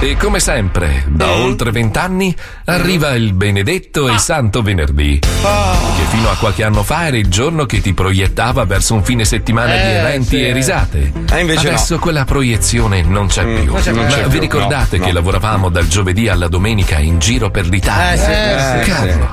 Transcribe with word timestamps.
E 0.00 0.16
come 0.16 0.38
sempre, 0.38 1.04
da 1.08 1.28
oltre 1.32 1.72
vent'anni 1.72 2.32
arriva 2.66 3.14
il 3.16 3.32
benedetto 3.32 4.08
e 4.08 4.16
santo 4.18 4.62
venerdì, 4.62 5.18
che 5.18 6.02
fino 6.10 6.30
a 6.30 6.36
qualche 6.36 6.62
anno 6.62 6.84
fa 6.84 7.08
era 7.08 7.16
il 7.16 7.26
giorno 7.26 7.66
che 7.66 7.80
ti 7.80 7.92
proiettava 7.94 8.64
verso 8.64 8.94
un 8.94 9.02
fine 9.02 9.24
settimana 9.24 9.72
di 9.72 9.78
Eh, 9.80 9.96
eventi 9.96 10.40
e 10.46 10.52
risate. 10.52 11.12
Eh, 11.32 11.56
Adesso 11.56 11.98
quella 11.98 12.24
proiezione 12.24 13.02
non 13.02 13.26
c'è 13.26 13.44
più. 13.44 13.72
c'è 13.74 13.90
più. 13.90 14.00
Ma 14.00 14.26
vi 14.28 14.38
ricordate 14.38 15.00
che 15.00 15.10
lavoravamo 15.10 15.68
dal 15.68 15.88
giovedì 15.88 16.28
alla 16.28 16.46
domenica 16.46 16.98
in 16.98 17.18
giro 17.18 17.50
per 17.50 17.66
l'Italia? 17.66 18.12
Eh, 18.12 18.18
sì, 18.18 18.30
eh, 18.30 18.84
sì. 18.84 18.90
Cavolo. 18.90 19.30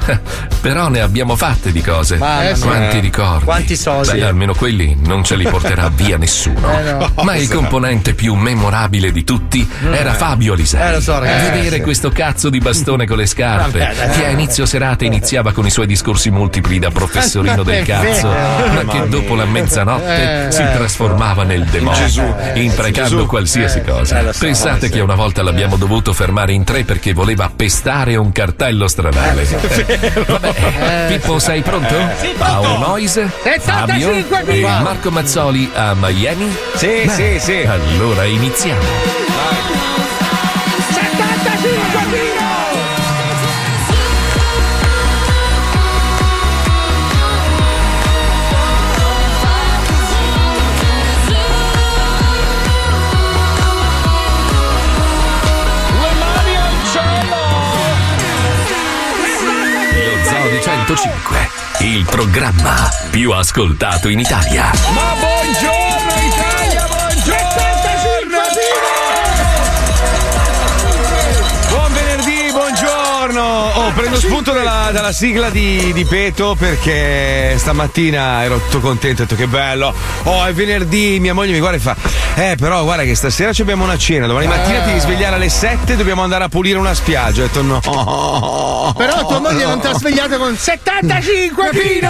Però 0.62 0.88
ne 0.90 1.02
abbiamo 1.02 1.36
fatte 1.36 1.72
di 1.72 1.82
cose. 1.82 2.16
Mia. 2.18 2.58
Quanti 2.60 3.00
ricordi. 3.00 3.46
Quanti 3.46 3.76
soldi. 3.76 4.14
Beh, 4.14 4.24
almeno 4.24 4.56
quelli 4.56 4.98
non 5.06 5.24
ce 5.24 5.36
li 5.36 5.48
porterà 5.48 5.90
via 5.90 6.18
nessuno. 6.18 6.54
Eh, 6.76 6.92
no. 6.92 7.12
Ma 7.24 7.36
il 7.36 7.48
componente 7.48 8.16
più 8.16 8.34
memorabile 8.34 9.12
di 9.12 9.24
tutti 9.24 9.68
era 9.92 10.14
Fabio 10.14 10.54
Alisei. 10.56 10.88
Eh, 10.88 10.92
lo 10.92 11.02
so, 11.02 11.20
ragazzi. 11.20 11.50
Vedere 11.52 11.68
Eh, 11.68 11.72
sì. 11.78 11.82
questo 11.82 12.10
cazzo 12.10 12.50
di 12.50 12.58
bastone 12.60 13.06
con 13.06 13.18
le 13.18 13.26
scarpe, 13.26 13.80
Vabbè, 13.80 14.10
che 14.12 14.26
a 14.26 14.30
inizio 14.30 14.66
serata 14.66 15.06
iniziava 15.06 15.52
con 15.52 15.66
i 15.66 15.70
suoi 15.70 15.86
discorsi 15.86 16.30
multipli 16.32 16.80
da 16.80 16.90
professorino 16.90 17.62
del 17.64 17.86
cazzo, 17.86 18.28
ma 18.28 18.84
che 18.92 19.08
dopo 19.08 19.36
la 19.36 19.46
mezzanotte 19.46 20.48
Eh, 20.48 20.52
si 20.52 20.62
eh, 20.62 20.72
trasformava 20.74 21.44
nel 21.44 21.64
demonio, 21.66 22.00
Gesù. 22.06 22.24
imprecando 22.56 23.16
Gesù. 23.18 23.26
qualsiasi 23.28 23.80
Eh, 23.80 23.84
cosa. 23.84 24.20
eh, 24.30 24.34
Pensate 24.38 24.86
eh, 24.88 24.90
che 24.90 24.96
sì. 24.96 25.02
una 25.02 25.16
volta 25.16 25.44
l'abbiamo 25.44 25.76
dovuto 25.78 26.14
fermare 26.14 26.54
in 26.54 26.64
tre 26.64 26.84
perché 26.84 27.14
voleva 27.14 27.52
pestare 27.56 28.16
un 28.16 28.32
cartello 28.32 28.88
stradale. 28.88 29.44
Vabbè, 30.26 31.06
Pippo, 31.08 31.40
sei 31.40 31.62
pronto? 31.62 31.94
Paolo 32.38 32.78
Noise, 32.78 33.30
Fabio 33.60 34.08
75 34.14 34.54
e. 34.54 34.62
Marco 34.62 35.12
Mazzoli 35.12 35.70
a 35.74 35.94
Miami? 35.96 36.54
Sì, 36.76 37.04
Beh, 37.06 37.10
sì, 37.10 37.40
sì. 37.40 37.68
Allora 37.68 38.24
iniziamo. 38.26 39.35
105, 60.96 61.50
il 61.80 62.06
programma 62.06 62.90
più 63.10 63.32
ascoltato 63.32 64.08
in 64.08 64.20
Italia. 64.20 64.72
Ma 64.94 65.14
buongiorno 65.20 65.85
spunto 74.26 74.54
dalla, 74.54 74.90
dalla 74.92 75.12
sigla 75.12 75.52
di, 75.52 75.94
di 75.94 76.04
Peto 76.04 76.56
perché 76.58 77.56
stamattina 77.58 78.44
ero 78.44 78.58
tutto 78.58 78.80
contento, 78.80 79.22
ho 79.22 79.26
detto 79.26 79.38
che 79.38 79.48
bello. 79.48 79.94
Oh, 80.24 80.44
è 80.46 80.52
venerdì, 80.52 81.20
mia 81.20 81.34
moglie 81.34 81.54
mi 81.54 81.60
guarda 81.60 81.78
e 81.78 81.80
fa: 81.80 81.96
Eh, 82.34 82.56
però 82.58 82.84
guarda 82.84 83.04
che 83.04 83.14
stasera 83.14 83.54
ci 83.54 83.62
abbiamo 83.62 83.84
una 83.84 83.98
cena, 83.98 84.26
domani 84.26 84.48
mattina 84.48 84.80
ti 84.80 84.88
devi 84.88 85.00
svegliare 85.00 85.36
alle 85.36 85.50
7 85.50 85.94
e 85.94 85.96
dobbiamo 85.96 86.24
andare 86.24 86.44
a 86.44 86.50
pulire 86.50 86.80
una 86.80 86.96
spiaggia. 86.96 87.44
Ho 87.44 87.46
detto 87.46 87.62
no. 87.62 88.94
Però 88.98 89.28
tua 89.28 89.40
moglie 89.40 89.66
non 89.66 89.80
ti 89.80 89.88
ha 89.88 89.94
svegliato 89.98 90.38
con 90.38 90.58
75 90.58 91.70
Pino! 91.70 92.10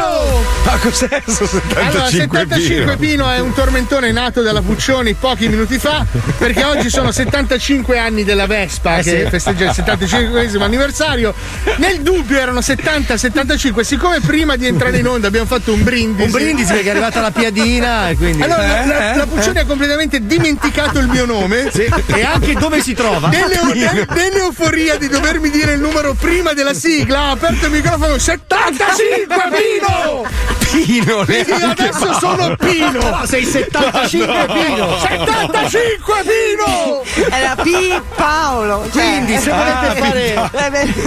Ma 0.64 0.78
cos'è 0.78 1.22
questo 1.22 1.46
75 1.46 1.84
Allora, 1.84 2.06
75 2.09 2.96
Pino? 2.96 2.97
Pino 2.97 3.30
è 3.30 3.40
un 3.40 3.53
tormentone 3.53 4.12
nato 4.12 4.42
dalla 4.42 4.62
Puccioni 4.62 5.14
pochi 5.16 5.50
minuti 5.50 5.78
fa, 5.78 6.06
perché 6.38 6.64
oggi 6.64 6.90
sono 6.90 7.12
75 7.12 8.00
anni 8.00 8.24
della 8.24 8.47
Vespa 8.47 9.00
che 9.00 9.28
festeggia 9.30 9.66
il 9.66 9.74
75 9.74 10.64
anniversario. 10.64 11.34
Nel 11.78 12.03
dubbio 12.06 12.38
erano 12.40 12.60
70-75, 12.60 13.80
siccome 13.82 14.20
prima 14.20 14.56
di 14.56 14.68
entrare 14.68 15.00
in 15.00 15.08
onda 15.08 15.28
abbiamo 15.28 15.48
fatto 15.48 15.74
un 15.74 15.84
brindisi. 15.84 16.26
Un 16.26 16.32
brindisi 16.32 16.72
perché 16.72 16.88
è 16.88 16.92
arrivata 16.92 17.20
la 17.20 17.32
piadina 17.32 18.10
e 18.10 18.16
quindi. 18.16 18.44
Allora, 18.44 18.62
la, 18.68 18.84
Eh, 18.84 18.88
la- 18.88 19.14
eh, 19.14 19.18
la 19.18 19.26
Puccioni 19.26 19.58
ha 19.60 19.66
completamente 19.66 20.24
dimenticato 20.26 21.00
il 21.00 21.08
mio 21.08 21.26
nome. 21.26 21.72
E 21.72 22.24
anche 22.24 22.54
dove 22.54 22.80
si 22.82 22.94
trova? 22.94 23.28
Nelle- 23.30 23.60
nel- 23.74 24.08
Nell'euforia 24.16 24.98
di 24.98 25.08
dovermi 25.08 25.50
dire 25.50 25.74
il 25.74 25.80
numero 25.80 26.14
prima 26.14 26.54
della 26.54 26.74
sigla, 26.76 27.20
ha 27.22 27.30
aperto 27.32 27.66
il 27.66 27.72
microfono 27.72 28.18
75 28.20 29.36
Pino! 29.52 30.24
Pino, 30.72 31.24
Quindi 31.26 31.52
adesso 31.64 32.00
Paolo. 32.00 32.20
sono 32.20 32.56
Pino! 32.58 33.22
Sei 33.26 33.46
75 33.46 34.46
Pino! 34.54 35.00
75 35.00 36.14
Pino! 36.24 37.04
Era 37.36 37.56
P. 37.56 38.02
Paolo. 38.16 38.88
cioè- 38.94 39.02
Quindi 39.04 39.38
se 39.40 39.52
volete 39.52 40.02
fare 40.02 40.50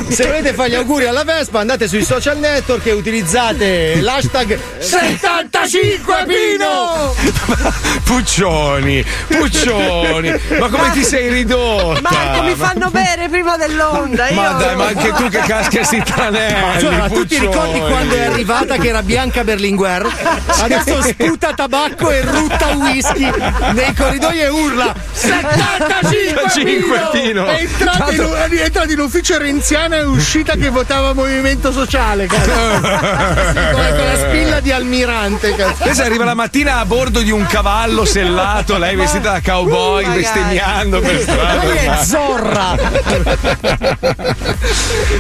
Eh, 0.08 0.12
se 0.14 0.26
volete 0.26 0.52
fare 0.54 0.70
gli 0.70 0.74
auguri 0.74 0.86
alla 0.96 1.22
Vespa 1.22 1.60
andate 1.60 1.86
sui 1.86 2.02
social 2.02 2.38
network 2.38 2.86
e 2.86 2.92
utilizzate 2.92 4.00
l'hashtag 4.00 4.58
75 4.78 6.24
Pino! 6.26 7.14
Puccioni, 8.04 9.04
Puccioni, 9.26 10.32
ma 10.58 10.68
come 10.68 10.90
ti 10.92 11.04
sei 11.04 11.28
ridotta? 11.28 12.00
Marco, 12.00 12.42
mi 12.42 12.54
fanno 12.54 12.88
bere 12.90 13.28
prima 13.28 13.58
dell'onda. 13.58 14.28
Io... 14.28 14.34
Ma 14.34 14.52
dai, 14.52 14.76
ma 14.76 14.86
anche 14.86 15.12
tu 15.12 15.28
che 15.28 15.40
caschi 15.40 15.78
a 15.78 15.84
sti 15.84 16.02
tranelli, 16.04 16.80
Cioè, 16.80 16.96
ma 16.96 17.08
tu 17.08 17.26
ti 17.26 17.38
ricordi 17.38 17.78
quando 17.80 18.14
è 18.14 18.24
arrivata 18.24 18.76
che 18.76 18.88
era 18.88 19.02
Bianca 19.02 19.44
Berlinguer? 19.44 20.10
Adesso 20.46 21.02
sputa 21.02 21.52
tabacco 21.52 22.10
e 22.10 22.22
rutta 22.22 22.68
whisky 22.68 23.30
nei 23.72 23.94
corridoi 23.94 24.40
e 24.40 24.48
urla 24.48 24.94
75 25.12 26.50
Cinque, 26.50 27.08
Pino. 27.12 27.46
È 27.46 27.60
entrata, 27.60 28.10
in, 28.10 28.20
è 28.20 28.62
entrata 28.62 28.92
in 28.92 29.00
ufficio 29.00 29.36
renziana 29.38 29.96
e 29.96 30.04
uscita 30.04 30.54
che 30.54 30.67
votava 30.70 31.12
Movimento 31.12 31.72
Sociale, 31.72 32.26
cazzo. 32.26 32.50
Sì, 32.50 33.54
come 33.72 33.88
con 33.90 34.04
la 34.06 34.16
spilla 34.16 34.60
di 34.60 34.70
Almirante, 34.72 35.54
cazzo. 35.54 35.82
Adesso 35.84 36.02
arriva 36.02 36.24
la 36.24 36.34
mattina 36.34 36.78
a 36.78 36.84
bordo 36.84 37.20
di 37.20 37.30
un 37.30 37.46
cavallo 37.46 38.04
sellato, 38.04 38.76
lei 38.78 38.96
vestita 38.96 39.32
da 39.32 39.40
cowboy, 39.42 40.04
magari. 40.04 40.22
bestemmiando 40.22 41.00
per 41.00 41.20
strada. 41.20 41.64
Lei 41.64 41.86
è 41.86 41.96
Zorra 42.04 42.76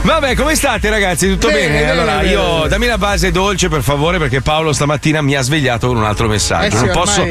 Vabbè, 0.02 0.34
come 0.34 0.54
state 0.54 0.90
ragazzi? 0.90 1.28
Tutto 1.28 1.48
Bene, 1.48 1.60
bene? 1.60 1.78
bene, 1.78 1.90
allora, 1.90 2.16
bene. 2.18 2.30
io 2.30 2.66
dammi 2.68 2.86
la 2.86 2.98
base 2.98 3.30
dolce 3.30 3.68
per 3.68 3.82
favore 3.82 4.18
perché 4.18 4.40
Paolo 4.40 4.72
stamattina 4.72 5.20
mi 5.22 5.34
ha 5.34 5.42
svegliato 5.42 5.88
con 5.88 5.96
un 5.96 6.04
altro 6.04 6.28
messaggio. 6.28 6.76
Eh 6.76 6.78
sì, 6.78 6.84
non, 6.84 6.94
posso, 6.94 7.26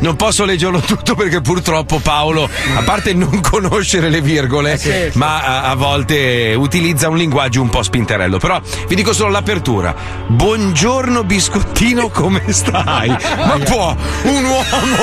non 0.00 0.16
posso 0.16 0.44
leggerlo 0.44 0.80
tutto 0.80 1.14
perché 1.14 1.40
purtroppo 1.40 1.98
Paolo, 1.98 2.48
a 2.76 2.82
parte 2.82 3.12
non 3.14 3.40
conoscere 3.40 4.08
le 4.08 4.20
virgole, 4.20 4.72
Eh 4.72 4.78
sì. 4.78 5.10
ma 5.14 5.42
a, 5.42 5.62
a 5.70 5.74
volte 5.74 6.54
utilizza 6.56 7.08
un 7.08 7.16
linguaggio 7.16 7.61
un 7.62 7.70
po' 7.70 7.82
spinterello. 7.82 8.38
Però 8.38 8.60
vi 8.88 8.94
dico 8.94 9.12
solo 9.12 9.30
l'apertura. 9.30 9.94
Buongiorno 10.26 11.24
biscottino, 11.24 12.08
come 12.08 12.42
stai? 12.48 13.08
Ma 13.36 13.58
può 13.64 13.96
un 14.24 14.44
uomo, 14.44 14.96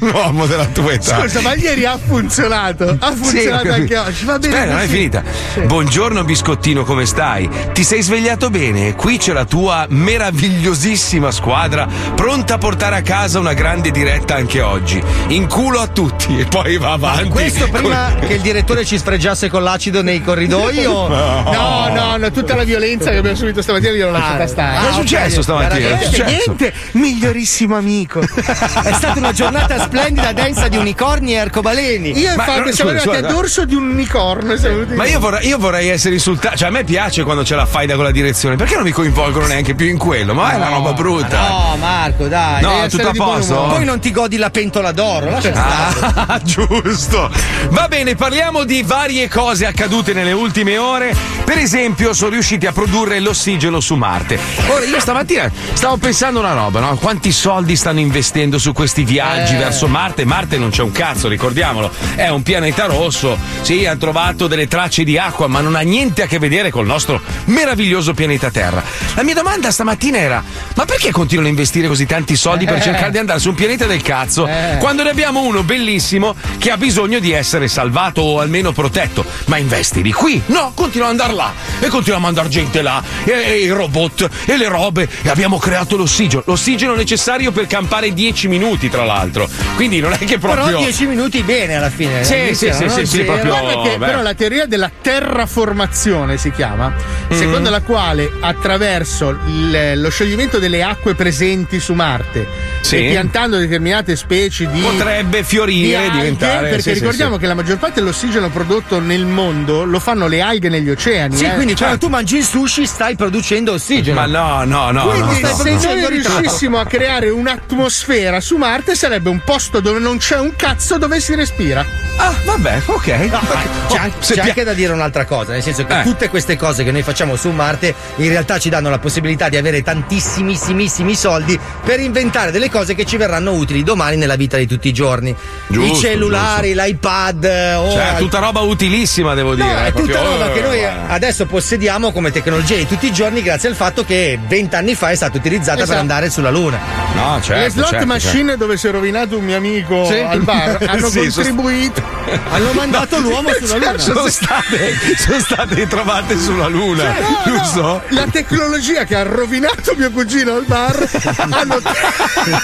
un 0.00 0.10
uomo 0.12 0.46
della 0.46 0.66
tua 0.66 0.92
età. 0.92 1.20
Scusa, 1.20 1.40
ma 1.40 1.54
ieri 1.54 1.84
ha 1.84 1.98
funzionato. 1.98 2.96
Ha 2.98 3.12
funzionato 3.12 3.64
Sì, 3.64 3.68
anche 3.68 3.98
oggi. 3.98 4.24
Va 4.24 4.38
bene. 4.38 4.54
Aspetta, 4.54 4.72
non 4.72 4.82
è 4.82 4.86
finita. 4.86 5.22
Buongiorno 5.66 6.24
biscottino, 6.24 6.84
come 6.84 7.06
stai? 7.06 7.48
Ti 7.72 7.84
sei 7.84 8.02
svegliato 8.02 8.50
bene? 8.50 8.94
Qui 8.94 9.16
c'è 9.18 9.32
la 9.32 9.44
tua 9.44 9.86
meravigliosissima 9.88 11.30
squadra, 11.30 11.86
pronta 12.14 12.54
a 12.54 12.58
portare 12.58 12.96
a 12.96 13.02
casa 13.02 13.38
una 13.38 13.52
grande 13.54 13.90
diretta 13.90 14.34
anche 14.34 14.60
oggi. 14.60 15.02
In 15.28 15.46
culo 15.48 15.80
a 15.80 15.86
tutti 15.86 16.38
e 16.38 16.44
poi 16.44 16.76
va 16.78 16.92
avanti. 16.92 17.28
Questo 17.28 17.68
prima 17.68 18.14
che 18.20 18.34
il 18.34 18.40
direttore 18.40 18.84
ci 18.84 18.98
sfregiasse 18.98 19.48
con 19.48 19.62
l'acido 19.62 20.02
nei 20.02 20.22
corridoi 20.22 20.84
o 20.86 21.08
No, 21.12 21.51
no, 21.52 22.16
no, 22.16 22.30
tutta 22.30 22.54
la 22.54 22.64
violenza 22.64 23.10
che 23.10 23.18
abbiamo 23.18 23.36
subito 23.36 23.62
stamattina 23.62 23.92
io 23.92 24.06
l'ho 24.06 24.12
lasciata 24.12 24.46
stare. 24.46 24.76
Cosa 24.76 24.86
è 24.86 24.90
Ah, 24.90 24.94
successo 24.94 25.36
ok. 25.36 25.42
stamattina? 25.42 25.74
È 25.74 25.88
Niente, 25.88 26.04
successo? 26.06 26.24
niente, 26.46 26.72
migliorissimo 26.92 27.76
amico. 27.76 28.20
È 28.20 28.92
stata 28.92 29.18
una 29.18 29.32
giornata 29.32 29.78
splendida 29.80 30.32
densa 30.32 30.68
di 30.68 30.76
unicorni 30.76 31.32
e 31.34 31.38
arcobaleni. 31.38 32.18
Io 32.18 32.32
e 32.32 32.36
Ma, 32.36 32.44
Fabio 32.44 32.64
no, 32.64 32.72
siamo 32.72 32.90
arrivati 32.90 33.16
a 33.16 33.20
dorso 33.28 33.64
di 33.64 33.74
un 33.74 33.90
unicorno. 33.90 34.54
Ma 34.94 35.06
io 35.06 35.18
vorrei, 35.20 35.46
io 35.46 35.58
vorrei 35.58 35.88
essere 35.88 36.14
insultato. 36.14 36.56
Cioè, 36.56 36.68
a 36.68 36.70
me 36.70 36.84
piace 36.84 37.22
quando 37.24 37.42
c'è 37.42 37.54
la 37.54 37.66
faida 37.66 37.94
con 37.94 38.04
la 38.04 38.10
direzione. 38.10 38.56
Perché 38.56 38.74
non 38.74 38.84
mi 38.84 38.90
coinvolgono 38.92 39.46
neanche 39.46 39.74
più 39.74 39.86
in 39.86 39.98
quello? 39.98 40.34
ma 40.34 40.52
è 40.52 40.56
una 40.56 40.68
roba 40.68 40.92
brutta. 40.92 41.48
No, 41.48 41.76
Marco, 41.78 42.26
dai. 42.28 42.62
No, 42.62 42.72
devi 42.76 42.88
tutto 42.88 43.08
a 43.08 43.12
posto? 43.12 43.54
Poi 43.68 43.84
non 43.84 43.98
ti 44.00 44.10
godi 44.10 44.36
la 44.36 44.50
pentola 44.50 44.92
d'oro, 44.92 45.30
lascia 45.30 45.52
stare. 45.52 46.12
Ah, 46.26 46.40
giusto. 46.44 47.30
Va 47.70 47.88
bene, 47.88 48.14
parliamo 48.14 48.64
di 48.64 48.82
varie 48.82 49.28
cose 49.28 49.66
accadute 49.66 50.12
nelle 50.12 50.32
ultime 50.32 50.78
ore. 50.78 51.14
Per 51.52 51.60
esempio, 51.60 52.14
sono 52.14 52.30
riusciti 52.30 52.64
a 52.66 52.72
produrre 52.72 53.20
l'ossigeno 53.20 53.78
su 53.78 53.94
Marte. 53.94 54.38
Ora, 54.68 54.86
io 54.86 54.98
stamattina 54.98 55.52
stavo 55.74 55.98
pensando 55.98 56.40
una 56.40 56.54
roba, 56.54 56.80
no? 56.80 56.96
Quanti 56.96 57.30
soldi 57.30 57.76
stanno 57.76 58.00
investendo 58.00 58.56
su 58.58 58.72
questi 58.72 59.04
viaggi 59.04 59.52
Eh. 59.54 59.58
verso 59.58 59.86
Marte? 59.86 60.24
Marte 60.24 60.56
non 60.56 60.70
c'è 60.70 60.80
un 60.80 60.92
cazzo, 60.92 61.28
ricordiamolo. 61.28 61.90
È 62.14 62.26
un 62.28 62.40
pianeta 62.42 62.86
rosso. 62.86 63.36
Sì, 63.60 63.84
hanno 63.84 63.98
trovato 63.98 64.46
delle 64.46 64.66
tracce 64.66 65.04
di 65.04 65.18
acqua, 65.18 65.46
ma 65.46 65.60
non 65.60 65.74
ha 65.76 65.80
niente 65.80 66.22
a 66.22 66.26
che 66.26 66.38
vedere 66.38 66.70
col 66.70 66.86
nostro 66.86 67.20
meraviglioso 67.44 68.14
pianeta 68.14 68.50
Terra. 68.50 68.82
La 69.14 69.22
mia 69.22 69.34
domanda 69.34 69.70
stamattina 69.70 70.16
era: 70.16 70.42
ma 70.74 70.86
perché 70.86 71.10
continuano 71.10 71.48
a 71.48 71.50
investire 71.52 71.86
così 71.86 72.06
tanti 72.06 72.34
soldi 72.34 72.64
per 72.64 72.76
Eh. 72.78 72.80
cercare 72.80 73.10
di 73.10 73.18
andare 73.18 73.38
su 73.40 73.50
un 73.50 73.56
pianeta 73.56 73.84
del 73.84 74.00
cazzo 74.00 74.46
Eh. 74.46 74.78
quando 74.80 75.02
ne 75.02 75.10
abbiamo 75.10 75.42
uno 75.42 75.62
bellissimo 75.62 76.34
che 76.56 76.70
ha 76.70 76.78
bisogno 76.78 77.18
di 77.18 77.32
essere 77.32 77.68
salvato 77.68 78.22
o 78.22 78.40
almeno 78.40 78.72
protetto? 78.72 79.22
Ma 79.46 79.58
investili 79.58 80.12
qui? 80.12 80.40
No, 80.46 80.72
continua 80.74 81.08
ad 81.08 81.12
andare 81.12 81.34
là 81.34 81.40
e 81.80 81.88
continua 81.88 82.18
a 82.18 82.20
mandare 82.20 82.48
gente 82.48 82.82
là 82.82 83.02
e, 83.24 83.30
e 83.32 83.56
i 83.62 83.68
robot 83.68 84.28
e 84.46 84.56
le 84.56 84.68
robe 84.68 85.08
e 85.22 85.28
abbiamo 85.28 85.58
creato 85.58 85.96
l'ossigeno, 85.96 86.42
l'ossigeno 86.46 86.94
necessario 86.94 87.50
per 87.52 87.66
campare 87.66 88.12
10 88.12 88.48
minuti 88.48 88.88
tra 88.88 89.04
l'altro. 89.04 89.48
Quindi 89.76 90.00
non 90.00 90.12
è 90.12 90.18
che 90.18 90.38
proprio 90.38 90.64
Però 90.66 90.78
10 90.78 91.06
minuti 91.06 91.42
bene 91.42 91.76
alla 91.76 91.90
fine. 91.90 92.22
Sì, 92.24 92.54
sì, 92.54 92.72
sì, 92.72 92.84
no? 92.84 92.90
sì, 92.90 93.06
sì, 93.06 93.16
Zero. 93.24 93.32
proprio- 93.40 93.82
che 93.82 93.96
però 93.98 94.22
la 94.22 94.34
teoria 94.34 94.66
della 94.66 94.90
terraformazione 95.00 96.36
si 96.36 96.50
chiama, 96.50 96.92
Mm. 97.32 97.36
secondo 97.38 97.70
la 97.70 97.80
quale 97.80 98.30
attraverso 98.40 99.30
il- 99.46 100.00
lo 100.00 100.10
scioglimento 100.10 100.58
delle 100.58 100.82
acque 100.82 101.14
presenti 101.14 101.80
su 101.80 101.92
Marte 101.94 102.46
Sì. 102.80 102.96
e 102.96 103.10
piantando 103.10 103.56
determinate 103.58 104.16
specie 104.16 104.68
di 104.70 104.80
potrebbe 104.80 105.42
fiorire 105.44 105.86
di 105.86 105.92
e 105.92 105.96
alghe, 105.96 106.16
diventare 106.18 106.68
perché 106.68 106.82
sì, 106.94 107.00
ricordiamo 107.00 107.34
sì. 107.34 107.40
che 107.40 107.46
la 107.46 107.54
maggior 107.54 107.78
parte 107.78 108.00
dell'ossigeno 108.00 108.48
prodotto 108.50 108.98
nel 109.00 109.24
mondo 109.26 109.84
lo 109.84 109.98
fanno 110.00 110.26
le 110.26 110.40
alghe 110.40 110.68
negli 110.68 110.90
oceani. 110.90 111.21
Sì, 111.30 111.44
eh. 111.44 111.54
quindi 111.54 111.74
Certo. 111.74 111.84
quando 111.84 111.98
tu 111.98 112.08
mangi 112.08 112.36
il 112.36 112.44
sushi 112.44 112.86
stai 112.86 113.16
producendo 113.16 113.72
ossigeno. 113.72 114.20
Ma 114.20 114.26
no, 114.26 114.64
no, 114.64 114.90
no, 114.90 115.08
Quindi 115.08 115.40
no, 115.40 115.48
no. 115.48 115.54
se 115.56 115.70
noi 115.86 116.08
riuscissimo 116.08 116.78
a 116.78 116.84
creare 116.84 117.30
un'atmosfera 117.30 118.40
su 118.40 118.56
Marte 118.56 118.94
sarebbe 118.94 119.28
un 119.30 119.40
posto 119.44 119.80
dove 119.80 119.98
non 119.98 120.18
c'è 120.18 120.38
un 120.38 120.54
cazzo 120.56 120.98
dove 120.98 121.20
si 121.20 121.34
respira. 121.34 121.84
Ah, 122.16 122.34
vabbè, 122.44 122.82
ok. 122.86 123.06
No, 123.30 123.40
ma 123.42 123.62
c'è, 123.88 123.98
an- 123.98 124.12
se 124.18 124.34
c'è 124.34 124.42
pi- 124.42 124.48
anche 124.48 124.64
da 124.64 124.72
dire 124.74 124.92
un'altra 124.92 125.24
cosa, 125.24 125.52
nel 125.52 125.62
senso 125.62 125.84
che 125.84 126.00
Eh. 126.00 126.02
tutte 126.02 126.28
queste 126.28 126.56
cose 126.56 126.84
che 126.84 126.90
noi 126.92 127.02
facciamo 127.02 127.36
su 127.36 127.50
Marte 127.50 127.94
in 128.16 128.28
realtà 128.28 128.58
ci 128.58 128.68
danno 128.68 128.90
la 128.90 128.98
possibilità 128.98 129.48
di 129.48 129.56
avere 129.56 129.82
tantissimissimi 129.82 131.14
soldi 131.14 131.58
per 131.84 132.00
inventare 132.00 132.50
delle 132.50 132.70
cose 132.70 132.94
che 132.94 133.04
ci 133.04 133.16
verranno 133.16 133.52
utili 133.52 133.82
domani 133.82 134.16
nella 134.16 134.36
vita 134.36 134.56
di 134.56 134.66
tutti 134.66 134.88
i 134.88 134.92
giorni. 134.92 135.34
Giusto, 135.68 135.92
I 135.96 136.00
cellulari, 136.00 136.74
l'iPad, 136.74 137.44
eh, 137.44 137.74
o 137.74 137.90
Cioè, 137.92 138.02
al- 138.02 138.18
tutta 138.18 138.38
roba 138.38 138.60
utilissima, 138.60 139.34
devo 139.34 139.50
No, 139.50 139.64
dire. 139.64 139.86
è 139.86 139.92
tutta 139.92 140.12
proprio- 140.18 140.30
roba 140.30 140.50
che 140.52 140.60
noi 140.60 140.78
eh. 140.80 140.90
Adesso 141.12 141.46
possediamo 141.46 142.10
come 142.12 142.30
tecnologia 142.30 142.74
di 142.76 142.86
tutti 142.86 143.06
i 143.06 143.12
giorni 143.12 143.42
grazie 143.42 143.68
al 143.68 143.74
fatto 143.74 144.04
che 144.04 144.38
vent'anni 144.46 144.94
fa 144.94 145.10
è 145.10 145.14
stata 145.14 145.36
utilizzata 145.36 145.74
per 145.76 145.82
Esatto. 145.84 146.00
andare 146.00 146.30
sulla 146.30 146.50
Luna. 146.50 146.78
No, 147.14 147.40
certo. 147.42 147.62
Le 147.62 147.70
slot 147.70 147.90
certo, 147.90 148.06
machine 148.06 148.56
dove 148.56 148.76
si 148.76 148.86
è 148.88 148.90
rovinato 148.90 149.36
un 149.38 149.44
mio 149.44 149.56
amico 149.56 150.06
Sì. 150.06 150.18
al 150.18 150.40
bar 150.40 150.78
hanno 150.88 151.08
Sì, 151.08 151.30
sono- 151.30 151.46
contribuito. 151.46 152.02
Hanno 152.52 152.72
mandato 152.72 153.18
l'uomo 153.18 153.50
sulla 153.60 153.76
Luna. 153.76 153.98
Sono 153.98 154.28
state, 154.28 154.94
sono 155.18 155.38
state 155.40 155.86
trovate 155.88 156.38
sulla 156.38 156.68
Luna, 156.68 157.04
No, 157.04 157.18
no, 157.20 157.42
giusto? 157.58 158.02
la 158.08 158.26
tecnologia 158.30 159.04
che 159.04 159.16
ha 159.16 159.22
rovinato 159.24 159.94
mio 159.96 160.10
cugino 160.10 160.54
al 160.54 160.64
bar 160.64 160.96
hanno, 161.50 161.80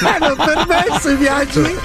hanno 0.02 0.36
permesso 0.36 1.10
i 1.10 1.16
viaggi. 1.16 1.76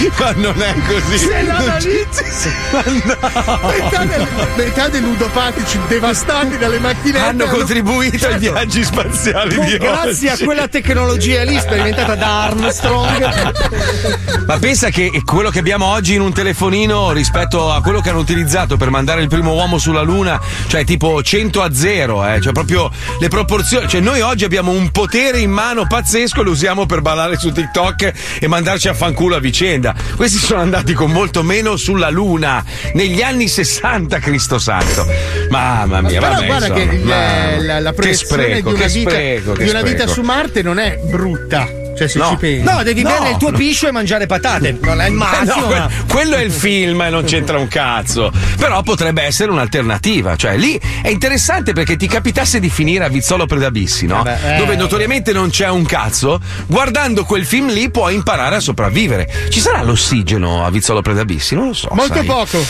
Ma 0.18 0.32
non 0.32 0.62
è 0.62 0.74
così. 0.86 1.18
Se 1.18 1.42
l'analizzi, 1.42 2.24
metà, 2.72 4.04
dei, 4.04 4.26
metà 4.56 4.88
dei 4.88 5.00
ludopatici 5.00 5.78
devastati 5.88 6.58
dalle 6.58 6.78
macchinette 6.78 7.26
Hanno 7.26 7.46
contribuito 7.46 8.26
ai 8.26 8.38
viaggi 8.38 8.84
spaziali 8.84 9.56
Con- 9.56 9.66
di 9.66 9.78
grazie 9.78 10.32
oggi. 10.32 10.42
a 10.42 10.44
quella 10.44 10.68
tecnologia 10.68 11.42
lì 11.44 11.58
sperimentata 11.58 12.14
da 12.14 12.42
Armstrong. 12.44 14.44
Ma 14.46 14.58
pensa 14.58 14.90
che 14.90 15.22
quello 15.24 15.50
che 15.50 15.58
abbiamo 15.58 15.86
oggi 15.86 16.14
in 16.14 16.20
un 16.20 16.32
telefonino 16.32 17.12
rispetto 17.12 17.72
a 17.72 17.80
quello 17.80 18.00
che 18.00 18.10
hanno 18.10 18.18
utilizzato 18.18 18.76
per 18.76 18.90
mandare 18.90 19.22
il 19.22 19.28
primo 19.28 19.52
uomo 19.52 19.78
sulla 19.78 20.02
Luna, 20.02 20.40
cioè 20.66 20.84
tipo 20.84 21.22
100 21.22 21.62
a 21.62 21.72
0, 21.72 22.26
eh, 22.26 22.40
cioè 22.40 22.52
proprio 22.52 22.90
le 23.18 23.28
proporzioni. 23.28 23.88
Cioè 23.88 24.00
noi 24.00 24.20
oggi 24.20 24.44
abbiamo 24.44 24.70
un 24.70 24.90
potere 24.90 25.40
in 25.40 25.50
mano 25.50 25.86
pazzesco 25.86 26.40
e 26.40 26.44
lo 26.44 26.50
usiamo 26.50 26.86
per 26.86 27.00
ballare 27.00 27.38
su 27.38 27.52
TikTok 27.52 28.12
e 28.40 28.46
mandarci 28.48 28.88
a 28.88 28.94
fanculo 28.94 29.36
a 29.36 29.40
vicenda. 29.40 29.89
Questi 30.16 30.38
sono 30.38 30.60
andati 30.60 30.92
con 30.92 31.10
molto 31.10 31.42
meno 31.42 31.76
sulla 31.76 32.10
Luna 32.10 32.64
negli 32.94 33.22
anni 33.22 33.48
60, 33.48 34.18
Cristo 34.18 34.58
santo. 34.58 35.06
Mamma 35.50 36.00
mia, 36.00 36.20
Però 36.20 36.34
vabbè, 36.34 36.46
guarda 36.46 36.66
insomma, 36.66 36.90
che 36.90 36.96
mamma. 36.98 37.62
la, 37.62 37.80
la 37.80 37.90
Che 37.90 37.96
proiezione 37.96 38.42
spreco, 38.44 38.68
di 38.68 38.74
una, 38.74 38.86
vita, 38.86 39.10
spreco, 39.10 39.56
di 39.56 39.68
una 39.68 39.82
vita 39.82 40.06
su 40.06 40.20
Marte 40.22 40.62
non 40.62 40.78
è 40.78 40.96
brutta. 40.96 41.79
Cioè, 42.00 42.08
se 42.08 42.18
No. 42.18 42.28
ci 42.30 42.36
pensi. 42.36 42.62
No, 42.64 42.82
devi 42.82 43.02
No, 43.02 43.10
bere 43.10 43.30
il 43.32 43.36
tuo 43.36 43.52
piscio 43.52 43.86
e 43.88 43.90
mangiare 43.90 44.24
patate. 44.26 44.78
Non 44.80 45.00
è 45.02 45.06
il 45.08 45.12
Eh, 45.12 45.16
massimo. 45.16 45.54
no, 45.60 45.66
que- 45.66 45.78
ma- 45.78 45.90
quello 46.08 46.36
è 46.36 46.40
il 46.42 46.50
film 46.50 47.02
e 47.02 47.10
non 47.10 47.24
c'entra 47.24 47.58
un 47.58 47.68
cazzo. 47.68 48.32
Però 48.56 48.82
potrebbe 48.82 49.22
essere 49.22 49.50
un'alternativa. 49.50 50.34
Cioè, 50.36 50.56
lì 50.56 50.80
è 51.02 51.08
interessante 51.08 51.72
perché 51.74 51.96
ti 51.96 52.06
capitasse 52.06 52.58
di 52.58 52.70
finire 52.70 53.04
a 53.04 53.08
Vizzolo 53.08 53.44
Predabissi, 53.46 54.06
no? 54.06 54.22
Vabbè, 54.22 54.54
eh. 54.54 54.56
Dove 54.58 54.76
notoriamente 54.76 55.32
non 55.32 55.50
c'è 55.50 55.68
un 55.68 55.84
cazzo. 55.84 56.40
Guardando 56.66 57.24
quel 57.24 57.44
film 57.44 57.68
lì 57.70 57.90
puoi 57.90 58.14
imparare 58.14 58.56
a 58.56 58.60
sopravvivere. 58.60 59.28
Ci 59.50 59.60
sarà 59.60 59.82
l'ossigeno 59.82 60.64
a 60.64 60.70
Vizzolo 60.70 61.02
Predabissi? 61.02 61.54
Non 61.54 61.68
lo 61.68 61.74
so. 61.74 61.88
Molto 61.92 62.14
sai. 62.14 62.24
poco. 62.24 62.64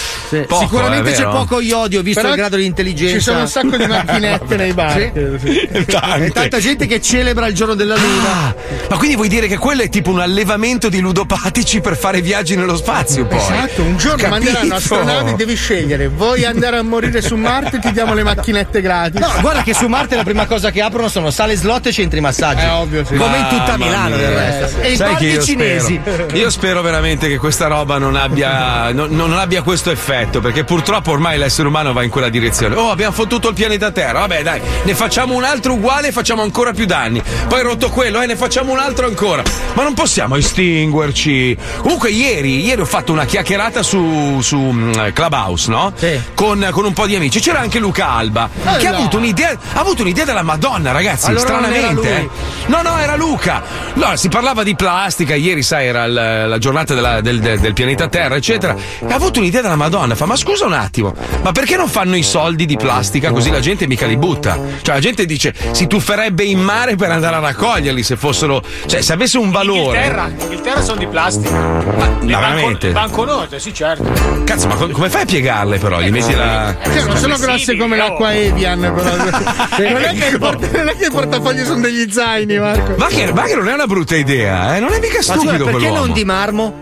Poco, 0.49 0.59
Sicuramente 0.61 1.13
c'è 1.13 1.23
poco 1.25 1.61
iodio 1.61 2.03
visto 2.03 2.21
Però 2.21 2.33
il 2.33 2.39
grado 2.41 2.57
di 2.57 2.65
intelligenza. 2.65 3.15
Ci 3.17 3.21
sono 3.21 3.41
un 3.41 3.49
sacco 3.49 3.77
di 3.77 3.87
macchinette 3.87 4.57
nei 4.57 4.73
bar. 4.73 4.93
Sì. 5.41 5.85
Tante. 5.87 6.25
E 6.27 6.31
tanta 6.31 6.59
gente 6.59 6.87
che 6.87 7.01
celebra 7.01 7.47
il 7.47 7.55
giorno 7.55 7.75
della 7.75 7.97
luna. 7.97 8.29
Ah, 8.49 8.55
ma 8.91 8.97
quindi 8.97 9.17
vuoi 9.21 9.29
dire 9.29 9.49
che 9.49 9.59
quello 9.59 9.83
è 9.83 9.91
tipo 9.91 10.09
un 10.09 10.21
allevamento 10.21 10.89
di 10.89 10.99
ludopatici 10.99 11.83
per 11.83 11.95
fare 11.95 12.23
viaggi 12.23 12.57
nello 12.57 12.75
spazio 12.75 13.27
poi? 13.27 13.37
Esatto, 13.37 13.83
un 13.83 13.99
giorno 13.99 14.17
Capito? 14.17 14.31
manderanno 14.31 14.75
astronavi, 14.77 15.35
devi 15.35 15.55
scegliere. 15.57 16.09
Vuoi 16.09 16.47
andare 16.47 16.79
a 16.79 16.83
morire 16.83 17.21
su 17.21 17.37
Marte? 17.37 17.79
Ti 17.81 17.93
diamo 17.93 18.15
le 18.15 18.23
macchinette 18.23 18.81
gratis. 18.81 19.21
No, 19.21 19.31
guarda 19.43 19.63
che 19.63 19.75
su 19.75 19.89
Marte 19.89 20.17
la 20.17 20.25
prima 20.25 20.47
cosa 20.47 20.71
che 20.71 20.81
aprono 20.81 21.09
sono 21.09 21.31
sale 21.31 21.55
slot 21.55 21.89
e 21.89 21.93
centri 21.93 22.21
massaggi. 22.21 22.65
È 22.65 22.73
ovvio, 22.73 23.05
sì. 23.05 23.17
Come 23.17 23.37
in 23.37 23.47
tutta 23.49 23.77
Mamma 23.77 23.85
Milano 23.85 24.17
mia. 24.17 24.27
del 24.27 24.37
resto. 24.37 24.81
E 24.81 24.93
i 24.93 24.97
Sai 24.97 25.17
che 25.17 25.27
parchi 25.33 25.45
cinesi. 25.45 26.01
Spero, 26.03 26.27
io 26.33 26.51
spero 26.51 26.81
veramente 26.81 27.29
che 27.29 27.37
questa 27.37 27.67
roba 27.67 27.99
non 27.99 28.17
abbia, 28.17 28.91
non, 28.93 29.11
non 29.11 29.35
abbia 29.35 29.61
questo 29.61 29.91
effetto, 29.91 30.41
perché 30.41 30.65
purtroppo 30.65 31.11
ormai 31.11 31.37
l'essere 31.37 31.69
umano 31.69 31.93
va 31.93 32.03
in 32.03 32.11
quella 32.11 32.31
direzione. 32.31 32.75
Oh, 32.75 32.91
abbiamo 32.91 33.13
fottuto 33.13 33.49
il 33.49 33.55
pianeta 33.55 33.91
Terra, 33.91 34.21
vabbè 34.21 34.43
dai, 34.43 34.63
ne 34.85 34.95
facciamo 34.95 35.35
un 35.35 35.45
altro 35.45 35.75
uguale 35.75 36.09
e 36.09 36.13
facciamo 36.13 36.41
ancora 36.41 36.73
più 36.73 36.87
danni. 36.87 37.23
Poi 37.49 37.63
rotto 37.63 37.91
quello, 37.91 38.23
eh, 38.23 38.27
ne 38.27 38.37
facciamo 38.37 38.73
un 38.73 38.79
altro 38.79 39.09
ancora. 39.11 39.43
Ma 39.75 39.83
non 39.83 39.95
possiamo 39.95 40.37
estinguerci. 40.37 41.57
Comunque 41.79 42.11
ieri, 42.11 42.65
ieri 42.65 42.81
ho 42.81 42.85
fatto 42.85 43.13
una 43.13 43.25
chiacchierata 43.25 43.83
su, 43.83 44.41
su 44.41 44.57
mm, 44.59 44.93
Clubhouse, 45.13 45.71
no? 45.71 45.93
Sì. 45.97 46.21
Con, 46.35 46.67
con 46.71 46.85
un 46.85 46.93
po' 46.93 47.07
di 47.07 47.15
amici. 47.17 47.41
C'era 47.41 47.61
anche 47.61 47.79
Luca 47.79 48.09
Alba, 48.11 48.49
che 48.79 48.87
ha 48.87 48.97
avuto 48.97 49.17
un'idea, 49.19 49.57
ha 49.75 49.81
avuto 49.81 50.03
un'idea 50.03 50.25
della 50.25 50.43
Madonna, 50.43 50.93
ragazzi, 50.93 51.27
Allora 51.27 51.47
stranamente. 51.47 52.17
eh. 52.17 52.29
No, 52.67 52.83
no, 52.83 52.99
era 52.99 53.17
Luca. 53.17 53.63
Allora, 53.95 54.17
si 54.17 54.29
parlava 54.29 54.63
di 54.63 54.75
plastica, 54.75 55.35
ieri, 55.35 55.63
sai, 55.63 55.87
era 55.87 56.05
il- 56.05 56.49
la 56.49 56.59
giornata 56.59 56.95
della- 56.95 57.21
del, 57.21 57.41
del- 57.41 57.59
del 57.61 57.73
pianeta 57.73 58.09
Terra, 58.09 58.37
eccetera. 58.37 58.75
E 58.75 59.11
ha 59.11 59.15
avuto 59.15 59.41
un'idea 59.41 59.61
della 59.63 59.77
Madonna. 59.77 60.15
Fa, 60.15 60.27
ma 60.27 60.37
scusa 60.37 60.65
un 60.67 60.73
attimo, 60.73 61.15
ma 61.43 61.53
perché 61.53 61.77
non 61.77 61.89
fanno 61.89 62.17
i 62.17 62.23
soldi 62.23 62.67
di 62.67 62.77
plastica 62.77 63.31
così 63.31 63.51
la 63.51 63.61
gente 63.61 63.87
mica 63.87 64.07
li 64.07 64.17
butta? 64.17 64.59
Cioè, 64.83 64.95
la 64.95 65.01
gente 65.01 65.27
dice, 65.27 65.55
si 65.73 65.87
tufferebbe 65.87 66.45
in 66.45 66.61
mare 66.61 66.97
per 66.97 67.11
andare 67.11 67.37
a 67.37 67.41
raccoglierli 67.41 68.03
se 68.03 68.17
fossero. 68.17 68.63
Cioè, 68.87 69.00
se 69.03 69.13
avesse 69.13 69.39
un 69.39 69.51
valore. 69.51 69.97
Inghilterra, 69.99 70.27
in 70.29 70.41
Inghilterra 70.41 70.83
sono 70.83 70.99
di 70.99 71.07
plastica. 71.07 71.51
Ma, 71.51 71.71
Le 71.81 71.85
ma 71.87 72.09
banco- 72.11 72.27
veramente? 72.27 72.87
le 72.89 72.93
banconote, 72.93 73.59
sì, 73.61 73.75
certo. 73.75 74.05
Cazzo, 74.45 74.67
ma 74.69 74.75
co- 74.75 74.89
come 74.89 75.09
fai 75.11 75.23
a 75.23 75.25
piegarle 75.27 75.79
però? 75.79 76.01
Gli 76.01 76.11
metti 76.11 76.35
la. 76.35 76.75
Cioè, 76.83 77.03
non 77.05 77.17
sono 77.17 77.37
grosse 77.39 77.77
come 77.77 77.97
l'acqua 77.97 78.35
Evian. 78.35 78.81
però. 78.81 79.09
Non 79.91 80.03
è, 80.03 80.15
che 80.15 80.27
il 80.27 80.39
port- 80.39 80.77
non 80.77 80.89
è 80.89 80.97
che 80.97 81.07
i 81.07 81.11
portafogli 81.11 81.65
sono 81.65 81.81
degli 81.81 82.11
zaini, 82.11 82.59
Marco. 82.59 82.95
Ma 82.97 83.07
che, 83.07 83.33
ma 83.33 83.43
che 83.45 83.55
non 83.55 83.69
è 83.69 83.73
una 83.73 83.87
brutta 83.87 84.15
idea, 84.17 84.77
eh? 84.77 84.81
Non 84.81 84.93
è 84.93 84.99
mica 85.01 85.17
Ma 85.17 85.23
scusa, 85.23 85.39
stupido 85.39 85.65
perché 85.65 85.71
quell'uomo. 85.79 86.05
non 86.07 86.13
di 86.13 86.25
marmo? 86.25 86.75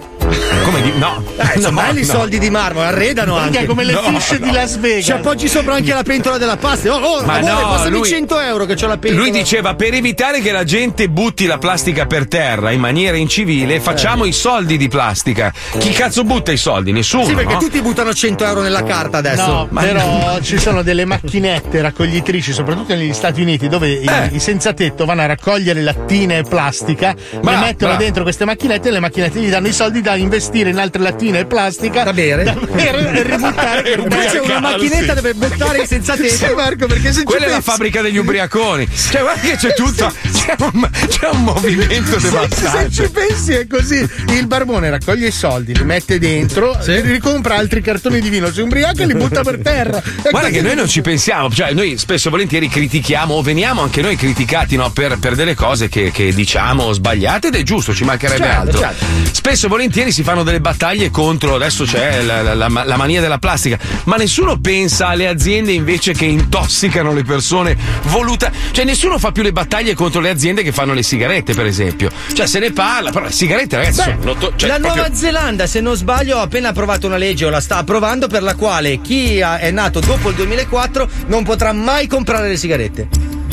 Come 0.65 0.83
di. 0.83 0.93
No. 0.99 1.23
Eh, 1.37 1.61
sono 1.61 1.81
No, 1.81 1.87
belli 1.87 2.03
i 2.03 2.07
no. 2.07 2.13
soldi 2.13 2.39
di 2.39 2.51
marmo, 2.51 2.81
arredano 2.81 3.37
anche. 3.37 3.65
come 3.67 3.85
le 3.85 3.93
No, 3.93 4.01
fish 4.03 4.39
di 4.39 4.51
Las 4.51 4.77
Vegas. 4.79 5.05
Ci 5.05 5.13
appoggi 5.13 5.49
sopra 5.49 5.75
anche 5.75 5.93
la 5.95 6.03
pentola 6.03 6.39
della 6.39 6.57
pasta. 6.57 6.93
Oh, 6.93 6.99
oh 7.19 7.25
Ma 7.25 7.35
amore, 7.35 7.53
no, 7.53 7.69
passami 7.69 7.91
lui- 7.97 8.09
100 8.09 8.41
euro 8.41 8.65
che 8.67 8.75
c'ho 8.75 8.87
la 8.87 8.99
pentola. 8.99 9.23
Lui 9.23 9.31
diceva 9.31 9.75
per 9.75 9.95
evitare 9.95 10.41
che 10.41 10.53
la 10.53 10.65
gente 10.65 11.09
butti 11.09 11.47
la 11.47 11.59
plastica 11.59 12.07
per 12.07 12.27
terra 12.29 12.71
in 12.73 12.81
maniera 12.81 13.17
incivile, 13.17 13.81
facciamo 13.81 14.25
i 14.25 14.33
soldi 14.33 14.77
di 14.77 14.89
plastica. 14.89 15.53
Chi 15.79 15.91
cazzo 15.91 16.25
butta 16.25 16.53
i 16.53 16.57
soldi? 16.57 16.93
Nessuno. 16.93 17.25
Sì, 17.25 17.35
perché 17.35 17.55
no? 17.55 17.59
tutti 17.61 17.81
buttano 17.81 18.13
100 18.13 18.45
euro 18.45 18.61
nella 18.61 18.83
carta 18.83 19.19
adesso. 19.19 19.47
No, 19.47 19.69
però 19.73 20.39
ci 20.41 20.59
sono 20.59 20.83
delle 20.83 21.05
macchinette 21.05 21.81
raccoglitrici, 21.81 22.53
soprattutto 22.53 22.95
negli 22.95 23.13
Stati 23.15 23.41
Uniti, 23.41 23.69
dove 23.69 23.89
i- 23.89 24.05
Eh. 24.07 24.29
i, 24.33 24.41
senza 24.41 24.73
tetto 24.73 25.05
vanno 25.05 25.23
a 25.23 25.27
raccogliere 25.27 25.81
lattine 25.81 26.39
e 26.39 26.43
plastica, 26.43 27.15
Bravo, 27.41 27.51
le 27.51 27.57
mettono 27.57 27.91
bravo. 27.93 28.03
dentro 28.03 28.23
queste 28.25 28.45
macchinette 28.45 28.89
e 28.89 28.93
le 28.93 29.01
macchinette 29.01 29.41
gli 29.41 29.49
danno 29.51 29.69
i 29.69 29.73
soldi 29.73 30.01
da 30.01 30.17
investire 30.19 30.71
in 30.71 30.79
altre 30.79 31.03
lattine 31.03 31.41
e 31.41 31.47
plastica 31.47 32.05
Da 32.05 32.13
bere. 32.13 32.45
da 32.45 32.53
bere 32.55 33.11
e 33.13 33.23
ributtare 33.23 33.83
per 33.83 33.99
Invece 34.01 34.39
una 34.39 34.61
macchinetta 34.61 35.15
dove 35.15 35.35
buttare 35.35 35.87
senza 35.87 36.15
Sì, 36.17 36.23
tetto. 36.23 36.55
Marco, 36.55 36.87
perché 36.87 37.13
se 37.13 37.23
Quella 37.23 37.47
è 37.47 37.51
la 37.51 37.61
fabbrica 37.61 38.03
degli 38.03 38.17
ubriaconi. 38.17 38.89
Cioè, 39.11 39.21
guarda 39.23 39.41
che 39.41 39.57
c'è 39.57 39.75
tutto. 39.75 40.13
C'è 40.33 40.55
un, 40.59 40.89
c'è 41.09 41.29
un 41.33 41.43
movimento 41.45 42.13
Se, 42.19 42.21
se 42.21 42.31
devastante. 42.31 42.91
ci 42.91 43.09
pensi 43.11 43.53
è 43.53 43.67
così, 43.67 44.09
il 44.29 44.47
barbone 44.47 44.91
raccoglie 44.91 45.29
i 45.29 45.33
soldi, 45.33 45.75
li 45.77 45.85
mette 45.85 46.19
dentro, 46.19 46.77
ricompra 46.85 47.57
altri 47.57 47.81
cartoni 47.81 48.21
di 48.21 48.29
vino, 48.29 48.51
si 48.51 48.61
ubriaca 48.61 49.03
e 49.03 49.07
li 49.07 49.15
butta 49.15 49.43
per 49.43 49.59
terra. 49.63 49.99
E 49.99 50.31
Guarda 50.31 50.41
così- 50.49 50.53
che 50.53 50.61
noi 50.63 50.75
non 50.75 50.89
ci 50.89 51.01
pensiamo, 51.01 51.51
cioè 51.51 51.73
noi 51.73 51.97
spesso 51.99 52.29
e 52.29 52.31
volentieri 52.31 52.69
critichiamo 52.69 53.35
o 53.35 53.43
veniamo 53.43 53.83
anche 53.83 54.01
noi 54.01 54.17
criticati 54.17 54.77
no, 54.77 54.91
per, 54.91 55.19
per 55.19 55.35
delle 55.35 55.55
cose 55.55 55.89
che, 55.89 56.11
che 56.11 56.33
diciamo 56.33 56.93
sbagliate 56.93 57.49
ed 57.49 57.55
è 57.55 57.63
giusto, 57.63 57.95
ci 57.95 58.05
mancherebbe 58.05 58.43
Certo, 58.45 58.61
altro. 58.61 58.79
certo. 58.81 59.05
Spesso 59.33 59.67
e 59.67 59.69
volentieri 59.69 60.08
si 60.13 60.23
fanno 60.23 60.43
delle 60.43 60.61
battaglie 60.61 61.11
contro, 61.11 61.55
adesso 61.55 61.85
c'è 61.85 62.23
la, 62.23 62.43
la- 62.43 62.55
la- 62.55 62.85
la 62.85 62.97
mania 62.97 63.21
della 63.21 63.39
plastica, 63.39 63.79
ma 64.05 64.17
nessuno 64.17 64.59
pensa 64.59 65.09
alle 65.09 65.29
aziende 65.29 65.73
invece 65.73 66.13
che 66.13 66.25
intossicano 66.25 67.13
le 67.13 67.23
persone 67.25 67.77
voluta, 68.05 68.51
cioè 68.73 68.85
nessuno 68.85 69.19
fa 69.19 69.33
più 69.33 69.43
le 69.43 69.53
battaglie 69.53 69.95
contro 69.95 70.21
le 70.21 70.31
aziende 70.31 70.63
che 70.63 70.73
fanno 70.73 70.93
le 70.95 71.03
sigarette 71.03 71.55
per 71.55 71.67
esempio, 71.67 72.11
cioè 72.33 72.47
se 72.47 72.59
ne 72.59 72.73
parla, 72.73 73.11
però 73.11 73.27
le 73.27 73.33
sigarette 73.33 73.77
ragazzi 73.77 74.03
sono 74.03 74.17
l'otto- 74.23 74.53
cioè, 74.57 74.69
la 74.69 74.77
proprio- 74.79 75.03
Nuova 75.03 75.15
Zelanda, 75.15 75.67
se 75.67 75.81
non 75.81 75.97
sbaglio, 75.97 76.39
ha 76.39 76.43
appena 76.43 76.69
approvato 76.69 77.07
una 77.07 77.17
legge 77.17 77.45
o 77.45 77.51
la 77.51 77.61
sta 77.61 77.77
approvando 77.77 78.27
per 78.29 78.43
la 78.43 78.55
quale 78.55 79.01
chi 79.01 79.39
è 79.39 79.71
nato 79.71 80.01
dopo 80.01 80.31
il 80.31 80.35
2004 80.37 81.09
non 81.27 81.45
potrà 81.45 81.73
mai 81.73 82.07
comprare 82.07 82.49
le 82.49 82.57
sigarette. 82.57 83.09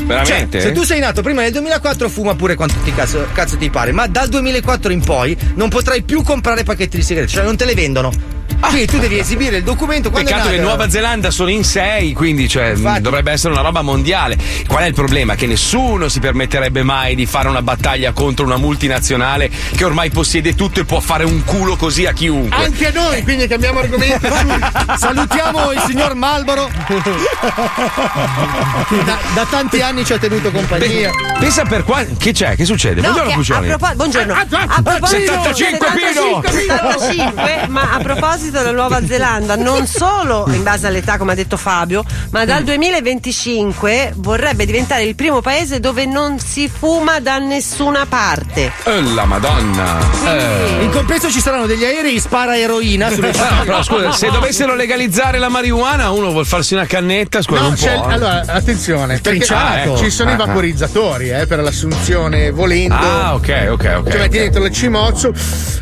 Veramente? 0.05 0.59
Cioè, 0.59 0.69
se 0.69 0.73
tu 0.73 0.83
sei 0.83 0.99
nato 0.99 1.21
prima 1.21 1.41
del 1.41 1.51
2004 1.51 2.09
fuma 2.09 2.35
pure 2.35 2.55
quanto 2.55 2.75
ti 2.83 2.93
cazzo, 2.93 3.27
cazzo 3.33 3.57
ti 3.57 3.69
pare, 3.69 3.91
ma 3.91 4.07
dal 4.07 4.29
2004 4.29 4.91
in 4.91 5.01
poi 5.01 5.37
non 5.55 5.69
potrai 5.69 6.03
più 6.03 6.23
comprare 6.23 6.63
pacchetti 6.63 6.97
di 6.97 7.03
sigarette, 7.03 7.31
cioè 7.31 7.43
non 7.43 7.55
te 7.55 7.65
le 7.65 7.73
vendono. 7.73 8.11
Quindi 8.59 8.85
tu 8.87 8.97
devi 8.99 9.17
esibire 9.19 9.57
il 9.57 9.63
documento 9.63 10.09
quando 10.09 10.29
Peccato 10.29 10.49
che. 10.49 10.57
Nuova 10.57 10.89
Zelanda 10.89 11.29
sono 11.31 11.49
in 11.49 11.63
sei, 11.63 12.13
quindi 12.13 12.47
cioè, 12.49 12.73
dovrebbe 12.99 13.31
essere 13.31 13.53
una 13.53 13.61
roba 13.61 13.81
mondiale. 13.81 14.37
Qual 14.67 14.83
è 14.83 14.87
il 14.87 14.93
problema? 14.93 15.35
Che 15.35 15.45
nessuno 15.45 16.09
si 16.09 16.19
permetterebbe 16.19 16.81
mai 16.83 17.15
di 17.15 17.25
fare 17.25 17.47
una 17.47 17.61
battaglia 17.61 18.11
contro 18.11 18.45
una 18.45 18.57
multinazionale 18.57 19.49
che 19.75 19.83
ormai 19.83 20.09
possiede 20.09 20.55
tutto 20.55 20.79
e 20.79 20.85
può 20.85 20.99
fare 20.99 21.23
un 21.25 21.43
culo 21.43 21.75
così 21.75 22.05
a 22.05 22.11
chiunque. 22.13 22.55
Anche 22.65 22.91
noi, 22.91 23.23
quindi 23.23 23.47
cambiamo 23.47 23.79
argomento. 23.79 24.27
Salutiamo 24.97 25.71
il 25.71 25.83
signor 25.87 26.13
Malboro. 26.15 26.69
da, 29.03 29.17
da 29.33 29.45
tanti 29.49 29.81
anni 29.81 30.05
ci 30.05 30.13
ha 30.13 30.17
tenuto 30.17 30.51
compagnia. 30.51 31.11
Pensa 31.39 31.63
per 31.63 31.83
quanto. 31.83 32.15
Che 32.17 32.31
c'è? 32.31 32.55
Che 32.55 32.65
succede? 32.65 33.01
No, 33.01 33.11
Buongiorno 33.11 33.27
che 33.29 33.33
a 33.33 33.35
Puccioni. 33.37 33.67
propo- 33.67 33.95
buongiorno. 33.95 34.33
Ah, 34.33 34.45
ah, 34.49 34.65
A 34.75 34.81
proposito 34.81 35.33
75 35.43 35.87
Pino! 35.95 36.41
75, 36.43 37.67
ma 37.69 37.91
a 37.93 37.97
proposito 37.99 38.34
della 38.35 38.71
Nuova 38.71 39.05
Zelanda, 39.05 39.55
non 39.55 39.87
solo 39.87 40.45
in 40.51 40.61
base 40.61 40.87
all'età, 40.87 41.17
come 41.17 41.31
ha 41.31 41.35
detto 41.35 41.55
Fabio, 41.55 42.03
ma 42.31 42.43
dal 42.43 42.63
2025 42.63 44.13
vorrebbe 44.17 44.65
diventare 44.65 45.03
il 45.03 45.15
primo 45.15 45.39
paese 45.41 45.79
dove 45.79 46.05
non 46.05 46.37
si 46.39 46.67
fuma 46.69 47.19
da 47.21 47.37
nessuna 47.37 48.05
parte. 48.05 48.71
Eh, 48.83 49.01
la 49.13 49.23
madonna. 49.25 49.99
Eh. 50.25 50.83
In 50.83 50.91
compenso 50.91 51.31
ci 51.31 51.39
saranno 51.39 51.65
degli 51.65 51.85
aerei 51.85 52.19
spara 52.19 52.57
eroina 52.57 53.09
sulle 53.09 53.29
Ah, 53.39 53.63
però 53.63 53.81
scusa, 53.83 54.11
se 54.11 54.29
dovessero 54.29 54.75
legalizzare 54.75 55.37
la 55.37 55.49
marijuana, 55.49 56.09
uno 56.11 56.31
vuol 56.31 56.45
farsi 56.45 56.73
una 56.73 56.85
cannetta, 56.85 57.41
scusa, 57.41 57.61
No, 57.61 57.67
non 57.67 57.75
c'è- 57.77 57.95
può. 57.95 58.07
allora, 58.07 58.43
attenzione, 58.47 59.19
perché 59.19 59.45
Trinciato. 59.45 59.97
ci 59.97 60.09
sono 60.09 60.31
Ah, 60.31 60.33
i 60.33 60.35
ah. 60.35 60.45
vaporizzatori 60.45 61.29
eh, 61.29 61.47
per 61.47 61.59
l'assunzione 61.59 62.51
volendo. 62.51 62.95
Ah, 62.95 63.33
ok, 63.35 63.67
ok, 63.71 63.93
ok. 63.99 64.09
Cioè, 64.11 64.19
metti 64.19 64.37
dentro 64.37 64.65
il 64.65 64.73
cimozzo 64.73 65.31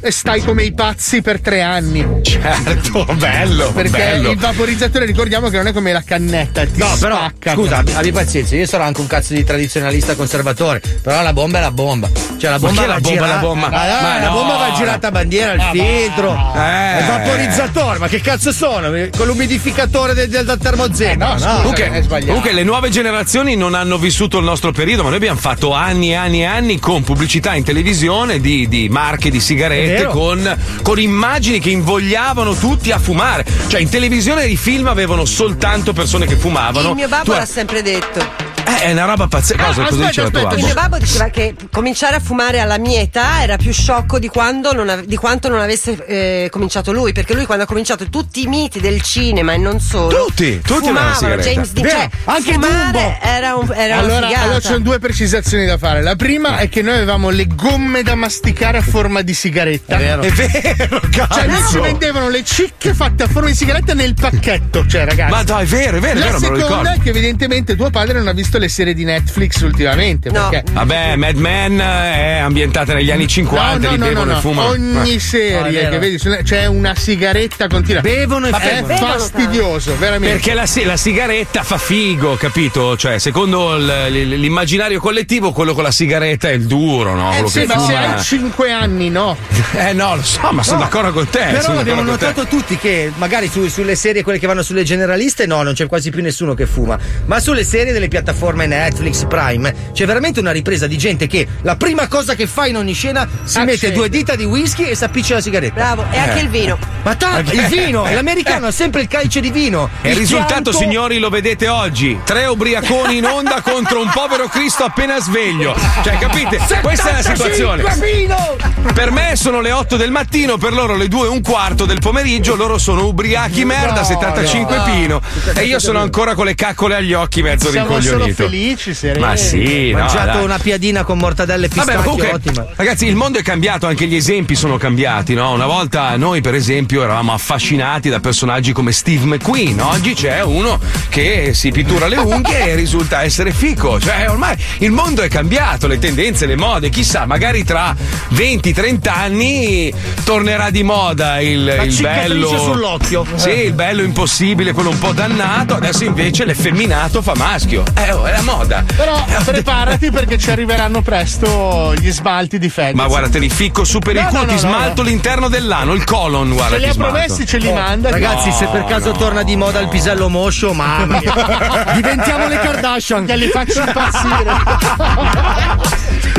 e 0.02 0.12
stai 0.12 0.44
come 0.44 0.64
i 0.64 0.74
pazzi 0.74 1.22
per 1.22 1.40
tre 1.42 1.62
anni. 1.62 2.22
Certo, 2.44 3.06
bello. 3.16 3.72
Perché 3.72 3.90
bello. 3.90 4.32
il 4.32 4.38
vaporizzatore 4.38 5.06
ricordiamo 5.06 5.50
che 5.50 5.58
non 5.58 5.68
è 5.68 5.74
come 5.74 5.92
la 5.94 6.04
cannetta, 6.04 6.66
ti 6.66 6.72
No, 6.78 6.88
però 7.00 7.16
spacca. 7.18 7.54
scusa, 7.54 7.78
abbi, 7.78 7.94
abbi 7.94 8.12
pazienza, 8.12 8.56
io 8.56 8.66
sarò 8.66 8.84
anche 8.84 9.00
un 9.02 9.08
cazzo 9.08 9.34
di 9.34 9.44
tradizionalista 9.44 10.16
conservatore, 10.16 10.82
però 11.02 11.22
la 11.22 11.32
bomba 11.34 11.60
è 11.60 11.62
la 11.62 11.72
bomba. 11.72 12.10
Cioè 12.38 12.50
la 12.52 12.60
bomba 12.60 12.86
la 12.86 13.00
bomba, 13.00 13.26
la 13.28 13.38
bomba? 13.38 13.70
Ma 13.70 13.78
dai, 13.86 14.02
Ma 14.02 14.20
la 14.20 14.28
no. 14.28 14.34
bomba 14.34 14.56
va 14.58 14.72
girata 14.76 15.08
a 15.08 15.12
bandiera, 15.12 15.54
il 15.54 15.62
filtro, 15.72 16.32
Eh. 16.56 17.00
il 17.00 17.06
vaporizzatore, 17.06 18.00
ma 18.00 18.08
che 18.08 18.20
cazzo 18.20 18.52
sono? 18.52 18.90
Con 19.16 19.28
l'umidificatore 19.28 20.14
del, 20.14 20.28
del, 20.30 20.46
del 20.46 20.58
termozeno. 20.58 21.26
no, 21.28 21.32
no. 21.34 21.38
scusa. 21.40 21.56
Comunque, 21.62 22.06
comunque 22.26 22.52
le 22.52 22.64
nuove 22.64 22.90
generazioni 22.90 23.56
non 23.56 23.74
hanno 23.74 23.98
vissuto 23.98 24.38
il 24.40 24.44
nostro 24.44 24.72
periodo, 24.72 25.04
ma 25.04 25.10
noi 25.10 25.18
abbiamo 25.18 25.40
fatto 25.40 25.74
anni 25.74 26.12
e 26.12 26.16
anni 26.16 26.42
e 26.42 26.46
anni 26.46 26.80
con 26.80 27.04
pubblicità 27.04 27.56
in 27.56 27.64
televisione 27.64 28.40
di, 28.42 28.68
di 28.68 28.90
marche 28.90 29.30
di 29.30 29.40
sigarette, 29.40 30.06
con, 30.08 30.58
con 30.82 31.00
immagini 31.00 31.60
che 31.60 31.70
invogliavano 31.70 32.32
tutti 32.58 32.92
a 32.92 32.98
fumare. 33.00 33.46
Cioè 33.68 33.80
in 33.80 33.90
televisione 33.90 34.46
i 34.46 34.58
film 34.58 34.88
avevano 34.88 35.26
soltanto 35.26 35.94
persone 35.94 36.26
che 36.26 36.36
fumavano. 36.36 36.90
Il 36.90 36.96
mio 36.96 37.08
babbo 37.08 37.32
Tu- 37.32 37.38
l'ha 37.38 37.46
sempre 37.46 37.82
detto. 37.82 38.52
Eh, 38.66 38.80
è 38.84 38.92
una 38.94 39.04
roba 39.04 39.28
pazzesca. 39.28 39.62
Ah, 39.62 39.66
Cosa, 39.68 39.82
cosa 39.84 40.06
aspetta, 40.06 40.08
diceva 40.08 40.30
tuo 40.30 40.38
aspetta, 40.40 40.56
Il 40.56 40.62
babbo? 40.62 40.66
mio 40.66 40.74
babbo 40.90 40.98
diceva 41.04 41.28
che 41.28 41.56
cominciare 41.70 42.16
a 42.16 42.20
fumare 42.22 42.60
alla 42.62 42.78
mia 42.78 43.02
età 43.02 43.42
era 43.44 43.58
più 43.58 43.74
sciocco 43.74 44.20
di, 44.20 44.30
quando 44.30 44.72
non 44.72 44.88
ave- 44.88 45.06
di 45.06 45.18
quanto 45.18 45.50
non 45.50 45.60
avesse 45.60 45.98
eh, 46.06 46.48
cominciato 46.50 46.94
lui, 46.94 47.12
perché 47.12 47.34
lui 47.34 47.46
quando 47.46 47.66
ha 47.66 47.68
cominciato 47.68 48.08
tutti 48.10 48.42
i 48.44 48.48
miti 48.48 48.80
del 48.80 49.02
cinema 49.02 49.52
e 49.52 49.58
non 49.58 49.82
solo. 49.82 50.28
Tutti, 50.28 50.62
tutti 50.62 50.88
fumavano, 50.88 51.14
sigaretta. 51.14 51.50
James 51.50 51.72
Dean, 51.74 51.90
cioè, 51.90 52.10
anche 52.24 52.54
fumare 52.54 52.92
Dumbo. 52.92 53.18
era, 53.22 53.56
un, 53.56 53.74
era 53.76 53.98
Allora, 53.98 54.28
allora 54.28 54.60
ci 54.62 54.68
sono 54.68 54.80
due 54.80 54.98
precisazioni 55.00 55.66
da 55.66 55.78
fare. 55.78 56.02
La 56.02 56.16
prima 56.16 56.58
è 56.60 56.70
che 56.70 56.82
noi 56.82 56.96
avevamo 56.96 57.30
le 57.32 57.48
gomme 57.48 58.02
da 58.02 58.16
masticare 58.16 58.78
a 58.78 58.82
forma 58.82 59.22
di 59.24 59.34
sigaretta. 59.34 59.96
È 59.96 60.00
vero. 60.00 60.22
È 60.22 60.32
vero, 60.32 61.02
cazzo. 61.12 61.34
Cioè, 61.34 61.48
noi 61.48 61.68
ci 61.70 61.80
vendevano 61.80 62.23
le 62.30 62.44
cicche 62.44 62.94
fatte 62.94 63.24
a 63.24 63.28
forma 63.28 63.50
di 63.50 63.56
sigaretta 63.56 63.94
nel 63.94 64.14
pacchetto. 64.14 64.86
Cioè, 64.88 65.06
ragazzi. 65.06 65.32
Ma 65.32 65.44
dai, 65.44 65.64
è 65.64 65.68
vero, 65.68 65.98
è 65.98 66.00
vero, 66.00 66.20
è 66.20 66.20
La 66.20 66.26
vero, 66.26 66.40
me 66.40 66.48
lo 66.50 66.56
ricordo. 66.56 66.90
è 66.90 67.00
che 67.02 67.10
evidentemente 67.10 67.76
tuo 67.76 67.90
padre 67.90 68.18
non 68.18 68.28
ha 68.28 68.34
visto 68.34 68.58
le 68.58 68.68
serie 68.70 68.94
di 68.94 69.04
Netflix 69.04 69.62
ultimamente. 69.62 70.30
No. 70.30 70.50
Perché 70.50 70.72
Vabbè, 70.72 71.16
Mad 71.16 71.36
Men 71.36 71.78
è 71.80 72.40
ambientata 72.40 72.94
negli 72.94 73.12
anni 73.12 73.28
50, 73.28 73.88
no, 73.88 73.92
li 73.94 73.98
no, 73.98 74.06
no, 74.06 74.12
bevono 74.12 74.32
no, 74.32 74.38
e 74.38 74.42
fumano. 74.42 74.70
Ogni 74.70 74.92
No, 74.94 75.02
è 75.04 75.18
serie 75.20 75.90
che 75.90 75.98
vedi 76.00 76.18
c'è 76.44 76.66
una 76.66 76.96
sigaretta 76.96 77.68
continua. 77.68 78.02
Bevono 78.02 78.48
e 78.48 78.50
è 78.52 78.54
fumano. 78.84 78.96
fastidioso, 79.18 79.96
veramente. 79.98 80.36
Perché 80.36 80.54
la, 80.54 80.68
la 80.86 80.98
sigaretta 80.98 81.64
fa 81.64 81.78
figo, 81.78 82.36
capito? 82.36 82.96
Cioè, 82.98 83.20
secondo 83.20 83.76
l- 83.76 83.86
l- 84.10 84.30
l'immaginario 84.40 85.00
collettivo, 85.00 85.52
quello 85.52 85.74
con 85.74 85.84
la 85.84 85.92
sigaretta 85.92 86.50
è 86.50 86.54
il 86.54 86.66
duro, 86.66 87.16
no? 87.16 87.32
Eh 87.34 87.48
sì, 87.48 87.62
che 87.62 87.66
ma 87.68 87.80
se 87.80 87.96
hai 87.96 88.22
5 88.22 88.72
anni, 88.72 89.10
no. 89.10 89.36
Eh 89.76 89.94
no, 89.94 90.16
lo 90.16 90.24
so, 90.24 90.52
ma 90.52 90.62
sono 90.64 90.78
No, 90.78 90.84
d'accordo 90.84 91.12
con 91.12 91.30
te. 91.30 91.40
Però 91.52 91.62
sono 91.62 91.84
notato 92.14 92.46
tutti 92.46 92.78
che 92.78 93.12
magari 93.16 93.48
su- 93.48 93.68
sulle 93.68 93.96
serie, 93.96 94.22
quelle 94.24 94.38
che 94.40 94.48
vanno 94.48 94.62
sulle 94.62 94.84
generaliste, 94.84 95.46
no, 95.46 95.64
non 95.64 95.74
c'è 95.74 95.88
quasi 95.88 96.10
più 96.12 96.22
nessuno 96.22 96.54
che 96.54 96.66
fuma. 96.66 96.98
Ma 97.26 97.40
sulle 97.40 97.64
serie 97.64 97.92
delle 97.94 98.08
piattaforme 98.08 98.68
Netflix, 98.68 99.26
Prime, 99.26 99.74
c'è 99.94 100.06
veramente 100.06 100.40
una 100.40 100.52
ripresa 100.52 100.86
di 100.88 100.98
gente 100.98 101.28
che 101.28 101.48
la 101.62 101.76
prima 101.76 102.08
cosa 102.08 102.36
che 102.36 102.46
fa 102.48 102.68
in 102.68 102.78
ogni 102.78 102.94
scena 102.94 103.28
si 103.44 103.60
mette 103.60 103.74
Accende. 103.74 103.96
due 103.96 104.10
dita 104.10 104.36
di 104.36 104.46
whisky 104.46 104.86
e 104.86 104.96
si 104.96 105.04
appiccia 105.04 105.36
la 105.36 105.42
sigaretta. 105.42 105.74
Bravo, 105.74 106.06
e 106.12 106.18
anche 106.18 106.40
il 106.40 106.50
vino. 106.50 106.78
Ma 107.04 107.16
tanto, 107.16 107.52
il 107.54 107.66
vino, 107.68 108.04
l'americano 108.04 108.68
ha 108.68 108.72
sempre 108.72 109.02
il 109.02 109.08
calice 109.08 109.40
di 109.42 109.50
vino. 109.52 109.90
E 110.02 110.12
il 110.12 110.16
risultato, 110.18 110.72
fianco- 110.72 110.78
signori, 110.78 111.18
lo 111.18 111.30
vedete 111.30 111.68
oggi. 111.68 112.20
Tre 112.24 112.46
ubriaconi 112.46 113.18
in 113.18 113.26
onda 113.26 113.62
contro 113.66 114.00
un 114.02 114.10
povero 114.14 114.48
Cristo 114.48 114.84
appena 114.84 115.20
sveglio. 115.20 115.76
Cioè, 116.04 116.18
capite? 116.18 116.60
Questa 116.82 117.10
è 117.10 117.14
la 117.14 117.22
situazione. 117.22 117.84
vino! 118.00 118.56
Per 118.94 119.12
me 119.12 119.36
sono 119.36 119.62
le 119.62 119.72
8 119.72 119.98
del 119.98 120.12
mattino, 120.12 120.58
per 120.58 120.74
loro 120.74 120.96
le 120.96 121.08
2 121.08 121.26
e 121.26 121.30
un 121.30 121.42
quarto 121.42 121.86
del 121.86 122.00
pomeriggio, 122.04 122.56
loro 122.56 122.78
sono 122.78 123.06
ubriachi 123.08 123.64
merda, 123.64 124.04
75 124.04 124.82
pino. 124.84 125.22
E 125.56 125.64
io 125.64 125.80
sono 125.80 126.00
ancora 126.00 126.36
con 126.36 126.44
le 126.46 126.54
caccole 126.54 126.96
agli 126.96 127.14
occhi 127.14 127.42
mezzo 127.42 127.70
Siamo 127.70 128.00
solo 128.02 128.26
rincoglionito. 128.26 128.44
finito. 128.48 128.50
felici, 128.76 128.94
sereni. 128.94 129.20
Ma 129.26 129.36
sì, 129.38 129.92
Ho 129.94 129.98
no, 129.98 130.04
mangiato 130.04 130.32
dai. 130.34 130.44
una 130.44 130.58
piadina 130.60 131.04
con 131.06 131.18
mortadelle 131.18 131.68
e 131.68 131.70
Vabbè, 131.70 131.80
pistacchi, 131.82 131.98
ma 131.98 132.04
comunque, 132.04 132.32
ottima. 132.34 132.68
ragazzi, 132.76 133.06
il 133.08 133.16
mondo 133.16 133.40
è 133.40 133.42
cambiato, 133.42 133.88
anche 133.88 134.06
gli 134.06 134.16
esempi 134.16 134.56
sono 134.56 134.76
cambiati, 134.78 135.34
no? 135.34 135.54
Una 135.54 135.66
volta 135.66 136.16
noi, 136.18 136.42
per 136.42 136.56
esempio, 136.56 137.04
eravamo 137.04 137.32
affascinati 137.32 138.10
da 138.10 138.20
personaggi 138.20 138.74
come 138.74 138.92
Steve 138.92 139.24
McQueen. 139.26 139.80
Oggi 139.80 140.14
c'è 140.14 140.44
uno 140.44 140.78
che 141.08 141.54
si 141.54 141.72
pittura 141.72 142.08
le 142.08 142.18
unghie 142.18 142.72
e 142.72 142.76
risulta 142.76 143.24
essere 143.24 143.52
fico. 143.54 143.98
Cioè, 144.00 144.26
ormai 144.30 144.58
il 144.80 144.92
mondo 144.92 145.22
è 145.22 145.30
cambiato, 145.30 145.88
le 145.88 146.00
tendenze, 146.00 146.46
le 146.48 146.58
mode, 146.58 146.90
chissà, 146.90 147.26
magari 147.26 147.64
tra 147.64 147.96
20-30 148.34 149.08
anni 149.10 149.94
tornerà 150.26 150.70
di 150.70 150.84
moda 150.84 151.40
il, 151.40 151.64
La 151.64 151.76
il 151.96 152.02
bello. 152.02 152.58
sull'occhio. 152.58 153.26
Sì, 153.36 153.50
il 153.66 153.74
bello 153.74 154.02
impossibile, 154.02 154.74
quello 154.74 154.90
un 154.90 155.00
po' 155.00 155.12
dannato. 155.12 155.76
Adesso 155.76 156.04
invece 156.04 156.46
l'effeminato 156.46 157.22
fa 157.22 157.34
maschio. 157.36 157.84
Eh, 157.96 158.12
oh, 158.12 158.26
è 158.26 158.32
la 158.32 158.42
moda. 158.42 158.84
Però 158.96 159.24
preparati 159.44 160.12
perché 160.12 160.38
ci 160.38 160.50
arriveranno 160.52 161.02
presto 161.02 161.94
gli 161.96 162.12
smalti 162.12 162.58
di 162.60 162.70
Fedez. 162.70 162.94
Ma 162.96 163.08
guarda, 163.08 163.30
te 163.30 163.40
li 163.40 163.50
ficco 163.50 163.84
su 163.84 164.00
per 164.00 164.14
No, 164.16 164.20
il 164.22 164.28
culo, 164.28 164.40
no, 164.42 164.48
ti 164.48 164.54
no, 164.54 164.60
smalto 164.60 165.02
no. 165.02 165.08
l'interno 165.10 165.48
dell'ano, 165.48 165.94
il 165.94 166.04
colon, 166.04 166.54
guarda. 166.54 166.76
Ce 166.78 166.82
li 166.84 166.90
ha 166.90 166.94
promessi, 166.94 167.46
ce 167.46 167.58
li 167.58 167.68
Oh, 167.68 167.74
manda. 167.74 168.10
Ragazzi, 168.12 168.52
se 168.52 168.68
per 168.68 168.84
caso 168.86 169.12
no. 169.12 169.18
torna 169.18 169.44
di 169.44 169.56
moda 169.56 169.80
il 169.80 169.88
pisello 169.88 170.30
moscio, 170.30 170.74
mamma 170.74 171.20
mia. 171.20 171.92
Diventiamo 171.96 172.48
le 172.48 172.60
Kardashian. 172.60 173.26
Che 173.26 173.36
li 173.36 173.48
faccio 173.48 173.80
impazzire. 173.80 174.52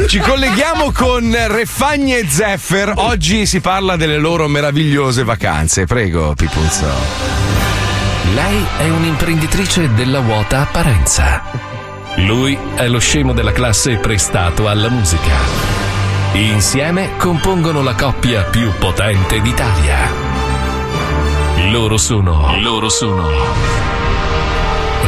Ci 0.06 0.18
colleghiamo 0.18 0.92
con 0.92 1.34
Refagni 1.48 2.14
e 2.16 2.26
Zeffer. 2.28 2.92
Oggi 2.96 3.46
si 3.46 3.60
parla 3.60 3.96
delle 3.96 4.18
loro 4.18 4.48
meravigliose 4.48 5.22
vacanze. 5.24 5.33
Prego, 5.86 6.34
Pipuzzo. 6.34 6.86
Lei 8.34 8.64
è 8.78 8.88
un'imprenditrice 8.88 9.92
della 9.94 10.20
vuota 10.20 10.60
apparenza. 10.60 11.42
Lui 12.16 12.56
è 12.74 12.86
lo 12.88 12.98
scemo 12.98 13.32
della 13.32 13.52
classe 13.52 13.96
prestato 13.96 14.68
alla 14.68 14.88
musica. 14.88 15.32
Insieme 16.32 17.16
compongono 17.16 17.82
la 17.82 17.94
coppia 17.94 18.44
più 18.44 18.72
potente 18.78 19.40
d'Italia. 19.40 19.96
Loro 21.70 21.96
sono. 21.96 22.56
Loro 22.60 22.88
sono. 22.88 23.28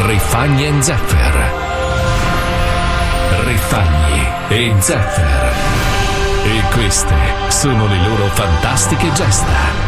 Rifagni 0.04 0.66
e 0.66 0.82
Zeffer. 0.82 1.52
Rifagni 3.44 4.26
e 4.48 4.74
Zeffer. 4.78 5.54
E 6.44 6.62
queste 6.72 7.14
sono 7.48 7.86
le 7.86 8.08
loro 8.08 8.26
fantastiche 8.26 9.12
gesta. 9.12 9.85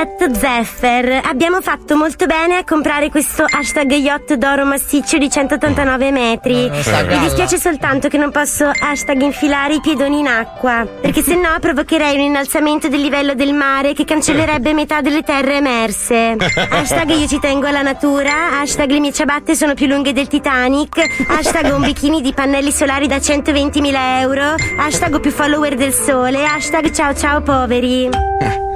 At 0.00 0.30
Zeffer, 0.30 1.22
abbiamo 1.24 1.60
fatto 1.60 1.96
molto 1.96 2.26
bene 2.26 2.58
a 2.58 2.64
comprare 2.64 3.10
questo 3.10 3.44
hashtag 3.44 3.90
yacht 3.94 4.34
d'oro 4.34 4.64
massiccio 4.64 5.18
di 5.18 5.28
189 5.28 6.12
metri. 6.12 6.70
Mi 6.70 7.18
dispiace 7.18 7.58
soltanto 7.58 8.06
che 8.06 8.16
non 8.16 8.30
posso 8.30 8.70
hashtag 8.72 9.22
infilare 9.22 9.74
i 9.74 9.80
piedoni 9.80 10.20
in 10.20 10.28
acqua, 10.28 10.86
perché 11.00 11.20
se 11.20 11.34
no 11.34 11.48
provocherei 11.58 12.14
un 12.14 12.20
innalzamento 12.20 12.86
del 12.86 13.00
livello 13.00 13.34
del 13.34 13.52
mare 13.52 13.92
che 13.92 14.04
cancellerebbe 14.04 14.72
metà 14.72 15.00
delle 15.00 15.24
terre 15.24 15.56
emerse. 15.56 16.36
Hashtag 16.70 17.10
io 17.10 17.26
ci 17.26 17.40
tengo 17.40 17.66
alla 17.66 17.82
natura, 17.82 18.60
hashtag 18.60 18.92
le 18.92 19.00
mie 19.00 19.12
ciabatte 19.12 19.56
sono 19.56 19.74
più 19.74 19.88
lunghe 19.88 20.12
del 20.12 20.28
Titanic, 20.28 21.26
hashtag 21.26 21.74
un 21.74 21.82
bikini 21.82 22.20
di 22.20 22.32
pannelli 22.32 22.70
solari 22.70 23.08
da 23.08 23.16
120.000 23.16 24.20
euro, 24.20 24.54
hashtag 24.78 25.18
più 25.18 25.32
follower 25.32 25.74
del 25.74 25.92
sole, 25.92 26.44
hashtag 26.44 26.92
ciao 26.92 27.12
ciao 27.16 27.40
poveri. 27.40 28.67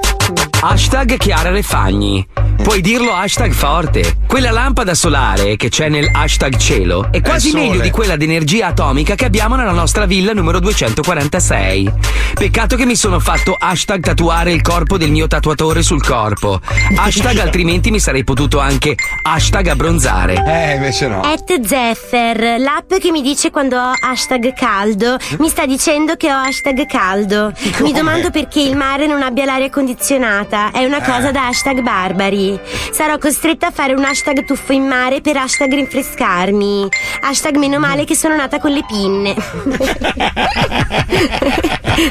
Hashtag 0.62 1.18
Chiara 1.18 1.50
Refagni. 1.50 2.41
Puoi 2.62 2.80
dirlo 2.80 3.12
hashtag 3.12 3.52
forte. 3.52 4.18
Quella 4.26 4.50
lampada 4.52 4.94
solare 4.94 5.56
che 5.56 5.68
c'è 5.68 5.88
nel 5.88 6.08
hashtag 6.10 6.56
cielo 6.56 7.08
è 7.10 7.20
quasi 7.20 7.50
sole. 7.50 7.62
meglio 7.68 7.80
di 7.80 7.90
quella 7.90 8.16
d'energia 8.16 8.68
atomica 8.68 9.14
che 9.14 9.24
abbiamo 9.24 9.56
nella 9.56 9.72
nostra 9.72 10.06
villa 10.06 10.32
numero 10.32 10.60
246. 10.60 11.92
Peccato 12.34 12.76
che 12.76 12.86
mi 12.86 12.96
sono 12.96 13.18
fatto 13.18 13.54
hashtag 13.58 14.02
tatuare 14.02 14.52
il 14.52 14.62
corpo 14.62 14.96
del 14.96 15.10
mio 15.10 15.26
tatuatore 15.26 15.82
sul 15.82 16.02
corpo. 16.02 16.60
Hashtag 16.96 17.38
altrimenti 17.42 17.90
mi 17.90 17.98
sarei 17.98 18.24
potuto 18.24 18.58
anche 18.58 18.94
hashtag 19.22 19.66
abbronzare. 19.66 20.42
Eh, 20.46 20.74
invece 20.76 21.08
no. 21.08 21.20
At 21.20 21.66
Zeffer, 21.66 22.58
l'app 22.58 22.94
che 22.94 23.10
mi 23.10 23.22
dice 23.22 23.50
quando 23.50 23.76
ho 23.76 23.92
hashtag 24.00 24.54
caldo, 24.54 25.18
mi 25.38 25.48
sta 25.48 25.66
dicendo 25.66 26.14
che 26.16 26.32
ho 26.32 26.36
hashtag 26.36 26.86
caldo. 26.86 27.52
Mi 27.80 27.92
domando 27.92 28.30
perché 28.30 28.60
il 28.60 28.76
mare 28.76 29.06
non 29.06 29.20
abbia 29.20 29.44
l'aria 29.44 29.68
condizionata. 29.68 30.70
È 30.70 30.84
una 30.84 31.02
cosa 31.02 31.32
da 31.32 31.48
hashtag 31.48 31.80
barbari. 31.82 32.51
Sarò 32.90 33.18
costretta 33.18 33.68
a 33.68 33.70
fare 33.70 33.94
un 33.94 34.04
hashtag 34.04 34.44
tuffo 34.44 34.72
in 34.72 34.86
mare 34.86 35.20
per 35.20 35.36
hashtag 35.36 35.72
rinfrescarmi. 35.72 36.88
Hashtag 37.20 37.56
meno 37.56 37.78
male 37.78 38.04
che 38.04 38.14
sono 38.14 38.36
nata 38.36 38.58
con 38.58 38.72
le 38.72 38.84
pinne. 38.86 39.34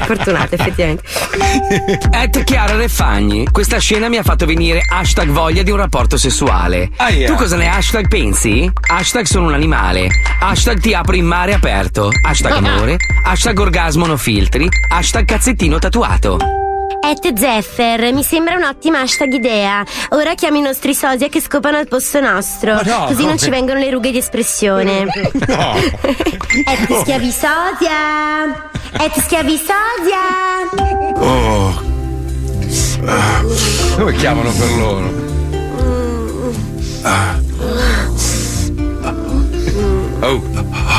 Fortunata, 0.04 0.54
effettivamente. 0.54 1.02
At 2.10 2.44
Chiara 2.44 2.76
Refagni, 2.76 3.46
questa 3.50 3.78
scena 3.78 4.08
mi 4.08 4.16
ha 4.16 4.22
fatto 4.22 4.46
venire 4.46 4.80
hashtag 4.86 5.28
voglia 5.28 5.62
di 5.62 5.70
un 5.70 5.76
rapporto 5.76 6.16
sessuale. 6.16 6.90
Aia. 6.96 7.26
Tu 7.26 7.34
cosa 7.34 7.56
ne 7.56 7.68
hashtag 7.68 8.08
pensi? 8.08 8.70
Hashtag 8.88 9.24
sono 9.24 9.46
un 9.46 9.54
animale. 9.54 10.08
Hashtag 10.40 10.80
ti 10.80 10.94
apro 10.94 11.16
in 11.16 11.26
mare 11.26 11.52
aperto. 11.54 12.10
Hashtag 12.26 12.52
amore. 12.64 12.96
Hashtag 13.24 13.58
orgasmo 13.58 14.06
no 14.06 14.16
filtri. 14.16 14.68
Hashtag 14.88 15.24
cazzettino 15.24 15.78
tatuato. 15.78 16.61
At 17.00 17.32
Zeffer, 17.38 18.12
mi 18.12 18.22
sembra 18.22 18.56
un'ottima 18.56 19.00
hashtag 19.00 19.32
idea. 19.32 19.84
Ora 20.10 20.34
chiamo 20.34 20.58
i 20.58 20.60
nostri 20.60 20.94
sosia 20.94 21.28
che 21.28 21.40
scopano 21.40 21.76
al 21.76 21.88
posto 21.88 22.20
nostro. 22.20 22.80
No, 22.84 23.04
così 23.06 23.24
non 23.24 23.38
ci 23.38 23.50
vengono 23.50 23.78
le 23.78 23.90
rughe 23.90 24.10
di 24.10 24.18
espressione. 24.18 25.06
No. 25.52 25.74
Et 25.74 27.00
schiavi 27.00 27.30
sosia! 27.30 28.70
Et 29.00 29.20
schiavi 29.20 29.56
sosia! 29.56 30.20
Oh. 31.16 31.82
Come 33.96 34.12
chiamano 34.14 34.50
per 34.52 34.70
loro? 34.76 35.10
Oh. 40.20 40.91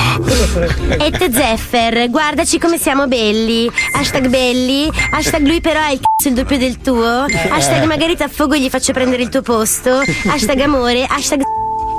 Et 1.00 1.32
Zeffer, 1.32 2.10
guardaci 2.10 2.60
come 2.60 2.78
siamo 2.78 3.08
belli. 3.08 3.70
Hashtag 3.94 4.28
belli. 4.28 4.90
Hashtag 5.12 5.46
lui 5.46 5.62
però 5.62 5.80
ha 5.80 5.92
il 5.92 6.00
cazzo 6.00 6.30
il 6.30 6.36
doppio 6.36 6.58
del 6.58 6.78
tuo. 6.78 7.26
Hashtag 7.50 7.86
magari 7.86 8.16
ti 8.16 8.24
affogo 8.24 8.54
e 8.54 8.62
gli 8.62 8.70
faccio 8.70 8.94
prendere 8.94 9.24
il 9.24 9.30
tuo 9.30 9.42
posto. 9.42 10.02
Hashtag 10.28 10.60
amore. 10.62 11.06
Hashtag 11.08 11.42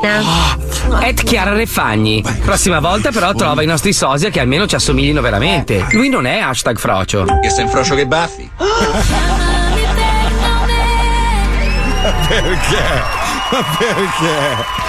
At 0.05 1.22
Chiara 1.22 1.55
Refagni. 1.55 2.22
Prossima 2.42 2.79
volta 2.79 3.11
però 3.11 3.33
trova 3.33 3.62
i 3.62 3.66
nostri 3.66 3.92
sosia 3.92 4.29
che 4.31 4.40
almeno 4.40 4.66
ci 4.66 4.74
assomiglino 4.74 5.20
veramente. 5.20 5.87
Lui 5.92 6.09
non 6.09 6.27
è 6.27 6.40
hashtag 6.40 6.77
frocio. 6.77 7.24
Che 7.40 7.50
sei 7.50 7.64
un 7.64 7.70
frocio 7.70 7.94
che 7.94 8.07
baffi. 8.07 8.50
Perché? 12.29 13.22
Ma 13.50 13.64
perché? 13.79 14.84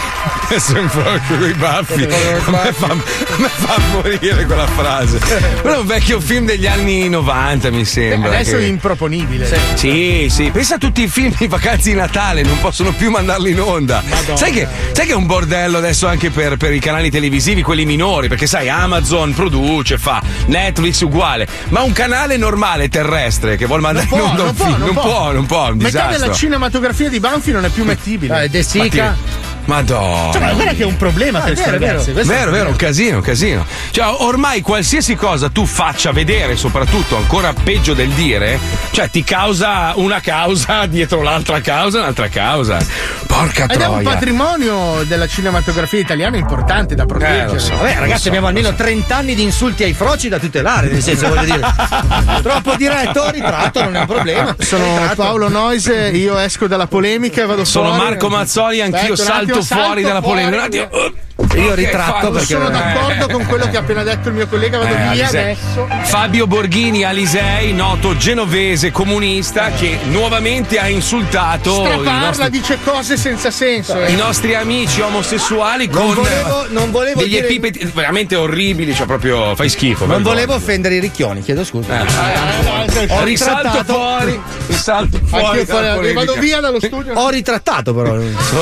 Sei 0.57 0.79
un 0.81 0.89
frocio 0.89 1.37
con 1.37 1.49
i 1.49 1.53
baffi. 1.53 2.03
A 2.03 2.49
me, 2.51 2.71
fa, 2.73 2.85
a 2.87 2.95
me 3.37 3.47
fa 3.49 3.77
morire 3.93 4.45
quella 4.45 4.67
frase. 4.67 5.19
Quello 5.61 5.75
è 5.75 5.79
un 5.79 5.85
vecchio 5.85 6.19
film 6.19 6.45
degli 6.45 6.67
anni 6.67 7.09
90, 7.09 7.69
mi 7.71 7.85
sembra. 7.85 8.29
Adesso 8.29 8.55
è 8.55 8.59
che- 8.59 8.65
improponibile. 8.65 9.57
Sì, 9.75 10.27
sì, 10.29 10.49
pensa 10.51 10.75
a 10.75 10.77
tutti 10.77 11.03
i 11.03 11.07
film 11.07 11.33
di 11.37 11.47
vacanze 11.47 11.89
di 11.89 11.95
Natale, 11.95 12.41
non 12.43 12.59
possono 12.59 12.91
più 12.93 13.09
mandarli 13.09 13.51
in 13.51 13.59
onda. 13.61 14.03
Sai 14.35 14.51
che, 14.51 14.67
sai 14.91 15.05
che 15.05 15.11
è 15.13 15.15
un 15.15 15.25
bordello 15.25 15.77
adesso 15.77 16.07
anche 16.07 16.29
per, 16.29 16.57
per 16.57 16.73
i 16.73 16.79
canali 16.79 17.09
televisivi, 17.11 17.61
quelli 17.61 17.85
minori, 17.85 18.27
perché 18.27 18.47
sai, 18.47 18.69
Amazon 18.69 19.33
produce, 19.33 19.97
fa, 19.97 20.21
Netflix 20.47 21.01
uguale, 21.01 21.47
ma 21.69 21.81
un 21.81 21.91
canale 21.91 22.37
normale 22.37 22.89
terrestre 22.89 23.55
che 23.57 23.65
vuole 23.65 23.81
mandare 23.81 24.07
Non 24.09 24.17
può, 24.19 24.25
in 24.27 24.31
onda 24.31 24.43
non 24.43 24.49
un 24.49 24.55
può, 24.55 24.65
film, 24.65 24.77
non 24.77 24.85
non 24.87 24.93
può. 24.95 25.03
può, 25.03 25.31
non 25.31 25.45
può, 25.45 25.67
è 25.67 25.69
un 25.71 25.77
Metà 25.77 25.87
disastro. 25.89 26.17
della 26.19 26.33
cinematografia 26.33 27.09
di 27.09 27.19
Banfi 27.19 27.51
non 27.51 27.65
è 27.65 27.69
più 27.69 27.83
mettibile. 27.83 28.43
Eh, 28.43 28.49
De 28.49 28.63
Sica. 28.63 29.17
Madonna. 29.65 30.31
Cioè, 30.31 30.41
ma 30.41 30.53
guarda 30.53 30.73
che 30.73 30.83
è 30.83 30.85
un 30.85 30.97
problema 30.97 31.39
per 31.39 31.53
questi 31.53 31.65
vero, 31.69 31.79
vero. 31.79 31.91
ragazzi. 31.93 32.11
questo 32.11 32.31
è 32.31 32.35
Vero, 32.35 32.49
un 32.51 32.55
vero, 32.57 32.69
un 32.69 32.75
casino, 32.75 33.15
un 33.17 33.23
casino. 33.23 33.65
Cioè, 33.91 34.05
ormai 34.19 34.61
qualsiasi 34.61 35.15
cosa 35.15 35.49
tu 35.49 35.65
faccia 35.65 36.11
vedere, 36.11 36.55
soprattutto 36.55 37.15
ancora 37.17 37.53
peggio 37.53 37.93
del 37.93 38.09
dire, 38.09 38.59
cioè 38.91 39.09
ti 39.09 39.23
causa 39.23 39.93
una 39.95 40.19
causa 40.19 40.85
dietro 40.87 41.21
l'altra 41.21 41.61
causa, 41.61 41.99
un'altra 41.99 42.27
causa. 42.29 42.77
Porca 43.25 43.63
Ed 43.65 43.81
è 43.81 43.85
un 43.87 44.01
troia. 44.01 44.09
patrimonio 44.11 45.03
della 45.05 45.27
cinematografia 45.27 45.99
italiana 45.99 46.37
importante 46.37 46.95
da 46.95 47.05
proteggere. 47.05 47.55
Eh, 47.55 47.59
so. 47.59 47.75
Vabbè, 47.75 47.95
ragazzi, 47.99 48.27
abbiamo 48.27 48.47
almeno 48.47 48.73
30 48.73 49.15
anni 49.15 49.35
di 49.35 49.43
insulti 49.43 49.83
ai 49.83 49.93
froci 49.93 50.29
da 50.29 50.39
tutelare, 50.39 50.87
nel 50.87 51.01
senso, 51.01 51.27
voglio 51.27 51.43
dire. 51.45 51.59
Troppo 52.41 52.75
diretto, 52.75 53.29
ritratto, 53.31 53.83
non 53.83 53.95
è 53.95 53.99
un 54.01 54.05
problema. 54.05 54.55
Sono 54.59 54.83
Ritratto. 54.85 55.15
Paolo 55.21 55.49
Noise, 55.49 56.09
io 56.13 56.37
esco 56.37 56.67
dalla 56.67 56.87
polemica 56.87 57.41
e 57.41 57.45
vado 57.45 57.65
Sono 57.65 57.87
fuori. 57.93 58.03
Marco 58.03 58.29
Mazzoli, 58.29 58.81
anch'io 58.81 59.13
Aspetta, 59.13 59.31
salto 59.33 59.54
fuori 59.61 60.01
dalla 60.01 60.21
polemica. 60.21 60.55
Un 60.55 60.61
attimo. 60.61 61.23
Io 61.55 61.73
ritratto 61.73 62.27
fa- 62.27 62.31
perché 62.31 62.45
Sono 62.45 62.69
d'accordo 62.69 63.27
con 63.27 63.45
quello 63.45 63.67
che 63.69 63.75
ha 63.77 63.79
appena 63.81 64.03
detto 64.03 64.29
il 64.29 64.35
mio 64.35 64.47
collega, 64.47 64.77
vado 64.77 64.93
Eh, 64.93 64.97
via 64.97 65.09
Alisei. 65.09 65.41
adesso. 65.41 65.87
Fabio 66.03 66.47
Borghini 66.47 67.03
Alisei, 67.03 67.73
noto 67.73 68.15
genovese 68.15 68.91
comunista, 68.91 69.71
che 69.71 69.99
nuovamente 70.05 70.79
ha 70.79 70.87
insultato 70.87 71.71
i 71.71 71.85
Straparla, 71.85 72.19
nostri, 72.27 72.49
dice 72.49 72.77
cose 72.83 73.17
senza 73.17 73.51
senso. 73.51 73.99
eh. 74.01 74.11
i 74.11 74.15
nostri 74.15 74.55
amici 74.55 75.01
omosessuali 75.01 75.87
Non 75.87 76.05
con 76.05 76.13
volevo- 76.15 76.65
non 76.69 76.91
volevo 76.91 77.19
degli 77.19 77.29
dire- 77.29 77.45
epipeti 77.47 77.91
veramente 77.93 78.35
orribili, 78.35 78.93
cioè 78.95 79.05
proprio 79.05 79.55
fai 79.55 79.69
schifo. 79.69 80.05
non 80.05 80.23
volevo 80.23 80.53
offendere 80.53 80.95
i 80.95 80.99
ricchioni, 80.99 81.41
chiedo 81.41 81.63
scusa. 81.65 82.01
Eh. 82.05 83.07
Ho 83.09 83.23
risalto 83.23 83.83
fuori, 83.83 84.39
risalto 84.67 85.19
fuori. 85.23 85.65
Fuori- 85.65 86.13
vado 86.13 86.33
via 86.35 86.59
dallo 86.59 86.79
studio. 86.79 87.13
Ho 87.13 87.29
ritrattato 87.29 87.93
però. 87.93 88.15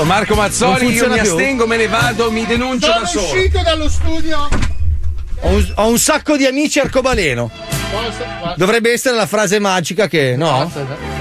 Marco 0.04 0.36
Mazzoli, 0.36 0.92
io 0.92 1.08
mi 1.10 1.20
più? 1.20 1.32
astengo, 1.32 1.68
me 1.68 1.78
ne 1.78 1.88
vado, 1.88 2.32
mi 2.32 2.46
denuncio 2.64 2.88
Sono 2.88 3.00
da 3.02 3.06
solo. 3.06 3.26
uscito 3.26 3.62
dallo 3.62 3.90
studio. 3.90 4.38
Ho 5.42 5.50
un, 5.50 5.72
ho 5.76 5.88
un 5.90 6.00
sacco 6.00 6.38
di 6.38 6.46
amici 6.46 6.80
arcobaleno. 6.80 7.52
Dovrebbe 8.56 8.92
essere 8.92 9.16
la 9.16 9.26
frase 9.26 9.60
magica 9.60 10.08
che. 10.08 10.36
No? 10.38 10.72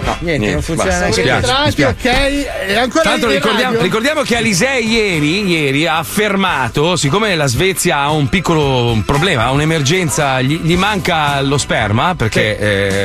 No, 0.05 0.17
niente, 0.21 0.53
non 0.53 0.63
funziona 0.63 0.91
basta, 1.09 1.23
neanche. 1.23 1.23
mi 1.23 1.41
spiace, 1.41 1.65
mi 1.65 1.71
spiace. 1.71 2.09
ok. 2.09 2.69
E 2.69 2.75
ancora 2.77 3.15
in 3.15 3.29
ricordiamo, 3.29 3.81
ricordiamo 3.81 4.23
che 4.23 4.37
Alisei 4.37 4.87
ieri, 4.89 5.47
ieri 5.49 5.87
ha 5.87 5.99
affermato, 5.99 6.97
siccome 6.97 7.35
la 7.37 7.47
Svezia 7.47 7.99
ha 7.99 8.11
un 8.11 8.29
piccolo 8.29 9.01
problema, 9.07 9.45
ha 9.45 9.51
un'emergenza, 9.53 10.41
gli, 10.41 10.59
gli 10.63 10.77
manca 10.77 11.41
lo 11.41 11.59
sperma 11.59 12.15
perché 12.15 12.59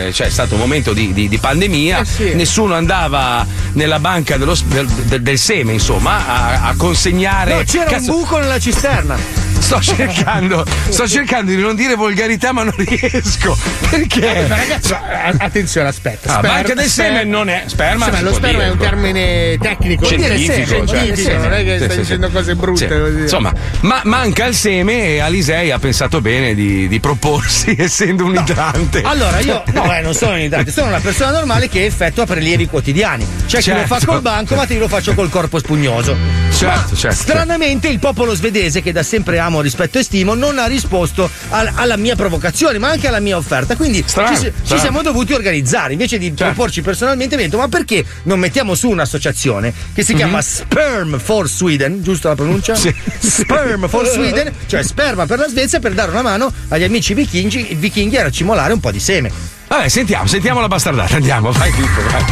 eh, 0.07 0.11
c'è 0.11 0.29
stato 0.29 0.55
un 0.55 0.59
momento 0.59 0.93
di, 0.93 1.13
di- 1.13 1.27
di 1.29 1.37
pandemia, 1.37 1.99
Eh 1.99 2.05
sì. 2.05 2.33
nessuno 2.33 2.73
andava 2.73 3.45
nella 3.73 3.99
banca 3.99 4.37
dello 4.37 4.55
del, 4.65 4.87
del- 4.87 5.21
del 5.21 5.37
seme 5.37 5.73
insomma 5.73 6.25
a, 6.27 6.67
a 6.69 6.75
consegnare... 6.77 7.53
No, 7.53 7.61
c'era 7.63 7.85
Cazzo, 7.85 8.11
un 8.13 8.19
buco 8.21 8.37
nella 8.39 8.59
cisterna. 8.59 9.15
Sto 9.59 9.79
cercando, 9.81 10.65
sto 10.89 11.07
cercando 11.07 11.51
di 11.51 11.57
non 11.57 11.75
dire 11.75 11.95
volgarità 11.95 12.51
ma 12.53 12.63
non 12.63 12.73
riesco. 12.77 13.57
Perché? 13.89 14.45
Ma 14.47 14.55
ragazzi, 14.55 14.91
ma, 14.91 14.99
a- 15.25 15.35
attenzione, 15.39 15.87
aspetta. 15.89 16.29
Ah, 16.29 16.37
sperma- 16.39 16.55
banca 16.55 16.73
del 16.73 16.85
seme 16.87 17.23
non 17.23 17.49
è 17.49 17.63
sperma. 17.65 18.05
Sì, 18.05 18.11
ma 18.11 18.21
lo 18.21 18.33
sperma 18.33 18.59
dire, 18.59 18.69
è 18.69 18.71
un 18.71 18.77
termine 18.77 19.57
tecnico, 19.59 20.07
vuol 20.07 20.15
dire 20.19 20.37
Scientifico, 20.37 20.67
seme, 20.67 20.87
cioè, 20.87 20.97
scientifico, 20.97 21.37
non 21.41 21.53
è 21.53 21.63
che 21.63 21.77
sì, 21.77 21.83
stai 21.83 21.91
sì, 21.91 22.01
dicendo 22.01 22.29
cose 22.29 22.55
brutte. 22.55 23.13
Insomma, 23.19 23.53
ma 23.81 24.01
manca 24.05 24.45
il 24.45 24.55
seme 24.55 25.07
e 25.07 25.19
Alisei 25.19 25.71
ha 25.71 25.79
pensato 25.79 26.21
bene 26.21 26.53
di, 26.55 26.87
di 26.87 26.99
proporsi 26.99 27.75
essendo 27.77 28.25
un 28.25 28.35
idrante. 28.35 29.01
Allora, 29.01 29.39
io 29.39 29.63
no, 29.73 29.93
eh, 29.93 30.01
non 30.01 30.13
sono 30.13 30.33
un 30.33 30.39
idrante, 30.39 30.71
sono 30.71 30.87
una 30.87 30.99
persona 30.99 31.31
normale 31.31 31.67
che 31.67 31.85
effettua 31.85 32.25
prelievi 32.25 32.67
quotidiani. 32.67 33.25
C'è 33.47 33.59
chi 33.59 33.71
lo 33.71 33.85
fa 33.85 33.95
Certo. 33.97 34.05
col 34.13 34.21
bancomat, 34.21 34.69
io 34.71 34.79
lo 34.79 34.87
faccio 34.87 35.13
col 35.13 35.29
corpo 35.29 35.59
spugnoso. 35.59 36.15
Certo, 36.55 36.95
certo. 36.95 37.15
Stranamente 37.17 37.87
il 37.87 37.99
popolo 37.99 38.33
svedese, 38.33 38.81
che 38.81 38.91
da 38.91 39.03
sempre 39.03 39.39
amo, 39.47 39.61
rispetto 39.61 39.97
e 39.97 40.03
stimo, 40.03 40.33
non 40.35 40.59
ha 40.59 40.65
risposto 40.67 41.29
al- 41.49 41.71
alla 41.75 41.97
mia 41.97 42.15
provocazione, 42.15 42.77
ma 42.77 42.89
anche 42.89 43.07
alla 43.07 43.19
mia 43.19 43.37
offerta. 43.37 43.75
Quindi 43.75 44.03
Strano, 44.05 44.35
ci, 44.35 44.43
ci 44.43 44.51
strano. 44.63 44.81
siamo 44.81 45.01
dovuti 45.01 45.33
organizzare. 45.33 45.93
Invece 45.93 46.17
di 46.17 46.31
proporci 46.31 46.81
personalmente, 46.81 47.35
mi 47.35 47.43
detto: 47.43 47.57
ma 47.57 47.67
perché 47.67 48.05
non 48.23 48.39
mettiamo 48.39 48.75
su 48.75 48.89
un'associazione 48.89 49.73
che 49.93 50.03
si 50.03 50.13
chiama 50.13 50.41
Sperm 50.41 51.17
for 51.19 51.49
Sweden, 51.49 52.03
giusto 52.03 52.27
la 52.27 52.35
pronuncia? 52.35 52.75
Sì. 52.75 52.93
Sperm 53.19 53.87
for 53.87 54.05
Sweden, 54.11 54.51
cioè 54.67 54.83
sperma 54.83 55.25
per 55.25 55.39
la 55.39 55.47
Svezia, 55.47 55.79
per 55.79 55.93
dare 55.93 56.11
una 56.11 56.21
mano 56.21 56.51
agli 56.69 56.83
amici 56.83 57.13
vichinghi, 57.13 57.75
vichinghi 57.75 58.17
a 58.17 58.23
racimolare 58.23 58.73
un 58.73 58.79
po' 58.79 58.91
di 58.91 58.99
seme. 58.99 59.31
Vabbè, 59.67 59.87
sentiamo, 59.89 60.27
sentiamo 60.27 60.59
la 60.61 60.67
bastardata. 60.67 61.15
Andiamo, 61.15 61.51
vai, 61.51 61.71
Pippo, 61.71 62.01
vai. 62.11 62.23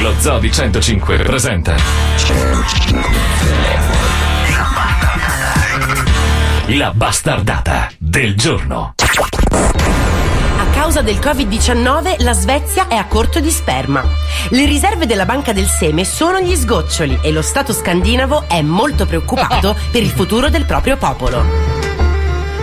Lo 0.00 0.14
Zoo 0.20 0.38
di 0.38 0.52
105 0.52 1.16
presenta 1.18 1.74
La 6.70 6.92
bastardata 6.92 7.88
del 7.96 8.34
giorno. 8.34 8.94
A 10.58 10.64
causa 10.72 11.00
del 11.00 11.14
Covid-19 11.14 12.24
la 12.24 12.32
Svezia 12.32 12.88
è 12.88 12.96
a 12.96 13.04
corto 13.04 13.38
di 13.38 13.52
sperma. 13.52 14.02
Le 14.48 14.64
riserve 14.64 15.06
della 15.06 15.26
banca 15.26 15.52
del 15.52 15.68
seme 15.68 16.04
sono 16.04 16.40
gli 16.40 16.56
sgoccioli 16.56 17.20
e 17.22 17.30
lo 17.30 17.40
Stato 17.42 17.72
scandinavo 17.72 18.48
è 18.48 18.62
molto 18.62 19.06
preoccupato 19.06 19.76
per 19.92 20.02
il 20.02 20.10
futuro 20.10 20.48
del 20.48 20.64
proprio 20.64 20.96
popolo. 20.96 21.44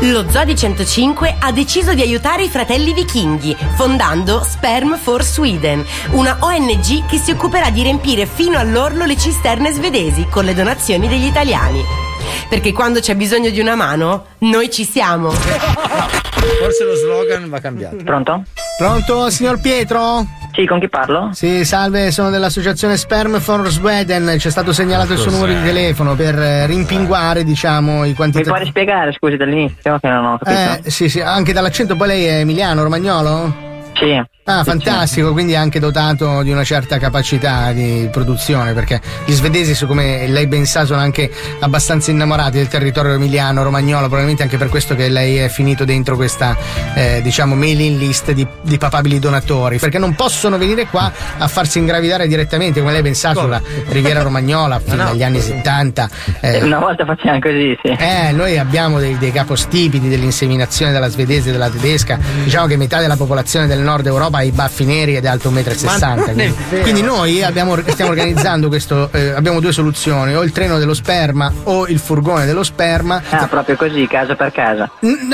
Lo 0.01 0.29
Zodi 0.29 0.57
105 0.57 1.37
ha 1.39 1.53
deciso 1.53 1.93
di 1.93 2.01
aiutare 2.01 2.43
i 2.43 2.49
fratelli 2.49 2.93
vichinghi, 2.93 3.55
fondando 3.75 4.43
Sperm 4.43 4.97
for 4.97 5.23
Sweden, 5.23 5.81
una 6.09 6.35
ONG 6.41 7.05
che 7.05 7.17
si 7.19 7.31
occuperà 7.31 7.69
di 7.69 7.83
riempire 7.83 8.25
fino 8.25 8.57
all'orlo 8.57 9.05
le 9.05 9.15
cisterne 9.15 9.71
svedesi 9.71 10.27
con 10.29 10.43
le 10.43 10.53
donazioni 10.53 11.07
degli 11.07 11.25
italiani. 11.25 12.02
Perché 12.49 12.71
quando 12.71 12.99
c'è 12.99 13.15
bisogno 13.15 13.49
di 13.49 13.59
una 13.59 13.75
mano, 13.75 14.25
noi 14.39 14.69
ci 14.69 14.83
siamo. 14.85 15.29
Forse 15.31 16.83
lo 16.83 16.95
slogan 16.95 17.49
va 17.49 17.59
cambiato. 17.59 17.95
Pronto? 18.03 18.43
Pronto, 18.77 19.29
signor 19.29 19.59
Pietro? 19.59 20.25
Sì, 20.53 20.65
con 20.67 20.79
chi 20.79 20.87
parlo? 20.87 21.29
Sì, 21.33 21.65
salve, 21.65 22.11
sono 22.11 22.29
dell'associazione 22.29 22.97
Sperm 22.97 23.39
for 23.39 23.67
Sweden. 23.69 24.37
Ci 24.37 24.47
è 24.47 24.51
stato 24.51 24.71
segnalato 24.71 25.13
il 25.13 25.19
suo 25.19 25.31
numero 25.31 25.51
di 25.53 25.63
telefono 25.63 26.15
per 26.15 26.37
eh, 26.37 26.65
rimpinguare, 26.67 27.43
diciamo, 27.43 28.03
i 28.03 28.09
Mi 28.09 28.13
può 28.13 28.15
quantitativi. 28.25 28.63
rispiegare, 28.63 29.13
scusi, 29.13 29.35
dall'inizio 29.37 29.97
che 29.99 30.07
non 30.09 30.25
ho 30.25 30.37
capito? 30.37 30.87
Eh, 30.87 30.91
sì, 30.91 31.09
sì, 31.09 31.21
anche 31.21 31.53
dall'accento 31.53 31.95
poi 31.95 32.07
lei 32.07 32.25
è 32.25 32.39
emiliano, 32.39 32.83
romagnolo? 32.83 33.53
Sì. 33.93 34.21
Ah, 34.45 34.65
fantastico, 34.65 35.31
quindi 35.31 35.55
anche 35.55 35.79
dotato 35.79 36.41
di 36.43 36.51
una 36.51 36.65
certa 36.65 36.97
capacità 36.97 37.71
di 37.71 38.09
produzione, 38.11 38.73
perché 38.73 38.99
gli 39.23 39.31
svedesi, 39.31 39.85
come 39.85 40.27
lei 40.27 40.47
ben 40.47 40.65
sa, 40.65 40.83
sono 40.83 40.99
anche 40.99 41.31
abbastanza 41.59 42.11
innamorati 42.11 42.57
del 42.57 42.67
territorio 42.67 43.13
emiliano, 43.13 43.63
romagnolo, 43.63 44.01
probabilmente 44.01 44.43
anche 44.43 44.57
per 44.57 44.67
questo 44.67 44.95
che 44.95 45.07
lei 45.07 45.37
è 45.37 45.47
finito 45.47 45.85
dentro 45.85 46.17
questa, 46.17 46.57
eh, 46.93 47.21
diciamo, 47.23 47.55
mailing 47.55 47.97
list 47.97 48.33
di, 48.33 48.45
di 48.63 48.77
papabili 48.77 49.17
donatori, 49.17 49.79
perché 49.79 49.97
non 49.97 50.13
possono 50.13 50.57
venire 50.57 50.87
qua 50.87 51.09
a 51.37 51.47
farsi 51.47 51.77
ingravidare 51.77 52.27
direttamente, 52.27 52.81
come 52.81 52.91
lei 52.91 53.01
ben 53.01 53.15
sa, 53.15 53.33
sulla 53.33 53.61
riviera 53.87 54.23
romagnola, 54.23 54.81
fino 54.81 55.03
no. 55.03 55.09
agli 55.11 55.23
anni 55.23 55.39
70. 55.39 56.09
Eh, 56.41 56.57
eh, 56.57 56.63
Una 56.63 56.79
volta 56.79 57.05
facevamo 57.05 57.39
così, 57.39 57.77
sì. 57.81 57.95
eh, 57.97 58.33
noi 58.33 58.57
abbiamo 58.57 58.99
dei, 58.99 59.17
dei 59.17 59.31
capostipiti 59.31 60.09
dell'inseminazione 60.09 60.91
della 60.91 61.07
svedese 61.07 61.47
e 61.47 61.51
della 61.53 61.69
tedesca. 61.69 62.19
Diciamo 62.43 62.67
che 62.67 62.75
metà 62.75 62.99
della 62.99 63.15
popolazione 63.15 63.67
del 63.67 63.79
nord 63.79 64.05
Europa 64.05 64.31
ha 64.39 64.43
i 64.43 64.51
baffi 64.51 64.85
neri 64.85 65.15
ed 65.15 65.25
è 65.25 65.27
alto 65.27 65.49
1,60 65.51 65.85
Ma 65.85 66.15
m. 66.15 66.23
Quindi, 66.23 66.53
quindi 66.81 67.01
noi 67.01 67.43
abbiamo- 67.43 67.77
stiamo 67.87 68.11
organizzando 68.11 68.67
questo. 68.67 69.09
eh, 69.11 69.29
abbiamo 69.31 69.59
due 69.59 69.71
soluzioni: 69.71 70.35
o 70.35 70.43
il 70.43 70.51
treno 70.51 70.77
dello 70.79 70.93
sperma 70.93 71.51
o 71.63 71.87
il 71.87 71.99
furgone 71.99 72.45
dello 72.45 72.63
sperma. 72.63 73.21
Ah, 73.29 73.47
proprio 73.47 73.75
così, 73.75 74.07
casa 74.07 74.35
per 74.35 74.51
casa. 74.51 74.89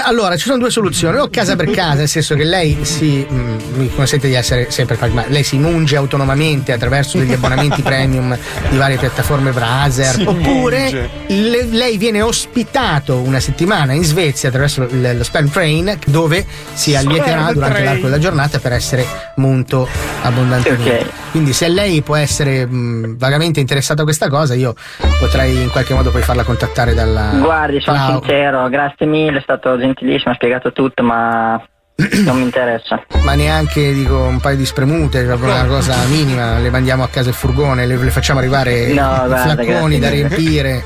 Allora, 0.06 0.36
ci 0.38 0.46
sono 0.46 0.58
due 0.58 0.70
soluzioni, 0.72 1.18
o 1.18 1.30
casa 1.30 1.56
per 1.56 1.70
casa, 1.72 1.96
nel 2.00 2.08
senso 2.08 2.36
che 2.36 2.44
lei 2.44 2.78
si 2.84 3.26
mm, 3.32 3.58
mi 3.76 3.92
consente 3.94 4.28
di 4.28 4.34
essere 4.34 4.70
sempre 4.72 4.96
pragmatico, 4.96 5.34
lei 5.34 5.44
si 5.44 5.58
munge 5.58 5.96
autonomamente 5.96 6.72
attraverso 6.72 7.18
degli 7.18 7.34
abbonamenti 7.34 7.82
premium 7.82 8.38
di 8.70 8.78
varie 8.78 8.98
piattaforme 8.98 9.52
Braser, 9.52 10.14
Si 10.16 10.24
oppure 10.28 11.10
le- 11.28 11.64
lei 11.70 11.98
viene 11.98 12.22
ospitato 12.22 13.18
una 13.18 13.40
settimana 13.40 13.94
in 13.94 14.04
Svezia 14.04 14.50
attraverso 14.50 14.84
l- 14.84 15.16
lo 15.18 15.24
Sperm 15.24 15.50
Train 15.50 15.98
dove 16.08 16.46
si 16.74 16.96
allieterà 16.96 17.52
durante 17.54 17.76
Train. 17.76 17.86
l'arco 17.86 18.02
della 18.06 18.18
giornata 18.20 18.60
per 18.60 18.74
essere 18.74 18.89
munto 19.36 19.88
abbondantemente. 20.24 21.00
Ok. 21.00 21.32
Quindi 21.32 21.54
se 21.54 21.68
lei 21.68 22.02
può 22.02 22.16
essere 22.16 22.66
mm, 22.66 23.18
vagamente 23.18 23.60
interessato 23.60 24.02
a 24.02 24.04
questa 24.04 24.30
cosa, 24.30 24.54
io 24.56 24.74
potrei 25.20 25.62
in 25.62 25.70
qualche 25.70 25.94
modo 25.94 26.10
poi 26.12 26.22
farla 26.22 26.44
contattare 26.44 26.94
dalla 26.94 27.32
Guardi, 27.40 27.80
sono 27.82 27.98
Cloud. 27.98 28.24
sincero, 28.26 28.70
grazie 28.70 29.06
mille, 29.06 29.38
è 29.38 29.42
stato 29.42 29.78
gentilissimo, 29.78 30.32
ha 30.32 30.36
spiegato 30.36 30.72
tutto, 30.72 31.04
ma 31.04 31.62
non 32.26 32.38
mi 32.38 32.44
interessa. 32.44 33.04
ma 33.24 33.34
neanche 33.36 33.94
dico 33.94 34.18
un 34.24 34.40
paio 34.40 34.56
di 34.58 34.66
spremute, 34.66 35.24
proprio 35.24 35.52
una 35.52 35.66
cosa 35.66 35.96
minima, 36.08 36.58
le 36.58 36.70
mandiamo 36.70 37.04
a 37.04 37.10
casa 37.10 37.30
il 37.30 37.36
furgone, 37.36 37.86
le, 37.86 37.98
le 37.98 38.10
facciamo 38.10 38.40
arrivare 38.40 38.88
No, 38.88 38.94
i 38.94 38.94
guarda, 38.96 39.38
flacconi 39.38 40.00
da 40.00 40.10
riempire. 40.10 40.84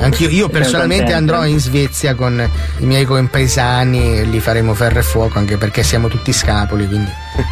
Anch'io, 0.00 0.28
io 0.28 0.48
personalmente 0.48 1.12
andrò 1.12 1.46
in 1.46 1.58
Svezia 1.60 2.14
con 2.14 2.46
i 2.78 2.84
miei 2.84 3.04
compaesani 3.04 4.18
e 4.18 4.22
li 4.24 4.40
faremo 4.40 4.74
ferro 4.74 4.98
e 4.98 5.02
fuoco 5.02 5.38
anche 5.38 5.56
perché 5.56 5.82
siamo 5.82 6.08
tutti 6.08 6.32
scapoli, 6.32 6.86
quindi 6.88 7.10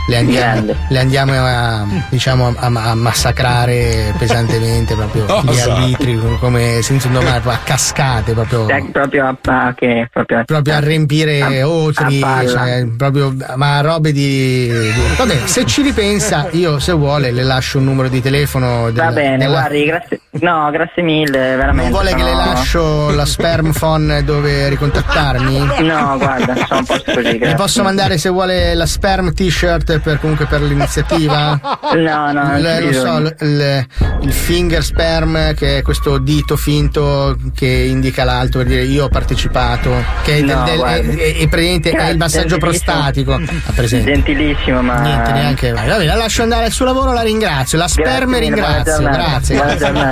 le 0.08 0.16
andiamo, 0.16 0.74
le 0.88 0.98
andiamo 0.98 1.32
a, 1.34 1.84
diciamo, 2.08 2.54
a, 2.56 2.66
a 2.66 2.94
massacrare 2.94 4.14
pesantemente 4.18 4.94
proprio 4.94 5.24
gli 5.24 5.46
Cosa? 5.46 5.74
arbitri 5.74 6.18
come 6.40 6.80
senza 6.82 7.08
un 7.08 7.14
domani, 7.14 7.40
a 7.44 7.58
cascate 7.62 8.32
proprio 8.32 8.68
Eh, 8.68 8.84
proprio 8.92 9.26
a, 9.26 9.68
ok, 9.68 10.08
proprio, 10.12 10.42
proprio 10.44 10.74
a 10.74 10.80
riempire 10.80 11.40
a- 11.40 11.68
otri, 11.68 12.20
cioè, 12.20 12.86
proprio, 12.96 13.34
ma 13.56 13.80
robe 13.80 14.12
di, 14.12 14.66
di- 14.68 14.92
Vabbè, 15.16 15.40
se 15.46 15.64
ci 15.66 15.82
ripensa, 15.82 16.48
io 16.52 16.78
se 16.78 16.92
vuole 16.92 17.30
le 17.32 17.42
lascio 17.42 17.78
un 17.78 17.84
numero 17.84 18.08
di 18.08 18.20
telefono. 18.22 18.82
Va 18.84 18.90
della- 18.90 19.10
bene, 19.12 19.36
della- 19.38 19.50
guardi, 19.50 19.84
grazie. 19.84 20.20
No, 20.40 20.70
grazie 20.70 21.02
mille, 21.02 21.56
veramente. 21.56 21.82
Non 21.82 21.90
vuole 21.90 22.14
che 22.14 22.22
le 22.22 22.30
sono- 22.30 22.44
lascio 22.44 23.10
la 23.10 23.24
sperm 23.24 23.72
phone 23.72 24.24
dove 24.24 24.68
ricontattarmi? 24.68 25.58
No, 25.82 26.16
guarda, 26.18 26.54
sono 26.66 26.80
a 26.80 26.82
posto 26.84 27.12
così, 27.12 27.22
Le 27.22 27.38
grazie. 27.38 27.56
posso 27.56 27.82
mandare 27.82 28.18
se 28.18 28.28
vuole 28.28 28.74
la 28.74 28.86
sperm 28.86 29.32
t-shirt 29.32 29.75
t-shirt 29.84 30.00
per, 30.00 30.20
comunque 30.20 30.46
per 30.46 30.62
l'iniziativa? 30.62 31.60
No, 31.96 32.32
no, 32.32 32.42
non 32.42 32.58
Il- 32.58 32.86
lo 32.86 32.92
so, 32.92 33.16
il, 33.18 33.86
il- 34.20 34.32
finger 34.32 34.82
sperm, 34.82 35.54
che 35.54 35.78
è 35.78 35.82
questo 35.82 36.18
dito 36.18 36.56
finto 36.56 37.36
che 37.54 37.66
indica 37.66 38.24
l'alto 38.24 38.58
per 38.58 38.66
dire 38.66 38.82
io 38.82 39.04
ho 39.04 39.08
partecipato, 39.08 39.90
che 40.22 40.38
è, 40.38 40.40
No, 40.42 40.64
del- 40.64 40.76
guarda. 40.76 41.12
è- 41.12 41.16
è- 41.16 41.36
è 41.38 41.48
praticamente 41.48 41.90
è 41.90 42.10
il 42.10 42.16
massaggio 42.18 42.58
prostatico. 42.58 43.40
Presente? 43.74 44.12
Gentilissimo, 44.12 44.82
ma. 44.82 45.00
Niente, 45.00 45.32
neanche. 45.32 45.72
Vai, 45.72 45.88
va 45.88 45.94
bene, 45.96 46.06
la 46.06 46.14
lascio 46.16 46.42
andare 46.42 46.64
al 46.66 46.72
suo 46.72 46.84
lavoro, 46.84 47.12
la 47.12 47.22
ringrazio. 47.22 47.78
La 47.78 47.88
sperm 47.88 48.30
Grazie 48.30 48.38
ringrazio. 48.40 49.02
Grazie. 49.02 49.56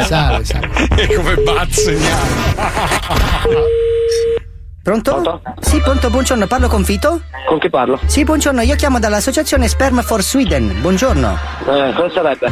Salve, 0.04 0.44
salve. 0.44 0.68
E 0.96 1.06
come 1.14 1.34
bazzegniamo. 1.36 2.22
Pronto? 4.84 5.40
Sì, 5.60 5.80
pronto, 5.80 6.10
buongiorno, 6.10 6.46
parlo 6.46 6.68
con 6.68 6.82
Vito? 6.82 7.22
Con 7.48 7.58
chi 7.58 7.70
parlo? 7.70 7.98
Sì, 8.04 8.22
buongiorno, 8.22 8.60
io 8.60 8.74
chiamo 8.76 8.98
dall'associazione 8.98 9.66
Sperm 9.66 10.02
for 10.02 10.22
Sweden. 10.22 10.76
Buongiorno. 10.82 11.38
Eh, 11.66 11.92
cosa 11.96 12.10
sarebbe? 12.12 12.50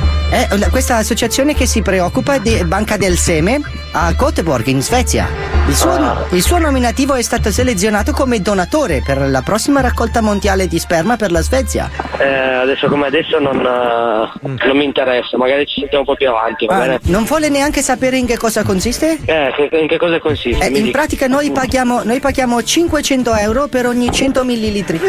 La- 0.57 0.71
questa 0.71 0.97
associazione 0.97 1.55
che 1.55 1.67
si 1.67 1.83
preoccupa 1.83 2.39
di 2.39 2.65
banca 2.65 2.97
del 2.97 3.19
seme 3.19 3.61
a 3.93 4.11
Göteborg 4.15 4.67
in 4.69 4.81
Svezia. 4.81 5.29
Il 5.69 5.75
suo, 5.75 5.91
Ah. 5.93 6.25
il 6.31 6.43
suo 6.43 6.57
nominativo 6.59 7.13
è 7.15 7.23
stato 7.23 7.51
selezionato 7.53 8.13
come 8.13 8.41
donatore 8.41 9.03
per 9.05 9.29
la 9.29 9.43
prossima 9.43 9.83
raccolta 9.83 10.23
mondiale 10.23 10.67
di 10.67 10.79
sperma 10.79 11.17
per 11.17 11.31
la 11.33 11.43
Svezia. 11.43 11.91
Eh, 12.19 12.25
adesso 12.27 12.89
come 12.89 13.07
adesso 13.09 13.39
non, 13.39 13.57
eh, 13.61 14.65
non 14.67 14.77
mi 14.77 14.85
interessa, 14.85 15.37
magari 15.37 15.67
ci 15.67 15.81
sentiamo 15.81 16.01
un 16.01 16.07
po' 16.07 16.15
più 16.17 16.29
avanti, 16.31 16.65
va 16.67 16.75
Ah, 16.77 16.79
bene? 16.81 16.99
non 17.05 17.25
vuole 17.25 17.49
neanche 17.51 17.83
sapere 17.83 18.17
in 18.17 18.27
che 18.27 18.39
cosa 18.39 18.63
consiste? 18.65 19.19
Eh, 19.25 19.53
in 19.81 19.87
che 19.87 19.99
cosa 19.99 20.19
consiste? 20.19 20.65
Eh, 20.65 20.69
in 20.69 20.85
dica. 20.85 20.99
pratica 20.99 21.27
noi 21.29 21.51
paghiamo, 21.53 22.03
noi 22.05 22.21
paghiamo 22.23 22.63
500 22.63 23.35
euro 23.35 23.67
per 23.67 23.85
ogni 23.87 24.09
100 24.11 24.45
millilitri. 24.45 25.01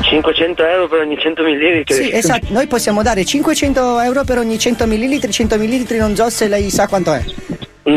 500 0.00 0.66
euro 0.66 0.88
per 0.88 1.00
ogni 1.00 1.18
100 1.18 1.42
millilitri? 1.42 1.94
Sì, 1.94 2.10
esatto, 2.10 2.46
noi 2.48 2.66
possiamo 2.66 3.02
dare 3.02 3.26
500 3.26 4.00
euro 4.00 4.24
per 4.24 4.38
ogni 4.38 4.58
100 4.58 4.86
millilitri, 4.86 5.30
100 5.30 5.58
millilitri 5.58 5.98
non 5.98 6.16
so 6.16 6.30
se 6.30 6.48
lei 6.48 6.70
sa 6.70 6.88
quanto 6.88 7.12
è. 7.12 7.22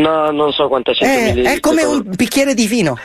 No, 0.01 0.31
non 0.31 0.51
so 0.51 0.67
quanta 0.67 0.93
100 0.93 1.39
Eh, 1.39 1.53
è 1.55 1.59
come 1.59 1.83
un 1.83 2.01
bicchiere 2.03 2.53
di 2.53 2.65
vino. 2.67 2.97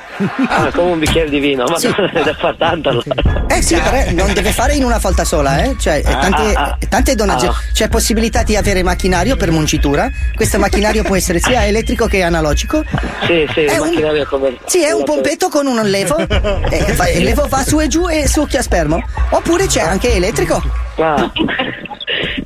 Ah, 0.48 0.70
come 0.72 0.92
un 0.92 0.98
bicchiere 0.98 1.28
di 1.28 1.38
vino, 1.38 1.64
ma 1.66 1.76
Sì. 1.78 1.86
è 2.14 2.22
da 2.22 2.34
far 2.34 2.54
tanto 2.56 2.88
allora. 2.88 3.46
Eh 3.48 3.60
sì, 3.62 3.74
però 3.76 4.10
non 4.12 4.32
deve 4.32 4.52
fare 4.52 4.74
in 4.74 4.84
una 4.84 4.98
volta 4.98 5.24
sola, 5.24 5.62
eh? 5.64 5.76
Cioè, 5.78 5.96
eh, 5.96 6.02
tante, 6.02 6.52
Ah, 6.54 6.62
ah, 6.62 6.78
tante 6.88 7.14
donazioni. 7.14 7.52
ah. 7.54 7.72
C'è 7.72 7.88
possibilità 7.88 8.42
di 8.42 8.56
avere 8.56 8.82
macchinario 8.82 9.36
per 9.36 9.50
muncitura. 9.50 10.08
Questo 10.34 10.58
macchinario 10.60 11.02
può 11.02 11.14
essere 11.16 11.40
sia 11.40 11.66
elettrico 11.66 12.06
che 12.06 12.22
analogico. 12.22 12.82
Sì, 13.26 13.46
sì, 13.52 13.64
È 13.64 13.76
un- 13.78 13.88
macchinario 13.88 14.26
come... 14.26 14.56
Sì, 14.64 14.82
è 14.82 14.92
un 14.92 15.04
pompetto 15.04 15.48
con 15.48 15.66
un 15.66 15.80
levo. 15.88 16.16
eh, 16.16 16.84
fa- 16.94 17.08
il 17.10 17.22
levo 17.24 17.46
va 17.48 17.62
su 17.64 17.80
e 17.80 17.88
giù 17.88 18.08
e 18.08 18.26
succhia 18.26 18.62
spermo. 18.62 19.02
Oppure 19.30 19.66
c'è 19.66 19.80
anche 19.82 20.14
elettrico. 20.14 20.62
Ah, 20.96 21.30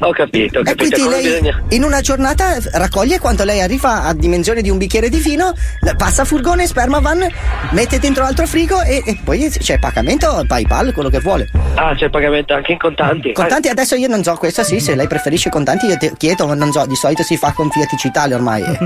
ho 0.01 0.13
capito, 0.13 0.59
ho 0.59 0.63
E 0.63 0.65
capito. 0.65 0.75
quindi 0.77 1.03
Come 1.03 1.15
lei 1.23 1.41
bisogna... 1.41 1.63
in 1.69 1.85
una 1.85 2.01
giornata 2.01 2.57
raccoglie 2.73 3.19
quando 3.19 3.45
lei 3.45 3.61
arriva 3.61 4.03
a 4.05 4.13
dimensione 4.15 4.63
di 4.63 4.71
un 4.71 4.79
bicchiere 4.79 5.09
di 5.09 5.19
vino, 5.19 5.53
passa 5.97 6.25
furgone, 6.25 6.67
sperma 6.67 6.99
van, 7.01 7.27
mette 7.71 7.99
dentro 7.99 8.23
l'altro 8.25 8.47
frigo 8.47 8.81
e, 8.83 9.03
e 9.05 9.19
poi 9.23 9.49
c'è 9.51 9.79
pagamento, 9.79 10.45
PayPal, 10.47 10.93
quello 10.93 11.09
che 11.09 11.21
vuole. 11.21 11.49
Ah, 11.75 11.95
c'è 11.95 12.09
pagamento 12.11 12.55
anche 12.55 12.73
in 12.73 12.79
contanti? 12.79 13.33
Contanti 13.33 13.69
adesso 13.69 13.95
io 13.95 14.09
non 14.09 14.23
so, 14.23 14.35
questa 14.35 14.63
sì, 14.65 14.81
se 14.81 14.95
lei 14.95 15.07
preferisce 15.07 15.49
contanti 15.51 15.87
io 15.87 15.97
ti 15.97 16.13
chiedo, 16.17 16.47
ma 16.47 16.55
non 16.55 16.73
so, 16.73 16.85
di 16.87 16.95
solito 16.95 17.23
si 17.23 17.37
fa 17.37 17.53
con 17.53 17.71
Fiat 17.71 17.97
Citale 17.97 18.35
ormai. 18.35 18.63
eh. 18.63 18.79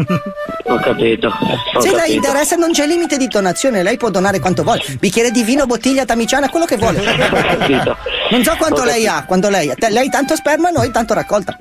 Ho 0.68 0.76
capito. 0.80 1.28
Ho 1.74 1.80
Se 1.80 1.92
lei 1.94 2.14
interessa 2.16 2.56
non 2.56 2.72
c'è 2.72 2.86
limite 2.86 3.16
di 3.16 3.28
donazione, 3.28 3.82
lei 3.82 3.96
può 3.96 4.10
donare 4.10 4.40
quanto 4.40 4.62
vuole, 4.62 4.82
bicchiere 4.98 5.30
di 5.30 5.42
vino, 5.42 5.64
bottiglia, 5.66 6.04
tamiciana, 6.04 6.48
quello 6.48 6.64
che 6.66 6.76
vuole. 6.76 7.00
Non 8.28 8.42
so 8.42 8.54
quanto 8.58 8.82
lei 8.82 9.06
ha, 9.06 9.24
quanto 9.24 9.48
lei 9.48 9.72
Lei 9.88 10.08
tanto 10.10 10.34
sperma, 10.34 10.65
noi 10.70 10.90
tanto 10.90 11.14
raccolta. 11.14 11.56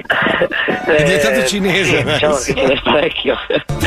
È 0.85 1.03
diventato 1.03 1.45
cinese, 1.45 2.03
Diciamo 2.03 2.35
sì. 2.35 2.53
che 2.53 2.61
ce 2.61 2.67
n'è 2.67 2.81
parecchio. 2.83 3.35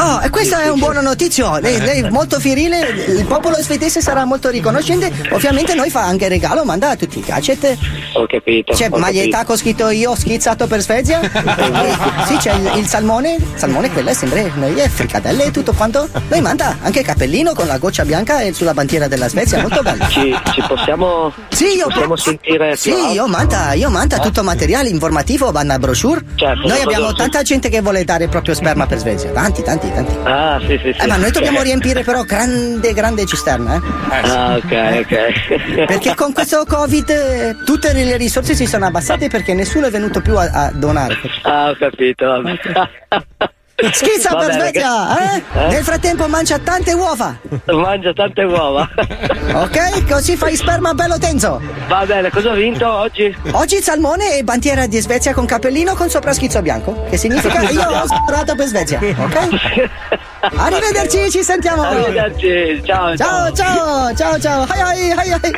Oh, 0.00 0.20
e 0.22 0.31
questa 0.31 0.62
è 0.62 0.68
un 0.70 0.78
buona 0.78 1.00
notizia. 1.00 1.59
Lei, 1.61 1.81
lei 1.81 2.02
è 2.02 2.09
molto 2.11 2.38
virile, 2.38 2.81
il 3.09 3.24
popolo 3.26 3.57
svedese 3.57 4.00
sarà 4.00 4.24
molto 4.24 4.48
riconoscente. 4.48 5.12
Ovviamente 5.31 5.74
noi 5.74 5.90
fa 5.90 6.02
anche 6.02 6.28
regalo, 6.28 6.64
manda 6.64 6.96
tutti 6.96 7.18
i 7.18 7.22
gadget. 7.22 7.76
Ho 8.14 8.26
capito. 8.26 8.72
C'è 8.72 8.88
ho 8.90 8.98
maglietta 8.98 9.31
capito. 9.31 9.46
con 9.46 9.57
scritto 9.57 9.88
io 9.90 10.11
ho 10.11 10.14
schizzato 10.16 10.66
per 10.66 10.81
Svezia. 10.81 11.20
sì, 12.26 12.37
c'è 12.37 12.54
il, 12.54 12.72
il 12.78 12.87
salmone. 12.87 13.37
Salmone 13.54 13.90
quella 13.90 14.11
è 14.11 14.14
sempre 14.14 14.50
noi 14.54 14.74
è 14.78 14.88
fricadelle 14.88 15.44
e 15.44 15.50
tutto 15.50 15.72
quanto. 15.72 16.09
Noi 16.28 16.40
manda 16.40 16.76
anche 16.83 17.02
cappellino 17.02 17.52
con 17.54 17.66
la 17.66 17.78
goccia 17.78 18.04
bianca 18.04 18.40
e 18.40 18.52
sulla 18.52 18.74
bandiera 18.74 19.09
della 19.09 19.28
Svezia, 19.28 19.61
molto 19.61 19.83
bello. 19.83 20.07
Ci, 20.09 20.37
ci 20.52 20.62
possiamo, 20.66 21.33
Sì, 21.48 21.66
ci 21.70 21.76
io 21.76 21.87
possiamo 21.87 22.16
sentire 22.16 22.76
Sì, 22.76 22.90
più 22.92 23.12
io 23.12 23.26
manta, 23.26 23.72
io 23.74 23.90
manta 23.90 24.18
tutto 24.18 24.42
materiale 24.42 24.88
informativo, 25.09 25.51
vanno 25.51 25.79
brochure. 25.79 26.23
Certo, 26.35 26.68
noi 26.68 26.81
abbiamo 26.81 27.12
tanta 27.12 27.42
gente 27.42 27.68
che 27.68 27.81
vuole 27.81 28.05
dare 28.05 28.29
proprio 28.29 28.55
sperma 28.55 28.87
per 28.87 28.99
Svezia. 28.99 29.31
Tanti, 29.31 29.62
tanti, 29.62 29.90
tanti. 29.92 30.14
Ah, 30.25 30.61
sì, 30.61 30.79
sì, 30.83 30.92
sì. 30.92 31.05
Eh, 31.05 31.07
ma 31.07 31.16
noi 31.16 31.31
dobbiamo 31.31 31.62
riempire 31.62 32.05
però 32.05 32.23
grande, 32.23 32.92
grande 32.92 33.25
cisterna, 33.25 33.77
eh? 33.77 33.81
Ah, 34.11 34.57
ok, 34.57 35.07
ok. 35.07 35.87
Perché 35.88 36.14
con 36.14 36.33
questo 36.33 36.64
Covid 36.66 37.11
eh, 37.11 37.57
tutte 37.64 37.92
le 37.92 38.16
risorse 38.16 38.55
si 38.55 38.66
sono 38.66 38.87
abbassate 38.87 39.29
perché 39.29 39.55
nessuno 39.55 39.87
è 39.87 39.90
venuto 39.90 40.21
più 40.21 40.37
a, 40.37 40.51
a 40.53 40.71
donare. 40.73 41.16
Ah, 41.42 41.71
ho 41.71 41.77
capito. 41.77 42.42
Schizza 43.93 44.35
per 44.35 44.53
Svezia, 44.53 45.35
eh? 45.35 45.43
Eh? 45.55 45.69
Nel 45.69 45.85
frattempo 45.85 46.27
mangia 46.27 46.59
tante 46.59 46.93
uova, 46.95 47.37
Mangia 47.67 48.12
tante 48.12 48.43
uova. 48.43 48.88
ok? 49.55 50.05
Così 50.11 50.37
fai 50.37 50.57
sperma 50.57 50.95
bello 50.95 51.17
tenzo. 51.17 51.61
Va 51.87 52.05
bene, 52.05 52.29
cosa 52.31 52.51
ho 52.51 52.55
vinto 52.55 52.91
oggi? 52.91 53.33
Oggi 53.53 53.81
salmone 53.81 54.37
e 54.37 54.43
bandiera 54.43 54.88
di 54.88 54.99
Svezia 54.99 55.33
con 55.33 55.47
cappellino 55.47 55.95
con 55.95 56.11
sopra 56.11 56.33
schizzo 56.33 56.61
bianco, 56.61 57.05
che 57.09 57.17
significa 57.17 57.62
io 57.71 57.88
ho 57.88 58.07
sparato 58.07 58.57
per 58.57 58.67
Svezia, 58.67 58.99
ok? 58.99 59.91
Arrivederci, 60.40 61.31
ci 61.31 61.42
sentiamo. 61.42 61.83
Arrivederci, 61.83 62.83
ciao. 62.85 63.16
Ciao, 63.16 63.53
ciao, 63.53 64.14
ciao, 64.14 64.40
ciao. 64.40 64.66
Hai, 64.68 64.81
hai, 64.81 65.11
hai, 65.12 65.33
hai. 65.33 65.53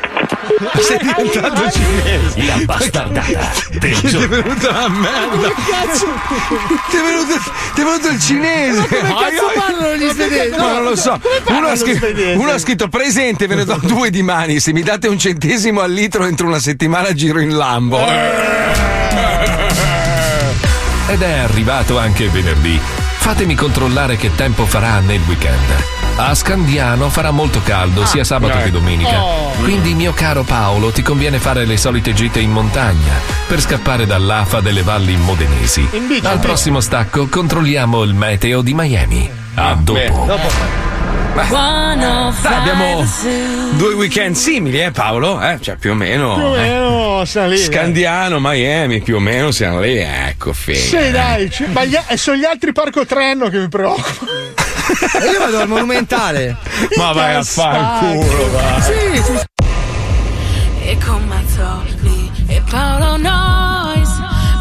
Sei 0.80 0.98
diventato 0.98 1.70
cinese. 1.70 2.44
La 2.44 2.56
bastardata 2.64 3.50
Ti 3.78 4.16
è 4.16 4.28
venuta 4.28 4.70
la 4.72 4.88
merda. 4.88 5.48
Ti 6.90 6.96
è 6.96 7.02
venuto, 7.02 7.38
ti 7.74 7.80
è 7.80 7.84
venuto 7.84 8.08
il 8.08 8.20
cinese. 8.20 8.86
come 8.86 9.14
cazzo 9.14 9.52
parlano 9.54 9.96
gli 9.96 10.08
svedesi? 10.08 10.56
Ma 10.56 10.72
non 10.72 10.84
lo 10.84 10.96
so. 10.96 11.20
Uno 11.48 11.66
ha, 11.68 11.76
scritto, 11.76 11.98
svedesi? 11.98 12.38
uno 12.38 12.50
ha 12.50 12.58
scritto 12.58 12.88
presente, 12.88 13.46
ve 13.46 13.54
ne 13.56 13.64
do 13.64 13.78
due 13.82 14.10
di 14.10 14.22
mani. 14.22 14.60
Se 14.60 14.72
mi 14.72 14.82
date 14.82 15.08
un 15.08 15.18
centesimo 15.18 15.80
al 15.80 15.92
litro 15.92 16.24
entro 16.24 16.46
una 16.46 16.58
settimana 16.58 17.12
giro 17.12 17.40
in 17.40 17.56
Lambo. 17.56 17.98
Ed 21.08 21.22
è 21.22 21.38
arrivato 21.38 21.98
anche 21.98 22.28
venerdì. 22.28 22.99
Fatemi 23.30 23.54
controllare 23.54 24.16
che 24.16 24.34
tempo 24.34 24.66
farà 24.66 24.98
nel 24.98 25.20
weekend. 25.28 25.84
A 26.16 26.34
Scandiano 26.34 27.08
farà 27.10 27.30
molto 27.30 27.62
caldo 27.62 28.04
sia 28.04 28.24
sabato 28.24 28.58
eh. 28.58 28.64
che 28.64 28.70
domenica. 28.72 29.22
Oh. 29.22 29.50
Quindi, 29.62 29.94
mio 29.94 30.12
caro 30.12 30.42
Paolo, 30.42 30.90
ti 30.90 31.00
conviene 31.00 31.38
fare 31.38 31.64
le 31.64 31.76
solite 31.76 32.12
gite 32.12 32.40
in 32.40 32.50
montagna 32.50 33.14
per 33.46 33.60
scappare 33.60 34.04
dall'afa 34.04 34.60
delle 34.60 34.82
valli 34.82 35.16
modenesi. 35.16 35.88
Al 36.24 36.40
prossimo 36.40 36.80
stacco 36.80 37.28
controlliamo 37.28 38.02
il 38.02 38.14
meteo 38.14 38.62
di 38.62 38.74
Miami. 38.74 39.39
A 39.54 39.74
dopo. 39.80 40.26
Dai, 41.32 42.54
abbiamo 42.54 43.06
due 43.72 43.94
weekend 43.94 44.34
simili, 44.34 44.80
eh 44.80 44.90
Paolo? 44.90 45.40
Eh, 45.40 45.58
cioè 45.60 45.76
più 45.76 45.92
o 45.92 45.94
meno. 45.94 46.34
Più 46.34 46.44
o 46.44 46.56
eh. 46.56 46.60
meno 46.60 47.24
siamo 47.24 47.48
lì. 47.48 47.58
Scandiano, 47.58 48.38
Miami, 48.40 49.00
più 49.00 49.16
o 49.16 49.20
meno 49.20 49.50
siamo 49.50 49.80
lì. 49.80 49.96
Ecco, 49.96 50.52
fine. 50.52 50.78
Sì, 50.78 51.10
dai, 51.10 51.50
ci- 51.50 51.66
ma 51.66 51.84
gli- 51.84 51.98
e 52.08 52.16
sono 52.16 52.36
gli 52.36 52.44
altri 52.44 52.72
parco 52.72 53.04
trenno 53.06 53.48
che 53.48 53.58
mi 53.58 53.68
preoccupano. 53.68 54.30
E 55.20 55.30
io 55.30 55.38
vado 55.38 55.58
al 55.60 55.68
monumentale. 55.68 56.56
Ma 56.98 57.12
vai 57.12 57.36
a 57.36 57.42
fanculo, 57.44 58.50
va. 58.50 58.80
Sì, 58.80 59.22
sì, 59.22 59.38
E 60.88 60.98
con 61.04 61.24
Mazzoli 61.26 62.30
e 62.48 62.62
Paolo 62.68 63.16
Nois, 63.16 64.10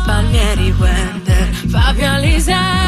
Palmieri 0.05 0.73
Wender, 0.77 1.49
Fabio 1.71 2.11
Alisei. 2.11 2.78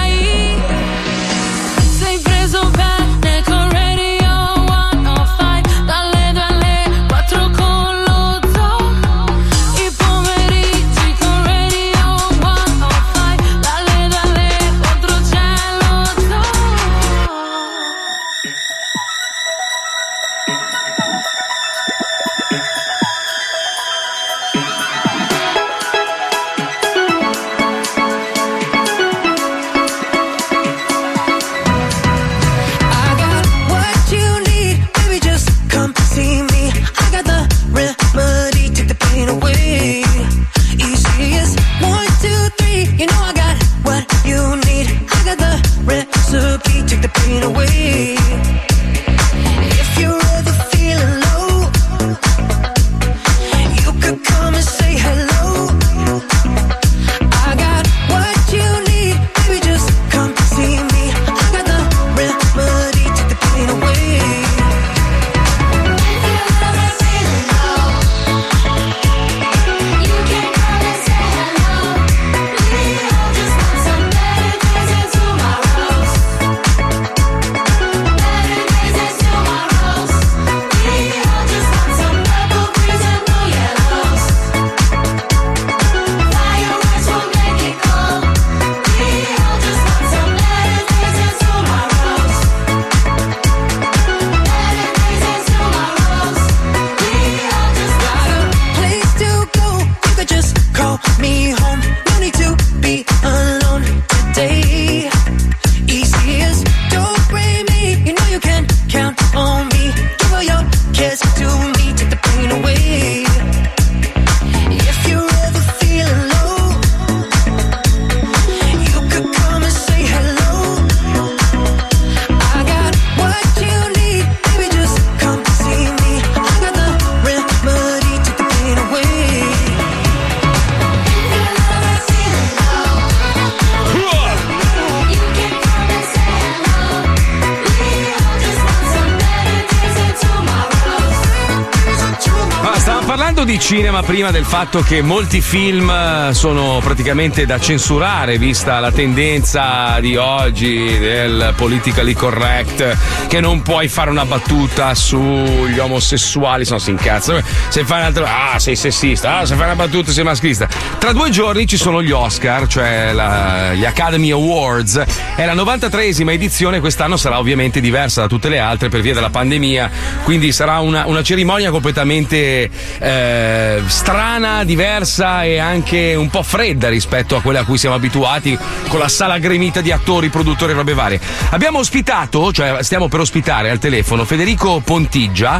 Prima 144.12 144.32
del 144.32 144.43
fatto 144.43 144.82
che 144.82 145.02
molti 145.02 145.39
film 145.39 145.89
eh, 145.89 146.34
sono 146.34 146.82
praticamente 146.84 147.45
da 147.45 147.58
censurare, 147.62 148.38
vista 148.38 148.82
la 148.82 148.91
tendenza 148.91 149.97
di 150.02 150.17
oggi 150.17 151.00
del 151.00 151.54
politically 151.56 152.12
correct, 152.12 152.97
che 153.30 153.39
non 153.39 153.62
puoi 153.62 153.88
fare 153.88 154.10
una 154.10 154.26
battuta 154.26 154.93
sugli 154.95 155.80
omosessuali, 155.80 156.65
se 156.65 156.74
no 156.74 156.80
si 156.80 156.89
incazza. 156.89 157.41
Se 157.69 157.86
fai 157.86 158.00
un'altra, 158.00 158.52
ah, 158.52 158.60
sei 158.60 158.76
sessista, 158.76 159.38
ah, 159.38 159.45
se 159.45 159.56
fai 159.56 159.63
una 159.63 159.76
battuta 159.76 160.12
sei 160.12 160.26
maschilista. 160.26 160.67
Tra 160.97 161.13
due 161.13 161.30
giorni 161.30 161.65
ci 161.65 161.78
sono 161.78 162.04
gli 162.04 162.12
Oscar, 162.12 162.67
cioè 162.67 163.13
la- 163.13 163.74
gli 163.74 163.86
Academy 163.86 164.32
Awards. 164.32 165.02
È 165.42 165.46
la 165.46 165.56
93esima 165.56 166.30
edizione, 166.34 166.80
quest'anno 166.80 167.18
sarà 167.18 167.40
ovviamente 167.40 167.82
diversa 167.82 168.22
da 168.22 168.28
tutte 168.28 168.48
le 168.48 168.60
altre 168.60 168.90
per 168.90 169.02
via 169.02 169.16
della 169.16 169.32
pandemia, 169.32 169.90
quindi 170.24 170.52
sarà 170.52 170.82
una, 170.82 171.08
una 171.08 171.24
cerimonia 171.24 171.72
completamente 171.72 172.70
eh, 173.00 173.82
strana, 173.88 174.64
diversa 174.64 175.44
e 175.44 175.58
anche 175.58 176.14
un 176.14 176.30
po' 176.30 176.44
fredda 176.44 176.90
rispetto 176.90 177.36
a 177.36 177.42
quelle 177.42 177.58
a 177.58 177.64
cui 177.64 177.80
siamo 177.80 177.96
abituati, 177.96 178.56
con 178.88 179.00
la 179.00 179.08
sala 179.08 179.40
gremita 179.40 179.82
di 179.82 179.92
attori, 179.92 180.30
produttori 180.30 180.74
e 180.74 180.76
robe 180.76 180.94
varie. 180.94 181.20
Abbiamo 181.50 181.80
ospitato, 181.80 182.54
cioè 182.54 182.84
stiamo 182.84 183.08
per 183.08 183.22
ospitare 183.22 183.72
al 183.72 183.80
telefono 183.80 184.26
Federico 184.26 184.80
Pontigia, 184.86 185.60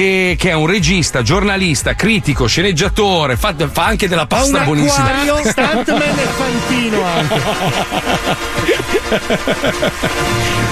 che, 0.00 0.36
che 0.38 0.48
è 0.48 0.54
un 0.54 0.66
regista, 0.66 1.20
giornalista, 1.20 1.94
critico, 1.94 2.46
sceneggiatore, 2.46 3.36
fa, 3.36 3.54
fa 3.70 3.84
anche 3.84 4.08
della 4.08 4.26
pasta 4.26 4.60
buonissima. 4.60 5.10
Stuntman 5.44 6.18
e 6.18 6.26
Fantino 6.38 7.04
anche. 7.04 7.40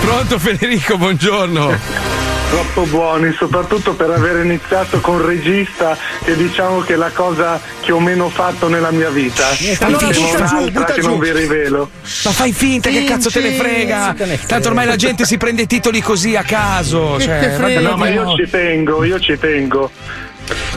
Pronto 0.00 0.38
Federico, 0.38 0.96
buongiorno. 0.96 2.17
Troppo 2.50 2.84
buoni, 2.84 3.32
soprattutto 3.34 3.92
per 3.94 4.08
aver 4.08 4.42
iniziato 4.44 5.00
con 5.00 5.24
regista, 5.24 5.96
che 6.24 6.34
diciamo 6.34 6.80
che 6.80 6.94
è 6.94 6.96
la 6.96 7.10
cosa 7.10 7.60
che 7.82 7.92
ho 7.92 8.00
meno 8.00 8.30
fatto 8.30 8.68
nella 8.68 8.90
mia 8.90 9.10
vita. 9.10 9.44
allora 9.80 10.06
Ne 10.08 10.16
ho 10.16 10.20
butta 10.22 10.44
giù, 10.46 10.70
butta 10.70 10.84
che 10.94 11.00
giù. 11.02 11.08
non 11.08 11.18
vi 11.18 11.32
rivelo. 11.32 11.90
Ma 12.24 12.30
fai 12.30 12.52
finta, 12.54 12.88
che 12.88 13.04
cazzo 13.04 13.28
te 13.30 13.40
ne 13.40 13.50
frega? 13.52 14.14
Tanto 14.46 14.68
ormai 14.68 14.86
la 14.86 14.96
gente 14.96 15.26
si 15.26 15.36
prende 15.36 15.66
titoli 15.66 16.00
così 16.00 16.36
a 16.36 16.42
caso. 16.42 17.20
Cioè, 17.20 17.56
No, 17.80 17.96
ma 17.96 18.08
io 18.08 18.34
ci 18.34 18.48
tengo, 18.50 19.04
io 19.04 19.20
ci 19.20 19.38
tengo. 19.38 19.90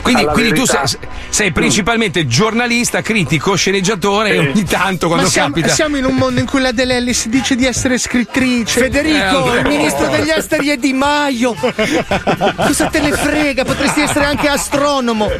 Quindi, 0.02 0.24
quindi 0.26 0.52
tu 0.52 0.64
sei, 0.66 0.80
sei 1.28 1.52
principalmente 1.52 2.26
giornalista, 2.26 3.00
critico, 3.02 3.54
sceneggiatore 3.54 4.30
e 4.30 4.38
ogni 4.38 4.64
tanto 4.64 5.06
quando 5.06 5.24
Ma 5.26 5.30
siamo, 5.30 5.54
capita. 5.54 5.68
siamo 5.72 5.96
in 5.96 6.04
un 6.04 6.14
mondo 6.16 6.40
in 6.40 6.46
cui 6.46 6.60
la 6.60 6.72
Delelli 6.72 7.12
si 7.14 7.28
dice 7.28 7.54
di 7.54 7.64
essere 7.66 7.98
scrittrice. 7.98 8.80
Federico, 8.80 9.54
Eh, 9.54 9.60
il 9.60 9.66
ministro 9.68 10.08
degli 10.08 10.30
esteri 10.30 10.68
è 10.68 10.76
Di 10.76 10.92
Maio. 10.92 11.54
Cosa 11.54 12.86
te 12.86 13.00
ne 13.00 13.12
frega? 13.12 13.64
Potresti 13.64 14.00
essere 14.00 14.24
anche 14.24 14.48
astronomo. 14.48 15.30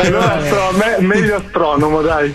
Allora, 0.00 0.34
astro- 0.36 0.70
me- 0.76 0.96
meglio 1.00 1.36
astronomo, 1.36 2.00
dai. 2.00 2.32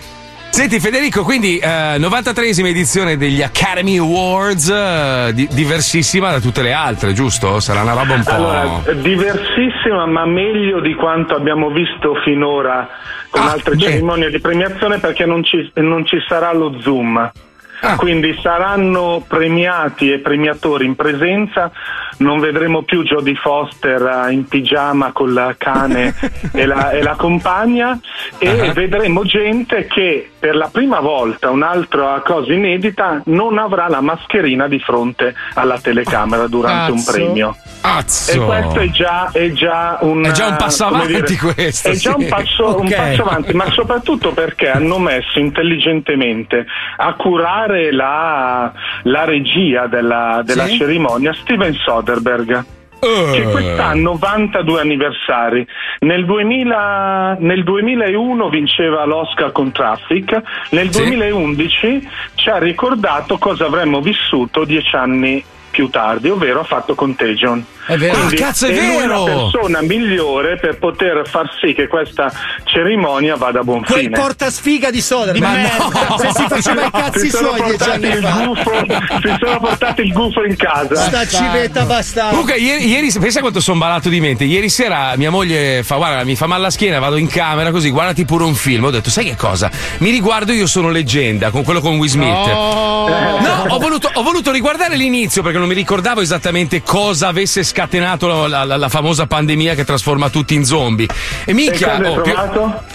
Senti 0.56 0.80
Federico, 0.80 1.22
quindi 1.22 1.58
eh, 1.58 1.98
93esima 1.98 2.68
edizione 2.68 3.18
degli 3.18 3.42
Academy 3.42 3.98
Awards, 3.98 4.70
eh, 4.70 5.32
di- 5.34 5.46
diversissima 5.52 6.30
da 6.30 6.40
tutte 6.40 6.62
le 6.62 6.72
altre, 6.72 7.12
giusto? 7.12 7.60
Sarà 7.60 7.82
una 7.82 7.92
roba 7.92 8.14
un 8.14 8.22
po'. 8.24 8.30
Allora, 8.30 8.80
diversissima, 8.94 10.06
ma 10.06 10.24
meglio 10.24 10.80
di 10.80 10.94
quanto 10.94 11.34
abbiamo 11.34 11.68
visto 11.68 12.14
finora 12.24 12.88
con 13.28 13.42
Ah, 13.42 13.50
altre 13.50 13.76
cerimonie 13.76 14.30
di 14.30 14.40
premiazione 14.40 14.98
perché 14.98 15.26
non 15.26 15.44
ci, 15.44 15.70
non 15.74 16.06
ci 16.06 16.16
sarà 16.26 16.54
lo 16.54 16.80
Zoom. 16.80 17.30
Ah. 17.80 17.96
Quindi 17.96 18.38
saranno 18.42 19.22
premiati 19.26 20.10
e 20.12 20.18
premiatori 20.18 20.86
in 20.86 20.94
presenza, 20.96 21.70
non 22.18 22.38
vedremo 22.40 22.82
più 22.82 23.02
Jodie 23.02 23.34
Foster 23.34 24.26
eh, 24.28 24.32
in 24.32 24.46
pigiama 24.46 25.12
con 25.12 25.32
la 25.34 25.54
cane 25.58 26.14
e, 26.52 26.64
la, 26.66 26.90
e 26.90 27.02
la 27.02 27.14
compagna 27.16 27.98
e 28.38 28.68
Ah. 28.68 28.72
vedremo 28.72 29.24
gente 29.24 29.86
che 29.86 30.30
per 30.38 30.56
la 30.56 30.68
prima 30.72 31.00
volta, 31.00 31.50
un'altra 31.50 32.22
cosa 32.24 32.52
inedita, 32.52 33.22
non 33.26 33.58
avrà 33.58 33.88
la 33.88 34.00
mascherina 34.00 34.68
di 34.68 34.78
fronte 34.78 35.34
alla 35.54 35.78
telecamera 35.78 36.46
durante 36.46 36.92
un 36.92 36.98
Cazzo. 36.98 37.12
premio. 37.12 37.56
Azzo. 37.94 38.32
E 38.32 38.44
questo 38.44 38.80
è 38.80 38.90
già, 38.90 39.28
è 39.32 39.50
già 39.52 39.98
un 40.00 40.24
È 40.24 40.30
già 40.32 40.46
un 40.48 40.56
passo 40.56 40.86
come 40.88 41.02
avanti 41.04 41.36
questo, 41.36 41.88
È 41.88 41.92
già 41.92 42.14
sì. 42.16 42.22
un 42.22 42.28
passo, 42.28 42.66
un 42.80 42.86
Ok. 42.86 42.94
passo 42.96 43.22
avanti, 43.22 43.52
ma 43.54 43.70
soprattutto 43.70 44.32
perché 44.32 44.68
hanno 44.70 44.98
messo 44.98 45.38
intelligentemente 45.38 46.66
a 46.96 47.14
curare 47.14 47.92
la, 47.92 48.72
la 49.04 49.24
regia 49.24 49.86
della, 49.86 50.42
della 50.44 50.66
Sì? 50.66 50.78
cerimonia 50.78 51.32
Steven 51.34 51.74
Soderbergh. 51.74 52.64
Che 52.98 53.42
quest'anno 53.52 54.16
vanta 54.16 54.62
due 54.62 54.80
anniversari. 54.80 55.64
Nel, 56.00 56.24
2000 56.24 57.36
nel 57.40 57.62
2001 57.62 58.48
vinceva 58.48 59.04
l'Oscar 59.04 59.52
con 59.52 59.70
Traffic, 59.70 60.42
nel 60.70 60.90
Sì. 60.92 61.02
2011 61.02 62.08
ci 62.34 62.48
ha 62.48 62.58
ricordato 62.58 63.36
cosa 63.38 63.66
avremmo 63.66 64.00
vissuto 64.00 64.64
dieci 64.64 64.96
anni 64.96 65.44
più 65.76 65.90
tardi, 65.90 66.30
ovvero 66.30 66.60
ha 66.60 66.64
fatto 66.64 66.94
Contagion. 66.94 67.62
È 67.86 67.98
vero. 67.98 68.14
Quindi 68.16 68.36
Ah, 68.36 68.46
cazzo, 68.46 68.66
è 68.66 68.70
lui 68.70 68.96
vero! 68.96 69.26
la 69.26 69.32
persona 69.50 69.82
migliore 69.82 70.56
per 70.56 70.78
poter 70.78 71.28
far 71.28 71.50
sì 71.60 71.74
che 71.74 71.86
questa 71.86 72.32
cerimonia 72.64 73.36
vada 73.36 73.60
a 73.60 73.62
buon 73.62 73.84
Quel 73.84 74.00
fine. 74.04 74.18
porta 74.18 74.50
sfiga 74.50 74.90
di 74.90 75.02
Soderbergh. 75.02 75.42
Ma 75.44 75.52
merda, 75.52 76.06
no! 76.08 76.16
Se 76.18 76.30
si 76.34 76.44
faceva 76.48 76.86
i 76.86 76.90
cazzi 77.02 77.28
suoi 77.30 77.62
dieci 77.62 77.90
anni 77.90 78.08
il 78.08 78.22
fa. 78.24 78.44
gufo- 78.46 78.86
si 79.20 79.36
sono 79.38 79.60
portati 79.60 80.00
il 80.00 80.12
gufo 80.14 80.44
in 80.44 80.56
casa. 80.56 80.94
Sta 80.96 81.26
civetta 81.26 81.84
bastarda. 81.84 82.30
Comunque, 82.30 82.54
ieri, 82.56 82.86
ieri- 82.88 83.12
pensa 83.20 83.40
quanto 83.40 83.60
sono 83.60 83.78
balato 83.78 84.08
di 84.08 84.18
mente. 84.20 84.44
Ieri 84.44 84.70
sera 84.70 85.12
mia 85.16 85.30
moglie 85.30 85.82
fa: 85.82 85.96
Guarda, 85.96 86.24
mi 86.24 86.36
fa 86.36 86.46
male 86.46 86.62
la 86.62 86.70
schiena, 86.70 86.98
vado 86.98 87.16
in 87.16 87.28
camera 87.28 87.70
così, 87.70 87.90
guardati 87.90 88.24
pure 88.24 88.44
un 88.44 88.54
film. 88.54 88.84
Ho 88.84 88.90
detto, 88.90 89.10
sai 89.10 89.26
che 89.26 89.36
cosa? 89.36 89.70
Mi 89.98 90.08
riguardo 90.10 90.52
Io 90.52 90.66
sono 90.66 90.88
leggenda 90.88 91.50
con 91.50 91.62
quello 91.64 91.80
con 91.80 91.98
Will 91.98 92.08
Smith. 92.08 92.26
No, 92.48 93.66
ho 93.68 93.78
voluto, 93.78 94.10
ho 94.14 94.22
voluto 94.22 94.50
riguardare 94.50 94.96
l'inizio 94.96 95.42
perché 95.42 95.58
non 95.58 95.65
mi 95.66 95.74
ricordavo 95.74 96.20
esattamente 96.20 96.82
cosa 96.82 97.28
avesse 97.28 97.62
scatenato 97.62 98.26
la, 98.26 98.46
la- 98.48 98.64
la- 98.64 98.76
la 98.76 98.88
famosa 98.88 99.26
pandemia 99.26 99.74
che 99.74 99.84
trasforma 99.84 100.30
tutti 100.30 100.54
in 100.54 100.64
zombie. 100.64 101.06
E 101.44 101.52
minchia, 101.52 102.00
E 102.02 102.06
oh, 102.08 102.20
più, 102.20 102.32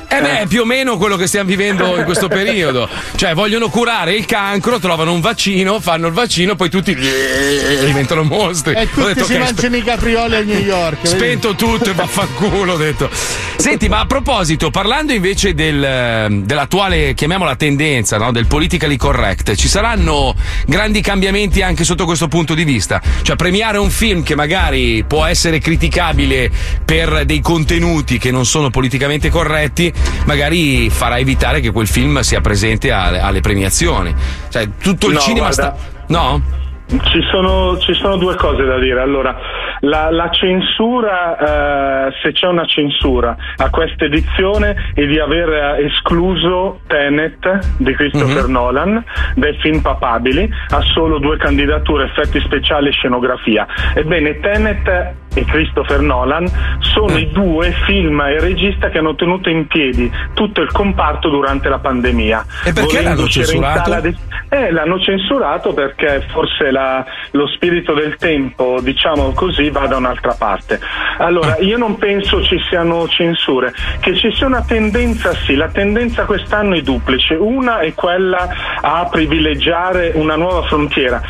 eh 0.07 0.21
beh, 0.21 0.45
più 0.47 0.61
o 0.61 0.65
meno 0.65 0.97
quello 0.97 1.15
che 1.17 1.27
stiamo 1.27 1.47
vivendo 1.49 1.97
in 1.97 2.03
questo 2.03 2.27
periodo. 2.27 2.87
Cioè, 3.15 3.33
vogliono 3.33 3.69
curare 3.69 4.13
il 4.15 4.25
cancro, 4.25 4.79
trovano 4.79 5.13
un 5.13 5.21
vaccino, 5.21 5.79
fanno 5.79 6.07
il 6.07 6.13
vaccino, 6.13 6.55
poi 6.55 6.69
tutti 6.69 6.93
diventano 6.95 8.23
mostri. 8.23 8.73
E 8.73 8.81
Ho 8.83 8.87
tutti 8.87 9.07
detto, 9.13 9.25
si 9.25 9.33
ok, 9.33 9.39
mangiano 9.39 9.75
i 9.75 9.83
caprioli 9.83 10.35
a 10.35 10.41
New 10.43 10.59
York. 10.59 11.01
vedi? 11.01 11.07
Spento 11.15 11.55
tutto 11.55 11.89
e 11.89 11.93
vaffanculo, 11.93 12.73
ho 12.73 12.77
detto. 12.77 13.09
Senti, 13.55 13.87
ma 13.89 13.99
a 13.99 14.05
proposito, 14.05 14.69
parlando 14.71 15.13
invece 15.13 15.53
del, 15.53 15.83
eh, 15.83 16.27
dell'attuale, 16.29 17.13
chiamiamola 17.13 17.55
tendenza, 17.55 18.17
no? 18.17 18.31
del 18.31 18.47
politically 18.47 18.95
correct, 18.97 19.55
ci 19.55 19.67
saranno 19.67 20.33
grandi 20.65 21.01
cambiamenti 21.01 21.61
anche 21.61 21.83
sotto 21.83 22.05
questo 22.05 22.27
punto 22.27 22.53
di 22.55 22.60
vista? 22.63 23.01
Cioè, 23.21 23.35
premiare 23.35 23.77
un 23.77 23.89
film 23.89 24.23
che 24.23 24.35
magari 24.35 25.03
può 25.07 25.25
essere 25.25 25.59
criticabile 25.59 26.49
per 26.85 27.25
dei 27.25 27.39
contenuti 27.41 28.17
che 28.17 28.31
non 28.31 28.45
sono 28.45 28.69
politicamente 28.69 29.29
corretti, 29.29 29.91
magari 30.25 30.89
farà 30.89 31.17
evitare 31.17 31.59
che 31.59 31.71
quel 31.71 31.87
film 31.87 32.19
sia 32.21 32.41
presente 32.41 32.91
alle, 32.91 33.19
alle 33.19 33.41
premiazioni. 33.41 34.13
Cioè, 34.49 34.69
tutto 34.81 35.07
il 35.07 35.13
No, 35.13 35.19
cinema 35.19 35.47
guarda. 35.49 35.75
sta. 35.77 36.03
No? 36.07 36.59
Ci 36.91 37.21
sono, 37.31 37.77
ci 37.79 37.93
sono 37.93 38.17
due 38.17 38.35
cose 38.35 38.65
da 38.65 38.77
dire. 38.77 38.99
Allora, 39.01 39.33
la, 39.81 40.09
la 40.09 40.29
censura, 40.29 42.07
eh, 42.07 42.13
se 42.21 42.31
c'è 42.31 42.47
una 42.47 42.65
censura 42.65 43.35
a 43.57 43.69
questa 43.69 44.05
edizione, 44.05 44.91
è 44.93 45.05
di 45.05 45.19
aver 45.19 45.49
eh, 45.49 45.85
escluso 45.85 46.81
Tenet 46.87 47.77
di 47.77 47.93
Christopher 47.93 48.47
Nolan 48.47 49.03
dai 49.35 49.57
film 49.59 49.81
papabili, 49.81 50.49
ha 50.69 50.81
solo 50.81 51.19
due 51.19 51.37
candidature, 51.37 52.05
effetti 52.05 52.39
speciali 52.41 52.89
e 52.89 52.91
scenografia. 52.91 53.67
Ebbene, 53.93 54.39
Tenet 54.39 55.13
e 55.33 55.45
Christopher 55.45 56.01
Nolan 56.01 56.45
sono 56.79 57.17
i 57.17 57.29
due 57.31 57.71
film 57.85 58.19
e 58.21 58.39
regista 58.39 58.89
che 58.89 58.97
hanno 58.97 59.15
tenuto 59.15 59.49
in 59.49 59.65
piedi 59.67 60.11
tutto 60.33 60.61
il 60.61 60.71
comparto 60.71 61.29
durante 61.29 61.69
la 61.69 61.79
pandemia. 61.79 62.45
E 62.65 62.73
perché 62.73 63.01
l'hanno 63.01 63.27
censurato? 63.27 63.99
di- 64.01 64.15
eh, 64.49 64.71
l'hanno 64.71 64.99
censurato 64.99 65.73
perché 65.73 66.25
forse 66.31 66.71
la- 66.71 67.05
lo 67.31 67.47
spirito 67.47 67.93
del 67.93 68.15
tempo, 68.17 68.79
diciamo 68.81 69.31
così, 69.31 69.69
va 69.69 69.87
da 69.87 69.97
un'altra 69.97 70.35
parte. 70.37 70.79
Allora, 71.17 71.57
io 71.59 71.77
non 71.77 71.97
penso 71.97 72.43
ci 72.43 72.59
siano 72.69 73.07
censure, 73.07 73.73
che 74.01 74.15
ci 74.15 74.31
sia 74.33 74.47
una 74.47 74.63
tendenza, 74.63 75.33
sì, 75.33 75.55
la 75.55 75.69
tendenza 75.69 76.25
quest'anno 76.25 76.75
è 76.75 76.81
duplice. 76.81 77.35
Una 77.35 77.79
è 77.79 77.93
quella 77.93 78.49
a 78.81 79.07
privilegiare 79.09 80.11
una 80.15 80.35
nuova 80.35 80.63
frontiera. 80.63 81.21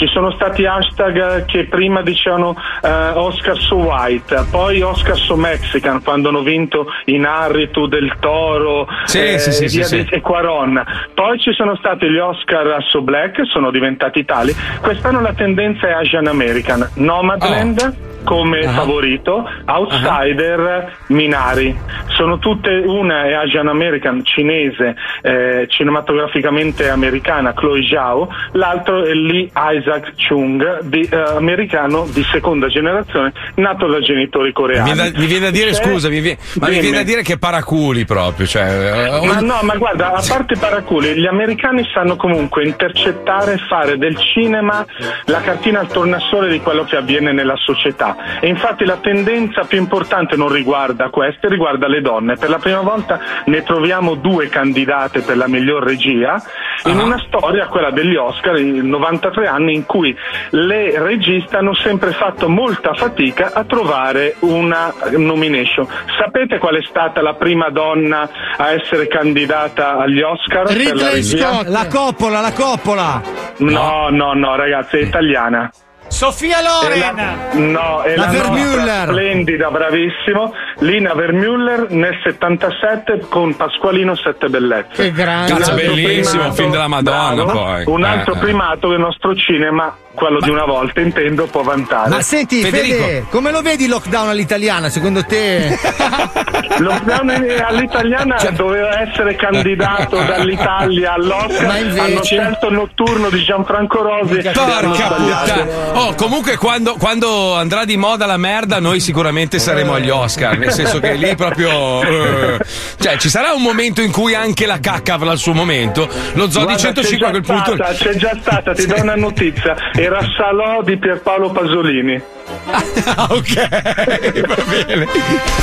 Ci 0.00 0.06
sono 0.06 0.30
stati 0.30 0.64
hashtag 0.64 1.44
che 1.44 1.66
prima 1.66 2.00
dicevano 2.00 2.56
eh, 2.82 2.88
Oscar 2.88 3.58
so 3.58 3.76
white, 3.76 4.46
poi 4.50 4.80
Oscar 4.80 5.14
so 5.14 5.36
mexican 5.36 6.02
quando 6.02 6.30
hanno 6.30 6.40
vinto 6.40 6.86
Inarritu 7.04 7.86
del 7.86 8.16
Toro 8.18 8.88
Sì, 9.04 9.18
eh, 9.18 9.38
sì, 9.38 9.68
sì, 9.68 9.84
sì, 9.84 10.06
e 10.08 10.22
Quaron. 10.22 10.82
Poi 11.12 11.38
ci 11.38 11.52
sono 11.52 11.76
stati 11.76 12.08
gli 12.08 12.16
Oscar 12.16 12.82
so 12.88 13.02
black, 13.02 13.46
sono 13.48 13.70
diventati 13.70 14.24
tali. 14.24 14.54
Quest'anno 14.80 15.20
la 15.20 15.34
tendenza 15.34 15.86
è 15.86 15.92
Asian 15.92 16.28
American, 16.28 16.88
Nomadland. 16.94 17.80
Oh. 17.80 18.08
come 18.24 18.60
Ah. 18.60 18.72
favorito, 18.72 19.48
outsider 19.66 20.92
Minari. 21.08 21.74
Sono 22.08 22.38
tutte, 22.38 22.70
una 22.70 23.24
è 23.24 23.32
Asian 23.32 23.68
American, 23.68 24.22
cinese, 24.24 24.94
eh, 25.22 25.66
cinematograficamente 25.68 26.90
americana, 26.90 27.54
Chloe 27.54 27.82
Zhao, 27.86 28.28
l'altro 28.52 29.04
è 29.04 29.14
Lee 29.14 29.50
Isaac 29.54 29.89
Chung, 30.28 30.80
di, 30.82 31.00
eh, 31.10 31.16
americano 31.16 32.06
di 32.12 32.22
seconda 32.30 32.68
generazione, 32.68 33.32
nato 33.56 33.86
da 33.88 34.00
genitori 34.00 34.48
Mi 34.48 34.52
coreani. 34.52 34.92
viene, 34.92 35.10
da, 35.10 35.18
mi 35.18 35.26
viene 35.26 35.44
da 35.46 35.50
dire, 35.50 35.70
C'è- 35.70 35.82
scusa, 35.82 36.08
mi 36.08 36.20
viene, 36.20 36.38
ma 36.60 36.66
mi 36.68 36.74
Dimmi. 36.74 36.82
viene 36.82 36.96
da 36.98 37.02
dire 37.04 37.22
che 37.22 37.38
paraculi 37.38 38.04
proprio. 38.04 38.46
Cioè, 38.46 39.18
eh, 39.22 39.26
Ma 39.26 39.40
no, 39.40 39.58
ma 39.62 39.74
guarda, 39.76 40.12
a 40.12 40.22
parte 40.26 40.56
paraculi, 40.56 41.14
gli 41.18 41.26
americani 41.26 41.86
sanno 41.92 42.16
comunque 42.16 42.64
intercettare 42.64 43.54
e 43.54 43.58
fare 43.68 43.98
del 43.98 44.16
cinema 44.18 44.84
la 45.26 45.40
cartina 45.40 45.80
al 45.80 45.88
tornasole 45.88 46.48
di 46.50 46.60
quello 46.60 46.84
che 46.84 46.96
avviene 46.96 47.32
nella 47.32 47.56
società. 47.56 48.38
E 48.40 48.48
infatti 48.48 48.84
la 48.84 48.96
tendenza 49.00 49.62
più 49.64 49.78
importante 49.78 50.36
non 50.36 50.48
riguarda 50.50 51.08
queste, 51.08 51.48
riguarda 51.48 51.88
le 51.88 52.00
donne. 52.00 52.36
Per 52.36 52.48
la 52.50 52.58
prima 52.58 52.80
volta 52.80 53.18
ne 53.46 53.62
troviamo 53.62 54.14
due 54.14 54.48
candidate 54.48 55.20
per 55.20 55.36
la 55.36 55.48
miglior 55.48 55.82
regia 55.82 56.40
in 56.84 56.98
Ah. 56.98 57.02
una 57.04 57.22
storia, 57.26 57.66
quella 57.66 57.90
degli 57.90 58.16
Oscar, 58.16 58.58
in 58.58 58.88
93 58.88 59.46
anni, 59.46 59.79
in 59.80 59.86
cui 59.86 60.16
le 60.50 60.98
registe 60.98 61.56
hanno 61.56 61.74
sempre 61.74 62.12
fatto 62.12 62.48
molta 62.48 62.94
fatica 62.94 63.52
a 63.52 63.64
trovare 63.64 64.36
una 64.40 64.92
nomination. 65.16 65.86
Sapete 66.18 66.58
qual 66.58 66.76
è 66.76 66.82
stata 66.82 67.22
la 67.22 67.34
prima 67.34 67.70
donna 67.70 68.28
a 68.56 68.72
essere 68.72 69.08
candidata 69.08 69.98
agli 69.98 70.20
Oscar? 70.20 70.66
per 70.66 70.94
la 70.94 71.10
regia? 71.10 71.62
La 71.68 71.86
coppola, 71.86 72.40
la 72.40 72.52
coppola. 72.52 73.22
No, 73.58 74.08
no, 74.10 74.32
no, 74.34 74.56
ragazzi, 74.56 74.98
è 74.98 75.00
italiana. 75.00 75.70
Sofia 76.10 76.58
Loren! 76.60 77.14
la, 77.14 77.48
no, 77.54 78.02
è 78.02 78.16
La 78.16 78.30
la, 78.30 78.42
nostra 78.42 79.06
splendida, 79.06 79.70
bravissimo, 79.70 80.52
Lina 80.80 81.14
Vermüller 81.14 81.86
nel 81.90 82.18
77 82.24 83.26
con 83.28 83.54
Pasqualino 83.54 84.16
Sette 84.16 84.48
Bellezze. 84.48 85.02
Che 85.02 85.12
grande. 85.12 85.52
Cazzo, 85.52 85.74
bellissimo, 85.74 86.42
primato- 86.42 86.54
film 86.54 86.70
della 86.72 86.88
Madonna, 86.88 87.44
bravo, 87.44 87.52
poi. 87.52 87.84
Un 87.86 88.02
altro 88.02 88.34
eh. 88.34 88.38
primato 88.38 88.92
il 88.92 88.98
nostro 88.98 89.34
cinema, 89.36 89.96
quello 90.20 90.38
di 90.40 90.50
una 90.50 90.64
volta, 90.66 91.00
intendo, 91.00 91.46
può 91.46 91.62
vantare. 91.62 92.10
Ma 92.10 92.20
senti, 92.20 92.60
Federico. 92.60 93.02
Fede, 93.02 93.24
come 93.30 93.50
lo 93.50 93.62
vedi 93.62 93.84
il 93.84 93.90
lockdown 93.90 94.28
all'italiana? 94.28 94.90
Secondo 94.90 95.24
te? 95.24 95.78
Lockdown 96.78 97.30
all'italiana 97.66 98.36
doveva 98.54 99.00
essere 99.00 99.34
candidato 99.34 100.16
dall'Italia 100.22 101.14
all'Oscar, 101.14 101.66
Ma 101.66 101.78
invece- 101.78 102.00
hanno 102.00 102.22
scelto 102.22 102.70
notturno 102.70 103.28
di 103.30 103.42
Gianfranco 103.42 104.02
Rosi. 104.02 104.34
e 104.38 104.50
Porca 104.50 105.08
puttana. 105.08 105.66
Oh, 105.94 106.14
comunque 106.14 106.56
quando, 106.56 106.94
quando 106.94 107.54
andrà 107.54 107.84
di 107.84 107.96
moda 107.96 108.26
la 108.26 108.36
merda, 108.36 108.78
noi 108.78 109.00
sicuramente 109.00 109.58
saremo 109.58 109.94
agli 109.94 110.10
Oscar. 110.10 110.56
Nel 110.58 110.72
senso 110.72 111.00
che 111.00 111.14
lì 111.14 111.34
proprio. 111.34 112.02
eh, 112.02 112.58
cioè, 112.98 113.16
ci 113.18 113.28
sarà 113.30 113.52
un 113.52 113.62
momento 113.62 114.00
in 114.02 114.10
cui 114.12 114.34
anche 114.34 114.66
la 114.66 114.78
cacca 114.80 115.14
avrà 115.14 115.32
il 115.32 115.38
suo 115.38 115.52
momento. 115.54 116.08
Lo 116.34 116.50
Zodi 116.50 116.64
Guarda, 116.66 116.82
105 116.82 117.26
a 117.26 117.30
quel 117.30 117.42
punto. 117.42 117.76
c'è 117.76 118.14
già 118.16 118.36
stata, 118.40 118.72
ti 118.74 118.86
do 118.86 118.94
una 119.00 119.14
notizia. 119.16 119.74
Era 120.10 120.26
Salò 120.36 120.82
di 120.82 120.96
Pierpaolo 120.96 121.52
Pasolini. 121.52 122.39
Ah, 122.70 123.26
ok, 123.30 124.46
va 124.46 124.56
bene. 124.86 125.06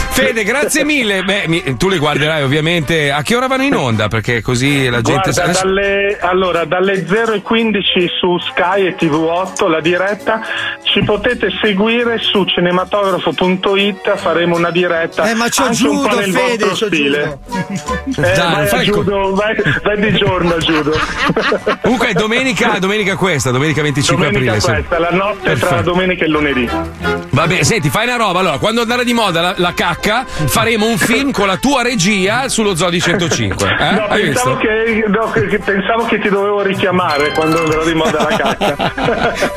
Fede, 0.09 0.43
grazie 0.43 0.83
mille. 0.83 1.23
Beh, 1.23 1.43
mi- 1.47 1.77
tu 1.77 1.87
li 1.89 1.97
guarderai 1.99 2.43
ovviamente. 2.43 3.11
A 3.11 3.21
che 3.21 3.35
ora 3.35 3.47
vanno 3.47 3.63
in 3.63 3.75
onda? 3.75 4.07
Perché 4.07 4.41
così 4.41 4.89
la 4.89 5.01
gente 5.01 5.31
Guarda, 5.31 5.43
adesso- 5.43 5.63
dalle, 5.65 6.17
allora, 6.19 6.65
dalle 6.65 7.05
0.15 7.05 8.07
su 8.19 8.37
Sky 8.39 8.87
e 8.87 8.95
TV8 8.99 9.69
la 9.69 9.79
diretta 9.81 10.41
ci 10.83 11.01
potete 11.03 11.49
seguire 11.61 12.17
su 12.17 12.43
cinematografo.it 12.45 14.15
faremo 14.17 14.55
una 14.55 14.71
diretta 14.71 15.29
Eh, 15.29 15.33
ma 15.35 15.47
c'ho 15.49 15.67
nel 15.67 16.31
Fede, 16.31 16.65
vostro 16.65 16.67
c'ho 16.69 16.75
stile 16.93 17.37
judo. 17.45 18.27
eh, 18.27 18.33
Dai, 18.35 18.67
vai, 18.69 18.85
judo, 18.85 19.33
vai, 19.35 19.55
vai 19.83 19.99
di 19.99 20.17
giorno 20.17 20.53
a 20.53 20.57
judo 20.57 20.97
Comunque 21.81 22.07
è 22.09 22.13
domenica, 22.13 22.79
domenica 22.79 23.15
questa, 23.15 23.51
domenica 23.51 23.81
25 23.81 24.25
domenica 24.25 24.51
aprile. 24.57 24.65
sì. 24.75 24.83
questa 24.87 24.99
la 24.99 25.15
notte 25.15 25.41
tra 25.43 25.67
Perfetto. 25.67 25.81
domenica 25.91 26.25
e 26.25 26.27
lunedì 26.27 26.69
Va 27.29 27.45
bene, 27.45 27.63
senti, 27.63 27.89
fai 27.89 28.07
una 28.07 28.15
roba. 28.15 28.39
Allora, 28.39 28.57
quando 28.57 28.81
andrà 28.81 29.03
di 29.03 29.13
moda 29.13 29.41
la, 29.41 29.53
la 29.57 29.73
cacca, 29.73 30.25
faremo 30.25 30.87
un 30.87 30.97
film 30.97 31.31
con 31.31 31.45
la 31.47 31.57
tua 31.57 31.83
regia 31.83 32.49
sullo 32.49 32.75
Zodi 32.75 32.99
105. 32.99 33.69
Eh? 33.69 33.91
No, 33.91 34.05
Hai 34.05 34.21
pensavo 34.23 34.55
visto? 34.55 34.67
che, 34.67 35.03
no, 35.07 35.29
che- 35.47 35.59
pensavo 35.59 36.05
che 36.05 36.19
ti 36.19 36.29
dovevo 36.29 36.61
richiamare 36.61 37.31
quando 37.33 37.59
andrò 37.63 37.83
di 37.83 37.93
moda 37.93 38.23
la 38.29 38.35
cacca. 38.35 38.93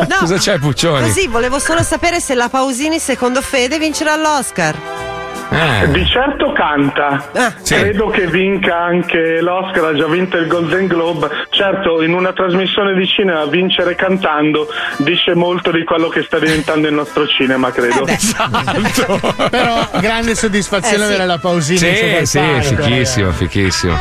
No, 0.08 0.16
Cosa 0.20 0.36
c'è, 0.36 0.58
Puccioni? 0.58 1.06
Così 1.06 1.26
volevo 1.28 1.58
solo 1.58 1.82
sapere 1.82 2.20
se 2.20 2.34
la 2.34 2.48
Pausini, 2.50 2.98
secondo 2.98 3.40
Fede, 3.40 3.78
vincerà 3.78 4.14
l'Oscar. 4.16 4.74
Eh. 5.51 5.88
Di 5.90 6.07
certo 6.07 6.53
canta, 6.53 7.30
Sì. 7.62 7.74
credo 7.74 8.09
che 8.09 8.26
vinca 8.28 8.78
anche 8.78 9.40
l'Oscar, 9.40 9.84
ha 9.84 9.94
già 9.94 10.07
vinto 10.07 10.36
il 10.36 10.46
Golden 10.46 10.86
Globe. 10.86 11.28
Certo, 11.51 12.03
in 12.03 12.12
una 12.14 12.32
trasmissione 12.32 12.94
di 12.94 13.07
cinema 13.07 13.44
vincere 13.46 13.94
cantando 13.96 14.68
dice 14.98 15.34
molto 15.34 15.70
di 15.72 15.82
quello 15.84 16.09
che 16.09 16.22
sta 16.22 16.38
diventando 16.38 16.86
il 16.86 16.94
nostro 16.94 17.26
cinema, 17.26 17.70
credo. 17.72 18.07
Esatto. 18.07 19.48
Però 19.51 19.88
grande 20.01 20.34
soddisfazione 20.34 21.03
Eh, 21.03 21.07
sì. 21.07 21.12
avere 21.14 21.26
la 21.26 21.38
pausina. 21.38 21.78
Sì, 21.78 22.26
sì, 22.26 22.38
palco, 22.38 22.82
fichissimo, 22.82 23.30
fichissimo. 23.32 23.98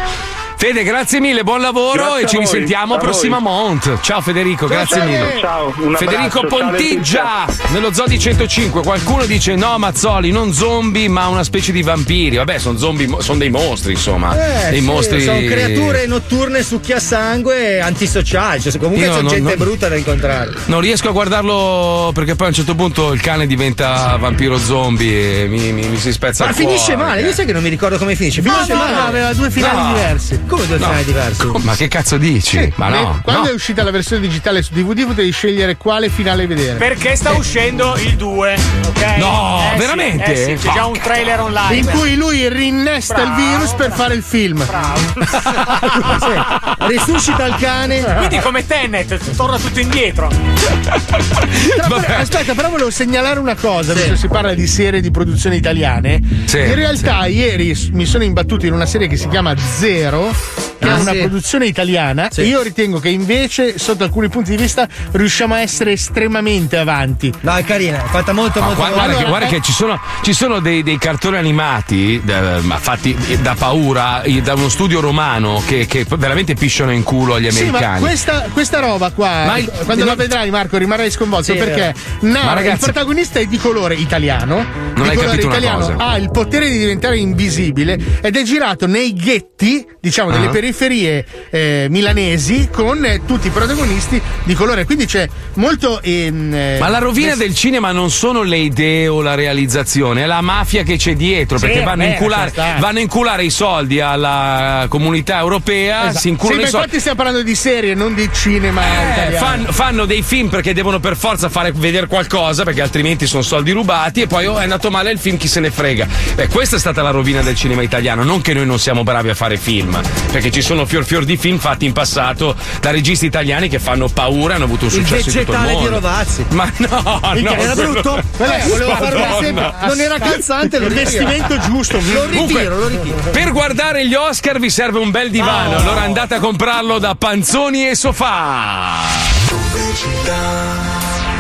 Fede, 0.61 0.83
grazie 0.83 1.21
mille, 1.21 1.43
buon 1.43 1.61
lavoro 1.61 1.93
Grazie 2.03 2.23
e 2.23 2.27
ci 2.27 2.35
voi, 2.35 2.43
risentiamo 2.43 2.95
a 2.95 2.97
prossima 2.97 3.39
Mont. 3.39 4.01
Ciao 4.01 4.19
Federico, 4.19 4.67
grazie 4.67 4.97
ciao, 4.97 5.05
mille. 5.05 5.37
ciao, 5.39 5.73
un 5.77 5.95
Federico 5.95 6.45
Pontiggia 6.47 7.45
nello 7.69 7.93
Zodi 7.93 8.19
105. 8.19 8.81
Qualcuno 8.81 9.23
dice 9.25 9.55
no, 9.55 9.77
Mazzoli, 9.77 10.31
non 10.31 10.51
zombie, 10.53 11.07
ma 11.07 11.27
una 11.27 11.45
specie 11.45 11.71
di 11.71 11.81
vampiri. 11.81 12.35
Vabbè, 12.35 12.57
sono 12.59 12.77
zombie, 12.77 13.07
sono 13.19 13.37
dei 13.37 13.49
mostri, 13.49 13.93
insomma. 13.93 14.35
Eh, 14.65 14.69
dei 14.71 14.79
sì, 14.81 14.85
mostri. 14.85 15.21
Sono 15.23 15.39
creature 15.39 16.05
notturne 16.07 16.61
succhiasangue 16.61 17.79
antisociali. 17.79 18.59
Cioè, 18.59 18.77
comunque 18.77 19.05
Io 19.05 19.13
c'è 19.13 19.21
non- 19.21 19.29
gente 19.31 19.55
non- 19.55 19.65
brutta 19.65 19.87
da 19.87 19.95
incontrare. 19.95 20.51
Non 20.65 20.81
riesco 20.81 21.07
a 21.07 21.11
guardarlo 21.11 22.11
perché 22.13 22.35
poi 22.35 22.47
a 22.47 22.49
un 22.49 22.55
certo 22.55 22.75
punto 22.75 23.13
il 23.13 23.21
cane 23.21 23.47
diventa 23.47 24.17
vampiro 24.19 24.57
zombie 24.57 25.43
e 25.43 25.47
mi, 25.47 25.71
mi- 25.71 25.87
mi 25.87 25.97
si 25.97 26.11
spezza 26.11 26.43
Ma 26.43 26.49
il 26.49 26.55
cuore. 26.57 26.69
finisce 26.71 26.95
male, 26.97 27.21
io 27.21 27.31
sai 27.31 27.45
che 27.45 27.53
non 27.53 27.63
mi 27.63 27.69
ricordo 27.69 27.97
come 27.97 28.15
finisce. 28.15 28.41
Finisce 28.41 28.73
no, 28.73 28.79
male. 28.79 28.93
no, 28.93 29.05
aveva 29.05 29.33
due 29.33 29.49
finali 29.49 29.77
No. 29.77 29.93
diversi. 29.93 30.47
Come 30.49 30.65
due 30.65 30.77
No. 30.79 30.85
finali 30.87 31.03
diversi? 31.05 31.45
Ma 31.61 31.75
che 31.75 31.87
cazzo 31.87 32.17
dici? 32.17 32.71
Ma 32.75 32.89
Le- 32.89 33.01
no. 33.01 33.19
Quando 33.23 33.43
no. 33.43 33.49
è 33.49 33.53
uscita 33.53 33.83
la 33.83 33.91
versione 33.91 34.21
digitale 34.21 34.61
su 34.63 34.73
DVD 34.73 35.05
potevi 35.05 35.31
scegliere 35.31 35.77
quale 35.77 36.09
finale 36.09 36.47
vedere. 36.47 36.77
Perché 36.77 37.15
sta 37.15 37.31
uscendo 37.31 37.95
il 37.97 38.15
2, 38.15 38.57
ok? 38.87 39.03
No, 39.17 39.61
Eh 39.63 39.69
sì, 39.73 39.77
veramente? 39.79 40.31
eh 40.31 40.57
sì, 40.57 40.67
c'è 40.67 40.73
già 40.73 40.85
un 40.85 40.97
trailer 40.99 41.41
online. 41.41 41.75
In 41.77 41.85
cui 41.87 42.15
lui 42.15 42.47
rinnesta 42.49 43.21
il 43.21 43.33
virus 43.35 43.73
per 43.73 43.91
fare 43.91 44.15
il 44.15 44.23
film. 44.23 44.65
Risuscita 46.87 47.45
il 47.45 47.55
cane. 47.59 48.01
Quindi 48.17 48.39
come 48.39 48.65
Tenet, 48.65 49.35
torna 49.35 49.57
tutto 49.57 49.79
indietro. 49.79 50.27
Però, 50.29 51.99
però, 51.99 52.15
aspetta, 52.17 52.53
però 52.53 52.69
volevo 52.69 52.89
segnalare 52.89 53.39
una 53.39 53.55
cosa, 53.55 53.93
visto 53.93 54.11
che 54.11 54.17
si 54.17 54.27
parla 54.27 54.53
di 54.53 54.67
serie 54.67 55.01
di 55.01 55.11
produzione 55.11 55.55
italiane. 55.55 56.19
Sì, 56.45 56.59
in 56.59 56.75
realtà 56.75 57.25
ieri 57.27 57.77
mi 57.91 58.05
sono 58.05 58.23
imbattuto 58.23 58.65
in 58.65 58.73
una 58.73 58.85
serie 58.85 59.07
che 59.07 59.17
si 59.17 59.27
chiama 59.27 59.53
Zero, 59.57 60.33
Ah, 60.81 60.95
è 60.95 61.01
una 61.01 61.11
sì. 61.11 61.17
produzione 61.19 61.65
italiana. 61.67 62.29
Sì. 62.31 62.41
Io 62.43 62.61
ritengo 62.61 62.99
che 62.99 63.09
invece, 63.09 63.77
sotto 63.77 64.05
alcuni 64.05 64.29
punti 64.29 64.51
di 64.51 64.57
vista, 64.57 64.87
riusciamo 65.11 65.53
a 65.53 65.59
essere 65.59 65.91
estremamente 65.91 66.77
avanti. 66.77 67.31
No, 67.41 67.53
è 67.55 67.63
carina, 67.65 67.97
è 68.05 68.07
fatta 68.07 68.31
molto, 68.31 68.59
Ma 68.61 68.67
molto 68.67 68.81
gua- 68.81 68.89
guarda, 68.91 69.03
Allora, 69.09 69.23
che, 69.23 69.29
guarda 69.29 69.45
eh. 69.47 69.49
che 69.49 69.61
ci 69.61 69.73
sono, 69.73 69.99
ci 70.23 70.33
sono 70.33 70.59
dei, 70.61 70.81
dei 70.81 70.97
cartoni 70.97 71.35
animati 71.35 72.21
eh, 72.25 72.61
fatti 72.79 73.15
da 73.41 73.55
paura 73.55 74.21
eh, 74.21 74.41
da 74.41 74.53
uno 74.53 74.69
studio 74.69 75.01
romano 75.01 75.61
che, 75.67 75.85
che 75.85 76.05
veramente 76.17 76.53
pisciano 76.55 76.91
in 76.93 77.03
culo 77.03 77.33
agli 77.35 77.51
Sì, 77.51 77.63
ma 77.63 77.69
americani. 77.69 77.99
questa, 77.99 78.45
questa 78.53 78.79
roba 78.79 79.11
qua, 79.11 79.43
Ma 79.45 79.57
il- 79.57 79.69
quando 79.83 80.05
no- 80.05 80.09
la 80.11 80.15
vedrai, 80.15 80.49
Marco, 80.49 80.77
rimarrai 80.77 81.11
sconvolto 81.11 81.51
Sì, 81.51 81.57
perché 81.57 81.93
narra- 82.21 82.53
ragazzi- 82.53 82.85
il 82.85 82.91
protagonista 82.93 83.39
è 83.39 83.45
di 83.45 83.57
colore 83.57 83.95
italiano. 83.95 84.55
Non 84.55 85.03
di 85.03 85.09
hai 85.09 85.15
colore 85.15 85.27
capito 85.37 85.47
una 85.47 85.57
italiano 85.57 85.85
cosa. 85.85 85.95
ha 85.97 86.17
il 86.17 86.31
potere 86.31 86.69
di 86.69 86.77
diventare 86.79 87.17
invisibile 87.17 87.97
ed 88.21 88.35
è 88.37 88.43
girato 88.43 88.87
nei 88.87 89.13
ghetti, 89.13 89.85
diciamo, 89.99 90.28
delle 90.29 90.47
Ah. 90.47 90.49
periferie 90.49 91.25
eh, 91.49 91.87
milanesi 91.89 92.69
con 92.71 93.03
eh, 93.05 93.21
tutti 93.25 93.47
i 93.47 93.49
protagonisti 93.51 94.21
di 94.43 94.53
colore. 94.53 94.85
Quindi 94.85 95.05
c'è 95.05 95.27
molto. 95.55 96.01
ehm, 96.01 96.53
eh, 96.53 96.77
Ma 96.79 96.89
la 96.89 96.99
rovina 96.99 97.29
des- 97.29 97.37
del 97.39 97.55
cinema 97.55 97.91
non 97.91 98.09
sono 98.11 98.41
le 98.43 98.57
idee 98.57 99.07
o 99.07 99.21
la 99.21 99.35
realizzazione, 99.35 100.23
è 100.23 100.25
la 100.25 100.41
mafia 100.41 100.83
che 100.83 100.97
c'è 100.97 101.15
dietro, 101.15 101.57
Sì, 101.57 101.65
perché 101.65 101.79
vanno 101.83 102.03
a, 102.03 102.05
vabbè, 102.05 102.09
inculare, 102.11 102.41
lascia 102.45 102.61
stare. 102.61 102.79
vanno 102.79 102.97
a 102.97 103.01
inculare 103.01 103.43
i 103.43 103.49
soldi 103.49 103.99
alla 103.99 104.85
comunità 104.89 105.39
europea, 105.39 106.03
Esatto. 106.05 106.19
si 106.19 106.29
inculano 106.29 106.55
Sì, 106.57 106.61
ma 106.61 106.67
i 106.67 106.71
soldi. 106.71 106.85
infatti 106.85 106.99
stiamo 107.01 107.17
parlando 107.17 107.43
di 107.43 107.55
serie, 107.55 107.93
non 107.93 108.13
di 108.15 108.29
cinema 108.33 108.81
Eh, 108.83 109.11
italiano. 109.11 109.45
fanno, 109.45 109.71
fanno 109.71 110.05
dei 110.05 110.21
film 110.21 110.49
perché 110.49 110.73
devono 110.73 110.99
per 110.99 111.15
forza 111.17 111.49
fare 111.49 111.71
vedere 111.71 112.07
qualcosa 112.07 112.63
perché 112.63 112.81
altrimenti 112.81 113.25
sono 113.27 113.41
soldi 113.41 113.71
rubati 113.71 114.21
e 114.21 114.27
poi 114.27 114.45
oh, 114.45 114.57
è 114.59 114.63
andato 114.63 114.89
male 114.89 115.11
il 115.11 115.19
film 115.19 115.37
chi 115.37 115.47
se 115.47 115.59
ne 115.59 115.71
frega 115.71 116.07
beh 116.35 116.47
questa 116.47 116.75
è 116.75 116.79
stata 116.79 117.01
la 117.01 117.11
rovina 117.11 117.41
del 117.41 117.55
cinema 117.55 117.81
italiano 117.81 118.23
non 118.23 118.41
che 118.41 118.53
noi 118.53 118.65
non 118.65 118.79
siamo 118.79 119.03
bravi 119.03 119.29
a 119.29 119.35
fare 119.35 119.57
film 119.57 119.99
perché 120.31 120.51
ci 120.51 120.61
sono 120.61 120.85
fior 120.85 121.03
fior 121.05 121.25
di 121.25 121.37
film 121.37 121.57
fatti 121.57 121.85
in 121.85 121.93
passato 121.93 122.55
da 122.81 122.91
registi 122.91 123.25
italiani 123.25 123.67
che 123.67 123.79
fanno 123.79 124.07
paura, 124.07 124.55
hanno 124.55 124.65
avuto 124.65 124.85
un 124.85 124.91
Il 124.91 124.97
successo 125.05 125.29
in 125.39 125.45
tutto 125.45 125.57
il 125.57 125.63
mondo. 125.63 125.79
di 125.79 125.87
Rovazzi. 125.87 126.45
Ma 126.49 126.71
no, 126.77 127.19
no, 127.21 127.33
era 127.33 127.73
quello- 127.73 127.91
brutto? 127.91 128.21
Quella- 128.37 128.57
volevo 128.67 128.95
fare 128.95 129.15
un 129.15 129.21
Madonna. 129.21 129.39
esempio. 129.39 129.73
Non 129.87 129.99
era 129.99 130.19
calzante, 130.19 130.79
lo 130.79 130.85
Il 130.85 130.91
ritiro. 130.91 131.25
vestimento 131.27 131.59
giusto. 131.67 131.97
Lo 131.97 132.23
ritiro, 132.25 132.27
Comunque, 132.29 132.63
lo 132.67 132.87
ritiro. 132.87 133.15
Per 133.31 133.51
guardare 133.51 134.07
gli 134.07 134.13
Oscar 134.13 134.59
vi 134.59 134.69
serve 134.69 134.99
un 134.99 135.11
bel 135.11 135.29
divano, 135.31 135.75
Oh. 135.75 135.79
allora 135.79 136.01
andate 136.01 136.35
a 136.35 136.39
comprarlo 136.39 136.99
da 136.99 137.15
Panzoni 137.15 137.87
e 137.89 137.95
Sofà. 137.95 138.97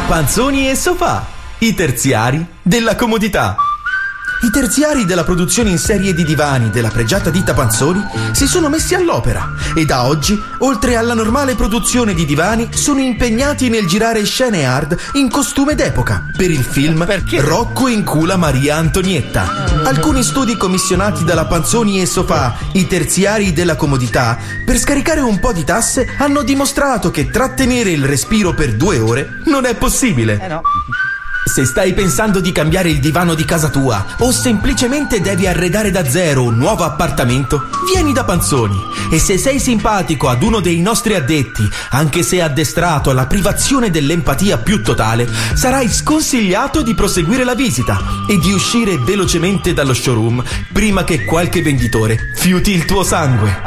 Panzoni 0.07 0.69
e 0.69 0.75
sofà, 0.75 1.25
i 1.59 1.73
terziari 1.75 2.43
della 2.61 2.95
comodità. 2.95 3.55
I 4.41 4.51
terziari 4.51 5.03
della 5.03 5.25
produzione 5.25 5.69
in 5.69 5.77
serie 5.77 6.13
di 6.13 6.23
divani 6.23 6.69
della 6.69 6.87
pregiata 6.87 7.29
ditta 7.29 7.53
Panzoni 7.53 8.01
si 8.31 8.47
sono 8.47 8.69
messi 8.69 8.95
all'opera 8.95 9.53
e 9.75 9.83
da 9.83 10.05
oggi, 10.05 10.41
oltre 10.59 10.95
alla 10.95 11.13
normale 11.13 11.55
produzione 11.55 12.13
di 12.13 12.25
divani, 12.25 12.69
sono 12.73 13.01
impegnati 13.01 13.67
nel 13.67 13.85
girare 13.85 14.23
scene 14.23 14.65
hard 14.65 14.97
in 15.13 15.29
costume 15.29 15.75
d'epoca 15.75 16.27
per 16.37 16.49
il 16.49 16.63
film 16.63 17.05
Rocco 17.39 17.89
incula 17.89 18.37
Maria 18.37 18.77
Antonietta. 18.77 19.83
Alcuni 19.83 20.23
studi 20.23 20.55
commissionati 20.55 21.25
dalla 21.25 21.45
Panzoni 21.45 21.99
e 21.99 22.05
Sofà, 22.05 22.55
i 22.73 22.87
terziari 22.87 23.51
della 23.51 23.75
comodità, 23.75 24.37
per 24.65 24.77
scaricare 24.77 25.19
un 25.19 25.39
po' 25.39 25.51
di 25.51 25.65
tasse 25.65 26.07
hanno 26.17 26.43
dimostrato 26.43 27.11
che 27.11 27.29
trattenere 27.29 27.91
il 27.91 28.05
respiro 28.05 28.53
per 28.53 28.75
due 28.75 28.99
ore 28.99 29.41
non 29.47 29.65
è 29.65 29.75
possibile. 29.75 30.61
Se 31.49 31.65
stai 31.65 31.93
pensando 31.93 32.41
di 32.41 32.51
cambiare 32.51 32.91
il 32.91 32.99
divano 32.99 33.33
di 33.33 33.43
casa 33.43 33.69
tua 33.69 34.05
o 34.19 34.31
semplicemente 34.31 35.19
devi 35.19 35.47
arredare 35.47 35.89
da 35.89 36.07
zero 36.07 36.43
un 36.43 36.55
nuovo 36.55 36.83
appartamento, 36.83 37.69
vieni 37.91 38.13
da 38.13 38.23
Panzoni. 38.23 38.77
E 39.11 39.17
se 39.17 39.39
sei 39.39 39.59
simpatico 39.59 40.29
ad 40.29 40.43
uno 40.43 40.59
dei 40.59 40.79
nostri 40.79 41.15
addetti, 41.15 41.67
anche 41.89 42.21
se 42.21 42.39
addestrato 42.39 43.09
alla 43.09 43.25
privazione 43.25 43.89
dell'empatia 43.89 44.59
più 44.59 44.83
totale, 44.83 45.27
sarai 45.55 45.89
sconsigliato 45.89 46.83
di 46.83 46.93
proseguire 46.93 47.43
la 47.43 47.55
visita 47.55 47.99
e 48.29 48.37
di 48.37 48.51
uscire 48.51 48.99
velocemente 48.99 49.73
dallo 49.73 49.95
showroom 49.95 50.43
prima 50.71 51.03
che 51.03 51.25
qualche 51.25 51.63
venditore 51.63 52.31
fiuti 52.35 52.71
il 52.71 52.85
tuo 52.85 53.01
sangue. 53.01 53.59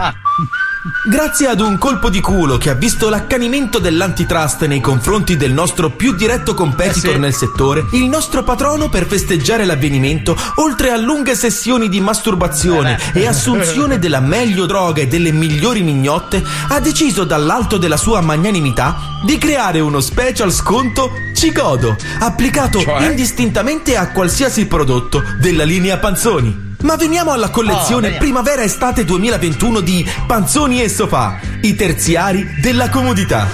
Grazie 1.05 1.47
ad 1.47 1.61
un 1.61 1.79
colpo 1.79 2.11
di 2.11 2.21
culo 2.21 2.59
che 2.59 2.69
ha 2.69 2.75
visto 2.75 3.09
l'accanimento 3.09 3.79
dell'antitrust 3.79 4.67
nei 4.67 4.81
confronti 4.81 5.37
del 5.37 5.53
nostro 5.53 5.91
più 5.91 6.13
diretto 6.13 6.55
competitor 6.55 7.19
nel 7.19 7.33
settore, 7.33 7.87
il 7.93 8.09
nostro 8.09 8.43
patrono 8.43 8.89
per 8.89 9.07
festeggiare 9.07 9.65
l'avvenimento, 9.65 10.37
oltre 10.57 10.91
a 10.91 10.97
lunghe 10.97 11.37
sessioni 11.37 11.89
di 11.89 12.01
masturbazione 12.01 12.99
e 13.13 13.29
assunzione 13.29 14.01
della 14.01 14.19
meglio 14.19 14.67
droga 14.67 15.03
e 15.03 15.07
delle 15.07 15.31
migliori 15.31 15.83
mignotte, 15.83 16.43
ha 16.71 16.81
deciso 16.81 17.23
dall'alto 17.23 17.77
della 17.77 17.97
sua 17.97 18.21
magnanimità 18.21 19.21
di 19.25 19.39
creare 19.39 19.79
uno 19.79 20.01
special 20.01 20.53
sconto 20.53 21.13
Cigodo, 21.33 21.97
applicato 22.19 22.81
Cioè? 22.81 23.07
indistintamente 23.07 23.97
a 23.97 24.11
qualsiasi 24.11 24.67
prodotto 24.67 25.23
della 25.39 25.63
linea 25.63 25.99
Panzoni. 25.99 26.71
Ma 26.83 26.97
veniamo 26.97 27.31
alla 27.31 27.51
collezione 27.51 27.83
Oh, 27.83 28.01
veniamo. 28.01 28.19
primavera-estate 28.19 29.05
2021 29.05 29.81
di 29.81 30.09
Panzoni 30.27 30.83
e 30.83 30.89
Sofà, 30.89 31.39
i 31.63 31.75
terziari 31.75 32.57
della 32.61 32.89
comodità. 32.89 33.47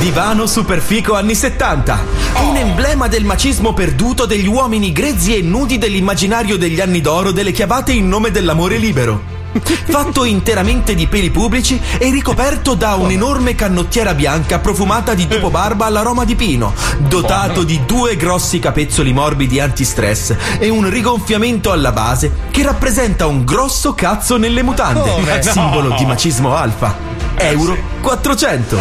Divano 0.00 0.46
superfico 0.46 1.14
anni 1.14 1.34
70, 1.34 2.04
un 2.46 2.56
emblema 2.56 3.08
del 3.08 3.24
macismo 3.24 3.72
perduto 3.72 4.26
degli 4.26 4.46
uomini 4.46 4.92
grezzi 4.92 5.34
e 5.34 5.40
nudi 5.40 5.78
dell'immaginario 5.78 6.58
degli 6.58 6.80
anni 6.80 7.00
d'oro 7.00 7.32
delle 7.32 7.52
chiavate 7.52 7.92
in 7.92 8.08
nome 8.08 8.30
dell'amore 8.30 8.76
libero. 8.76 9.33
Fatto 9.62 10.24
interamente 10.24 10.94
di 10.94 11.06
peli 11.06 11.30
pubblici 11.30 11.80
e 11.98 12.10
ricoperto 12.10 12.74
da 12.74 12.94
un'enorme 12.94 13.54
canottiera 13.54 14.14
bianca 14.14 14.58
profumata 14.58 15.14
di 15.14 15.26
barba 15.26 15.86
all'aroma 15.86 16.24
di 16.24 16.34
pino, 16.34 16.72
dotato 16.98 17.62
di 17.62 17.80
due 17.86 18.16
grossi 18.16 18.58
capezzoli 18.58 19.12
morbidi 19.12 19.60
antistress 19.60 20.34
e 20.58 20.68
un 20.68 20.88
rigonfiamento 20.90 21.70
alla 21.70 21.92
base 21.92 22.32
che 22.50 22.62
rappresenta 22.62 23.26
un 23.26 23.44
grosso 23.44 23.94
cazzo 23.94 24.36
nelle 24.36 24.62
mutande, 24.62 25.10
Come? 25.10 25.42
simbolo 25.42 25.88
No. 25.88 25.96
di 25.96 26.04
macismo 26.06 26.54
alfa. 26.56 26.96
Euro 27.36 27.76
400. 28.00 28.78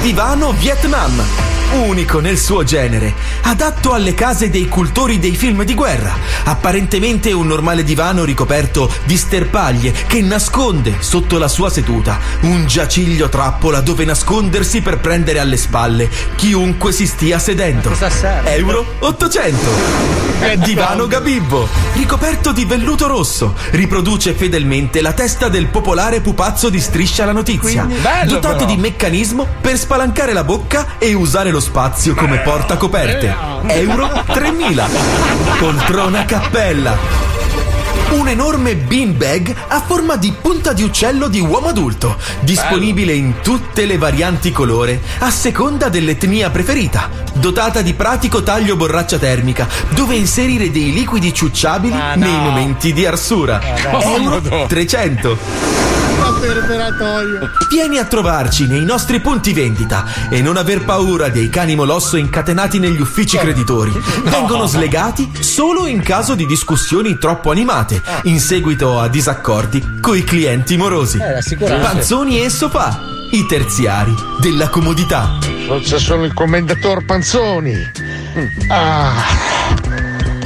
Divano 0.00 0.52
Vietnam. 0.52 1.22
Unico 1.72 2.20
nel 2.20 2.38
suo 2.38 2.64
genere, 2.64 3.14
adatto 3.42 3.92
alle 3.94 4.12
case 4.14 4.50
dei 4.50 4.68
cultori 4.68 5.18
dei 5.18 5.34
film 5.34 5.64
di 5.64 5.74
guerra. 5.74 6.14
Apparentemente 6.44 7.32
un 7.32 7.46
normale 7.46 7.82
divano 7.82 8.24
ricoperto 8.24 8.90
di 9.04 9.16
sterpaglie 9.16 9.92
che 10.06 10.20
nasconde 10.20 10.96
sotto 11.00 11.38
la 11.38 11.48
sua 11.48 11.70
seduta 11.70 12.18
un 12.42 12.66
giaciglio 12.66 13.28
trappola 13.30 13.80
dove 13.80 14.04
nascondersi 14.04 14.82
per 14.82 14.98
prendere 14.98 15.38
alle 15.38 15.56
spalle 15.56 16.10
chiunque 16.36 16.92
si 16.92 17.06
stia 17.06 17.38
sedendo. 17.38 17.88
Euro 18.50 18.84
800. 19.00 20.10
Divano 20.64 21.06
Gabibbo, 21.06 21.68
ricoperto 21.94 22.52
di 22.52 22.64
velluto 22.64 23.06
rosso, 23.06 23.54
riproduce 23.70 24.32
fedelmente 24.34 25.00
la 25.00 25.12
testa 25.12 25.48
del 25.48 25.68
popolare 25.68 26.20
pupazzo 26.20 26.68
di 26.68 26.80
Striscia 26.80 27.24
la 27.24 27.32
Notizia, 27.32 27.84
Quindi- 27.84 28.02
Bello, 28.02 28.32
dotato 28.34 28.64
però. 28.64 28.66
di 28.66 28.76
meccanismo 28.76 29.46
per 29.60 29.78
spalancare 29.78 30.32
la 30.32 30.42
bocca 30.42 30.98
e 30.98 31.14
usare 31.14 31.50
lo 31.52 31.60
spazio 31.62 32.14
come 32.14 32.40
portacoperte. 32.40 33.34
Euro 33.68 34.24
3000. 34.26 34.88
Poltrona 35.58 36.24
cappella. 36.24 37.30
Un 38.10 38.28
enorme 38.28 38.74
bean 38.76 39.16
bag 39.16 39.54
a 39.68 39.80
forma 39.80 40.16
di 40.16 40.34
punta 40.38 40.72
di 40.74 40.82
uccello 40.82 41.28
di 41.28 41.40
uomo 41.40 41.68
adulto, 41.68 42.18
disponibile 42.40 43.14
in 43.14 43.40
tutte 43.42 43.86
le 43.86 43.96
varianti 43.96 44.50
colore, 44.50 45.00
a 45.20 45.30
seconda 45.30 45.88
dell'etnia 45.88 46.50
preferita, 46.50 47.08
dotata 47.32 47.80
di 47.80 47.94
pratico 47.94 48.42
taglio 48.42 48.76
borraccia 48.76 49.18
termica, 49.18 49.66
dove 49.90 50.16
inserire 50.16 50.70
dei 50.70 50.92
liquidi 50.92 51.32
ciucciabili 51.32 51.96
nei 52.16 52.38
momenti 52.38 52.92
di 52.92 53.06
arsura. 53.06 53.60
no. 53.90 54.00
Euro 54.02 54.66
300. 54.66 56.11
Vieni 57.68 57.98
a 57.98 58.04
trovarci 58.04 58.66
nei 58.66 58.84
nostri 58.84 59.20
punti 59.20 59.52
vendita 59.52 60.04
e 60.30 60.42
non 60.42 60.56
aver 60.56 60.84
paura 60.84 61.28
dei 61.28 61.48
cani 61.48 61.74
molosso 61.74 62.16
incatenati 62.16 62.78
negli 62.78 63.00
uffici 63.00 63.36
creditori. 63.36 63.92
Vengono 64.24 64.66
slegati 64.66 65.30
solo 65.40 65.86
in 65.86 66.02
caso 66.02 66.34
di 66.34 66.46
discussioni 66.46 67.18
troppo 67.18 67.50
animate, 67.50 68.02
in 68.24 68.40
seguito 68.40 69.00
a 69.00 69.08
disaccordi 69.08 70.00
coi 70.00 70.24
clienti 70.24 70.76
morosi. 70.76 71.18
Eh. 71.18 71.56
Panzoni 71.56 72.42
e 72.42 72.50
sofà, 72.50 73.00
i 73.30 73.46
terziari 73.46 74.14
della 74.40 74.68
comodità. 74.68 75.38
Forse 75.66 75.98
sono 75.98 76.24
il 76.24 76.34
commendator 76.34 77.04
Panzoni. 77.04 77.90
Ah. 78.68 79.81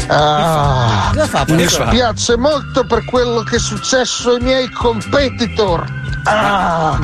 Ah, 0.09 1.11
Cosa 1.12 1.26
fa, 1.26 1.44
mi 1.48 1.66
spiace 1.68 2.36
molto 2.36 2.84
per 2.86 3.04
quello 3.04 3.42
che 3.42 3.57
è 3.57 3.59
successo 3.59 4.30
ai 4.32 4.40
miei 4.40 4.70
competitor. 4.70 5.84
Ah, 6.28 6.98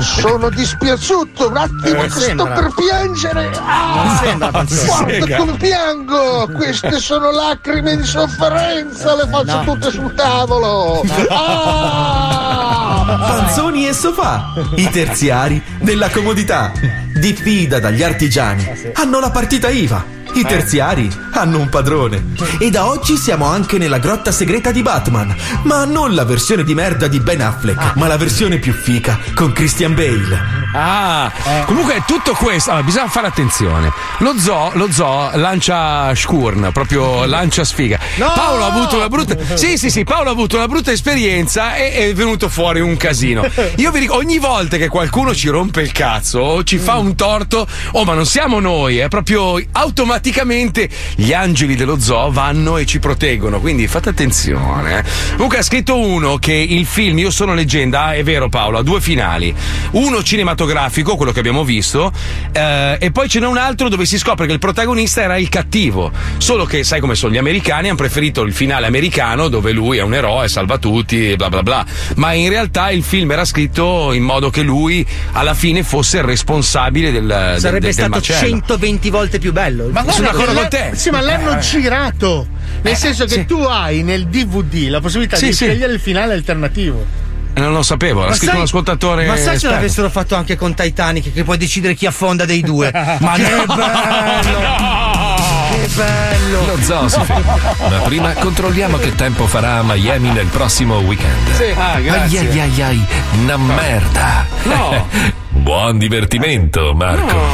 sono 0.00 0.48
dispiaciuto 0.50 1.48
un 1.48 1.56
attimo 1.56 2.02
Eh, 2.02 2.08
che 2.08 2.10
sembra. 2.20 2.52
sto 2.56 2.62
per 2.62 2.74
piangere. 2.74 3.50
Ah, 3.64 4.20
guarda 4.24 5.36
come 5.36 5.52
piango. 5.56 6.48
Queste 6.56 6.98
sono 6.98 7.30
lacrime 7.30 7.96
di 7.96 8.04
sofferenza, 8.04 9.14
le 9.14 9.28
faccio 9.30 9.56
No. 9.56 9.64
tutte 9.64 9.90
sul 9.92 10.12
tavolo. 10.14 11.02
Ah! 11.30 13.16
Panzoni 13.28 13.86
e 13.86 13.92
sofà, 13.92 14.52
i 14.76 14.88
terziari 14.90 15.62
della 15.80 16.10
comodità. 16.10 16.72
Diffida 17.14 17.78
dagli 17.78 18.02
artigiani. 18.02 18.92
Hanno 18.94 19.20
la 19.20 19.30
partita 19.30 19.68
IVA. 19.68 20.18
I 20.32 20.44
terziari 20.44 21.10
hanno 21.32 21.58
un 21.58 21.68
padrone. 21.68 22.34
E 22.58 22.70
da 22.70 22.86
oggi 22.86 23.16
siamo 23.16 23.46
anche 23.46 23.78
nella 23.78 23.98
grotta 23.98 24.30
segreta 24.30 24.70
di 24.70 24.80
Batman. 24.80 25.34
Ma 25.64 25.84
non 25.84 26.14
la 26.14 26.24
versione 26.24 26.62
di 26.62 26.72
merda 26.74 27.08
di 27.08 27.18
Ben 27.18 27.40
Affleck, 27.42 27.96
ma 27.96 28.06
la 28.06 28.16
versione 28.16 28.58
più 28.58 28.72
fica 28.72 29.18
con 29.34 29.52
Christian 29.52 29.94
Bale. 29.94 30.58
Ah, 30.72 31.32
comunque 31.66 32.04
tutto 32.06 32.32
questo, 32.34 32.70
allora, 32.70 32.84
bisogna 32.84 33.08
fare 33.08 33.26
attenzione. 33.26 33.92
Lo 34.18 34.38
zoo, 34.38 34.70
lo 34.74 34.90
zoo 34.92 35.30
lancia 35.34 36.14
Shkurn, 36.14 36.70
proprio 36.72 37.24
lancia 37.24 37.64
sfiga. 37.64 37.98
Paolo 38.16 38.64
ha 38.64 38.68
avuto 38.68 38.96
una 38.96 39.08
brutta. 39.08 39.36
Sì, 39.54 39.76
sì, 39.76 39.90
sì, 39.90 40.04
Paolo 40.04 40.28
ha 40.28 40.32
avuto 40.32 40.56
una 40.56 40.68
brutta 40.68 40.92
esperienza 40.92 41.74
e 41.74 41.90
è 41.90 42.14
venuto 42.14 42.48
fuori 42.48 42.80
un 42.80 42.96
casino. 42.96 43.44
Io 43.76 43.90
vi 43.90 44.00
dico, 44.00 44.14
ogni 44.14 44.38
volta 44.38 44.76
che 44.76 44.88
qualcuno 44.88 45.34
ci 45.34 45.48
rompe 45.48 45.82
il 45.82 45.90
cazzo 45.90 46.38
o 46.38 46.62
ci 46.62 46.78
fa 46.78 46.98
un 46.98 47.16
torto, 47.16 47.66
oh, 47.92 48.04
ma 48.04 48.14
non 48.14 48.26
siamo 48.26 48.60
noi, 48.60 48.98
è 48.98 49.08
proprio 49.08 49.60
automaticamente 49.72 50.19
gli 50.22 50.88
gli 51.16 51.32
angeli 51.32 51.74
dello 51.76 51.98
zoo 51.98 52.30
vanno 52.30 52.76
e 52.76 52.84
ci 52.86 52.98
proteggono, 52.98 53.60
quindi 53.60 53.86
fate 53.86 54.10
attenzione. 54.10 54.98
eh. 54.98 55.04
Comunque 55.32 55.58
ha 55.58 55.62
scritto 55.62 55.98
uno 55.98 56.36
che 56.38 56.52
il 56.52 56.84
film 56.86 57.18
Io 57.18 57.30
sono 57.30 57.54
leggenda, 57.54 58.06
ah, 58.06 58.14
è 58.14 58.22
vero 58.22 58.48
Paolo, 58.48 58.78
ha 58.78 58.82
due 58.82 59.00
finali. 59.00 59.54
Uno 59.92 60.22
cinematografico, 60.22 61.16
quello 61.16 61.32
che 61.32 61.38
abbiamo 61.40 61.64
visto, 61.64 62.12
eh, 62.52 62.96
e 63.00 63.10
poi 63.10 63.28
ce 63.28 63.40
n'è 63.40 63.46
un 63.46 63.56
altro 63.56 63.88
dove 63.88 64.04
si 64.06 64.18
scopre 64.18 64.46
che 64.46 64.52
il 64.52 64.58
protagonista 64.58 65.22
era 65.22 65.36
il 65.36 65.48
cattivo. 65.48 66.10
Solo 66.38 66.64
che 66.64 66.84
sai 66.84 67.00
come 67.00 67.14
sono 67.14 67.32
gli 67.32 67.38
americani, 67.38 67.88
hanno 67.88 67.96
preferito 67.96 68.42
il 68.42 68.52
finale 68.52 68.86
americano 68.86 69.48
dove 69.48 69.72
lui 69.72 69.98
è 69.98 70.02
un 70.02 70.14
eroe, 70.14 70.48
salva 70.48 70.78
tutti, 70.78 71.34
bla 71.36 71.48
bla 71.48 71.62
bla. 71.62 71.84
Ma 72.16 72.32
in 72.32 72.48
realtà 72.48 72.90
il 72.90 73.02
film 73.02 73.30
era 73.30 73.44
scritto 73.44 74.12
in 74.12 74.22
modo 74.22 74.50
che 74.50 74.62
lui 74.62 75.06
alla 75.32 75.54
fine 75.54 75.82
fosse 75.82 76.18
il 76.18 76.24
responsabile 76.24 77.10
del, 77.12 77.26
del- 77.26 77.60
Sarebbe 77.60 77.86
del, 77.86 77.92
stato 77.92 78.10
macello. 78.10 78.38
120 78.48 79.10
volte 79.10 79.38
più 79.38 79.52
bello. 79.52 79.88
Ma 79.90 80.02
Sono 80.12 80.30
d'accordo 80.30 80.52
con 80.52 80.68
te. 80.68 80.90
Sì, 80.94 81.10
ma 81.10 81.20
l'hanno 81.20 81.56
Eh. 81.56 81.58
girato. 81.60 82.46
Nel 82.82 82.96
senso 82.96 83.24
che 83.24 83.30
sì. 83.34 83.44
tu 83.46 83.58
hai 83.60 84.02
nel 84.02 84.26
DVD 84.26 84.88
la 84.88 85.00
possibilità 85.00 85.36
Sì, 85.36 85.46
di 85.46 85.52
sì. 85.52 85.64
scegliere 85.66 85.92
il 85.92 86.00
finale 86.00 86.32
alternativo. 86.34 87.04
Eh, 87.52 87.60
Non 87.60 87.72
lo 87.72 87.82
sapevo, 87.82 88.20
l'ha 88.20 88.28
Ma 88.28 88.32
scritto 88.34 88.50
sai- 88.52 88.56
un 88.60 88.64
ascoltatore. 88.66 89.26
Ma 89.26 89.36
sai 89.36 89.58
se 89.58 89.68
l'avessero 89.68 90.08
fatto 90.08 90.34
anche 90.36 90.56
con 90.56 90.72
Titanic, 90.74 91.32
che 91.32 91.42
puoi 91.44 91.58
decidere 91.58 91.94
chi 91.94 92.06
affonda 92.06 92.44
dei 92.44 92.60
due? 92.62 92.90
Ma 93.20 93.32
che 93.34 93.42
bello! 93.66 95.34
Che 95.70 95.88
bello! 95.94 96.66
Lo 96.66 96.78
zoo 96.82 97.08
si 97.08 97.20
ferma. 97.24 97.56
Ma 97.88 97.98
prima 98.04 98.32
controlliamo 98.34 98.96
che 98.98 99.14
tempo 99.14 99.46
farà 99.46 99.78
a 99.78 99.82
Miami 99.82 100.30
nel 100.30 100.46
prossimo 100.46 100.98
weekend. 100.98 101.52
Sì. 101.54 101.74
Ah, 101.76 101.98
grazie. 102.00 102.38
Ai 102.40 102.48
ai 102.48 102.60
ai 102.60 102.82
ai, 102.82 103.06
una 103.40 103.56
merda. 103.56 104.46
No. 104.64 105.08
Buon 105.50 105.98
divertimento, 105.98 106.94
Marco. 106.94 107.36
No, 107.36 107.52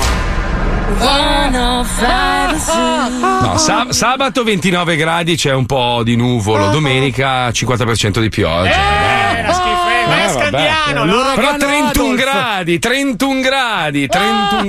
sa- 3.56 3.86
sabato 3.90 4.42
29 4.44 4.96
gradi 4.96 5.36
c'è 5.36 5.52
un 5.52 5.66
po' 5.66 6.02
di 6.04 6.16
nuvolo, 6.16 6.68
domenica 6.68 7.48
50% 7.50 8.20
di 8.20 8.28
pioggia. 8.28 8.70
Eh, 8.70 9.40
una 9.42 9.52
schifezza. 9.52 9.84
Ma 10.06 10.16
è 10.16 10.22
Eh, 10.22 10.32
vabbè. 10.32 10.48
scandiano, 10.48 11.04
no? 11.04 11.22
Però 11.34 11.56
31 11.56 11.88
Adolf. 11.88 12.20
gradi, 12.20 12.78
31 12.78 13.40
gradi, 13.40 14.06
31 14.06 14.60
Ah, 14.60 14.64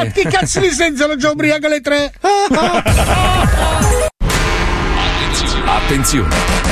gradi. 0.00 0.10
che 0.12 0.22
cazzo 0.28 0.58
di 0.60 0.70
senso 0.70 1.06
lo 1.06 1.16
già 1.16 1.30
ubriaco 1.30 1.66
alle 1.66 1.80
tre? 1.80 2.12
Attenzione! 5.64 6.71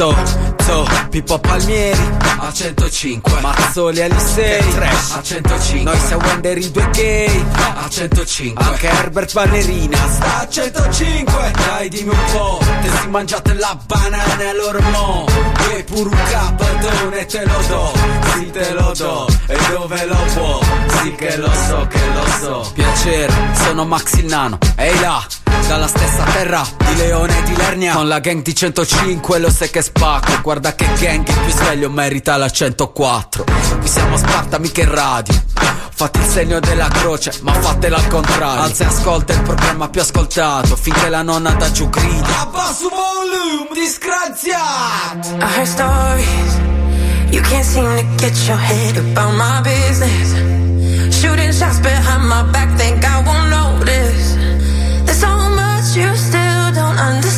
zo, 0.00 0.16
zo, 0.64 0.88
Pippo 1.10 1.38
Palmieri 1.38 2.18
a 2.38 2.50
105, 2.50 3.40
Mazzoli 3.42 4.00
Alisei 4.00 4.62
a 5.12 5.22
105, 5.22 5.82
noi 5.82 5.98
siamo 5.98 6.26
Wender 6.26 6.56
i 6.56 6.70
due 6.70 6.88
gay 6.90 7.44
a 7.54 7.86
105, 7.86 8.64
anche 8.64 8.88
Herbert 8.88 9.32
Ballerina 9.34 9.98
sta 10.08 10.38
a 10.40 10.48
105, 10.48 11.52
dai 11.66 11.88
dimmi 11.90 12.08
un 12.08 12.32
po', 12.32 12.58
te 12.80 12.88
si 12.98 13.08
mangiate 13.08 13.52
la 13.54 13.78
banana 13.84 14.40
e 14.40 15.76
e 15.76 15.84
pure 15.84 16.08
un 16.08 16.18
capatone 16.30 17.26
te 17.26 17.44
lo 17.44 17.62
do, 17.68 17.92
sì 18.32 18.50
te 18.50 18.72
lo 18.72 18.92
do, 18.96 19.26
e 19.48 19.58
dove 19.70 20.06
lo 20.06 20.16
può, 20.32 20.60
sì 21.02 21.14
che 21.14 21.36
lo 21.36 21.52
so, 21.52 21.86
che 21.88 22.00
lo 22.14 22.26
so. 22.40 22.70
Piacere, 22.72 23.32
sono 23.64 23.84
Max 23.84 24.14
il 24.14 24.24
Nano, 24.24 24.56
ehi 24.76 24.98
là, 25.00 25.22
dalla 25.66 25.86
stessa 25.86 26.24
terra 26.24 26.66
di 26.78 26.96
Leone 26.96 27.38
e 27.38 27.42
di 27.42 27.56
Lernia. 27.56 27.94
Con 27.94 28.08
la 28.08 28.18
gang 28.18 28.42
di 28.42 28.54
105 28.54 29.38
lo 29.38 29.50
sai 29.50 29.70
che 29.70 29.82
spacco. 29.82 30.40
Guarda 30.42 30.74
che 30.74 30.86
gang 30.98 31.26
il 31.26 31.38
più 31.38 31.52
sveglio 31.52 31.90
merita 31.90 32.36
la 32.36 32.50
104 32.50 33.44
Qui 33.78 33.88
siamo 33.88 34.14
a 34.14 34.18
Sparta 34.18 34.58
mica 34.58 34.82
in 34.82 34.94
radio. 34.94 35.34
Fate 35.92 36.18
il 36.18 36.24
segno 36.24 36.60
della 36.60 36.88
croce 36.88 37.32
ma 37.42 37.52
fatela 37.52 37.96
al 37.96 38.06
contrario. 38.08 38.62
Alza 38.62 38.84
e 38.84 38.86
ascolta 38.86 39.32
il 39.32 39.42
programma 39.42 39.88
più 39.88 40.00
ascoltato 40.00 40.76
Finché 40.76 41.08
la 41.08 41.22
nonna 41.22 41.50
da 41.50 41.70
giù 41.70 41.88
grida. 41.88 42.40
Abbasso 42.40 42.88
volume 42.88 43.68
disgraziato. 43.74 45.36
I 45.38 45.56
heard 45.56 45.66
stories. 45.66 46.58
You 47.30 47.42
can't 47.42 47.64
seem 47.64 47.84
to 47.84 48.04
get 48.16 48.36
your 48.48 48.58
head 48.58 48.96
about 48.96 49.34
my 49.36 49.60
business. 49.62 50.34
Shooting 51.14 51.52
shots 51.52 51.78
behind 51.78 52.26
my 52.26 52.42
back, 52.50 52.76
think 52.76 53.04
I 53.04 53.22
won't 53.24 53.50
notice. 53.50 54.29
Don't 56.90 56.98
understand. 56.98 57.29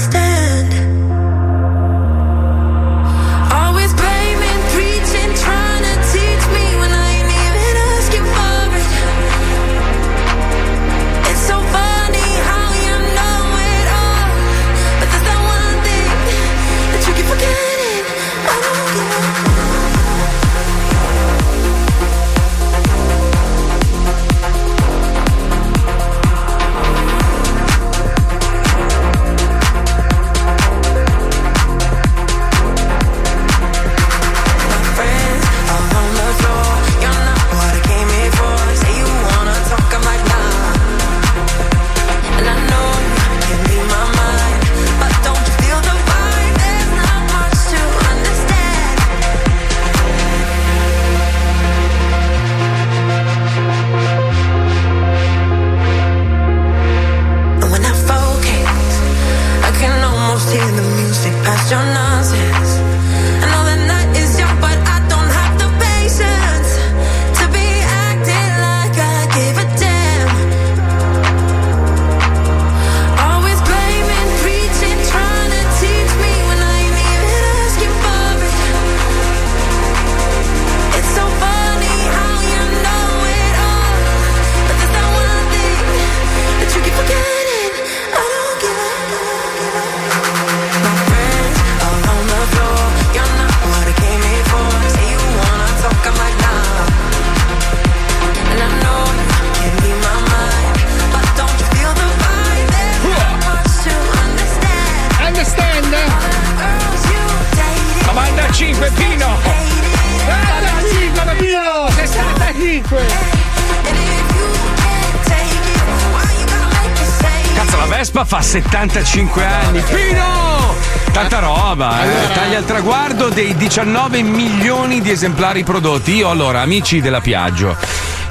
75 118.83 119.45
anni. 119.45 119.80
Pino! 119.83 120.74
Tanta 121.12 121.39
roba, 121.39 122.03
eh. 122.05 122.33
Taglia 122.33 122.59
il 122.59 122.64
traguardo 122.64 123.28
dei 123.28 123.55
19 123.55 124.22
milioni 124.22 125.01
di 125.01 125.11
esemplari 125.11 125.62
prodotti. 125.62 126.14
Io 126.14 126.28
allora, 126.28 126.62
amici 126.62 127.01
della 127.01 127.20
Piaggio, 127.20 127.76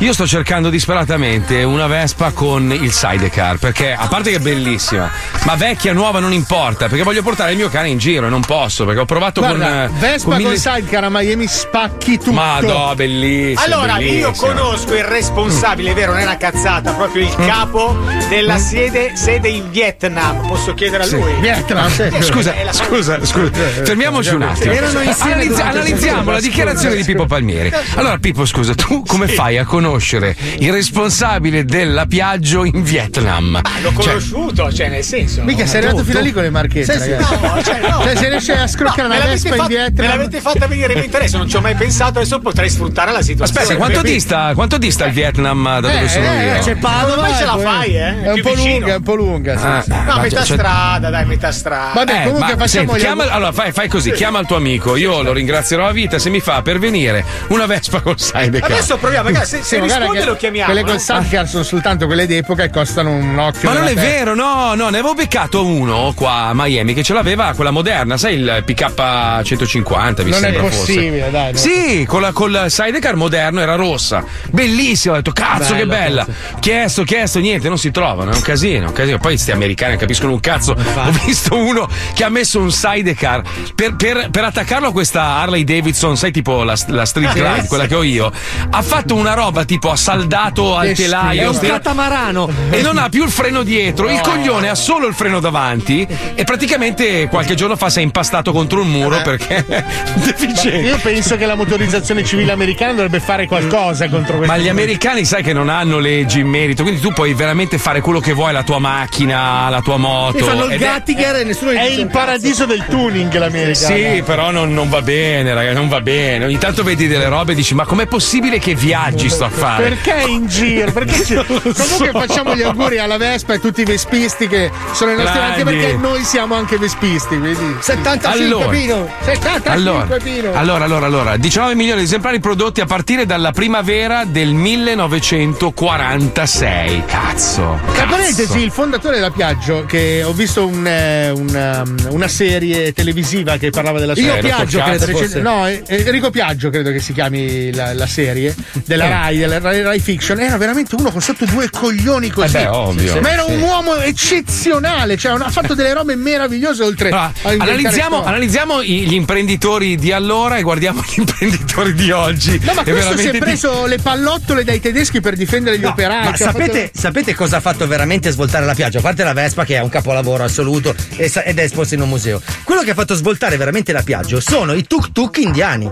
io 0.01 0.13
sto 0.13 0.25
cercando 0.25 0.69
disperatamente 0.71 1.61
una 1.61 1.85
Vespa 1.85 2.31
con 2.31 2.71
il 2.73 2.91
sidecar, 2.91 3.57
perché 3.57 3.93
a 3.93 4.07
parte 4.07 4.31
che 4.31 4.37
è 4.37 4.39
bellissima, 4.39 5.11
ma 5.43 5.53
vecchia, 5.53 5.93
nuova 5.93 6.17
non 6.19 6.33
importa, 6.33 6.87
perché 6.87 7.03
voglio 7.03 7.21
portare 7.21 7.51
il 7.51 7.57
mio 7.57 7.69
cane 7.69 7.89
in 7.89 7.99
giro 7.99 8.25
e 8.25 8.29
non 8.31 8.41
posso, 8.41 8.83
perché 8.83 9.01
ho 9.01 9.05
provato 9.05 9.41
Guarda, 9.41 9.87
con... 9.87 9.95
eh, 9.95 9.99
Vespa 9.99 10.29
con 10.29 10.33
con 10.33 10.43
mille- 10.43 10.57
sidecar 10.57 11.03
a 11.03 11.09
Miami 11.11 11.45
spacchi 11.45 12.17
tutto. 12.17 12.31
Ma 12.31 12.59
no, 12.61 12.93
bellissima. 12.95 13.61
Allora, 13.61 13.99
io 13.99 14.21
bellissima. 14.31 14.53
conosco 14.53 14.95
il 14.95 15.03
responsabile, 15.03 15.91
è 15.91 15.93
vero, 15.93 16.13
non 16.13 16.21
è 16.21 16.23
una 16.23 16.37
cazzata, 16.37 16.93
proprio 16.93 17.21
il 17.23 17.35
capo 17.35 17.95
della 18.27 18.57
sede, 18.57 19.11
sede 19.15 19.49
in 19.49 19.69
Vietnam. 19.69 20.47
Posso 20.47 20.73
chiedere 20.73 21.03
a 21.03 21.05
Sì. 21.05 21.17
lui? 21.19 21.31
Vietnam, 21.41 21.91
Scusa, 22.21 22.55
scusa, 22.71 23.23
scusa, 23.23 23.51
fermiamoci 23.83 24.33
un 24.33 24.41
attimo. 24.41 24.73
Erano 24.73 25.01
insieme 25.01 25.47
analizziamo 25.61 26.31
la 26.31 26.39
dichiarazione 26.39 26.95
di 26.95 27.03
Pippo 27.03 27.27
Palmieri. 27.27 27.71
Allora, 27.95 28.17
Pippo, 28.17 28.47
scusa, 28.47 28.73
tu 28.73 29.03
come 29.05 29.27
fai 29.27 29.59
a 29.59 29.63
conoscere 29.65 29.89
il 29.99 30.71
responsabile 30.71 31.65
della 31.65 32.05
Piaggio 32.05 32.63
in 32.63 32.83
Vietnam? 32.83 33.59
L'ho 33.81 33.91
Cioè, 33.93 34.03
conosciuto, 34.05 34.71
cioè 34.73 34.89
nel 34.89 35.03
senso. 35.03 35.41
Mica 35.43 35.65
sei 35.65 35.83
arrivato 35.83 36.03
fino 36.03 36.19
lì 36.21 36.31
con 36.31 36.43
le 36.43 36.49
marchette, 36.49 36.99
Sì, 36.99 37.09
no, 37.11 37.61
cioè, 37.63 37.79
no. 37.79 38.01
Cioè, 38.03 38.15
se 38.15 38.29
riesci 38.29 38.51
a 38.51 38.67
scroccare 38.67 39.01
No, 39.01 39.07
una 39.07 39.13
me 39.15 39.19
l'avete 39.19 39.33
Vespa 39.33 39.49
in 39.49 39.55
fatta- 39.55 39.67
Vietnam. 39.67 40.07
Me 40.09 40.15
l'avete 40.17 40.41
fatta 40.41 40.67
venire 40.67 40.95
mi 40.95 41.05
interessa, 41.05 41.37
non 41.37 41.49
ci 41.49 41.55
ho 41.55 41.61
mai 41.61 41.75
pensato, 41.75 42.19
adesso 42.19 42.39
potrei 42.39 42.69
sfruttare 42.69 43.11
la 43.11 43.21
situazione. 43.21 43.61
Aspetta, 43.61 43.77
quanto 43.79 44.01
dista, 44.01 44.51
quanto 44.53 44.77
dista 44.77 45.05
il 45.05 45.13
Vietnam 45.13 45.63
da 45.63 45.79
dove 45.79 46.01
Eh, 46.03 46.07
sono 46.09 46.25
eh, 46.25 46.45
io? 46.55 46.61
c'è 46.63 46.75
Padova, 46.75 47.13
Ormai 47.21 47.35
ce 47.35 47.45
la 47.45 47.51
poi- 47.53 47.63
fai, 47.63 47.95
eh? 47.97 48.21
È 48.23 48.31
un 48.31 48.41
po' 48.41 48.53
vicino. 48.53 48.73
lunga, 48.79 48.93
è 48.93 48.95
un 48.97 49.03
po' 49.03 49.15
lunga. 49.15 49.57
sì, 49.57 49.65
Ah, 49.65 49.81
sì. 49.81 49.89
No, 49.89 50.03
Ma 50.05 50.17
metà 50.21 50.41
c'è- 50.41 50.53
strada, 50.53 51.09
dai, 51.09 51.25
metà 51.25 51.51
strada. 51.51 51.91
Vabbè, 51.93 52.11
Eh, 52.11 52.23
comunque 52.23 52.39
ma 52.55 52.61
facciamo 52.61 52.67
senti, 52.67 52.93
gli 52.95 52.99
chiama- 52.99 53.29
allora 53.29 53.51
fai, 53.51 53.71
fai 53.71 53.87
così, 53.87 54.11
chiama 54.11 54.39
il 54.39 54.45
tuo 54.47 54.55
amico, 54.55 54.95
io 54.95 55.21
lo 55.21 55.33
ringrazierò 55.33 55.87
a 55.87 55.91
vita 55.91 56.19
se 56.19 56.29
mi 56.29 56.39
fa 56.39 56.61
per 56.61 56.79
venire 56.79 57.23
una 57.47 57.65
Vespa 57.65 58.01
col 58.01 58.19
sidecar. 58.19 58.71
Adesso 58.71 58.97
proviamo, 58.97 59.27
ragazzi, 59.29 59.59
se, 59.61 59.80
risponde 59.83 60.19
che 60.19 60.25
lo 60.25 60.35
chiamiamo. 60.35 60.71
Quelle 60.71 60.85
col 60.85 60.95
eh. 60.95 60.99
sidecar 60.99 61.47
sono 61.47 61.63
soltanto 61.63 62.05
quelle 62.05 62.25
d'epoca 62.27 62.63
e 62.63 62.69
costano 62.69 63.11
un 63.11 63.37
occhio. 63.37 63.69
Ma 63.69 63.75
non 63.79 63.87
è 63.87 63.93
testa. 63.93 64.01
vero, 64.09 64.35
no, 64.35 64.73
no, 64.75 64.89
ne 64.89 64.97
avevo 64.99 65.13
beccato 65.13 65.65
uno 65.65 66.13
qua 66.15 66.47
a 66.47 66.51
Miami 66.53 66.93
che 66.93 67.03
ce 67.03 67.13
l'aveva 67.13 67.53
quella 67.55 67.71
moderna, 67.71 68.17
sai 68.17 68.35
il 68.35 68.63
PK 68.65 69.41
150, 69.43 70.23
mi 70.23 70.29
Non 70.29 70.39
è 70.39 70.41
sembra 70.51 70.63
fosse. 70.69 70.77
possibile, 70.93 71.31
dai. 71.31 71.51
no. 71.51 71.57
Sì, 71.57 72.05
con 72.07 72.21
la, 72.21 72.31
col 72.31 72.65
sidecar 72.69 73.15
moderno 73.15 73.59
era 73.61 73.75
rossa. 73.75 74.23
Bellissima, 74.49 75.13
ho 75.13 75.17
detto 75.17 75.31
cazzo 75.31 75.73
che 75.75 75.85
Bella, 75.85 76.23
bella. 76.23 76.59
Chiesto, 76.59 77.03
chiesto, 77.03 77.39
niente, 77.39 77.67
non 77.67 77.77
si 77.77 77.91
trovano, 77.91 78.31
è 78.31 78.35
un 78.35 78.41
casino, 78.41 78.87
un 78.87 78.93
casino. 78.93 79.17
Poi 79.17 79.37
sti 79.37 79.51
americani 79.51 79.97
capiscono 79.97 80.31
un 80.33 80.39
cazzo. 80.39 80.71
Ho 80.71 81.11
visto 81.25 81.55
uno 81.55 81.87
che 82.13 82.23
ha 82.23 82.29
messo 82.29 82.59
un 82.59 82.71
sidecar 82.71 83.41
per, 83.75 83.95
per- 83.95 84.29
per 84.29 84.43
attaccarlo 84.43 84.87
a 84.87 84.91
questa 84.91 85.21
Harley 85.37 85.63
Davidson, 85.63 86.17
sai 86.17 86.31
tipo 86.31 86.63
la, 86.63 86.75
la 86.87 87.05
street 87.05 87.33
glide, 87.33 87.67
quella 87.67 87.87
che 87.87 87.95
ho 87.95 88.03
io. 88.03 88.31
Ha 88.69 88.81
fatto 88.81 89.15
una 89.15 89.33
roba 89.33 89.63
tipo 89.71 89.89
ha 89.89 89.95
saldato 89.95 90.75
al 90.75 90.87
Che 90.87 90.95
telaio. 90.95 91.43
È 91.43 91.47
un 91.47 91.57
catamarano. 91.57 92.49
e 92.71 92.81
non 92.81 92.97
ha 92.97 93.07
più 93.07 93.23
il 93.23 93.31
freno 93.31 93.63
dietro, 93.63 94.09
il 94.09 94.19
coglione 94.19 94.67
ha 94.67 94.75
solo 94.75 95.07
il 95.07 95.13
freno 95.13 95.39
davanti 95.39 96.05
e 96.35 96.43
praticamente 96.43 97.29
qualche 97.29 97.55
giorno 97.55 97.77
fa 97.77 97.89
si 97.89 97.99
è 97.99 98.01
impastato 98.01 98.51
contro 98.51 98.81
un 98.81 98.89
muro 98.89 99.21
perché 99.21 99.65
è 99.65 99.83
deficiente. 100.25 100.87
Io 100.89 100.97
penso 101.01 101.37
che 101.37 101.45
la 101.45 101.55
motorizzazione 101.55 102.25
civile 102.25 102.51
americana 102.51 102.91
dovrebbe 102.91 103.21
fare 103.21 103.47
qualcosa 103.47 104.09
contro 104.09 104.35
questo. 104.37 104.53
Ma 104.53 104.61
gli 104.61 104.67
americani 104.67 105.23
sai 105.23 105.41
che 105.41 105.53
non 105.53 105.69
hanno 105.69 105.99
leggi 105.99 106.41
in 106.41 106.47
merito, 106.47 106.83
quindi 106.83 106.99
tu 106.99 107.13
puoi 107.13 107.33
veramente 107.33 107.77
fare 107.77 108.01
quello 108.01 108.19
che 108.19 108.33
vuoi, 108.33 108.51
la 108.51 108.63
tua 108.63 108.79
macchina, 108.79 109.69
la 109.69 109.79
tua 109.79 109.95
moto. 109.95 110.37
Mi 110.37 110.43
fanno 110.43 110.65
il 110.65 110.77
Gattiger 110.77 111.35
e 111.37 111.43
nessuno 111.45 111.71
È 111.71 111.85
il 111.85 112.07
paradiso 112.07 112.65
del 112.65 112.83
tuning 112.89 113.33
l'America. 113.37 113.73
Sì, 113.85 114.21
però 114.25 114.51
non, 114.51 114.73
non 114.73 114.89
va 114.89 115.01
bene, 115.01 115.53
ragazzi, 115.53 115.75
non 115.75 115.87
va 115.87 116.01
bene. 116.01 116.43
Ogni 116.43 116.57
tanto 116.57 116.83
vedi 116.83 117.07
delle 117.07 117.29
robe 117.29 117.53
e 117.53 117.55
dici: 117.55 117.73
Ma 117.73 117.85
com'è 117.85 118.05
possibile 118.05 118.59
che 118.59 118.75
viaggi 118.75 119.29
sto 119.29 119.45
a 119.45 119.49
fare? 119.61 119.89
Perché 119.89 120.23
in 120.29 120.47
giro? 120.47 120.91
Perché 120.91 121.23
ci- 121.25 121.35
Comunque 121.45 122.09
facciamo 122.11 122.55
gli 122.55 122.61
auguri 122.63 122.97
alla 122.99 123.17
Vespa 123.17 123.53
e 123.53 123.57
a 123.57 123.59
tutti 123.59 123.81
i 123.81 123.85
vespisti 123.85 124.47
che 124.47 124.71
sono 124.93 125.11
i 125.11 125.15
nostri 125.15 125.39
anche 125.39 125.63
Grandi. 125.63 125.79
perché 125.79 125.97
noi 125.97 126.23
siamo 126.23 126.55
anche 126.55 126.77
vespisti, 126.77 127.37
quindi 127.37 127.75
75 127.79 128.45
Allora. 128.45 128.67
Pino. 128.69 129.09
75 129.23 129.71
Allora, 129.71 130.17
Pino. 130.17 130.53
allora, 130.53 130.83
allora, 130.85 131.05
allora, 131.05 131.37
19 131.37 131.75
milioni 131.75 131.99
di 131.99 132.05
esemplari 132.05 132.39
prodotti 132.39 132.81
a 132.81 132.85
partire 132.85 133.25
dalla 133.25 133.51
primavera 133.51 134.23
del 134.25 134.53
1946. 134.53 137.03
Cazzo. 137.07 137.79
Tra 137.93 138.03
cazzo. 138.03 138.15
parentesi, 138.15 138.59
il 138.59 138.71
fondatore 138.71 139.15
della 139.15 139.31
Piaggio, 139.31 139.85
che 139.85 140.23
ho 140.23 140.33
visto 140.33 140.65
un, 140.65 140.85
eh, 140.87 141.29
una, 141.29 141.83
una 142.09 142.27
serie 142.27 142.93
televisiva 142.93 143.57
che 143.57 143.69
parlava 143.69 143.99
della 143.99 144.15
sua 144.15 144.23
Io 144.23 144.37
Piaggio, 144.39 144.81
credo. 144.81 145.41
No, 145.41 145.67
eh, 145.67 145.83
Enrico 145.87 146.29
Piaggio 146.29 146.69
credo 146.69 146.91
che 146.91 146.99
si 146.99 147.13
chiami 147.13 147.73
la, 147.73 147.93
la 147.93 148.07
serie 148.07 148.55
della 148.85 149.05
Eh. 149.05 149.09
Rai, 149.09 149.40
della 149.47 149.59
Rai, 149.59 149.99
Fiction. 149.99 150.39
Era 150.39 150.57
veramente 150.57 150.95
uno 150.95 151.11
con 151.11 151.21
sotto 151.21 151.45
due 151.45 151.69
coglioni 151.69 152.29
così. 152.29 152.57
Eh 152.57 152.61
beh, 152.61 152.67
ovvio. 152.67 153.19
Ma 153.21 153.31
era 153.31 153.43
Sì. 153.45 153.51
un 153.53 153.61
uomo 153.61 153.95
eccezionale, 153.97 155.17
cioè 155.17 155.39
ha 155.39 155.49
fatto 155.49 155.73
delle 155.73 155.93
robe 155.93 156.15
meravigliose 156.15 156.83
oltre 156.83 157.09
Allora, 157.09 157.31
a 157.43 157.51
analizziamo, 157.63 158.23
analizziamo 158.23 158.83
gli 158.83 159.13
imprenditori 159.13 159.95
di 159.95 160.11
allora 160.11 160.57
e 160.57 160.61
guardiamo 160.61 161.01
gli 161.01 161.19
imprenditori 161.19 161.93
di 161.93 162.11
oggi. 162.11 162.59
No, 162.63 162.73
ma 162.73 162.83
È 162.83 162.91
questo 162.91 163.17
si 163.17 163.27
è 163.27 163.37
preso 163.37 163.85
le 163.85 163.97
pallottole 163.97 164.63
dai 164.63 164.79
tedeschi 164.79 165.21
per 165.21 165.35
difendere 165.35 165.77
gli 165.79 165.85
operai. 165.85 166.25
Ma 166.25 166.33
cioè, 166.33 166.47
sapete, 166.47 166.81
fatto- 166.87 166.99
sapete 166.99 167.35
cosa 167.35 167.57
ha 167.57 167.61
fatto 167.61 167.87
veramente 167.87 168.31
svoltare 168.31 168.65
la 168.65 168.73
piaggia? 168.73 168.99
A 168.99 169.01
parte 169.01 169.23
la 169.23 169.33
Vespa, 169.33 169.65
che 169.65 169.75
è 169.75 169.79
un 169.79 169.89
capolavoro 169.89 170.43
assoluto 170.43 170.95
ed 171.17 171.31
è 171.59 171.61
esposto 171.63 171.93
in 171.95 172.01
un 172.01 172.09
museo. 172.09 172.41
Quello 172.63 172.81
che 172.81 172.91
ha 172.91 172.95
fatto 172.95 173.13
svoltare 173.15 173.57
veramente 173.57 173.91
la 173.91 174.01
piaggia 174.03 174.39
sono 174.39 174.73
i 174.73 174.85
tuk-tuk 174.85 175.37
indiani. 175.37 175.91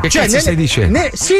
Che 0.00 0.08
cazzo 0.08 0.38
stai 0.38 0.54
dicendo? 0.56 0.98
ne- 0.98 1.10
sì, 1.14 1.36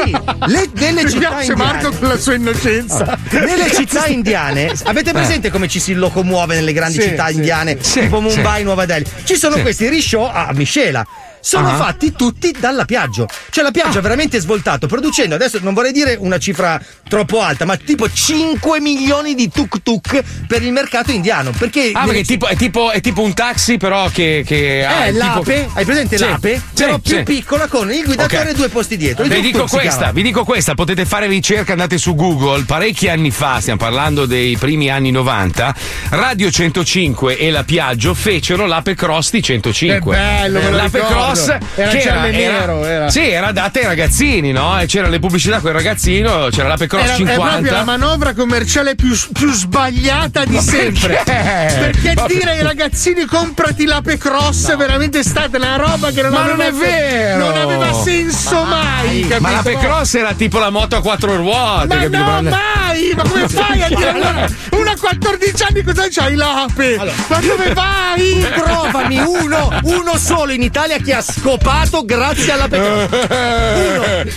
le- 0.46 0.70
nelle 0.74 1.08
città 1.08 1.37
indiane. 1.42 1.72
Marco 1.72 1.92
con 1.96 2.08
la 2.08 2.18
sua 2.18 2.34
innocenza. 2.34 3.18
Nelle 3.30 3.70
città 3.74 4.06
indiane, 4.06 4.72
avete 4.84 5.12
presente 5.12 5.50
come 5.50 5.68
ci 5.68 5.80
si 5.80 5.94
locomuove 5.94 6.54
nelle 6.54 6.72
grandi 6.72 7.00
Sì, 7.00 7.08
città 7.08 7.30
indiane, 7.30 7.78
Sì, 7.80 8.00
tipo 8.00 8.20
Mumbai. 8.20 8.62
Nuova 8.62 8.86
Delhi? 8.86 9.04
Ci 9.24 9.36
sono 9.36 9.58
questi 9.60 9.88
risciò 9.88 10.30
a 10.30 10.50
Miscela. 10.52 11.06
Sono 11.40 11.68
Ah. 11.70 11.76
fatti 11.76 12.12
tutti 12.12 12.54
dalla 12.58 12.84
Piaggio. 12.84 13.26
Cioè 13.50 13.64
la 13.64 13.70
Piaggio 13.70 13.98
ha 13.98 14.02
veramente 14.02 14.38
svoltato, 14.40 14.86
producendo, 14.86 15.34
adesso 15.34 15.58
non 15.62 15.74
vorrei 15.74 15.92
dire 15.92 16.16
una 16.18 16.38
cifra 16.38 16.80
troppo 17.08 17.40
alta, 17.40 17.64
ma 17.64 17.76
tipo 17.76 18.10
5 18.10 18.80
milioni 18.80 19.34
di 19.34 19.48
tuk-tuk 19.50 20.22
per 20.46 20.62
il 20.62 20.72
mercato 20.72 21.10
indiano. 21.12 21.50
Perché 21.56 21.90
Ah, 21.94 22.04
perché 22.04 22.20
è 22.20 22.24
tipo, 22.24 22.46
è, 22.46 22.56
tipo, 22.56 22.90
è 22.90 23.00
tipo 23.00 23.22
un 23.22 23.34
taxi, 23.34 23.76
però 23.76 24.08
che. 24.10 24.42
che 24.46 24.84
ha 24.84 25.06
è 25.06 25.12
tipo- 25.12 25.24
l'ape, 25.24 25.68
hai 25.74 25.84
presente 25.84 26.16
Sì, 26.16 26.24
l'ape? 26.24 26.54
sì, 26.72 26.82
Però 26.84 26.98
più 26.98 27.16
sì. 27.16 27.22
piccola 27.22 27.66
con 27.66 27.90
il 27.92 28.04
guidatore 28.04 28.42
Ok. 28.42 28.48
e 28.50 28.54
due 28.54 28.68
posti 28.68 28.96
dietro. 28.96 29.24
Vi 29.24 29.40
dico 29.40 29.66
questa, 29.66 30.10
vi 30.12 30.22
dico 30.22 30.44
questa, 30.44 30.74
potete 30.74 31.04
fare 31.06 31.26
ricerca, 31.26 31.72
andate 31.72 31.98
su 31.98 32.14
Google, 32.14 32.64
parecchi 32.64 33.08
anni 33.08 33.30
fa, 33.30 33.60
stiamo 33.60 33.78
parlando 33.78 34.26
dei 34.26 34.56
primi 34.56 34.90
anni 34.90 35.10
90, 35.10 35.74
Radio 36.10 36.50
105 36.50 37.36
e 37.38 37.50
la 37.50 37.64
Piaggio 37.64 38.14
fecero 38.14 38.66
l'Ape 38.66 38.94
Cross 38.94 39.30
di 39.30 39.42
105. 39.42 40.14
Che 40.16 40.20
bello, 40.22 40.70
L'Ape 40.70 40.98
ricordo. 40.98 41.27
Cross 41.32 41.56
Era 41.74 41.90
che 41.90 41.98
Gialle 42.00 42.30
Nero, 42.30 42.84
era. 42.84 43.08
Sì, 43.10 43.28
era 43.28 43.46
adatta 43.48 43.78
ai 43.78 43.86
ragazzini, 43.86 44.52
no? 44.52 44.78
E 44.80 44.86
c'erano 44.86 45.10
le 45.12 45.18
pubblicità 45.18 45.58
con 45.60 45.70
il 45.70 45.76
ragazzino, 45.76 46.48
c'era 46.50 46.68
l'Ape 46.68 46.86
Cross 46.86 47.02
Era, 47.04 47.12
è 47.12 47.16
50. 47.16 47.46
proprio 47.46 47.72
la 47.72 47.84
manovra 47.84 48.34
commerciale 48.34 48.94
più, 48.94 49.16
più 49.32 49.52
sbagliata 49.52 50.44
di 50.44 50.54
Ma 50.54 50.60
sempre. 50.60 51.22
perché? 51.24 51.76
Perché 51.78 52.14
Ma- 52.14 52.26
dire 52.26 52.50
ai 52.50 52.62
ragazzini 52.62 53.24
comprati 53.24 53.84
l'ape 53.84 54.16
cross 54.18 54.70
è 54.70 54.76
veramente 54.76 55.22
stata 55.22 55.56
una 55.56 55.76
roba 55.76 56.10
che 56.10 56.22
non 56.22 56.32
Ma 56.32 56.40
aveva 56.40 56.56
non 56.56 56.66
è 56.66 56.72
vero! 56.72 57.38
Non 57.46 57.56
aveva 57.56 57.92
senso 58.02 58.62
mai. 58.64 59.20
capito? 59.20 59.40
Ma 59.40 59.50
l'Ape 59.52 59.76
Cross 59.78 60.14
era 60.14 60.32
tipo 60.34 60.58
la 60.58 60.70
moto 60.70 60.96
a 60.96 61.00
quattro 61.00 61.36
ruote. 61.36 61.86
Ma 61.86 61.96
capito? 61.96 62.18
no, 62.18 62.42
mai! 62.42 63.12
Ma 63.14 63.22
come 63.22 63.48
fai 63.48 63.82
a 63.82 63.88
dire 63.88 64.08
allora? 64.10 64.46
Una 64.72 64.90
a 64.92 64.96
14 64.98 65.62
anni 65.62 65.82
cosa 65.82 66.06
c'hai 66.10 66.34
l'ape? 66.34 66.96
Ma 67.28 67.38
dove 67.40 67.72
vai? 67.72 68.46
Trovami 68.54 69.18
uno, 69.18 69.78
uno 69.82 70.16
solo 70.16 70.52
in 70.52 70.62
Italia 70.62 70.96
che 70.98 71.14
ha 71.14 71.17
scopato 71.22 72.04
grazie 72.04 72.52
alla 72.52 72.68
Uno. 72.70 73.08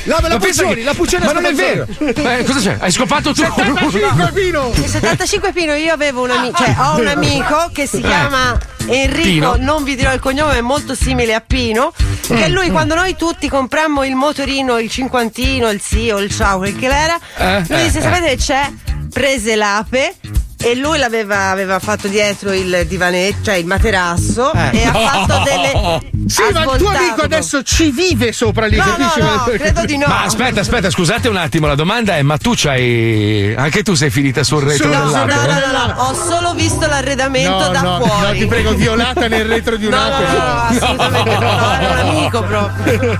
La, 0.05 0.19
la 0.21 0.27
Ma 0.29 0.37
Puccioni, 0.37 0.75
che- 0.75 0.83
la 0.83 0.93
Puccioni 0.93 1.25
Ma 1.25 1.31
non 1.31 1.45
è 1.45 1.53
vero! 1.53 1.85
Eh, 1.99 2.43
cosa 2.43 2.59
c'è? 2.59 2.77
Hai 2.79 2.91
scopato 2.91 3.33
tu? 3.33 3.41
75 3.43 4.31
Pino! 4.33 4.71
Il 4.75 4.85
75 4.87 5.51
Pino, 5.53 5.73
io 5.73 5.93
avevo 5.93 6.23
un 6.23 6.31
amico, 6.31 6.57
cioè 6.57 6.75
ho 6.77 6.99
un 6.99 7.07
amico 7.07 7.69
che 7.73 7.87
si 7.87 8.01
chiama 8.01 8.57
Enrico, 8.87 9.21
Pino? 9.53 9.55
non 9.57 9.83
vi 9.83 9.95
dirò 9.95 10.13
il 10.13 10.19
cognome, 10.19 10.57
è 10.57 10.61
molto 10.61 10.95
simile 10.95 11.33
a 11.33 11.41
Pino. 11.45 11.93
Che 12.27 12.47
lui, 12.47 12.69
quando 12.69 12.95
noi 12.95 13.15
tutti 13.15 13.49
comprammo 13.49 14.03
il 14.03 14.15
motorino, 14.15 14.77
il 14.79 14.89
cinquantino, 14.89 15.69
il 15.69 15.81
sì 15.81 16.09
o 16.11 16.19
il 16.19 16.33
ciao, 16.33 16.59
quel 16.59 16.75
che 16.77 16.85
era, 16.87 17.19
Eh, 17.37 17.63
lui 17.67 17.83
disse: 17.83 17.97
eh, 17.99 18.01
Sapete 18.01 18.27
che 18.29 18.37
c'è? 18.37 18.71
Prese 19.11 19.55
l'ape. 19.55 20.15
E 20.63 20.75
lui 20.75 20.97
l'aveva 20.99 21.49
aveva 21.49 21.79
fatto 21.79 22.07
dietro 22.07 22.51
il 22.53 22.85
divanetto, 22.87 23.45
cioè 23.45 23.55
il 23.55 23.65
materasso, 23.65 24.51
Eh. 24.53 24.69
e 24.77 24.83
ha 24.85 24.91
No! 24.91 24.99
fatto 24.99 25.43
delle. 25.43 25.99
Sì, 26.27 26.41
ma 26.53 26.61
il 26.63 26.77
tuo 26.77 26.89
amico 26.89 27.21
adesso 27.21 27.63
ci 27.63 27.89
vive 27.91 28.31
sopra 28.31 28.67
lì, 28.67 28.77
No, 28.77 28.83
capisci? 28.83 29.19
no, 29.19 29.25
no, 29.35 29.43
credo 29.57 29.85
di 29.85 29.97
no. 29.97 30.05
Ma 30.07 30.21
aspetta, 30.23 30.59
aspetta, 30.61 30.89
scusate 30.89 31.27
un 31.27 31.35
attimo, 31.37 31.67
la 31.67 31.75
domanda 31.75 32.15
è: 32.15 32.21
ma 32.21 32.37
tu 32.37 32.53
c'hai. 32.55 33.53
Anche 33.57 33.81
tu 33.83 33.93
sei 33.95 34.09
finita 34.09 34.43
sul 34.43 34.61
retro 34.63 34.87
No, 34.87 35.03
no, 35.05 35.09
dell'auto? 35.25 35.33
no, 35.33 35.71
no, 35.71 35.93
no, 35.93 36.01
ho 36.03 36.13
solo 36.13 36.53
visto 36.53 36.85
l'arredamento 36.85 37.49
No, 37.57 37.67
da 37.69 37.81
no, 37.81 37.99
fuori. 38.05 38.27
no, 38.27 38.31
ti 38.39 38.45
prego, 38.45 38.73
violata 38.75 39.27
nel 39.27 39.45
retro 39.45 39.75
di 39.77 39.87
No, 39.89 39.97
un'auto. 39.97 40.21
no, 40.21 40.31
no, 40.31 40.37
no, 40.37 40.61
assolutamente 40.61 41.29
no, 41.39 41.71
era 41.79 41.91
un 41.91 41.97
amico 42.09 42.43
proprio. 42.43 43.17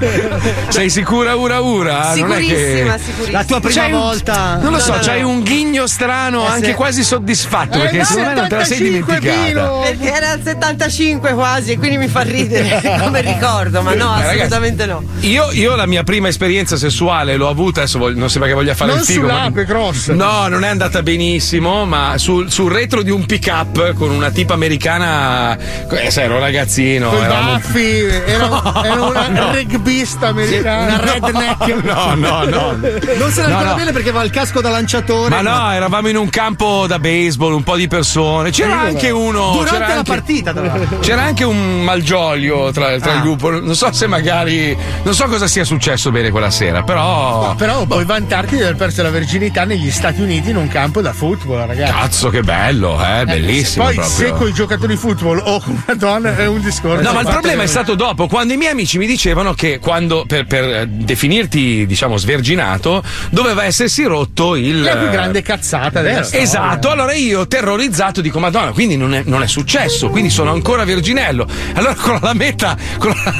Sei 0.70 0.89
sicura, 0.89 1.36
ura, 1.36 1.60
ura? 1.62 2.14
Non 2.16 2.32
è 2.34 2.38
che... 2.38 2.44
Sicurissima, 2.46 2.98
sicurissima. 2.98 3.38
La 3.38 3.44
tua 3.46 3.60
prima 3.60 3.82
C'hai 3.82 3.92
un- 3.94 4.00
volta. 4.00 4.56
Non 4.62 4.72
lo 4.72 4.80
so, 4.80 4.92
No, 4.92 4.96
no, 4.98 5.02
c'hai 5.04 5.22
no. 5.22 5.28
un 5.30 5.42
ghigno 5.44 5.88
strano, 5.88 6.44
Eh, 6.46 6.50
anche 6.50 6.66
sì. 6.68 6.74
quasi 6.74 7.04
soddisfatto, 7.04 7.30
Eh, 7.78 7.80
perché 7.80 7.98
no, 7.98 8.04
secondo 8.06 8.30
me 8.30 8.36
non 8.36 8.48
te 8.48 8.56
la 8.56 8.64
sei 8.64 8.78
75 8.78 9.20
dimenticata. 9.20 9.46
Pino. 9.48 9.80
Perché 9.82 10.14
era 10.14 10.34
il 10.34 10.42
75 10.44 11.34
quasi 11.34 11.72
e 11.72 11.78
quindi 11.78 11.98
mi 11.98 12.08
fa 12.08 12.22
ridere 12.22 12.82
come 13.02 13.22
ricordo, 13.22 13.82
ma 13.82 13.94
no, 13.94 14.14
Eh, 14.18 14.22
ragazzi, 14.22 14.36
assolutamente 14.38 14.86
no. 14.86 15.04
Io, 15.22 15.52
io 15.52 15.76
la 15.76 15.86
mia 15.86 16.04
prima 16.04 16.28
esperienza 16.28 16.76
sessuale 16.78 17.36
l'ho 17.36 17.50
avuta, 17.50 17.82
adesso 17.82 17.98
voglio- 18.00 18.20
non 18.20 18.30
sembra 18.30 18.50
che 18.50 18.56
voglia 18.56 18.74
fare 18.76 18.92
Non 18.92 19.00
il 19.00 19.06
figo. 19.06 19.28
ma- 19.28 19.52
cross. 19.66 20.10
No, 20.10 20.48
non 20.48 20.64
è 20.64 20.68
andata 20.68 21.02
benissimo, 21.04 21.86
ma 21.86 22.18
sul, 22.18 22.52
sul 22.52 22.72
retro 22.72 23.02
di 23.04 23.12
un 23.12 23.26
pick 23.26 23.48
up 23.52 23.94
con 23.94 24.10
una 24.12 24.30
tipa 24.32 24.54
americana. 24.54 25.58
Eh, 25.90 26.10
sai, 26.12 26.26
ero 26.26 26.36
un 26.36 26.40
ragazzino. 26.42 27.10
Con 27.10 27.24
eravamo- 27.24 27.52
baffi, 27.54 28.06
era, 28.26 28.82
era 28.84 29.02
una 29.04 29.28
No. 29.28 29.52
rugbista 29.54 30.28
americana. 30.28 30.96
Una 30.96 31.00
redneck. 31.12 31.80
No, 31.92 32.14
no, 32.16 32.44
no. 32.46 32.72
Non 33.18 33.32
se 33.32 33.42
la 33.42 33.48
No, 33.48 33.58
ricorda 33.58 33.70
no. 33.70 33.76
bene 33.76 33.92
perché 33.92 34.10
aveva 34.10 34.24
il 34.24 34.30
casco 34.32 34.62
da 34.62 34.70
lanciatore. 34.70 35.30
Ma 35.30 35.42
no, 35.42 35.72
eravamo 35.72 36.08
in 36.10 36.18
un 36.18 36.30
campo 36.30 36.86
da 36.88 37.00
baseball, 37.00 37.21
un 37.30 37.64
po' 37.64 37.76
di 37.76 37.88
persone. 37.88 38.52
C'era 38.52 38.80
anche 38.80 39.10
uno. 39.10 39.52
Durante 39.52 39.72
c'era 39.72 39.88
la 39.88 39.94
anche- 39.96 40.12
partita, 40.12 40.54
tra 40.54 40.66
l'altro. 40.66 41.00
C'era 41.00 41.22
anche 41.24 41.44
un 41.44 41.84
malgioglio 41.84 42.72
tra, 42.72 42.98
tra 43.00 43.12
Ah. 43.14 43.16
il 43.16 43.22
gruppo. 43.22 43.50
Non 43.50 43.76
so 43.76 43.92
se 43.92 44.08
magari. 44.08 44.76
Non 45.04 45.14
so 45.14 45.26
cosa 45.26 45.48
sia 45.48 45.64
successo 45.64 46.12
bene 46.12 46.30
quella 46.32 46.50
sera, 46.52 46.84
però. 46.84 47.56
Però 47.56 47.86
puoi 47.86 48.06
vantarti 48.06 48.56
di 48.56 48.62
aver 48.62 48.76
perso 48.76 49.02
la 49.04 49.10
verginità 49.10 49.64
negli 49.66 49.92
Stati 49.92 50.22
Uniti 50.22 50.50
in 50.50 50.56
un 50.58 50.68
campo 50.68 51.02
da 51.02 51.14
football, 51.14 51.66
ragazzi. 51.68 51.92
Cazzo, 51.92 52.30
che 52.30 52.42
bello, 52.42 53.00
eh, 53.04 53.26
bellissimo. 53.26 53.86
Poi 53.86 53.96
proprio. 53.96 54.16
se 54.16 54.32
con 54.32 54.48
i 54.48 54.54
giocatori 54.54 54.94
di 54.94 55.00
football 55.00 55.42
o 55.44 55.60
con 55.60 55.82
una 55.86 55.96
donna 55.96 56.36
è 56.36 56.48
un 56.48 56.62
discorso. 56.62 57.02
No, 57.04 57.14
ma 57.14 57.22
il 57.22 57.28
problema 57.28 57.64
è 57.64 57.68
stato 57.68 57.96
dopo, 57.96 58.28
quando 58.28 58.54
i 58.54 58.58
miei 58.58 58.72
amici 58.72 58.98
mi 58.98 59.06
dicevano 59.08 59.54
che 59.54 59.80
quando 59.80 60.26
per, 60.28 60.46
per, 60.46 60.64
eh, 60.64 60.88
definirti, 60.88 61.86
diciamo, 61.86 62.18
sverginato, 62.18 63.04
doveva 63.30 63.64
essersi 63.66 64.04
rotto 64.04 64.56
il. 64.56 64.82
La 64.82 64.96
più 64.96 65.10
grande 65.10 65.42
cazzata 65.42 66.02
della 66.02 66.24
storia. 66.24 66.44
Esatto, 66.46 66.90
allora 66.90 67.11
io 67.14 67.47
terrorizzato 67.47 68.22
dico 68.22 68.39
Madonna, 68.39 68.72
quindi 68.72 68.97
non 68.97 69.14
è, 69.14 69.22
non 69.26 69.43
è 69.43 69.47
successo, 69.47 70.09
quindi 70.09 70.30
sono 70.30 70.51
ancora 70.51 70.84
virginello. 70.84 71.45
Allora 71.76 71.95
con 71.95 72.14
la 72.14 72.20
lametta, 72.24 72.76
con 72.97 73.09
la 73.24 73.34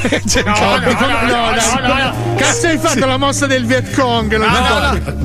No, 0.44 0.80
no, 0.80 2.04
no, 2.04 2.36
Cazzo 2.36 2.68
hai 2.68 2.78
fatto 2.78 3.06
la 3.06 3.18
mossa 3.18 3.46
del 3.48 3.66
Viet 3.66 3.94
Cong? 3.96 4.36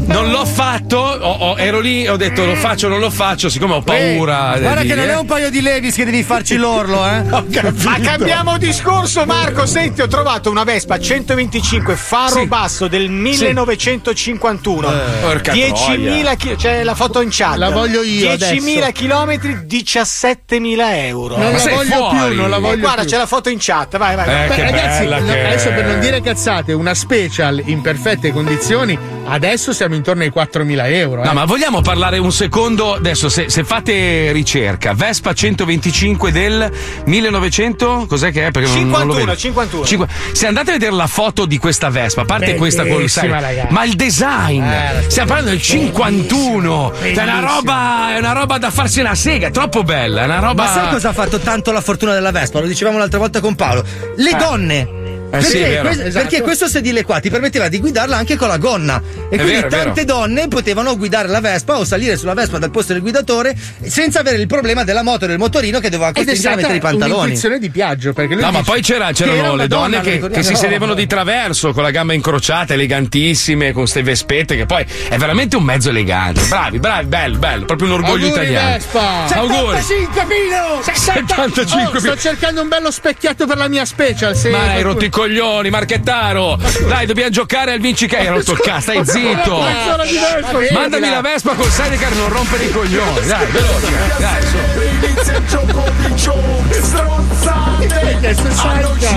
Non 0.06 0.30
l'ho 0.30 0.44
fatto, 0.44 0.98
ho- 0.98 1.16
ho- 1.52 1.56
ero 1.58 1.80
lì, 1.80 2.06
ho 2.06 2.16
detto 2.16 2.44
lo 2.44 2.54
faccio, 2.54 2.88
non 2.88 3.00
lo 3.00 3.10
faccio, 3.10 3.48
siccome 3.48 3.74
ho 3.74 3.82
paura. 3.82 4.54
Eh, 4.56 4.60
Guarda 4.60 4.82
di- 4.82 4.88
che 4.88 4.94
non 4.94 5.08
è 5.08 5.16
un 5.18 5.26
paio 5.26 5.50
di 5.50 5.60
Levis 5.60 5.94
che 5.94 6.04
devi 6.04 6.22
farci 6.22 6.56
l'orlo, 6.56 7.04
eh. 7.06 7.22
Ma 7.84 7.98
cambiamo 8.00 8.58
discorso, 8.58 9.24
Marco. 9.26 9.66
Senti, 9.66 10.00
ho 10.02 10.06
trovato 10.08 10.50
una 10.50 10.64
Vespa 10.64 10.98
125 10.98 11.96
faro 11.96 12.40
Sì. 12.40 12.46
basso 12.46 12.86
del 12.88 13.08
1951. 13.10 14.88
porca 15.20 15.52
10.000 15.52 16.36
chi- 16.36 16.54
c'è 16.56 16.82
la 16.82 16.94
foto 16.94 17.20
in 17.20 17.28
chat. 17.30 17.56
La 17.56 17.70
voglio 17.70 18.02
io 18.02 18.25
10.000 18.34 18.76
adesso. 18.76 18.92
chilometri, 18.92 19.52
17.000 19.66 21.06
euro. 21.06 21.36
Non 21.36 21.46
Ma 21.46 21.52
la 21.52 21.58
sei 21.58 21.74
voglio 21.74 21.96
fuori? 21.96 22.16
più, 22.28 22.34
non 22.40 22.50
la 22.50 22.58
voglio 22.58 22.78
guarda, 22.80 23.00
più. 23.02 23.10
c'è 23.10 23.16
la 23.16 23.26
foto 23.26 23.48
in 23.48 23.56
chat. 23.60 23.96
Vai, 23.96 24.16
vai. 24.16 24.24
Eh, 24.28 24.46
vai. 24.48 24.56
Beh, 24.56 24.62
ragazzi, 24.62 25.06
no, 25.06 25.24
che- 25.24 25.46
adesso 25.46 25.68
per 25.70 25.84
non 25.86 26.00
dire 26.00 26.20
cazzate, 26.20 26.72
una 26.72 26.94
special 26.94 27.62
in 27.66 27.80
perfette 27.80 28.32
condizioni, 28.32 28.98
adesso 29.26 29.72
siamo 29.72 29.94
intorno 29.94 30.22
ai 30.22 30.32
4.000 30.34 30.92
euro. 30.92 31.22
eh. 31.22 31.26
No, 31.26 31.32
ma 31.32 31.44
vogliamo 31.44 31.80
parlare 31.82 32.18
un 32.18 32.32
secondo? 32.32 32.94
Adesso, 32.94 33.28
se, 33.28 33.48
se 33.50 33.64
fate 33.64 34.32
ricerca, 34.32 34.92
Vespa 34.94 35.32
125 35.32 36.32
del 36.32 36.70
1900, 37.04 38.06
cos'è 38.08 38.30
che 38.32 38.46
è? 38.46 38.50
Perché 38.50 38.68
non, 38.68 38.88
non 38.88 39.06
lo 39.06 39.14
51, 39.14 39.24
vedo. 39.24 39.36
51. 39.36 39.84
Cinqu- 39.86 40.10
Se 40.32 40.46
andate 40.46 40.70
a 40.70 40.72
vedere 40.74 40.92
la 40.92 41.06
foto 41.06 41.46
di 41.46 41.58
questa 41.58 41.88
Vespa, 41.90 42.22
a 42.22 42.24
parte 42.24 42.54
questa 42.56 42.84
sai, 43.06 43.28
ragazzi. 43.28 43.72
ma 43.72 43.84
il 43.84 43.94
design, 43.94 44.62
Eh, 44.62 45.04
stiamo 45.08 45.28
parlando 45.28 45.50
del 45.50 45.62
51, 45.62 46.92
Cioè, 46.98 47.12
è 47.14 47.22
una 47.22 47.40
roba, 47.40 48.14
è 48.14 48.18
una 48.18 48.32
roba 48.32 48.58
da 48.58 48.70
farsi 48.70 49.00
una 49.00 49.14
sega, 49.14 49.48
è 49.48 49.50
troppo 49.50 49.82
bella, 49.82 50.22
è 50.22 50.24
una 50.24 50.38
roba. 50.38 50.64
Ma 50.64 50.68
sai 50.72 50.88
cosa 50.90 51.08
ha 51.10 51.12
fatto 51.12 51.38
tanto 51.38 51.72
la 51.72 51.80
fortuna 51.80 52.12
della 52.12 52.30
Vespa? 52.30 52.60
Lo 52.60 52.66
dicevamo 52.66 52.98
l'altra 52.98 53.18
volta 53.18 53.40
con 53.40 53.54
Paolo. 53.54 53.84
Le 54.16 54.36
donne. 54.36 55.04
Eh 55.38 55.42
sì, 55.42 55.58
è 55.58 55.60
perché, 55.60 55.74
vero. 55.74 55.88
que- 55.88 56.06
Esatto. 56.06 56.26
perché 56.28 56.42
questo 56.42 56.68
sedile 56.68 57.04
qua 57.04 57.20
ti 57.20 57.30
permetteva 57.30 57.68
di 57.68 57.78
guidarla 57.78 58.16
anche 58.16 58.36
con 58.36 58.48
la 58.48 58.56
gonna. 58.58 59.00
E 59.30 59.34
È 59.34 59.38
quindi 59.38 59.52
vero, 59.52 59.66
è 59.66 59.70
tante 59.70 60.04
vero. 60.04 60.18
donne 60.18 60.48
potevano 60.48 60.96
guidare 60.96 61.28
la 61.28 61.40
Vespa 61.40 61.78
o 61.78 61.84
salire 61.84 62.16
sulla 62.16 62.34
Vespa 62.34 62.58
dal 62.58 62.70
posto 62.70 62.92
del 62.92 63.02
guidatore 63.02 63.54
senza 63.82 64.20
avere 64.20 64.36
il 64.38 64.46
problema 64.46 64.84
della 64.84 65.02
moto 65.02 65.24
e 65.24 65.28
del 65.28 65.38
motorino 65.38 65.80
che 65.80 65.90
doveva 65.90 66.10
è 66.10 66.12
costringere 66.12 66.52
a 66.52 66.56
mettere 66.56 66.76
i 66.76 66.80
pantaloni. 66.80 67.18
un'intuizione 67.18 67.58
di 67.58 67.70
Piaggio 67.70 68.12
perché 68.12 68.34
lui 68.34 68.42
No, 68.42 68.50
ma 68.50 68.62
poi 68.62 68.80
c'era- 68.82 69.12
c'erano 69.12 69.54
le 69.56 69.66
donne 69.68 70.00
donna, 70.00 70.00
che, 70.00 70.18
che 70.30 70.42
si 70.42 70.52
No. 70.52 70.58
sedevano 70.58 70.94
di 70.94 71.06
traverso 71.06 71.72
con 71.72 71.82
la 71.82 71.90
gamba 71.90 72.12
incrociata, 72.14 72.74
elegantissime, 72.74 73.72
con 73.72 73.82
queste 73.82 74.02
vespette, 74.02 74.56
che 74.56 74.66
poi 74.66 74.84
è 75.08 75.16
veramente 75.16 75.56
un 75.56 75.62
mezzo 75.64 75.90
elegante. 75.90 76.40
Bravi, 76.48 76.78
bravi, 76.78 77.06
bello, 77.06 77.38
bello, 77.38 77.64
proprio 77.64 77.88
un 77.88 77.94
orgoglio 77.94 78.26
Auguri, 78.26 78.42
italiano. 78.42 78.70
Vespa! 78.76 79.26
Auguri. 79.34 79.76
75 79.82 80.24
Pino! 80.26 80.82
75 80.82 81.96
Oh, 81.96 82.00
sto 82.00 82.16
cercando 82.16 82.62
un 82.62 82.68
bello 82.68 82.90
specchietto 82.90 83.46
per 83.46 83.56
la 83.56 83.68
mia 83.68 83.84
special. 83.84 84.34
Se 84.36 84.48
Ma 84.50 84.58
hai 84.58 84.64
qualcuno- 84.64 84.92
rotto 84.92 85.04
i 85.04 85.10
coglioni, 85.26 85.70
Marchettaro! 85.70 86.56
Dai, 86.86 87.06
dobbiamo 87.06 87.30
giocare 87.30 87.72
al 87.72 87.80
vinci 87.80 88.06
che 88.06 88.18
hai 88.18 88.28
rotto 88.28 88.52
il 88.52 88.60
cazzo, 88.60 88.80
stai 88.80 89.04
zitto! 89.04 89.58
Mandami 90.72 91.10
la 91.10 91.20
Vespa 91.20 91.54
col 91.54 91.70
sidecar, 91.70 92.14
non 92.14 92.28
rompere 92.28 92.64
i 92.64 92.70
coglioni, 92.70 93.26
dai, 93.26 93.46
veloce, 93.50 93.86
dai, 94.18 94.44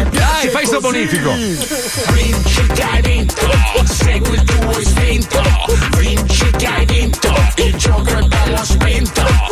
Dai, 0.09 0.49
fai 0.49 0.65
sto 0.65 0.79
bonifico! 0.79 1.31
Vinci 1.31 2.65
che 2.73 2.81
hai 2.81 3.01
vinto 3.01 3.51
Segui 3.83 4.35
il 4.35 4.43
tuo 4.43 4.79
istinto 4.79 5.41
Vinci 5.97 6.49
che 6.57 6.65
hai 6.65 6.85
vinto 6.85 7.33
Il 7.55 7.75
gioco 7.75 8.17
è 8.17 8.21
bello 8.23 8.63
spinto 8.63 9.48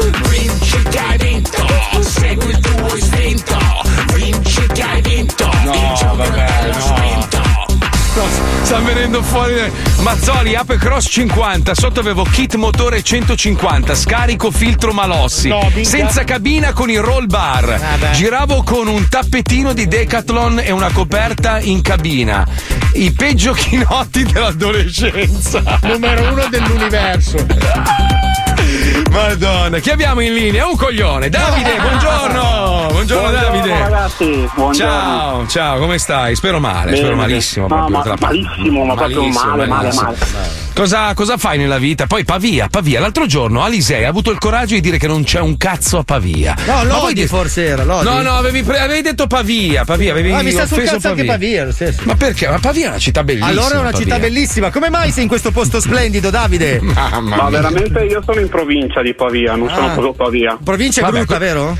sta 8.67 8.79
venendo 8.79 9.23
fuori. 9.23 9.71
Mazzoli, 9.99 10.53
Ape 10.53 10.75
Cross 10.75 11.07
50. 11.09 11.73
Sotto 11.73 12.01
avevo 12.01 12.23
kit 12.23 12.55
motore 12.55 13.01
150, 13.01 13.95
scarico 13.95 14.51
filtro 14.51 14.91
malossi. 14.91 15.47
No, 15.47 15.71
senza 15.83 16.25
cabina 16.25 16.73
con 16.73 16.89
il 16.89 16.99
roll 16.99 17.27
bar. 17.27 17.79
Giravo 18.11 18.63
con 18.63 18.87
un 18.87 19.07
tappetino 19.07 19.71
di 19.71 19.87
Decathlon 19.87 20.59
e 20.59 20.71
una 20.71 20.91
coperta 20.91 21.61
in 21.61 21.81
cabina. 21.81 22.45
I 22.91 23.11
peggio 23.13 23.53
chinotti 23.53 24.23
dell'adolescenza. 24.23 25.79
Numero 25.83 26.33
uno 26.33 26.47
dell'universo. 26.49 27.37
Madonna, 29.09 29.79
chi 29.79 29.89
abbiamo 29.89 30.21
in 30.21 30.33
linea? 30.33 30.67
Un 30.67 30.75
coglione. 30.75 31.29
Davide, 31.29 31.75
buongiorno. 31.81 32.87
Buongiorno, 32.91 33.31
Davide. 33.31 33.79
ragazzi, 33.79 34.49
buongiorno. 34.53 34.73
Ciao, 34.91 35.47
ciao, 35.47 35.79
come 35.79 35.97
stai? 35.97 36.35
Spero 36.35 36.59
male, 36.59 36.85
Bene, 36.91 36.97
spero 36.97 37.15
malissimo. 37.15 37.67
No, 37.67 37.85
proprio, 37.87 38.13
ma- 38.19 38.27
malissimo, 38.27 38.83
ma 38.85 38.93
proprio 38.95 39.19
Malissimo, 39.21 39.45
male, 39.49 39.65
male, 39.67 39.81
malissimo. 39.83 40.03
male. 40.33 40.65
Cosa, 40.77 41.13
cosa 41.15 41.37
fai 41.37 41.57
nella 41.57 41.79
vita? 41.79 42.05
Poi 42.05 42.23
Pavia, 42.23 42.67
Pavia. 42.69 42.99
L'altro 42.99 43.25
giorno 43.25 43.63
Alisei 43.63 44.05
ha 44.05 44.09
avuto 44.09 44.29
il 44.29 44.37
coraggio 44.37 44.75
di 44.75 44.81
dire 44.81 44.97
che 44.99 45.07
non 45.07 45.23
c'è 45.23 45.39
un 45.39 45.57
cazzo 45.57 45.97
a 45.99 46.03
Pavia. 46.03 46.55
No, 46.67 46.73
Ma 46.73 46.83
Lodi 46.83 46.99
voi 46.99 47.13
di- 47.15 47.25
forse 47.27 47.65
era, 47.65 47.83
Lodi. 47.83 48.05
No, 48.05 48.21
no, 48.21 48.35
avevi, 48.35 48.61
pre- 48.61 48.79
avevi 48.79 49.01
detto 49.01 49.25
Pavia, 49.25 49.85
Pavia, 49.85 50.11
avevi 50.11 50.31
Ah, 50.31 50.43
mi 50.43 50.51
sta 50.51 50.67
sul 50.67 50.83
cazzo 50.83 51.07
anche 51.09 51.25
Pavia, 51.25 51.65
lo 51.65 51.71
stesso. 51.71 52.01
Ma 52.03 52.15
perché? 52.15 52.47
Ma 52.47 52.59
Pavia 52.59 52.85
è 52.85 52.89
una 52.89 52.99
città 52.99 53.23
bellissima. 53.23 53.49
Allora 53.49 53.75
è 53.75 53.79
una 53.79 53.89
Pavia. 53.89 54.05
città 54.05 54.19
bellissima. 54.19 54.69
Come 54.69 54.89
mai 54.91 55.11
sei 55.11 55.23
in 55.23 55.29
questo 55.29 55.49
posto 55.51 55.79
splendido, 55.79 56.29
Davide? 56.29 56.79
Mamma 56.83 57.19
Ma 57.21 57.49
mia. 57.49 57.59
veramente 57.59 58.03
io 58.03 58.21
sono 58.23 58.39
in 58.39 58.49
provincia 58.67 59.01
di 59.01 59.13
Pavia, 59.13 59.55
non 59.55 59.69
Ah. 59.69 59.73
sono 59.73 59.87
proprio 59.93 60.13
Pavia. 60.13 60.57
Provincia 60.61 60.99
è 60.99 61.03
Vabbè, 61.03 61.17
brutta, 61.19 61.33
co- 61.33 61.39
vero? 61.39 61.77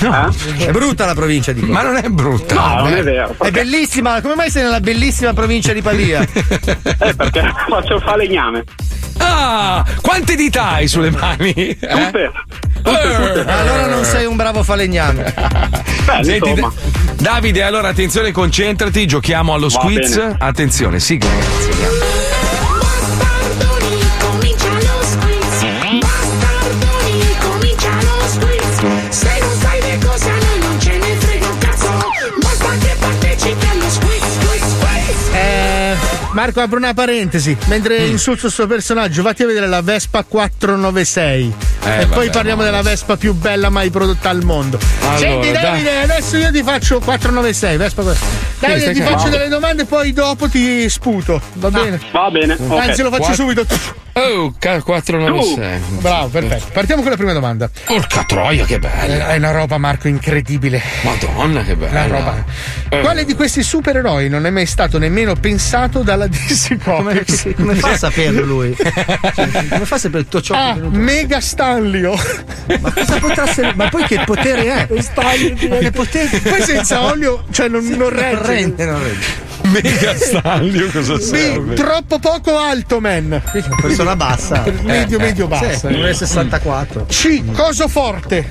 Eh? 0.00 0.66
È 0.66 0.70
brutta 0.70 1.04
la 1.04 1.14
provincia 1.14 1.52
di 1.52 1.60
Ma 1.60 1.82
non 1.82 1.96
è 1.96 2.08
brutta. 2.08 2.54
No, 2.54 2.74
non 2.84 2.94
è 2.94 3.02
vero. 3.02 3.34
È 3.38 3.50
bellissima, 3.50 4.20
come 4.22 4.34
mai 4.34 4.50
sei 4.50 4.62
nella 4.62 4.80
bellissima 4.80 5.32
provincia 5.34 5.72
di 5.74 5.82
Pavia? 5.82 6.24
Eh, 6.98 7.14
perché 7.14 7.52
faccio 7.68 7.96
il 7.96 8.02
falegname. 8.02 8.64
Ah, 9.18 9.84
quante 10.00 10.34
dita 10.34 10.70
hai 10.72 10.88
sulle 10.88 11.10
mani? 11.10 11.52
Eh? 11.52 11.76
Tutte. 11.76 12.30
Eh. 12.84 13.44
allora 13.50 13.86
non 13.86 14.04
sei 14.04 14.24
un 14.26 14.36
bravo 14.36 14.62
falegname. 14.62 15.34
Beh, 16.04 16.24
Senti, 16.24 16.48
insomma. 16.48 16.72
Da- 17.16 17.30
Davide, 17.32 17.62
allora 17.62 17.88
attenzione, 17.88 18.32
concentrati, 18.32 19.06
giochiamo 19.06 19.52
allo 19.54 19.68
Va 19.68 19.80
squiz. 19.80 20.16
bene. 20.16 20.36
Attenzione, 20.38 20.98
sigla 21.00 21.28
ragazzi. 21.28 22.45
Marco, 36.36 36.60
apro 36.60 36.76
una 36.76 36.92
parentesi. 36.92 37.56
Mentre 37.68 37.96
insulto 38.04 38.48
il 38.48 38.52
suo 38.52 38.66
personaggio, 38.66 39.22
vatti 39.22 39.42
a 39.42 39.46
vedere 39.46 39.66
la 39.66 39.80
Vespa 39.80 40.22
496. 40.22 41.75
Eh, 41.86 42.02
e 42.02 42.06
poi 42.06 42.30
parliamo 42.30 42.62
no. 42.62 42.68
della 42.68 42.82
Vespa 42.82 43.16
più 43.16 43.32
bella 43.34 43.70
mai 43.70 43.90
prodotta 43.90 44.28
al 44.28 44.42
mondo. 44.42 44.78
Allora, 45.02 45.18
Senti, 45.18 45.52
dai. 45.52 45.62
Davide, 45.62 46.00
adesso 46.02 46.36
io 46.36 46.50
ti 46.50 46.62
faccio 46.62 46.98
496. 47.00 47.76
Vespa. 47.76 48.02
Davide, 48.58 48.80
stai 48.80 48.94
ti 48.94 49.00
faccio 49.02 49.28
delle 49.28 49.48
domande 49.48 49.82
e 49.82 49.86
poi 49.86 50.12
dopo 50.12 50.48
ti 50.48 50.88
sputo. 50.88 51.40
Va 51.54 51.70
bene? 51.70 52.00
Va 52.12 52.30
bene. 52.30 52.56
ok. 52.58 52.78
Anzi, 52.80 53.02
lo 53.02 53.10
faccio 53.10 53.24
Quattro- 53.24 53.34
subito. 53.34 53.66
Oh, 54.18 54.54
ca- 54.58 54.80
496. 54.82 55.78
Bravo, 56.00 56.28
perfetto. 56.28 56.66
Partiamo 56.72 57.02
con 57.02 57.10
la 57.10 57.16
prima 57.18 57.34
domanda. 57.34 57.68
Porca 57.84 58.24
troia, 58.26 58.64
che 58.64 58.78
bella. 58.78 59.28
È 59.28 59.36
una 59.36 59.50
roba, 59.50 59.76
Marco, 59.76 60.08
incredibile. 60.08 60.80
Madonna, 61.02 61.62
che 61.62 61.76
bella. 61.76 61.92
La 61.92 62.06
roba. 62.06 62.44
Eh. 62.88 63.00
Quale 63.00 63.26
di 63.26 63.34
questi 63.34 63.62
supereroi 63.62 64.30
non 64.30 64.46
è 64.46 64.50
mai 64.50 64.64
stato 64.64 64.96
nemmeno 64.98 65.34
pensato 65.34 66.02
dalla 66.02 66.26
DC 66.28 66.82
Comics? 66.82 67.42
Come, 67.42 67.54
come 67.56 67.74
fa 67.74 67.90
a 67.90 67.96
saperlo 67.98 68.42
lui? 68.42 68.74
Cioè, 68.74 69.48
come 69.68 69.84
fa 69.84 69.96
a 69.96 69.98
sapere 69.98 70.22
tutto 70.24 70.40
ciò 70.40 70.54
che 70.54 70.60
è 70.60 70.62
Ah, 70.62 70.74
venuto? 70.74 70.98
Stanlio. 71.76 72.14
Ma 72.80 72.90
cosa 72.92 73.18
potrà 73.18 73.48
essere? 73.48 73.72
Ma 73.74 73.88
poi 73.88 74.04
che 74.04 74.22
potere 74.24 74.86
è? 74.86 74.86
Che 74.86 75.90
potere? 75.90 76.40
Poi 76.40 76.62
senza 76.62 77.04
olio, 77.04 77.44
cioè 77.50 77.68
non, 77.68 77.84
non 77.84 78.08
regge. 78.08 78.46
rende, 78.46 78.84
non 78.86 79.02
rende. 79.02 79.44
Mega 79.66 80.14
Stanlio, 80.16 80.88
cosa 80.90 81.18
serve? 81.18 81.74
troppo 81.74 82.18
poco 82.18 82.56
alto, 82.56 83.00
man. 83.00 83.42
Persona 83.80 84.14
bassa. 84.16 84.64
Medio, 84.82 85.18
Eh, 85.18 85.22
medio 85.22 85.44
eh, 85.44 85.48
bassa. 85.48 85.88
sì, 85.88 85.94
1,64. 85.94 87.06
C, 87.08 87.42
coso 87.52 87.88
forte. 87.88 88.50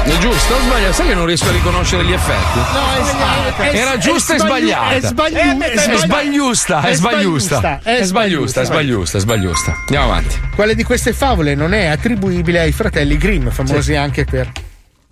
È 0.08 0.18
giusto 0.20 0.54
o 0.54 0.60
sbagliato? 0.62 0.94
Sai 0.94 1.08
che 1.08 1.14
non 1.16 1.26
riesco 1.26 1.48
a 1.50 1.52
riconoscere 1.52 2.04
gli 2.06 2.12
effetti? 2.14 2.58
No, 2.58 2.64
è 2.94 3.04
sbagliata. 3.10 3.64
È- 3.64 3.76
Era 3.76 3.94
è 3.94 3.98
giusta 3.98 4.36
e 4.36 4.38
sbagli- 4.38 4.68
sbagliata. 4.70 4.90
È 4.96 5.02
sbagliu- 5.02 5.38
È 5.40 5.72
è 5.72 5.78
sbagli- 5.88 5.98
sbagliusta, 6.06 6.82
è 6.82 6.94
sbagliusta, 6.94 7.80
È 7.84 8.04
sbagliusta, 8.04 8.62
è 8.62 8.66
sbagliusta, 8.66 9.18
è 9.18 9.22
sbagliusta. 9.22 9.76
Andiamo 9.80 10.06
avanti. 10.06 10.40
Quale 10.54 10.76
di 10.76 10.84
queste 10.84 11.12
favole 11.12 11.56
non 11.56 11.74
è 11.74 11.86
attribuibile 11.88 12.60
ai 12.60 12.72
fratelli 12.72 13.18
Grimm, 13.18 13.48
famosi 13.50 13.96
anche 13.96 14.26
per 14.26 14.52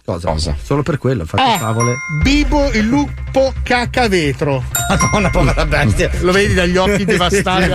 Cosa? 0.06 0.32
Cosa? 0.32 0.54
Solo 0.62 0.84
per 0.84 0.98
quello, 0.98 1.22
infatti 1.22 1.50
A. 1.50 1.58
favole. 1.60 1.96
Bibo 2.22 2.70
il 2.74 2.86
lupo 2.86 3.54
cacavetro. 3.64 4.62
Madonna, 4.90 5.30
povera 5.30 5.66
bestia. 5.66 6.10
Lo 6.20 6.34
vedi 6.34 6.54
dagli 6.54 6.76
occhi 6.76 7.06
devastati, 7.16 7.70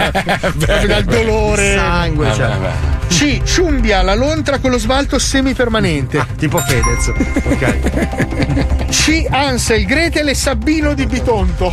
dal 0.86 1.04
dolore. 1.04 1.74
Sangue, 1.74 2.26
Vabbè, 2.26 2.36
cioè. 2.36 2.48
vabbè. 2.48 2.72
C. 3.08 3.40
Ciumbia 3.44 4.02
la 4.02 4.14
lontra 4.14 4.58
con 4.58 4.70
lo 4.70 4.76
smalto 4.78 5.18
semipermanente. 5.18 6.22
Tipo 6.36 6.58
Fedez. 6.58 7.08
Ok. 7.44 8.86
C. 8.92 9.24
Ansel, 9.30 9.86
Gretel 9.86 10.28
e 10.28 10.34
Sabino 10.34 10.92
di 10.92 11.06
Bitonto. 11.06 11.72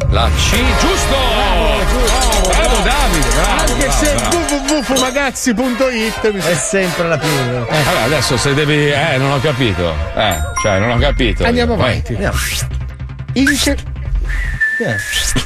La 0.09 0.29
C, 0.35 0.55
giusto! 0.79 1.15
Bravo 2.49 2.81
Davide, 2.83 3.27
bravo. 3.29 3.61
Anche 3.61 3.85
bravo, 3.85 3.91
se 4.05 4.13
bravo. 4.15 4.37
www.fumagazzi.it 4.73 6.31
mi 6.33 6.39
È 6.39 6.53
sempre 6.55 7.07
la 7.07 7.17
più. 7.17 7.29
Vabbè, 7.29 8.01
adesso 8.05 8.37
se 8.37 8.53
devi. 8.53 8.89
Eh, 8.91 9.17
non 9.17 9.31
ho 9.31 9.39
capito. 9.39 9.93
Eh, 10.15 10.35
cioè, 10.61 10.79
non 10.79 10.91
ho 10.91 10.97
capito. 10.97 11.43
Andiamo 11.45 11.75
Vai. 11.75 11.89
avanti. 11.91 12.13
Andiamo. 12.13 12.37
In 13.33 13.57
che... 13.57 13.77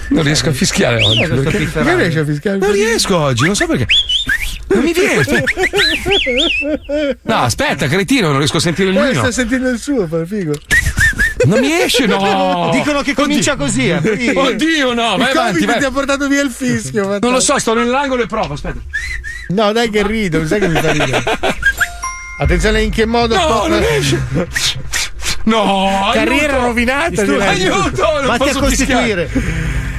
Non 0.09 0.23
riesco 0.23 0.49
a 0.49 0.53
fischiare 0.53 1.03
oggi. 1.03 1.19
Pifferando? 1.19 1.89
Non 1.91 1.97
riesci 1.99 2.19
a 2.19 2.25
fischiare? 2.25 2.57
Non 2.57 2.71
riesco 2.71 3.17
oggi, 3.17 3.45
non 3.45 3.55
so 3.55 3.67
perché. 3.67 3.85
Non 4.69 4.83
mi 4.83 4.93
viene. 4.93 5.23
No, 7.23 7.35
aspetta, 7.35 7.87
cretino, 7.87 8.29
non 8.29 8.37
riesco 8.37 8.57
a 8.57 8.61
sentire 8.61 8.89
il 8.91 8.97
Eh, 8.97 9.01
mio. 9.01 9.21
sto 9.21 9.31
sentendo 9.31 9.69
il 9.69 9.79
suo, 9.79 10.07
fa 10.07 10.25
figo. 10.25 10.53
Non 11.45 11.59
mi 11.59 11.71
esce, 11.71 12.05
no. 12.05 12.69
Dicono 12.73 13.01
che 13.01 13.13
comincia 13.13 13.55
così. 13.55 13.89
eh. 13.89 14.33
Oddio, 14.35 14.93
no, 14.93 15.17
vai 15.17 15.31
il 15.31 15.37
avanti, 15.37 15.65
vai. 15.65 15.79
ti 15.79 15.85
ha 15.85 15.91
portato 15.91 16.27
via 16.27 16.41
il 16.41 16.49
fischio. 16.51 17.17
Non 17.19 17.31
lo 17.31 17.39
so, 17.39 17.57
sto 17.59 17.73
nell'angolo 17.73 18.23
e 18.23 18.27
provo, 18.27 18.53
aspetta. 18.53 18.79
No, 19.49 19.71
dai 19.71 19.89
che 19.89 20.05
rido, 20.05 20.39
mi 20.41 20.47
sai 20.47 20.59
che 20.59 20.67
mi 20.67 20.79
fa 20.79 20.91
ridere. 20.91 21.23
Attenzione 22.39 22.81
in 22.81 22.89
che 22.91 23.05
modo 23.05 23.35
No, 23.35 23.45
po- 23.61 23.67
non 23.67 23.81
esce. 23.83 24.21
No, 25.45 26.09
carriera 26.11 26.53
aiuto. 26.53 26.67
rovinata 26.67 27.21
direi. 27.23 27.41
Aiuto, 27.47 28.03
non 28.19 28.25
Vatti 28.25 28.41
a 28.43 28.45
posso 28.45 28.59
costituire. 28.59 29.29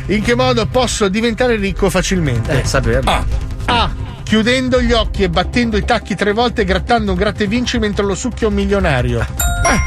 In 0.06 0.22
che 0.22 0.34
modo 0.34 0.66
posso 0.66 1.08
diventare 1.08 1.56
ricco 1.56 1.88
facilmente? 1.90 2.60
Eh, 2.62 2.64
saperlo. 2.66 3.10
Ah, 3.10 3.24
A. 3.66 3.90
Chiudendo 4.26 4.82
gli 4.82 4.90
occhi 4.90 5.22
e 5.22 5.28
battendo 5.28 5.76
i 5.76 5.84
tacchi 5.84 6.16
tre 6.16 6.32
volte 6.32 6.62
e 6.62 6.64
grattando 6.64 7.12
un 7.12 7.16
gratta 7.16 7.44
e 7.44 7.46
vinci 7.46 7.78
mentre 7.78 8.04
lo 8.04 8.16
succhio 8.16 8.48
un 8.48 8.54
milionario. 8.54 9.24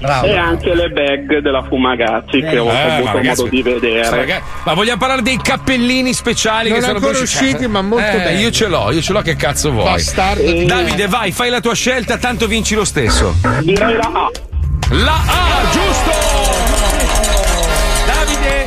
Bravo. 0.00 0.26
e 0.26 0.36
anche 0.36 0.74
le 0.74 0.88
bag 0.90 1.38
della 1.38 1.62
Fumagazzi 1.64 2.40
che 2.40 2.56
ho 2.58 2.70
Eh, 2.70 2.80
avuto 2.80 3.16
ragazzi, 3.16 3.40
modo 3.42 3.54
di 3.56 3.62
vedere. 3.62 4.42
Ma 4.64 4.74
vogliamo 4.74 4.98
parlare 4.98 5.22
dei 5.22 5.38
cappellini 5.42 6.12
speciali 6.12 6.68
Non 6.68 6.78
che 6.78 6.84
sono 6.84 6.98
ancora 6.98 7.18
usciti, 7.18 7.66
ma 7.66 7.82
molto 7.82 8.16
eh, 8.16 8.20
belli. 8.22 8.42
Io 8.42 8.50
ce 8.52 8.68
l'ho, 8.68 8.92
io 8.92 9.00
ce 9.00 9.12
l'ho, 9.12 9.22
che 9.22 9.34
cazzo 9.34 9.72
vuoi? 9.72 9.90
Bastardo. 9.90 10.42
Eh, 10.42 10.64
Davide, 10.64 11.08
vai, 11.08 11.32
fai 11.32 11.50
la 11.50 11.60
tua 11.60 11.74
scelta, 11.74 12.16
tanto 12.18 12.46
vinci 12.46 12.76
lo 12.76 12.84
stesso. 12.84 13.34
Direi 13.62 13.96
la 13.96 14.10
A. 14.12 14.30
La 14.90 15.14
A, 15.14 15.70
giusto! 15.72 16.57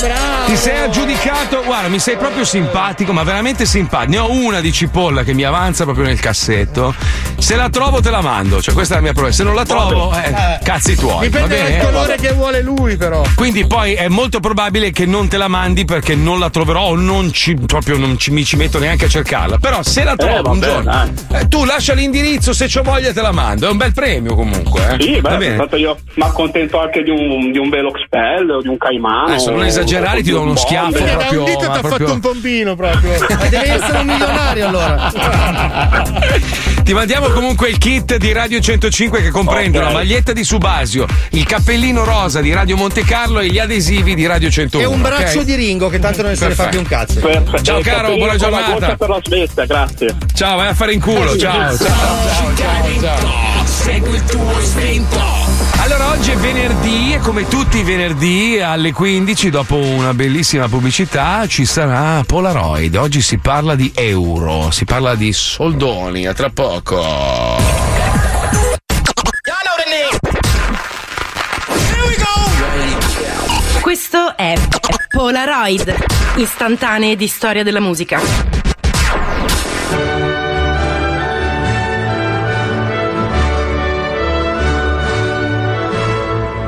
Ale, 0.10 0.46
ti 0.48 0.56
sei 0.56 0.80
aggiudicato. 0.84 1.62
Guarda, 1.64 1.88
mi 1.90 2.00
sei 2.00 2.18
proprio 2.18 2.44
simpatico, 2.46 3.14
ma 3.14 3.24
veramente 3.24 3.66
simpatico. 3.66 4.12
Ne 4.12 4.18
ho 4.18 4.32
una 4.32 4.60
di 4.62 4.72
cipolla 4.72 5.24
che 5.24 5.34
mi 5.34 5.44
avanza 5.44 5.84
proprio 5.84 6.06
nel 6.06 6.20
cassetto. 6.20 6.94
Se 7.38 7.56
la 7.56 7.70
trovo, 7.70 8.02
te 8.02 8.10
la 8.10 8.22
mando. 8.22 8.62
Cioè, 8.62 8.74
questa 8.74 8.94
è 8.96 8.98
la 8.98 9.04
mia 9.04 9.14
promessa. 9.14 9.38
Se 9.38 9.44
non 9.44 9.56
la 9.56 9.66
trovo, 9.66 10.14
eh, 10.14 10.60
cazzi 10.64 10.96
tuoi. 10.96 11.14
va 11.16 11.22
Dipende 11.22 11.56
bene? 11.56 11.78
dal 11.78 11.86
colore 11.86 12.16
che 12.18 12.34
vuole 12.34 12.62
lui, 12.62 12.98
però. 12.98 13.24
Quindi 13.36 13.66
poi 13.66 13.94
è 13.94 14.08
molto 14.08 14.40
probabile 14.40 14.92
che 14.92 15.06
non 15.06 15.28
te 15.28 15.38
la 15.38 15.48
mandi 15.48 15.86
perché 15.86 16.16
non 16.16 16.40
la 16.40 16.50
troverò 16.50 16.82
o 16.90 16.96
non 16.96 17.32
ci, 17.34 17.56
proprio 17.56 17.98
non 17.98 18.18
ci, 18.18 18.32
mi 18.32 18.44
ci 18.46 18.56
metto 18.56 18.80
neanche 18.80 19.06
a 19.06 19.10
cercarla. 19.10 19.58
Però 19.58 19.82
se 19.84 20.04
la 20.04 20.16
trovo 20.16 20.34
Eh, 20.36 20.38
un 20.50 20.60
vabbè, 20.60 20.66
giorno, 20.66 21.10
eh, 21.34 21.48
tu 21.48 21.66
lascia 21.66 21.94
l'indirizzo, 21.94 22.54
se 22.54 22.68
c'ho 22.68 22.84
voglia 22.84 23.12
te 23.14 23.22
la 23.22 23.32
mando. 23.32 23.68
È 23.68 23.72
un 23.72 23.78
bel 23.78 23.94
premio 23.94 24.36
comunque. 24.36 24.98
Eh. 25.00 25.02
Sì, 25.04 25.20
Va 25.20 25.32
beh, 25.32 25.38
bene. 25.38 25.56
tanto 25.58 25.76
io 25.78 25.98
mi 26.16 26.24
accontento 26.24 26.80
anche 26.80 27.02
di 27.04 27.10
un, 27.10 27.52
di 27.52 27.58
un 27.58 27.70
Velox 27.70 28.04
Spell 28.06 28.50
o 28.52 28.62
di 28.62 28.68
un 28.68 28.78
Caimano. 28.78 29.26
Adesso 29.28 29.50
non 29.52 29.64
esagerare, 29.66 29.90
ti 30.24 30.32
do 30.32 30.42
uno 30.42 30.56
schiaffo 30.56 31.00
da 31.04 31.16
proprio. 31.16 31.40
un 31.40 31.46
dito 31.46 31.60
ti 31.60 31.66
ha 31.66 31.70
proprio- 31.70 31.92
fatto 31.98 32.14
un 32.14 32.20
pompino 32.20 32.76
proprio. 32.76 33.12
Ma 33.20 33.48
devi 33.48 33.70
essere 33.70 33.98
un 34.00 34.06
milionario 34.06 34.68
allora. 34.68 35.12
Ti 36.84 36.94
mandiamo 36.94 37.28
comunque 37.28 37.70
il 37.70 37.78
kit 37.78 38.16
di 38.18 38.32
Radio 38.34 38.60
105 38.60 39.22
che 39.22 39.30
comprende 39.30 39.78
Ok. 39.78 39.84
la 39.86 39.92
maglietta 39.92 40.34
di 40.34 40.44
Subasio, 40.44 41.06
il 41.32 41.46
cappellino 41.46 42.04
rosa 42.04 42.42
di 42.42 42.52
Radio 42.52 42.76
Monte 42.76 43.04
Carlo 43.04 43.40
e 43.40 43.48
gli 43.48 43.60
adesivi 43.60 44.16
di 44.16 44.26
Radio 44.26 44.50
101. 44.50 44.84
E 44.84 44.88
un 44.88 45.02
braccio 45.02 45.40
ok? 45.40 45.46
di 45.46 45.56
Ringo 45.56 45.90
che 45.90 46.00
tanto 46.00 46.22
non 46.24 46.36
se 46.36 46.48
ne 46.48 46.56
fa 46.56 46.68
più 46.68 46.80
un 46.80 46.86
cazzo. 46.86 47.20
Perfetto. 47.20 47.62
Ciao 47.62 47.82
caro, 47.82 48.16
buona 48.16 48.36
giornata. 48.36 48.96
per 48.96 49.10
la 49.10 49.20
Svezia, 49.24 49.66
grazie. 49.66 50.16
Ciao, 50.34 50.58
vai 50.58 50.70
a 50.70 50.74
fare 50.74 50.94
in 50.94 51.00
culo. 51.00 51.38
Ciao, 51.38 51.78
ciao, 51.78 51.88
ciao, 51.88 52.56
ciao, 52.56 53.00
ciao. 53.00 53.66
Segui 53.66 54.16
il 54.16 54.24
tuo 54.24 54.60
istinto. 54.60 55.41
Allora, 55.84 56.12
oggi 56.12 56.30
è 56.30 56.36
venerdì 56.36 57.14
e 57.14 57.18
come 57.18 57.48
tutti 57.48 57.80
i 57.80 57.84
venerdì 57.84 58.62
alle 58.62 58.92
15, 58.92 59.50
dopo 59.50 59.78
una 59.78 60.14
bellissima 60.14 60.70
pubblicità, 60.70 61.48
ci 61.48 61.66
sarà 61.66 62.24
Polaroid. 62.24 62.94
Oggi 62.96 63.20
si 63.20 63.40
parla 63.40 63.74
di 63.74 63.92
euro, 63.96 64.70
si 64.70 64.86
parla 64.86 65.16
di 65.16 65.34
soldoni. 65.34 66.28
A 66.28 66.34
tra 66.36 66.52
poco. 66.52 67.04
Questo 73.82 74.38
è 74.38 74.54
Polaroid, 75.10 75.96
istantanee 76.36 77.16
di 77.16 77.28
storia 77.28 77.64
della 77.64 77.80
musica. 77.80 78.71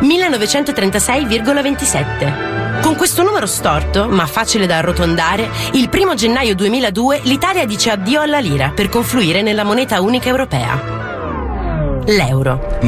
«1936,27». 0.03 2.81
Con 2.81 2.95
questo 2.95 3.23
numero 3.23 3.45
storto, 3.45 4.09
ma 4.09 4.25
facile 4.25 4.65
da 4.65 4.77
arrotondare, 4.77 5.49
il 5.73 5.89
primo 5.89 6.15
gennaio 6.15 6.53
2002 6.53 7.21
l'Italia 7.23 7.65
dice 7.65 7.91
addio 7.91 8.19
alla 8.19 8.39
lira 8.39 8.73
per 8.75 8.89
confluire 8.89 9.41
nella 9.41 9.63
moneta 9.63 10.01
unica 10.01 10.27
europea. 10.27 10.77
L'euro. 12.05 12.79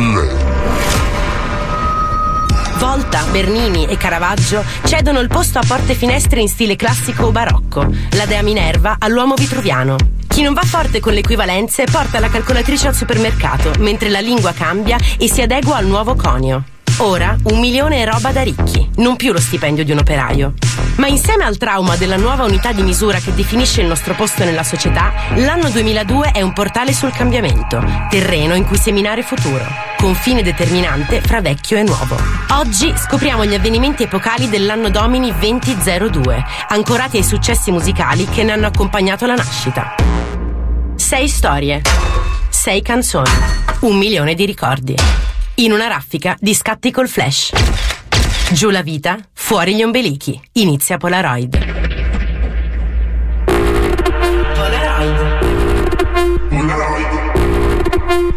Volta, 2.78 3.24
Bernini 3.32 3.86
e 3.86 3.95
Caravaggio 3.95 4.61
cedono 4.84 5.20
il 5.20 5.30
posto 5.30 5.59
a 5.59 5.63
porte 5.66 5.93
finestre 5.93 6.41
in 6.41 6.49
stile 6.49 6.76
classico 6.76 7.28
o 7.28 7.32
barocco, 7.32 7.88
la 8.11 8.26
Dea 8.26 8.43
Minerva 8.43 8.97
all'uomo 8.99 9.36
vitruviano. 9.36 9.95
Chi 10.28 10.41
non 10.41 10.53
va 10.53 10.63
forte 10.63 10.99
con 10.99 11.13
le 11.13 11.20
equivalenze 11.20 11.86
porta 11.86 12.20
la 12.20 12.28
calcolatrice 12.28 12.89
al 12.89 12.95
supermercato, 12.95 13.72
mentre 13.80 14.09
la 14.09 14.20
lingua 14.20 14.51
cambia 14.51 14.97
e 15.18 15.30
si 15.30 15.41
adegua 15.41 15.78
al 15.78 15.86
nuovo 15.86 16.16
conio. 16.16 16.63
Ora 17.00 17.36
un 17.43 17.60
milione 17.60 18.02
è 18.02 18.06
roba 18.06 18.32
da 18.32 18.41
ricchi, 18.41 18.89
non 18.96 19.18
più 19.18 19.34
lo 19.34 19.39
stipendio 19.41 19.84
di 19.84 19.91
un 19.91 19.98
operaio. 19.98 20.54
Ma 20.96 21.08
insieme 21.08 21.43
al 21.43 21.58
trauma 21.58 21.98
della 21.98 22.16
nuova 22.16 22.46
unità 22.46 22.72
di 22.72 22.84
misura 22.84 23.20
che 23.20 23.34
definisce 23.34 23.82
il 23.82 23.88
nostro 23.88 24.14
posto 24.14 24.46
nella 24.46 24.64
società, 24.64 25.12
l'anno 25.36 25.70
2002 25.70 26.32
è 26.32 26.41
un 26.41 26.54
portale 26.54 26.93
sul 26.93 27.12
cambiamento, 27.12 27.84
terreno 28.10 28.56
in 28.56 28.66
cui 28.66 28.78
seminare 28.78 29.24
futuro, 29.24 29.66
confine 29.98 30.41
determinante 30.41 31.20
fra 31.20 31.41
vecchio 31.41 31.76
e 31.76 31.84
nuovo. 31.84 32.16
Oggi 32.52 32.93
scopriamo 32.96 33.43
gli 33.43 33.56
avvenimenti 33.56 34.04
epocali 34.04 34.48
dell'anno 34.48 34.89
domini 34.89 35.34
2002, 35.38 36.46
ancorati 36.70 37.18
ai 37.18 37.24
successi 37.24 37.72
musicali 37.72 38.26
che 38.26 38.43
ne 38.43 38.54
hanno 38.54 38.68
accompagnato 38.68 39.26
la 39.26 39.36
nascita. 39.36 39.96
Sei 40.96 41.28
storie, 41.28 41.82
sei 42.48 42.82
canzoni, 42.82 43.30
un 43.82 43.98
milione 43.98 44.34
di 44.34 44.46
ricordi. 44.46 44.96
In 45.58 45.72
una 45.72 45.88
raffica 45.88 46.36
di 46.38 46.53
scatti 46.53 46.91
col 46.91 47.08
flash. 47.08 47.51
Giù 48.51 48.70
la 48.72 48.82
vita, 48.82 49.18
fuori 49.32 49.74
gli 49.74 49.84
ombelichi. 49.84 50.38
Inizia 50.53 50.97
Polaroid. 50.97 51.58
Polaroid. 54.53 55.34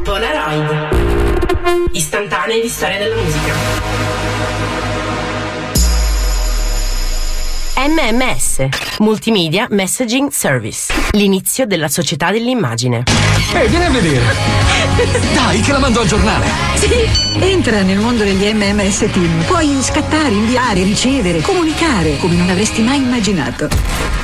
Polaroid. 0.05 0.89
Istantanee 1.91 2.61
di 2.61 2.69
storia 2.69 2.99
della 2.99 3.17
musica. 3.17 3.78
MMS, 7.89 8.69
Multimedia 8.99 9.67
Messaging 9.71 10.29
Service, 10.31 10.93
l'inizio 11.13 11.65
della 11.65 11.89
società 11.89 12.31
dell'immagine. 12.31 13.05
Ehi, 13.55 13.67
vieni 13.69 13.87
a 13.87 13.91
vedere. 13.91 14.25
Dai, 15.33 15.61
che 15.63 15.73
la 15.73 15.79
mando 15.79 16.01
al 16.01 16.07
giornale. 16.07 16.45
Sì, 16.75 16.91
entra 17.41 17.81
nel 17.81 17.97
mondo 17.97 18.25
degli 18.25 18.45
MMS 18.53 18.99
Team. 19.11 19.43
Puoi 19.47 19.79
scattare, 19.81 20.29
inviare, 20.29 20.83
ricevere, 20.83 21.41
comunicare 21.41 22.19
come 22.19 22.35
non 22.35 22.51
avresti 22.51 22.83
mai 22.83 22.99
immaginato. 22.99 23.69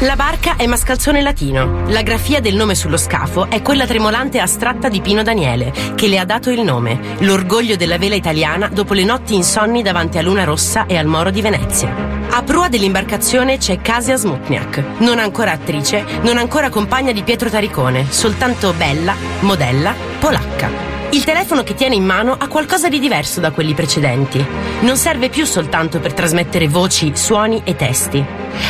La 0.00 0.14
barca 0.14 0.56
è 0.56 0.66
mascalzone 0.66 1.22
latino. 1.22 1.84
La 1.86 2.02
grafia 2.02 2.40
del 2.40 2.56
nome 2.56 2.74
sullo 2.74 2.98
scafo 2.98 3.48
è 3.48 3.62
quella 3.62 3.86
tremolante 3.86 4.36
e 4.36 4.40
astratta 4.40 4.90
di 4.90 5.00
Pino 5.00 5.22
Daniele, 5.22 5.72
che 5.94 6.06
le 6.06 6.18
ha 6.18 6.26
dato 6.26 6.50
il 6.50 6.60
nome, 6.60 7.16
l'orgoglio 7.20 7.76
della 7.76 7.96
vela 7.96 8.14
italiana 8.14 8.68
dopo 8.68 8.92
le 8.92 9.04
notti 9.04 9.34
insonni 9.34 9.80
davanti 9.80 10.18
a 10.18 10.22
Luna 10.22 10.44
Rossa 10.44 10.84
e 10.84 10.98
al 10.98 11.06
Moro 11.06 11.30
di 11.30 11.40
Venezia. 11.40 12.23
A 12.36 12.42
prua 12.42 12.68
dell'imbarcazione 12.68 13.58
c'è 13.58 13.80
Kasia 13.80 14.16
Smutniak, 14.16 14.98
non 14.98 15.20
ancora 15.20 15.52
attrice, 15.52 16.04
non 16.22 16.36
ancora 16.36 16.68
compagna 16.68 17.12
di 17.12 17.22
Pietro 17.22 17.48
Taricone, 17.48 18.10
soltanto 18.10 18.72
bella, 18.72 19.14
modella, 19.42 19.94
polacca. 20.18 20.93
Il 21.14 21.22
telefono 21.22 21.62
che 21.62 21.74
tiene 21.74 21.94
in 21.94 22.04
mano 22.04 22.34
ha 22.36 22.48
qualcosa 22.48 22.88
di 22.88 22.98
diverso 22.98 23.38
da 23.38 23.52
quelli 23.52 23.72
precedenti. 23.72 24.44
Non 24.80 24.96
serve 24.96 25.28
più 25.28 25.44
soltanto 25.44 26.00
per 26.00 26.12
trasmettere 26.12 26.66
voci, 26.66 27.12
suoni 27.14 27.62
e 27.64 27.76
testi. 27.76 28.22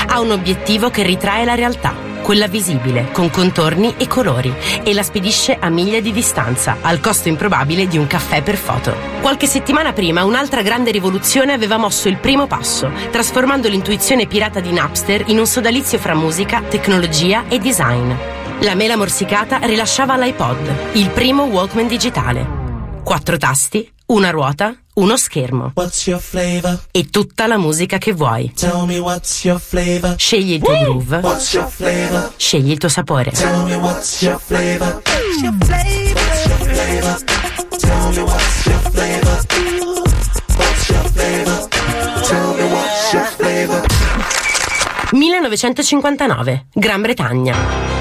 Ha 0.09 0.21
un 0.21 0.31
obiettivo 0.31 0.91
che 0.91 1.03
ritrae 1.03 1.47
la 1.47 1.55
realtà, 1.55 1.95
quella 2.21 2.47
visibile, 2.47 3.09
con 3.13 3.31
contorni 3.31 3.95
e 3.97 4.07
colori, 4.07 4.53
e 4.83 4.93
la 4.93 5.03
spedisce 5.03 5.57
a 5.59 5.71
miglia 5.71 6.01
di 6.01 6.13
distanza, 6.13 6.77
al 6.83 7.01
costo 7.01 7.29
improbabile 7.29 7.87
di 7.87 7.97
un 7.97 8.07
caffè 8.07 8.43
per 8.43 8.57
foto. 8.57 8.95
Qualche 9.23 9.47
settimana 9.47 9.95
prima 9.95 10.23
un'altra 10.25 10.61
grande 10.61 10.91
rivoluzione 10.91 11.55
aveva 11.55 11.79
mosso 11.79 12.09
il 12.09 12.19
primo 12.19 12.47
passo, 12.47 12.93
trasformando 13.11 13.69
l'intuizione 13.69 14.27
pirata 14.27 14.61
di 14.61 14.71
Napster 14.71 15.25
in 15.29 15.39
un 15.39 15.47
sodalizio 15.47 15.97
fra 15.99 16.15
musica, 16.15 16.61
tecnologia 16.61 17.45
e 17.49 17.59
design. 17.59 18.13
La 18.61 18.75
mela 18.75 18.97
morsicata 18.97 19.59
rilasciava 19.59 20.17
l'iPod, 20.17 20.95
il 20.95 21.11
primo 21.11 21.45
Walkman 21.45 21.87
digitale. 21.87 22.63
Quattro 23.03 23.37
tasti, 23.37 23.93
una 24.07 24.31
ruota, 24.31 24.75
uno 24.95 25.17
schermo. 25.17 25.73
E 26.91 27.11
tutta 27.11 27.47
la 27.47 27.59
musica 27.59 27.99
che 27.99 28.13
vuoi. 28.13 28.53
Scegli 30.17 30.53
il 30.53 30.61
tuo 30.63 30.79
groove. 30.79 31.21
Scegli 32.37 32.71
il 32.71 32.79
tuo 32.79 32.89
sapore. 32.89 33.33
What's 33.33 34.23
your 34.23 34.39
flavor? 34.39 35.03
Tell 42.27 42.55
me 42.55 42.65
what's 42.65 43.13
your 43.13 43.25
flavor. 43.27 43.94
1959, 45.15 46.67
Gran 46.73 47.01
Bretagna. 47.01 47.57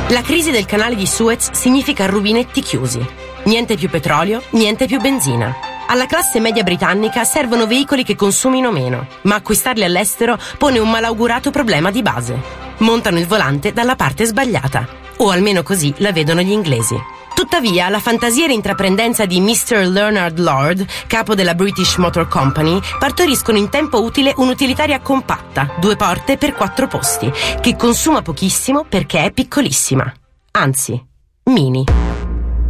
La 0.08 0.24
crisi 0.24 0.50
del 0.50 0.66
canale 0.66 0.96
di 0.96 1.06
Suez 1.06 1.52
significa 1.52 2.08
rubinetti 2.08 2.62
chiusi. 2.62 3.06
Niente 3.44 3.76
più 3.76 3.88
petrolio, 3.88 4.42
niente 4.52 4.88
più 4.88 5.00
benzina. 5.00 5.56
Alla 5.86 6.08
classe 6.08 6.40
media 6.40 6.64
britannica 6.64 7.24
servono 7.24 7.68
veicoli 7.68 8.04
che 8.04 8.16
consumino 8.16 8.72
meno, 8.72 9.06
ma 9.24 9.36
acquistarli 9.36 9.84
all'estero 9.84 10.40
pone 10.58 10.80
un 10.80 10.90
malaugurato 10.90 11.52
problema 11.52 11.92
di 11.92 12.02
base. 12.02 12.36
Montano 12.80 13.20
il 13.20 13.28
volante 13.28 13.74
dalla 13.74 13.96
parte 13.96 14.26
sbagliata, 14.26 15.03
o 15.18 15.30
almeno 15.30 15.64
così 15.64 15.94
la 15.98 16.12
vedono 16.12 16.42
gli 16.42 16.52
inglesi. 16.52 16.96
Tuttavia, 17.34 17.90
la 17.90 18.00
fantasia 18.00 18.46
e 18.46 18.48
l'intraprendenza 18.48 19.26
di 19.26 19.42
Mr. 19.42 19.88
Leonard 19.88 20.40
Lord, 20.40 20.86
capo 21.08 21.34
della 21.36 21.56
British 21.56 21.98
Motor 21.98 22.28
Company, 22.28 22.80
partoriscono 23.00 23.58
in 23.58 23.70
tempo 23.70 24.04
utile 24.04 24.34
un'utilitaria 24.36 25.00
compatta, 25.00 25.74
due 25.80 25.96
porte 25.96 26.38
per 26.38 26.54
quattro 26.54 26.88
posti, 26.88 27.32
che 27.60 27.76
consuma 27.76 28.22
pochissimo 28.22 28.86
perché 28.88 29.26
è 29.26 29.32
piccolissima. 29.32 30.12
Anzi, 30.52 31.04
mini. 31.46 31.84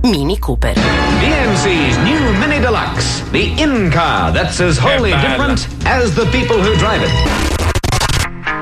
Mini 0.04 0.40
Cooper. 0.40 0.74
DMC's 0.74 1.98
new 1.98 2.34
Mini 2.38 2.60
Deluxe, 2.60 3.24
the 3.32 3.54
in 3.58 3.90
car 3.90 4.32
that's 4.32 4.60
as 4.60 4.78
wholly 4.78 5.12
different 5.12 5.68
as 5.86 6.14
the 6.14 6.26
people 6.26 6.58
who 6.58 6.76
drive 6.76 7.02
it. 7.02 7.53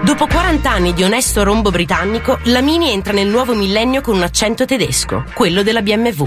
Dopo 0.04 0.26
40 0.26 0.68
anni 0.68 0.94
di 0.94 1.04
onesto 1.04 1.44
rombo 1.44 1.70
britannico, 1.70 2.40
la 2.46 2.62
Mini 2.62 2.92
entra 2.92 3.14
nel 3.14 3.28
nuovo 3.28 3.54
millennio 3.54 4.02
con 4.02 4.16
un 4.16 4.24
accento 4.24 4.66
tedesco, 4.66 5.26
quello 5.36 5.62
della 5.62 5.84
BMW. 5.84 6.24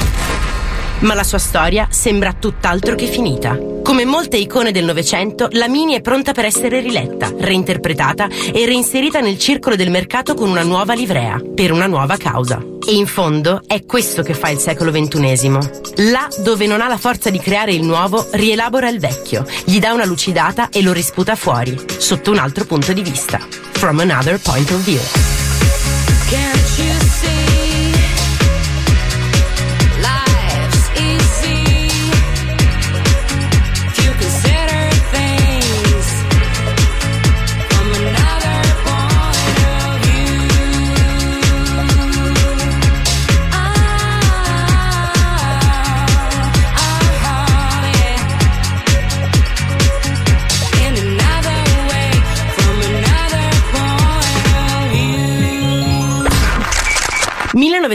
Ma 1.00 1.14
la 1.14 1.24
sua 1.24 1.38
storia 1.38 1.88
sembra 1.90 2.32
tutt'altro 2.32 2.94
che 2.94 3.06
finita. 3.06 3.58
Come 3.82 4.06
molte 4.06 4.38
icone 4.38 4.72
del 4.72 4.84
Novecento, 4.84 5.48
la 5.52 5.68
Mini 5.68 5.94
è 5.94 6.00
pronta 6.00 6.32
per 6.32 6.46
essere 6.46 6.80
riletta, 6.80 7.30
reinterpretata 7.36 8.28
e 8.52 8.64
reinserita 8.64 9.20
nel 9.20 9.38
circolo 9.38 9.76
del 9.76 9.90
mercato 9.90 10.34
con 10.34 10.48
una 10.48 10.62
nuova 10.62 10.94
livrea, 10.94 11.38
per 11.54 11.70
una 11.70 11.86
nuova 11.86 12.16
causa. 12.16 12.62
E 12.86 12.94
in 12.94 13.06
fondo 13.06 13.60
è 13.66 13.84
questo 13.84 14.22
che 14.22 14.32
fa 14.32 14.48
il 14.48 14.58
secolo 14.58 14.90
XXI. 14.90 15.58
Là 16.10 16.28
dove 16.42 16.66
non 16.66 16.80
ha 16.80 16.88
la 16.88 16.96
forza 16.96 17.28
di 17.28 17.38
creare 17.38 17.72
il 17.72 17.82
nuovo, 17.82 18.26
rielabora 18.32 18.88
il 18.88 19.00
vecchio, 19.00 19.44
gli 19.64 19.78
dà 19.78 19.92
una 19.92 20.06
lucidata 20.06 20.70
e 20.70 20.80
lo 20.80 20.92
risputa 20.92 21.36
fuori, 21.36 21.78
sotto 21.98 22.30
un 22.30 22.38
altro 22.38 22.64
punto 22.64 22.94
di 22.94 23.02
vista. 23.02 23.38
From 23.72 24.00
another 24.00 24.40
point 24.40 24.70
of 24.70 24.82
view. 24.82 25.00
Can't 26.30 26.78
you 26.78 26.98
see? 27.10 27.43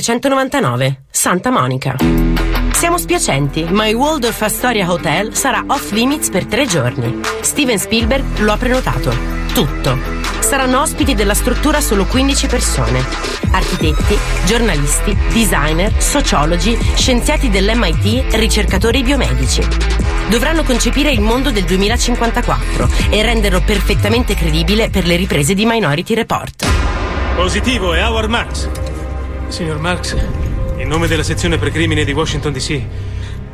1999, 0.10 1.04
Santa 1.12 1.52
Monica. 1.52 1.96
Siamo 2.72 2.98
spiacenti, 2.98 3.64
ma 3.66 3.86
il 3.86 3.94
Waldorf 3.94 4.42
Astoria 4.42 4.92
Hotel 4.92 5.36
sarà 5.36 5.64
off 5.68 5.92
limits 5.92 6.30
per 6.30 6.48
tre 6.48 6.66
giorni. 6.66 7.20
Steven 7.42 7.78
Spielberg 7.78 8.40
lo 8.40 8.52
ha 8.52 8.58
prenotato. 8.58 9.14
Tutto. 9.54 10.00
Saranno 10.40 10.82
ospiti 10.82 11.14
della 11.14 11.36
struttura 11.36 11.80
solo 11.80 12.06
15 12.06 12.48
persone. 12.48 13.06
Architetti, 13.52 14.18
giornalisti, 14.48 15.16
designer, 15.32 16.02
sociologi, 16.02 16.76
scienziati 16.96 17.52
dell'MIT, 17.52 18.34
ricercatori 18.34 19.04
biomedici. 19.04 19.62
Dovranno 20.28 20.64
concepire 20.64 21.12
il 21.12 21.22
mondo 21.22 21.52
del 21.52 21.66
2054 21.66 22.90
e 23.12 23.22
renderlo 23.22 23.62
perfettamente 23.62 24.34
credibile 24.34 24.90
per 24.90 25.06
le 25.06 25.18
riprese 25.18 25.54
di 25.54 25.66
Minority 25.68 26.16
Report. 26.16 26.66
Positivo 27.36 27.94
è 27.94 28.04
Howard 28.04 28.30
Marks. 28.30 28.89
Signor 29.50 29.80
Marks, 29.80 30.16
in 30.78 30.88
nome 30.88 31.08
della 31.08 31.24
sezione 31.24 31.58
precrimine 31.58 32.06
di 32.06 32.12
Washington 32.12 32.54
DC, 32.54 32.82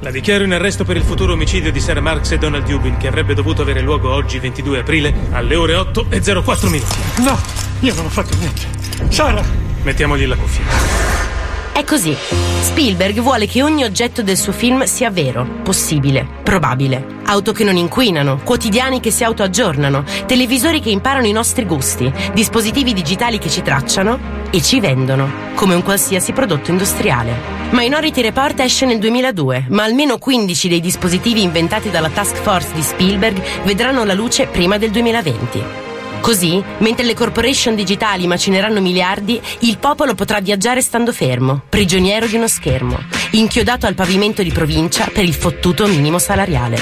la 0.02 0.12
dichiaro 0.12 0.44
in 0.44 0.54
arresto 0.54 0.84
per 0.84 0.98
il 0.98 1.04
futuro 1.04 1.34
omicidio 1.34 1.72
di 1.72 1.80
Sarah 1.80 2.02
Marks 2.02 2.32
e 2.32 2.38
Donald 2.38 2.68
Dubin 2.68 2.98
che 2.98 3.08
avrebbe 3.08 3.34
dovuto 3.34 3.62
avere 3.62 3.82
luogo 3.82 4.12
oggi 4.12 4.38
22 4.38 4.80
aprile 4.80 5.14
alle 5.32 5.56
ore 5.56 5.74
8 5.74 6.08
e 6.10 6.22
04 6.22 6.70
minuti. 6.70 6.96
No, 7.20 7.40
io 7.80 7.94
non 7.96 8.06
ho 8.06 8.10
fatto 8.10 8.36
niente. 8.38 8.68
Sara! 9.10 9.44
Mettiamogli 9.84 10.26
la 10.26 10.36
cuffia. 10.36 11.35
È 11.76 11.84
così. 11.84 12.16
Spielberg 12.62 13.20
vuole 13.20 13.48
che 13.48 13.62
ogni 13.62 13.84
oggetto 13.84 14.24
del 14.24 14.38
suo 14.38 14.54
film 14.54 14.86
sia 14.86 15.12
vero, 15.12 15.46
possibile, 15.62 16.26
probabile. 16.42 17.06
Auto 17.26 17.52
che 17.52 17.66
non 17.66 17.76
inquinano, 17.76 18.40
quotidiani 18.46 19.02
che 19.02 19.12
si 19.12 19.26
autoaggiornano, 19.26 20.06
televisori 20.26 20.80
che 20.80 20.90
imparano 20.90 21.28
i 21.28 21.34
nostri 21.34 21.66
gusti, 21.66 22.10
dispositivi 22.34 22.94
digitali 22.94 23.40
che 23.40 23.50
ci 23.50 23.62
tracciano 23.62 24.18
e 24.52 24.62
ci 24.62 24.80
vendono, 24.80 25.30
come 25.56 25.76
un 25.76 25.84
qualsiasi 25.84 26.32
prodotto 26.32 26.72
industriale. 26.72 27.34
Minority 27.72 28.22
Report 28.22 28.58
esce 28.62 28.86
nel 28.86 29.00
2002, 29.00 29.66
ma 29.72 29.84
almeno 29.84 30.18
15 30.18 30.70
dei 30.70 30.80
dispositivi 30.80 31.42
inventati 31.42 31.90
dalla 31.90 32.10
task 32.10 32.38
force 32.38 32.72
di 32.74 32.84
Spielberg 32.84 33.38
vedranno 33.66 34.06
la 34.06 34.14
luce 34.14 34.48
prima 34.48 34.78
del 34.78 34.92
2020. 34.92 35.85
Così, 36.26 36.60
mentre 36.80 37.06
le 37.06 37.14
corporation 37.14 37.76
digitali 37.76 38.26
macineranno 38.26 38.82
miliardi, 38.82 39.40
il 39.60 39.78
popolo 39.78 40.16
potrà 40.16 40.40
viaggiare 40.40 40.82
stando 40.82 41.12
fermo, 41.12 41.62
prigioniero 41.70 42.26
di 42.26 42.36
uno 42.36 42.48
schermo, 42.48 42.98
inchiodato 43.34 43.86
al 43.86 43.94
pavimento 43.94 44.42
di 44.42 44.52
provincia 44.52 45.06
per 45.14 45.24
il 45.24 45.36
fottuto 45.36 45.86
minimo 45.86 46.18
salariale. 46.18 46.80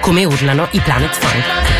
Come 0.00 0.24
urlano 0.24 0.68
i 0.70 0.80
Planet 0.80 1.12
Funk. 1.12 1.77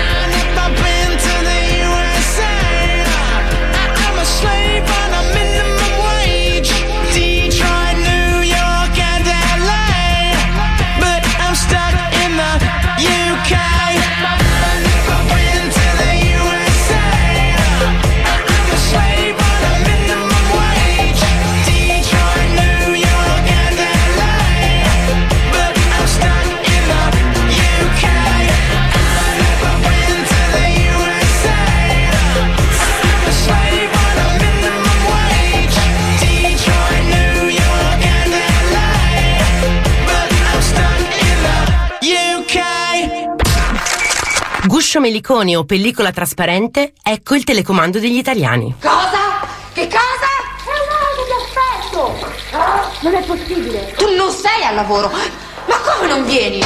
Guscio 44.88 45.00
melicone 45.00 45.54
o 45.54 45.66
pellicola 45.66 46.10
trasparente, 46.12 46.94
ecco 47.02 47.34
il 47.34 47.44
telecomando 47.44 47.98
degli 47.98 48.16
italiani. 48.16 48.74
Cosa? 48.80 49.46
Che 49.74 49.86
cosa? 49.86 50.30
È 50.64 50.72
un 50.72 50.88
auto 50.96 51.24
di 51.28 51.32
affetto! 51.36 52.56
Ah, 52.56 52.90
non 53.00 53.14
è 53.14 53.22
possibile! 53.22 53.92
Tu 53.98 54.16
non 54.16 54.30
sei 54.30 54.64
al 54.64 54.76
lavoro! 54.76 55.10
Ma 55.66 55.76
come 55.76 56.08
non 56.08 56.24
vieni? 56.24 56.62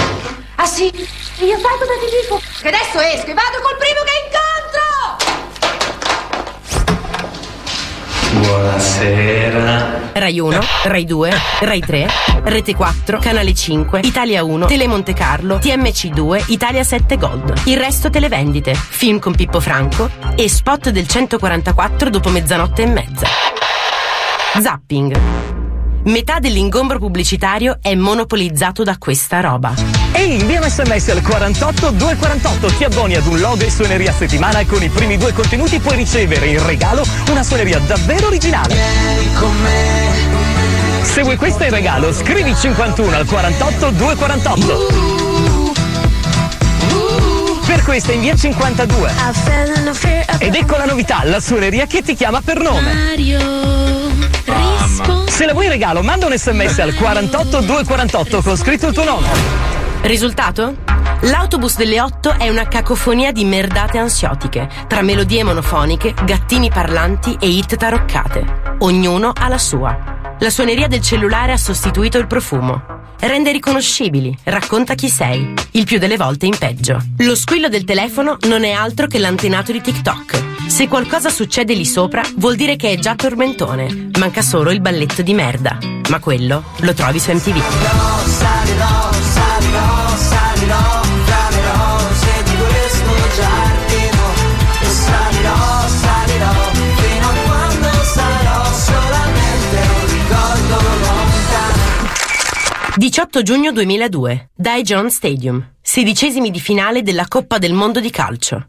Ah 0.55 0.67
sì? 0.67 0.85
Io 0.85 1.59
sai 1.59 1.79
cosa 1.81 1.99
ti 1.99 2.07
dico? 2.23 2.41
Che 2.61 2.69
adesso 2.69 3.01
esco 3.01 3.31
e 3.33 3.35
vado 3.35 3.59
col 3.61 3.77
primo 3.77 4.03
che 4.05 4.22
Buonasera. 8.43 10.11
Rai 10.15 10.41
1, 10.41 10.59
Rai 10.85 11.05
2, 11.05 11.33
Rai 11.61 11.81
3, 11.81 12.09
Rete 12.43 12.75
4, 12.75 13.19
Canale 13.19 13.55
5, 13.55 14.01
Italia 14.03 14.43
1, 14.43 14.67
Tele 14.67 14.89
Monte 14.89 15.13
Carlo, 15.13 15.59
TMC2, 15.59 16.47
Italia 16.49 16.83
7 16.83 17.17
Gold. 17.19 17.63
Il 17.67 17.77
resto 17.77 18.11
televendite, 18.11 18.75
film 18.75 19.21
con 19.21 19.35
Pippo 19.35 19.61
Franco 19.61 20.11
e 20.35 20.49
spot 20.49 20.91
del 20.91 21.07
144 21.07 22.11
dopo 22.11 22.31
mezzanotte 22.31 22.83
e 22.83 22.87
mezza. 22.87 23.27
Zapping. 24.61 25.62
Metà 26.05 26.41
dell'ingombro 26.41 26.99
pubblicitario 26.99 27.79
è 27.81 27.95
monopolizzato 27.95 28.83
da 28.83 28.97
questa 28.99 29.39
roba. 29.39 29.73
Ehi, 30.11 30.41
invia 30.41 30.61
un 30.61 30.69
sms 30.69 31.09
al 31.11 31.23
48 31.23 31.91
248, 31.91 32.67
ti 32.77 32.83
abboni 32.83 33.15
ad 33.15 33.25
un 33.27 33.39
log 33.39 33.63
e 33.63 33.71
suoneria 33.71 34.11
a 34.11 34.15
settimana 34.15 34.59
e 34.59 34.67
con 34.67 34.83
i 34.83 34.89
primi 34.89 35.17
due 35.17 35.33
contenuti 35.33 35.79
puoi 35.79 35.97
ricevere 35.97 36.47
in 36.47 36.67
regalo 36.67 37.05
una 37.31 37.45
suoneria 37.45 37.79
davvero 37.79 38.27
originale. 38.27 38.75
Se 41.03 41.23
vuoi 41.23 41.37
questo 41.37 41.63
in 41.63 41.71
regalo, 41.71 42.13
scrivi 42.13 42.53
51 42.53 43.17
al 43.17 43.27
48 43.27 43.91
248. 43.91 45.73
Per 47.65 47.85
questa 47.85 48.11
invia 48.11 48.35
52. 48.35 49.13
Ed 50.39 50.55
ecco 50.57 50.77
la 50.77 50.85
novità, 50.85 51.23
la 51.25 51.39
suoneria 51.39 51.87
che 51.87 52.03
ti 52.03 52.17
chiama 52.17 52.41
per 52.41 52.59
nome. 52.61 53.13
Se 55.27 55.47
la 55.47 55.53
vuoi 55.53 55.65
in 55.65 55.71
regalo, 55.71 56.03
manda 56.03 56.27
un 56.27 56.37
sms 56.37 56.79
al 56.79 56.95
48 56.95 57.61
248 57.61 58.43
con 58.43 58.57
scritto 58.57 58.87
il 58.89 58.95
tuo 58.95 59.05
nome. 59.05 59.29
Risultato? 60.03 60.75
L'autobus 61.23 61.77
delle 61.77 62.01
8 62.01 62.39
è 62.39 62.49
una 62.49 62.67
cacofonia 62.67 63.31
di 63.31 63.45
merdate 63.45 63.99
ansiotiche, 63.99 64.69
tra 64.89 65.03
melodie 65.03 65.45
monofoniche, 65.45 66.15
gattini 66.25 66.69
parlanti 66.69 67.37
e 67.41 67.47
hit 67.47 67.77
taroccate. 67.77 68.77
Ognuno 68.79 69.33
ha 69.33 69.49
la 69.49 69.59
sua. 69.59 70.37
La 70.41 70.51
suoneria 70.51 70.89
del 70.89 71.01
cellulare 71.01 71.53
ha 71.53 71.57
sostituito 71.57 72.19
il 72.19 72.27
profumo. 72.27 73.02
Rende 73.25 73.53
riconoscibili, 73.53 74.37
racconta 74.43 74.97
chi 74.97 75.09
sei, 75.09 75.55
il 75.71 75.85
più 75.85 76.01
delle 76.01 76.17
volte 76.17 76.47
in 76.47 76.59
peggio. 76.59 77.01
Lo 77.19 77.37
squillo 77.37 77.69
del 77.69 77.85
telefono 77.85 78.37
non 78.49 78.65
è 78.65 78.73
altro 78.73 79.07
che 79.07 79.21
l'antenato 79.21 79.71
di 79.71 79.81
TikTok. 79.81 80.67
Se 80.67 80.89
qualcosa 80.89 81.31
succede 81.31 81.73
lì 81.73 81.85
sopra, 81.85 82.21
vuol 82.39 82.57
dire 82.57 82.75
che 82.75 82.91
è 82.91 82.99
già 82.99 83.15
tormentone. 83.15 84.11
Manca 84.19 84.43
solo 84.43 84.73
il 84.73 84.81
balletto 84.81 85.23
di 85.23 85.35
merda. 85.35 85.79
Ma 86.11 86.19
quello 86.19 86.65
lo 86.79 86.95
trovi 86.95 87.21
su 87.21 87.31
MTV. 87.31 87.63
Salirò, 88.27 89.13
salirò, 89.13 89.13
salirò, 89.13 90.17
salirò, 90.17 91.02
18 102.95 103.41
giugno 103.41 103.73
2002, 103.73 104.51
Daejeon 104.55 105.11
Stadium, 105.11 105.77
sedicesimi 105.81 106.51
di 106.51 106.61
finale 106.61 107.01
della 107.01 107.25
Coppa 107.27 107.57
del 107.57 107.73
Mondo 107.73 108.01
di 108.01 108.11
calcio. 108.11 108.67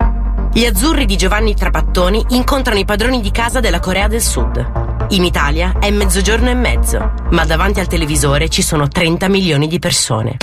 Gli 0.54 0.64
azzurri 0.64 1.04
di 1.04 1.18
Giovanni 1.18 1.54
Trapattoni 1.54 2.24
incontrano 2.30 2.80
i 2.80 2.86
padroni 2.86 3.20
di 3.20 3.32
casa 3.32 3.60
della 3.60 3.82
Corea 3.82 4.08
del 4.08 4.22
Sud. 4.22 5.08
In 5.10 5.26
Italia 5.26 5.78
è 5.78 5.92
mezzogiorno 5.92 6.50
e 6.50 6.54
mezzo, 6.54 7.12
ma 7.32 7.44
davanti 7.44 7.82
al 7.82 7.88
televisore 7.88 8.48
ci 8.48 8.62
sono 8.62 8.88
30 8.88 9.28
milioni 9.28 9.68
di 9.68 9.80
persone. 9.80 10.38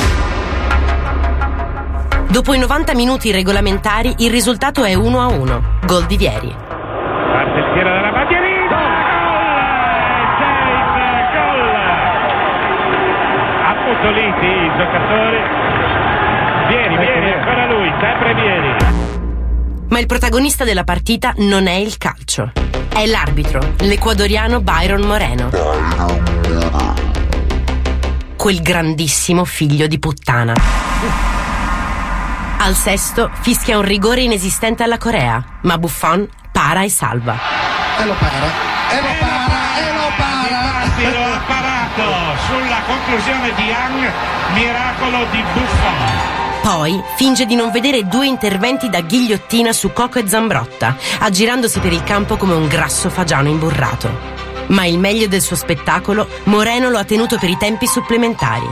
Dopo 2.29 2.53
i 2.53 2.59
90 2.59 2.95
minuti 2.95 3.31
regolamentari 3.31 4.15
il 4.19 4.31
risultato 4.31 4.85
è 4.85 4.93
1 4.93 5.21
a 5.23 5.27
1, 5.29 5.63
gol 5.87 6.05
di 6.05 6.19
Vieri. 6.19 6.70
Ammutoliti 14.81 14.87
i 14.87 14.87
giocatori. 14.87 15.37
Vieni, 16.69 16.97
vieni, 16.97 17.33
ancora 17.33 17.67
lui, 17.67 17.93
sempre 18.01 18.35
Vieni. 18.35 18.77
Ma 19.89 19.99
il 19.99 20.07
protagonista 20.07 20.65
della 20.65 20.85
partita 20.85 21.35
non 21.39 21.67
è 21.67 21.75
il 21.75 21.99
calcio. 21.99 22.53
È 22.89 23.05
l'arbitro, 23.07 23.61
l'ecuadoriano 23.81 24.61
Byron 24.61 25.03
Moreno. 25.03 25.51
Quel 28.37 28.63
grandissimo 28.63 29.45
figlio 29.45 29.87
di 29.87 29.99
puttana. 29.99 30.55
Al 32.59 32.75
sesto 32.75 33.31
fischia 33.41 33.79
un 33.79 33.85
rigore 33.85 34.23
inesistente 34.23 34.83
alla 34.83 34.99
Corea, 34.99 35.43
ma 35.63 35.79
Buffon 35.79 36.29
para 36.53 36.83
e 36.83 36.91
salva. 36.91 37.37
E 37.99 38.07
lo 38.07 38.15
para, 38.15 38.37
e 38.91 39.01
lo 39.01 39.15
para, 39.19 39.89
e 39.89 39.93
lo 39.93 40.15
para. 40.17 40.41
Infatti 41.01 41.19
lo 41.19 41.25
ha 41.25 41.70
parato 42.01 42.41
sulla 42.47 42.81
conclusione 42.87 43.53
di 43.55 43.63
Young, 43.63 44.13
miracolo 44.55 45.27
di 45.31 45.43
Buffon. 45.53 46.39
Poi 46.63 47.03
finge 47.17 47.47
di 47.47 47.55
non 47.55 47.71
vedere 47.71 48.07
due 48.07 48.27
interventi 48.27 48.89
da 48.89 49.01
ghigliottina 49.01 49.73
su 49.73 49.93
Coco 49.93 50.19
e 50.19 50.29
Zambrotta, 50.29 50.97
aggirandosi 51.21 51.81
per 51.81 51.93
il 51.93 52.03
campo 52.03 52.37
come 52.37 52.55
un 52.55 52.69
grasso 52.69 53.11
fagiano 53.11 53.49
imburrato. 53.49 54.39
Ma 54.69 54.85
il 54.85 54.99
meglio 54.99 55.27
del 55.27 55.41
suo 55.41 55.57
spettacolo, 55.57 56.29
Moreno 56.45 56.91
lo 56.91 56.99
ha 56.99 57.05
tenuto 57.05 57.39
per 57.39 57.49
i 57.49 57.57
tempi 57.57 57.87
supplementari. 57.87 58.67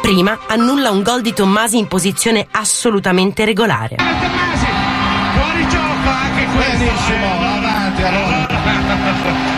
Prima 0.00 0.38
annulla 0.46 0.90
un 0.90 1.02
gol 1.02 1.22
di 1.22 1.32
Tommasi 1.32 1.78
in 1.78 1.88
posizione 1.88 2.46
assolutamente 2.50 3.44
regolare. 3.44 3.96
Fuori 3.96 5.68
gioco 5.68 6.08
anche 6.08 6.44
questo. 6.54 6.78
Benissimo, 6.78 7.26
avanti 7.40 8.02
allora. 8.02 8.48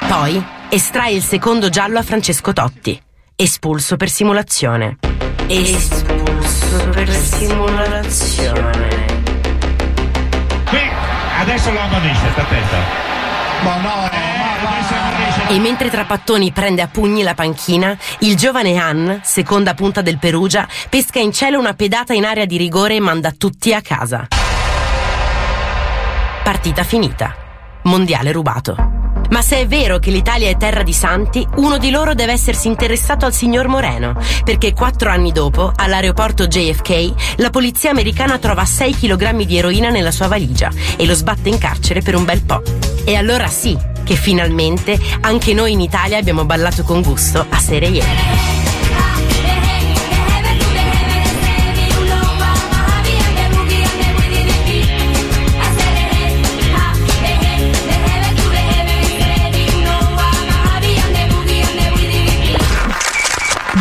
Poi 0.06 0.44
estrae 0.68 1.12
il 1.12 1.22
secondo 1.22 1.68
giallo 1.68 1.98
a 1.98 2.02
Francesco 2.02 2.52
Totti, 2.52 3.00
espulso 3.42 3.96
per 3.96 4.08
simulazione. 4.08 4.98
Espulso 5.48 6.88
per 6.90 7.10
simulazione. 7.10 8.88
Qui 10.68 10.78
adesso 11.40 11.72
lo 11.72 11.80
ammonisce, 11.80 12.30
sta 12.30 12.42
attento. 12.42 12.76
Ma 13.64 13.76
no, 13.80 14.04
adesso 14.04 14.94
ammonisce. 14.94 15.48
E 15.48 15.58
mentre 15.58 15.90
Trapattoni 15.90 16.52
prende 16.52 16.82
a 16.82 16.86
pugni 16.86 17.22
la 17.22 17.34
panchina, 17.34 17.96
il 18.20 18.36
giovane 18.36 18.78
Han, 18.78 19.20
seconda 19.24 19.74
punta 19.74 20.02
del 20.02 20.18
Perugia, 20.18 20.68
pesca 20.88 21.18
in 21.18 21.32
cielo 21.32 21.58
una 21.58 21.74
pedata 21.74 22.14
in 22.14 22.24
area 22.24 22.44
di 22.44 22.56
rigore 22.56 22.94
e 22.94 23.00
manda 23.00 23.32
tutti 23.32 23.74
a 23.74 23.80
casa. 23.80 24.28
Partita 26.44 26.84
finita. 26.84 27.34
Mondiale 27.82 28.30
rubato. 28.30 29.01
Ma 29.30 29.42
se 29.42 29.60
è 29.60 29.66
vero 29.66 29.98
che 29.98 30.10
l'Italia 30.10 30.48
è 30.48 30.56
terra 30.56 30.82
di 30.82 30.92
santi, 30.92 31.46
uno 31.56 31.78
di 31.78 31.90
loro 31.90 32.14
deve 32.14 32.32
essersi 32.32 32.68
interessato 32.68 33.24
al 33.24 33.32
signor 33.32 33.66
Moreno, 33.68 34.16
perché 34.44 34.72
quattro 34.72 35.10
anni 35.10 35.32
dopo, 35.32 35.72
all'aeroporto 35.74 36.46
JFK, 36.46 37.36
la 37.36 37.50
polizia 37.50 37.90
americana 37.90 38.38
trova 38.38 38.64
6 38.64 38.94
kg 38.94 39.42
di 39.42 39.56
eroina 39.58 39.90
nella 39.90 40.10
sua 40.10 40.28
valigia 40.28 40.70
e 40.96 41.06
lo 41.06 41.14
sbatte 41.14 41.48
in 41.48 41.58
carcere 41.58 42.02
per 42.02 42.14
un 42.14 42.24
bel 42.24 42.42
po'. 42.42 42.62
E 43.04 43.14
allora 43.14 43.46
sì, 43.46 43.76
che 44.04 44.14
finalmente 44.16 44.98
anche 45.20 45.54
noi 45.54 45.72
in 45.72 45.80
Italia 45.80 46.18
abbiamo 46.18 46.44
ballato 46.44 46.82
con 46.82 47.02
gusto 47.02 47.44
a 47.48 47.58
serie 47.58 48.61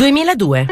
«2002. 0.02 0.66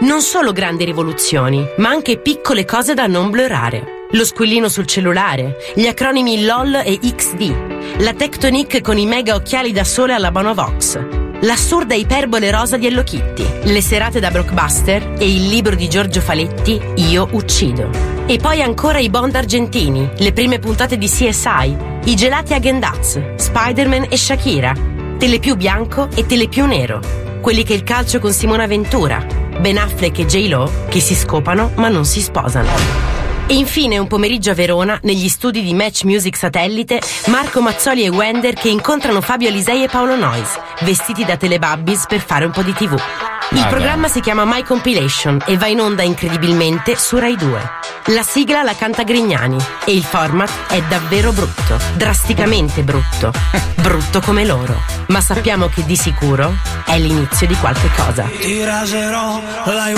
Non 0.00 0.20
solo 0.20 0.50
grandi 0.50 0.84
rivoluzioni, 0.84 1.64
ma 1.76 1.90
anche 1.90 2.18
piccole 2.18 2.64
cose 2.64 2.92
da 2.92 3.06
non 3.06 3.30
blurare. 3.30 4.06
Lo 4.10 4.24
squillino 4.24 4.68
sul 4.68 4.84
cellulare, 4.84 5.58
gli 5.76 5.86
acronimi 5.86 6.44
LOL 6.44 6.82
e 6.84 6.98
XD, 6.98 7.98
la 7.98 8.14
Tectonic 8.14 8.80
con 8.80 8.98
i 8.98 9.06
mega 9.06 9.36
occhiali 9.36 9.70
da 9.70 9.84
sole 9.84 10.12
alla 10.12 10.32
Bonovox, 10.32 10.98
l'assurda 11.42 11.94
iperbole 11.94 12.50
rosa 12.50 12.76
di 12.76 12.88
Hello 12.88 13.04
Kitty, 13.04 13.70
le 13.70 13.80
serate 13.80 14.18
da 14.18 14.32
blockbuster 14.32 15.14
e 15.16 15.32
il 15.32 15.46
libro 15.46 15.76
di 15.76 15.88
Giorgio 15.88 16.20
Faletti 16.20 16.80
Io 16.96 17.28
uccido. 17.30 17.90
E 18.26 18.38
poi 18.38 18.60
ancora 18.60 18.98
i 18.98 19.08
Bond 19.08 19.36
argentini, 19.36 20.10
le 20.16 20.32
prime 20.32 20.58
puntate 20.58 20.98
di 20.98 21.06
CSI, 21.06 21.76
i 22.06 22.16
gelati 22.16 22.54
a 22.54 22.58
Gendaz, 22.58 23.36
Spider-Man 23.36 24.08
e 24.10 24.16
Shakira, 24.16 24.74
Telepiù 25.16 25.54
bianco 25.54 26.08
e 26.12 26.26
Telepiù 26.26 26.66
nero, 26.66 27.27
quelli 27.40 27.62
che 27.62 27.74
il 27.74 27.82
calcio 27.82 28.18
con 28.18 28.32
Simona 28.32 28.66
Ventura, 28.66 29.24
Ben 29.60 29.78
Affleck 29.78 30.18
e 30.18 30.26
J-Lo 30.26 30.70
che 30.88 31.00
si 31.00 31.14
scopano 31.14 31.72
ma 31.76 31.88
non 31.88 32.04
si 32.04 32.20
sposano. 32.20 33.27
E 33.50 33.54
infine 33.54 33.96
un 33.98 34.06
pomeriggio 34.06 34.50
a 34.50 34.54
Verona, 34.54 34.98
negli 35.04 35.28
studi 35.28 35.62
di 35.62 35.72
Match 35.72 36.02
Music 36.04 36.36
Satellite, 36.36 37.00
Marco 37.28 37.62
Mazzoli 37.62 38.04
e 38.04 38.10
Wender 38.10 38.52
che 38.52 38.68
incontrano 38.68 39.22
Fabio 39.22 39.48
Alisei 39.48 39.84
e 39.84 39.88
Paolo 39.88 40.16
Noyes, 40.16 40.58
vestiti 40.80 41.24
da 41.24 41.36
Telebabbies 41.38 42.04
per 42.06 42.20
fare 42.20 42.44
un 42.44 42.50
po' 42.50 42.62
di 42.62 42.72
tv. 42.74 42.92
Il 43.52 43.60
Ah, 43.62 43.66
programma 43.68 44.08
si 44.08 44.20
chiama 44.20 44.44
My 44.44 44.62
Compilation 44.62 45.42
e 45.46 45.56
va 45.56 45.66
in 45.66 45.80
onda 45.80 46.02
incredibilmente 46.02 46.94
su 46.96 47.16
Rai 47.16 47.36
2. 47.36 47.70
La 48.08 48.22
sigla 48.22 48.62
la 48.62 48.74
canta 48.74 49.02
Grignani 49.04 49.56
e 49.86 49.92
il 49.94 50.02
format 50.04 50.50
è 50.68 50.82
davvero 50.82 51.32
brutto, 51.32 51.78
drasticamente 51.94 52.82
brutto, 52.82 53.32
brutto 53.80 54.20
come 54.20 54.44
loro. 54.44 54.78
Ma 55.06 55.22
sappiamo 55.22 55.68
che 55.68 55.86
di 55.86 55.96
sicuro 55.96 56.54
è 56.84 56.98
l'inizio 56.98 57.46
di 57.46 57.54
qualche 57.54 57.88
cosa. 57.96 58.24
Ti 58.38 58.62
raserò 58.64 59.40
la 59.64 59.88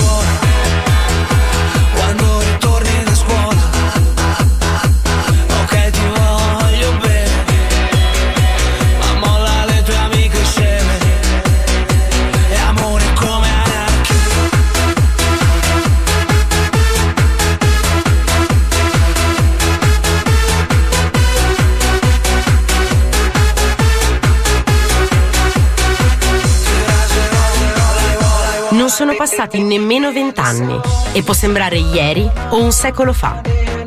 sono 29.00 29.14
passati 29.16 29.62
nemmeno 29.62 30.12
vent'anni 30.12 30.78
e 31.12 31.22
può 31.22 31.32
sembrare 31.32 31.78
ieri 31.78 32.30
o 32.50 32.60
un 32.60 32.70
secolo 32.70 33.14
fa. 33.14 33.40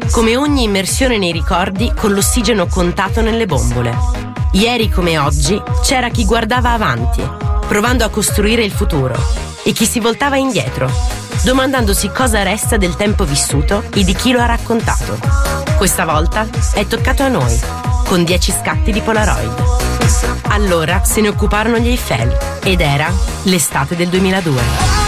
Come 0.10 0.35
ogni 0.35 0.64
immersione 0.64 1.19
nei 1.19 1.31
ricordi 1.31 1.94
con 1.95 2.14
l'ossigeno 2.14 2.65
contato 2.65 3.22
nelle 3.22 3.45
bombole. 3.45 3.95
Ieri 4.53 4.90
come 4.90 5.19
oggi 5.19 5.61
c'era 5.84 6.10
chi 6.10 6.26
guardava 6.26 6.72
avanti, 6.72 7.22
provando 7.68 8.03
a 8.03 8.10
costruire 8.10 8.64
il 8.64 8.72
futuro, 8.72 9.14
e 9.61 9.72
chi 9.72 9.85
si 9.85 9.99
voltava 9.99 10.38
indietro, 10.38 10.90
domandandosi 11.44 12.10
cosa 12.10 12.41
resta 12.41 12.77
del 12.77 12.95
tempo 12.95 13.23
vissuto 13.23 13.84
e 13.94 14.03
di 14.03 14.15
chi 14.15 14.31
lo 14.31 14.40
ha 14.40 14.48
raccontato. 14.48 15.19
Questa 15.77 16.06
volta 16.06 16.48
è 16.73 16.88
toccato 16.88 17.22
a 17.22 17.27
noi, 17.27 17.56
con 18.06 18.23
10 18.23 18.52
scatti 18.52 18.91
di 18.91 19.02
Polaroid. 19.02 19.64
Allora 20.48 21.03
se 21.03 21.22
ne 21.22 21.27
occuparono 21.27 21.77
gli 21.77 21.90
Eiffel 21.90 22.35
ed 22.64 22.81
era 22.81 23.14
l'estate 23.44 23.95
del 23.95 24.07
2002. 24.10 25.03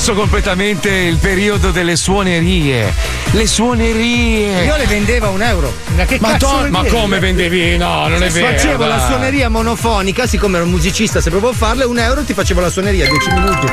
Rimosso 0.00 0.14
completamente 0.14 0.88
il 0.88 1.18
periodo 1.18 1.70
delle 1.70 1.94
suonerie. 1.94 2.92
Le 3.32 3.46
suonerie. 3.46 4.64
Io 4.64 4.76
le 4.76 4.86
vendevo 4.86 5.26
a 5.26 5.28
un 5.28 5.42
euro. 5.42 5.74
Ma 5.94 6.06
che 6.06 6.16
Ma, 6.18 6.32
cazzo 6.32 6.46
to- 6.62 6.68
ma 6.70 6.84
come 6.84 7.18
vendevi? 7.18 7.76
No, 7.76 8.08
non 8.08 8.22
è 8.22 8.30
vero. 8.30 8.46
Facevo 8.46 8.86
la 8.86 8.98
suoneria 9.06 9.50
monofonica, 9.50 10.26
siccome 10.26 10.56
ero 10.56 10.64
un 10.64 10.70
musicista, 10.70 11.20
sapevo 11.20 11.52
farla, 11.52 11.86
un 11.86 11.98
euro 11.98 12.22
ti 12.24 12.32
facevo 12.32 12.60
la 12.60 12.70
suoneria, 12.70 13.06
10 13.06 13.30
minuti. 13.30 13.66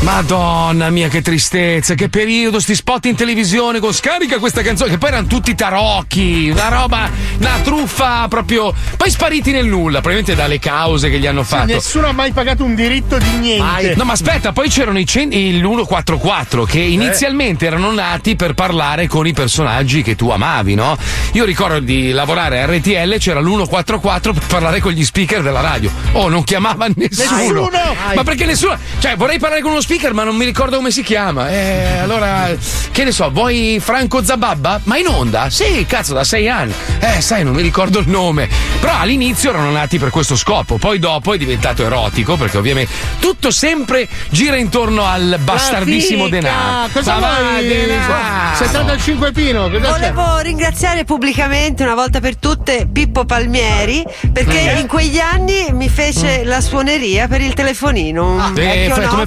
Madonna 0.00 0.88
mia, 0.90 1.08
che 1.08 1.20
tristezza, 1.20 1.94
che 1.94 2.08
periodo, 2.08 2.60
sti 2.60 2.74
spot 2.76 3.06
in 3.06 3.16
televisione 3.16 3.80
con 3.80 3.92
scarica 3.92 4.38
questa 4.38 4.62
canzone, 4.62 4.90
che 4.90 4.98
poi 4.98 5.08
erano 5.08 5.26
tutti 5.26 5.54
tarocchi, 5.54 6.48
una 6.50 6.68
roba, 6.68 7.10
una 7.38 7.58
truffa 7.62 8.28
proprio. 8.28 8.72
Poi 8.96 9.10
spariti 9.10 9.50
nel 9.50 9.66
nulla, 9.66 10.00
probabilmente 10.00 10.34
dalle 10.34 10.58
cause 10.60 11.10
che 11.10 11.18
gli 11.18 11.26
hanno 11.26 11.42
fatto. 11.42 11.72
Nessuno 11.72 12.06
ha 12.06 12.12
mai 12.12 12.32
pagato 12.32 12.62
un 12.62 12.74
diritto 12.74 13.18
di 13.18 13.30
niente. 13.36 13.94
No, 13.96 14.04
ma 14.04 14.12
aspetta, 14.12 14.52
poi 14.52 14.68
c'erano 14.68 14.98
i 14.98 15.06
cen- 15.06 15.32
il 15.32 15.60
144 15.60 16.64
che 16.64 16.78
inizialmente 16.78 17.66
erano 17.66 17.90
nati 17.90 18.36
per 18.36 18.54
parlare 18.54 19.08
con 19.08 19.26
i 19.26 19.32
personaggi 19.32 20.02
che 20.02 20.14
tu 20.14 20.28
amavi, 20.28 20.74
no? 20.74 20.96
Io 21.32 21.44
ricordo 21.44 21.80
di 21.80 22.12
lavorare 22.12 22.60
a 22.62 22.66
RTL, 22.66 23.16
c'era 23.18 23.40
l'144 23.40 24.20
per 24.20 24.46
parlare 24.46 24.80
con 24.80 24.92
gli 24.92 25.04
speaker 25.04 25.42
della 25.42 25.60
radio. 25.60 25.90
Oh, 26.12 26.28
non 26.28 26.44
chiamava 26.44 26.86
nessuno. 26.94 27.36
Nessuno! 27.36 27.70
Ma 28.14 28.22
perché 28.22 28.44
nessuno? 28.46 28.78
Cioè, 28.98 29.16
vorrei 29.16 29.38
parlare 29.38 29.62
con 29.62 29.72
uno 29.72 29.80
speaker, 29.86 30.12
ma 30.14 30.24
non 30.24 30.34
mi 30.34 30.44
ricordo 30.44 30.76
come 30.76 30.90
si 30.90 31.04
chiama. 31.04 31.48
Eh, 31.48 31.98
allora, 31.98 32.50
che 32.90 33.04
ne 33.04 33.12
so, 33.12 33.30
vuoi 33.30 33.78
Franco 33.80 34.22
Zababba? 34.24 34.80
Ma 34.84 34.98
in 34.98 35.06
onda? 35.06 35.48
Sì, 35.48 35.86
cazzo, 35.88 36.12
da 36.12 36.24
sei 36.24 36.48
anni. 36.48 36.72
Eh, 36.98 37.20
sai, 37.20 37.44
non 37.44 37.54
mi 37.54 37.62
ricordo 37.62 38.00
il 38.00 38.08
nome. 38.08 38.48
Però 38.80 38.92
all'inizio 38.98 39.50
erano 39.50 39.70
nati 39.70 39.98
per 40.00 40.10
questo 40.10 40.34
scopo, 40.34 40.76
poi 40.76 40.98
dopo 40.98 41.32
è 41.34 41.38
diventato 41.38 41.84
erotico, 41.84 42.36
perché 42.36 42.56
ovviamente 42.58 42.92
tutto 43.20 43.52
sempre 43.52 44.08
gira 44.30 44.56
intorno 44.56 45.04
al 45.06 45.38
bastardissimo 45.40 46.28
denaro. 46.28 46.88
Cosa 46.92 47.18
Ma 47.20 47.38
vuoi? 47.52 47.66
denaro. 47.68 48.56
75 48.56 49.30
Pino, 49.32 49.70
cosa 49.70 49.78
c'è? 49.80 50.12
Volevo 50.12 50.38
ringraziare 50.38 51.04
pubblicamente 51.04 51.84
una 51.84 51.94
volta 51.94 52.18
per 52.20 52.36
tutte 52.36 52.88
Pippo 52.92 53.24
Palmieri 53.24 54.04
perché 54.32 54.74
Mm. 54.74 54.78
in 54.78 54.86
quegli 54.88 55.18
anni 55.18 55.66
mi 55.72 55.88
fece 55.88 56.42
la 56.44 56.60
suoneria 56.60 57.28
per 57.28 57.40
il 57.40 57.54
telefonino. 57.54 58.34
un 58.34 58.54
Eh, 58.56 58.88
come 58.88 59.06
Nokia. 59.06 59.26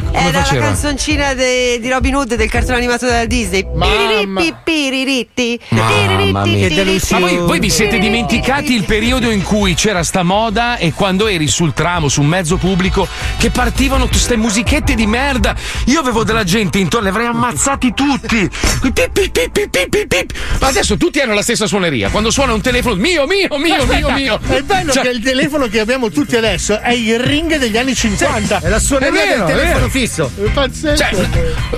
Faceva? 0.00 0.10
Come 0.18 0.28
Era 0.28 0.42
faceva? 0.42 0.60
la 0.60 0.66
canzoncina 0.66 1.34
de- 1.34 1.78
di 1.80 1.88
Robin 1.90 2.14
Hood 2.16 2.34
del 2.34 2.50
cartone 2.50 2.76
animato 2.78 3.06
della 3.06 3.24
Disney. 3.26 3.64
Piriritti, 3.64 4.54
piriritti, 4.64 5.60
Mamma 5.70 6.44
mia. 6.44 6.68
piriritti. 6.68 7.12
Ma 7.14 7.18
voi, 7.20 7.36
voi 7.38 7.58
vi 7.60 7.70
siete 7.70 7.98
dimenticati 7.98 8.74
il 8.74 8.84
periodo 8.84 9.30
in 9.30 9.42
cui 9.42 9.74
c'era 9.74 10.02
sta 10.02 10.22
moda 10.22 10.76
e 10.76 10.92
quando 10.92 11.26
eri 11.26 11.46
sul 11.48 11.72
tramo, 11.74 12.08
su 12.08 12.20
un 12.20 12.26
mezzo 12.26 12.56
pubblico, 12.56 13.06
che 13.38 13.50
partivano 13.50 14.06
queste 14.08 14.36
musichette 14.36 14.94
di 14.94 15.06
merda. 15.06 15.54
Io 15.86 16.00
avevo 16.00 16.24
della 16.24 16.44
gente 16.44 16.78
intorno, 16.78 17.08
li 17.08 17.14
avrei 17.14 17.26
ammazzati 17.26 17.92
tutti. 17.94 18.48
Pip, 18.80 18.92
pip, 18.92 19.10
pip, 19.30 19.50
pip, 19.50 19.68
pip, 19.68 19.88
pip, 19.88 20.06
pip. 20.06 20.32
Ma 20.60 20.66
adesso 20.68 20.96
tutti 20.96 21.20
hanno 21.20 21.34
la 21.34 21.42
stessa 21.42 21.66
suoneria. 21.66 22.08
Quando 22.10 22.30
suona 22.30 22.52
un 22.52 22.60
telefono, 22.60 22.94
mio, 22.96 23.26
mio, 23.26 23.48
mio, 23.58 23.84
mio, 23.86 24.10
mio. 24.10 24.40
È 24.46 24.60
bello 24.62 24.92
Cioè- 24.92 25.02
che 25.04 25.08
il 25.10 25.22
telefono 25.22 25.66
che 25.66 25.80
abbiamo 25.80 26.10
tutti 26.10 26.36
adesso 26.36 26.80
è 26.80 26.92
il 26.92 27.18
ring 27.20 27.56
degli 27.56 27.76
anni 27.76 27.94
50. 27.94 28.60
È 28.60 28.68
la 28.68 28.78
suoneria 28.78 29.22
È 29.22 29.26
vero, 29.26 29.44
del 29.46 29.56
telefono 29.56 29.83
vero. 29.86 29.98
fisso. 29.98 30.30
Pazzesco. 30.52 30.96
Cioè, 30.96 31.26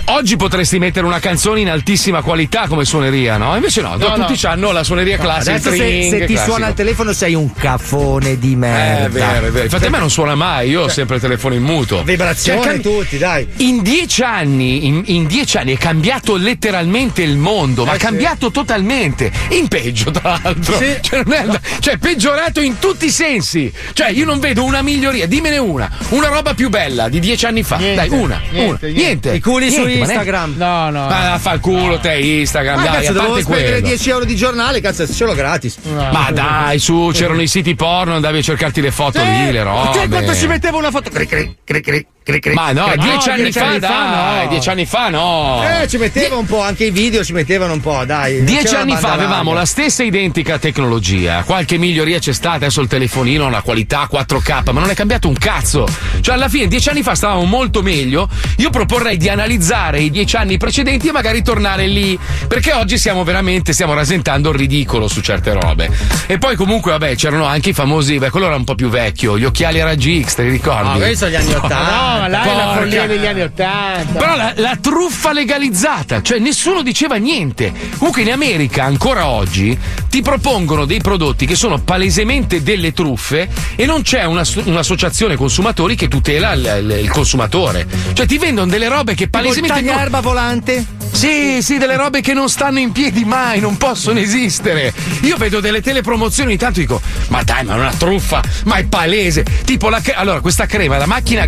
oggi 0.07 0.37
potresti 0.37 0.79
mettere 0.79 1.07
una 1.07 1.19
canzone 1.19 1.61
in 1.61 1.69
altissima 1.71 2.23
qualità 2.23 2.67
come 2.69 2.85
suoneria, 2.85 3.37
no? 3.37 3.55
Invece 3.55 3.81
no, 3.83 3.97
No, 3.97 4.15
tutti 4.27 4.39
no. 4.43 4.49
hanno 4.51 4.71
la 4.73 4.83
suoneria 4.85 5.17
classica. 5.19 5.55
Adesso 5.55 5.71
se, 5.71 5.77
se 6.11 6.19
ti 6.27 6.33
classico. 6.33 6.41
suona 6.53 6.69
il 6.69 6.75
telefono 6.75 7.13
sei 7.13 7.35
un 7.35 7.53
caffone 7.53 8.39
di 8.39 8.53
Eh, 8.53 8.57
merda. 8.57 9.05
è 9.07 9.09
vero, 9.09 9.47
è 9.47 9.51
vero. 9.51 9.65
Infatti 9.65 9.87
a 9.87 9.91
me 9.91 9.99
non 9.99 10.11
suona 10.11 10.35
mai, 10.35 10.71
io 10.71 10.83
ho 10.83 10.89
sempre 10.89 11.17
il 11.17 11.23
telefono 11.23 11.55
in 11.55 11.63
muto. 11.63 12.03
Vibrazione 12.03 12.63
Cioè, 12.63 12.81
tutti, 12.81 13.19
dai. 13.19 13.47
In 13.59 13.83
dieci 13.83 14.23
anni, 14.23 14.87
in, 14.87 15.03
in 15.07 15.27
dieci 15.27 15.57
anni 15.57 15.75
è 15.75 15.79
cambiato 15.79 16.37
letteralmente 16.37 17.23
il 17.23 17.37
mondo, 17.37 17.85
ma 17.85 17.93
Eh, 17.93 17.97
è 17.97 17.99
cambiato 17.99 18.51
totalmente. 18.51 19.31
In 19.51 19.69
peggio, 19.69 20.11
tra 20.11 20.39
l'altro. 20.43 20.77
Sì. 20.77 20.95
Cioè, 21.07 21.23
non 21.25 21.35
è- 21.35 21.61
cioè, 21.81 21.99
peggiorato 21.99 22.61
in 22.61 22.79
tutti 22.79 23.07
i 23.07 23.11
sensi. 23.11 23.73
Cioè, 23.93 24.09
io 24.11 24.25
non 24.25 24.39
vedo 24.41 24.65
una 24.65 24.83
miglioria, 24.83 25.27
dimmene 25.27 25.59
una. 25.59 25.89
Una 26.11 26.29
roba 26.29 26.55
più 26.55 26.69
bella 26.69 27.09
di 27.09 27.21
dieci 27.21 27.47
anni 27.47 27.63
fa. 27.63 27.77
Niente, 27.77 27.96
Dai, 27.97 28.09
una. 28.11 28.41
niente, 28.51 28.87
una. 28.87 28.95
niente. 28.95 29.33
I 29.35 29.41
culi 29.41 29.71
su 29.71 29.81
Niente, 29.81 29.95
ne- 29.95 30.01
Instagram. 30.01 30.55
No, 30.57 30.91
no. 30.91 31.07
Ma 31.07 31.39
fa 31.39 31.53
il 31.55 31.61
culo 31.61 31.99
te, 31.99 32.15
Instagram, 32.19 32.77
Ma 32.79 32.85
dai, 32.85 32.93
cazzo, 33.05 33.11
a 33.19 33.25
parte 33.25 33.43
spendere 33.43 33.71
quello. 33.81 33.87
10 33.87 34.11
euro 34.11 34.25
di 34.25 34.37
giornale, 34.37 34.81
cazzo, 34.81 35.07
ce 35.13 35.25
l'ho 35.25 35.35
gratis. 35.35 35.79
Ma 35.85 36.31
dai, 36.33 36.79
su, 36.79 37.11
c'erano 37.13 37.43
i 37.43 37.47
siti 37.49 37.75
porno, 37.75 38.15
andavi 38.15 38.39
a 38.39 38.43
cercarti 38.43 38.81
le 38.81 38.91
foto 38.91 39.23
lì, 39.23 39.51
le 39.53 39.63
robe. 39.63 39.99
Te 39.99 40.09
quanto 40.09 40.35
ci 40.35 40.47
metteva 40.47 40.77
una 40.77 40.91
foto? 40.91 41.11
Cric, 41.11 41.29
cric, 41.29 41.55
cric, 41.65 41.85
cric, 41.85 42.07
cric, 42.27 42.43
cric. 42.43 42.55
Ma 42.55 42.73
no, 42.73 42.93
dieci 42.99 43.31
anni 43.31 43.43
dieci 43.45 43.59
fa, 43.59 43.79
dai, 43.79 44.43
no. 44.45 44.51
dieci 44.51 44.69
anni 44.69 44.85
fa 44.85 45.09
no. 45.09 45.63
Eh, 45.65 45.89
ci 45.89 45.97
metteva 45.97 46.37
un 46.37 46.45
po', 46.45 46.61
anche 46.61 46.87
i 46.87 46.91
video 46.91 47.23
ci 47.23 47.33
mettevano 47.33 47.73
un 47.73 47.81
po', 47.81 48.05
dai. 48.05 48.43
Dieci 48.43 48.75
anni 48.75 48.95
fa 48.95 49.01
banda 49.01 49.13
avevamo 49.13 49.51
larga. 49.51 49.61
la 49.61 49.67
stessa 49.67 50.03
identica 50.03 50.59
tecnologia, 50.59 51.45
qualche 51.45 51.79
miglioria 51.79 52.19
c'è 52.19 52.33
stata, 52.33 52.57
adesso 52.57 52.81
il 52.81 52.89
telefonino 52.89 53.45
ha 53.45 53.47
una 53.49 53.63
qualità 53.63 54.09
4K, 54.13 54.73
ma 54.73 54.81
non 54.81 54.91
è 54.91 54.95
cambiato 54.95 55.29
un 55.29 55.37
cazzo. 55.39 55.87
Cioè 56.21 56.35
alla 56.35 56.49
fine 56.49 56.67
dieci 56.67 56.89
anni 56.89 57.03
fa 57.03 57.15
stavamo 57.15 57.45
molto 57.45 57.83
meglio, 57.83 58.29
io 58.57 58.71
proporrei 58.71 59.17
di 59.17 59.29
analizzare 59.29 60.01
i 60.01 60.11
dieci 60.11 60.37
anni 60.37 60.57
precedenti 60.57 61.09
e 61.09 61.13
magari 61.13 61.43
tornare 61.43 61.87
lì, 61.87 62.19
perché 62.49 62.73
oggi 62.73 62.99
siamo 62.99 63.23
veramente, 63.23 63.73
stiamo 63.73 63.95
rasentando 63.95 64.51
il 64.51 64.57
ridicolo 64.57 65.07
su 65.07 65.21
certe 65.21 65.53
robe. 65.53 65.91
E 66.27 66.39
poi 66.39 66.57
comunque 66.57 66.91
vabbè 66.93 67.15
c'erano 67.15 67.45
anche 67.45 67.71
i 67.71 67.73
famosi, 67.73 68.19
beh 68.19 68.31
quello 68.31 68.47
era 68.47 68.57
un 68.57 68.65
po' 68.65 68.75
più 68.75 68.89
vecchio, 68.89 69.39
gli 69.39 69.45
occhiali 69.45 69.81
a 69.81 69.85
raggi 69.85 70.25
X, 70.25 70.35
te 70.35 70.43
li 70.43 70.51
ricordi? 70.51 70.89
No, 70.89 70.97
quelli 70.97 71.15
sono 71.17 71.31
gli 71.31 71.37
anni 71.37 71.53
Ma 71.53 71.59
80. 71.65 71.79
no, 71.79 72.16
ma 72.19 72.29
là 72.29 72.43
è 72.43 72.47
la 72.47 72.53
Porca. 72.65 72.79
follia 72.79 73.07
degli 73.07 73.27
anni 73.27 73.41
80. 73.43 74.19
Però 74.19 74.37
la, 74.37 74.53
la 74.57 74.79
truffa 74.81 75.33
legalizzata, 75.33 76.23
cioè 76.23 76.39
nessuno 76.39 76.83
diceva 76.83 77.17
niente. 77.17 77.73
Comunque 77.99 78.23
in 78.23 78.31
America 78.33 78.85
ancora 78.85 79.27
oggi 79.29 79.77
ti 80.09 80.23
propongono 80.23 80.85
dei 80.85 81.01
prodotti 81.01 81.47
che 81.47 81.55
sono 81.57 81.79
palesemente 81.81 82.63
delle 82.63 82.93
truffe 82.93 83.49
e 83.77 83.85
non 83.87 84.03
c'è 84.03 84.25
una- 84.25 84.45
un'associazione 84.65 85.37
consumatori 85.37 85.95
che 85.97 86.09
tutela 86.09 86.53
il, 86.53 86.79
il- 86.83 86.99
il 87.03 87.11
consumatore. 87.11 87.87
Cioè 88.13 88.27
ti 88.27 88.39
vendono 88.39 88.71
delle 88.71 88.89
robe 88.89 89.13
che 89.15 89.25
Tipo 89.25 89.39
palesemente... 89.39 89.75
non- 89.81 89.85
tagliaerba 89.87 90.21
volante? 90.21 90.85
Sì, 91.13 91.63
sì, 91.63 91.79
delle 91.79 91.97
robe 91.97 92.21
che 92.21 92.35
non 92.35 92.49
stanno 92.51 92.79
in 92.79 92.93
piedi 92.93 93.25
mai, 93.25 93.59
non 93.61 93.77
possono 93.79 94.19
esistere. 94.19 94.93
Io 95.23 95.37
vedo 95.39 95.61
delle 95.61 95.81
telepromozioni, 95.81 96.53
intanto 96.53 96.81
dico, 96.81 97.01
ma 97.29 97.43
dai, 97.43 97.65
ma 97.65 97.75
è 97.75 97.79
una 97.79 97.93
truffa, 97.97 98.43
ma 98.65 98.75
è 98.77 98.85
palese. 98.85 99.45
Tipo, 99.65 99.89
la, 99.89 100.03
allora, 100.15 100.41
questa 100.41 100.67
crema 100.67 100.97
è 100.97 100.99
la 100.99 101.07
macchina 101.07 101.47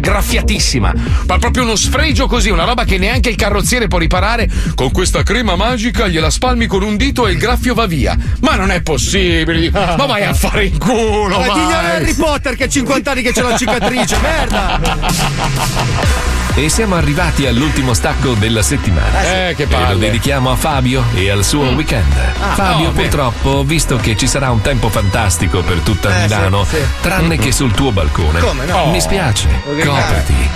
graffiatissima, 0.59 0.93
ma 1.27 1.39
proprio 1.39 1.63
uno 1.63 1.77
sfregio 1.77 2.27
così, 2.27 2.51
una 2.51 2.65
roba 2.65 2.85
che 2.85 2.99
neanche 2.99 3.31
il 3.31 3.37
carrozziere 3.37 3.87
può 3.87 3.99
riparare. 3.99 4.51
Con 4.75 4.91
questa 4.91 5.23
crema 5.23 5.57
magica 5.57 6.09
gliela 6.09 6.31
spalmi 6.31 6.67
con 6.67 6.83
un 6.83 6.97
dito 6.97 7.27
e 7.27 7.33
il 7.33 7.39
graffio 7.39 7.75
va 7.75 7.87
via. 7.87 8.17
Ma 8.41 8.57
non 8.57 8.71
è 8.71 8.83
possibile, 8.83 9.71
ma 9.71 10.07
vai 10.07 10.25
a 10.25 10.35
fare 10.35 10.67
in 10.67 10.79
culo, 10.79 11.39
Ma 11.39 11.45
diglielo 11.45 11.71
a. 11.71 11.95
Harry 11.95 12.15
Potter 12.15 12.57
che 12.57 12.65
ha 12.65 12.69
50 12.69 13.11
anni 13.11 13.23
che 13.23 13.33
c'è 13.33 13.43
la 13.43 13.57
cicatrice, 13.57 14.19
merda! 14.21 16.47
E 16.59 16.69
siamo 16.69 16.97
arrivati 16.97 17.47
all'ultimo 17.47 17.95
stacco 17.95 18.35
della 18.35 18.63
settimana. 18.63 19.23
Eh, 19.49 19.55
che 19.55 19.63
E 19.63 19.67
lo 19.71 19.77
palle. 19.77 19.99
dedichiamo 19.99 20.51
a 20.51 20.57
Fabio 20.57 21.05
e 21.15 21.31
al 21.31 21.45
suo 21.45 21.69
weekend. 21.71 22.13
Fabio, 22.55 22.89
oh, 22.89 22.91
beh. 22.91 23.03
purtroppo, 23.03 23.63
visto 23.63 23.97
che 23.97 24.17
ci 24.17 24.27
sarà 24.27 24.51
un 24.51 24.61
tempo 24.61 24.89
fantastico 24.89 25.63
per 25.63 25.79
tutta 25.81 26.09
Eh, 26.19 26.23
Milano, 26.23 26.65
sì, 26.65 26.75
sì. 26.77 26.83
tranne 27.01 27.39
che 27.39 27.53
sul 27.53 27.71
tuo 27.73 27.93
balcone. 27.93 28.41
Come 28.41 28.65
no? 28.67 28.87
Mi 28.91 29.01
spiace, 29.01 29.49
Lo 29.67 29.75
grigliare. 29.75 30.15
copriti. 30.25 30.51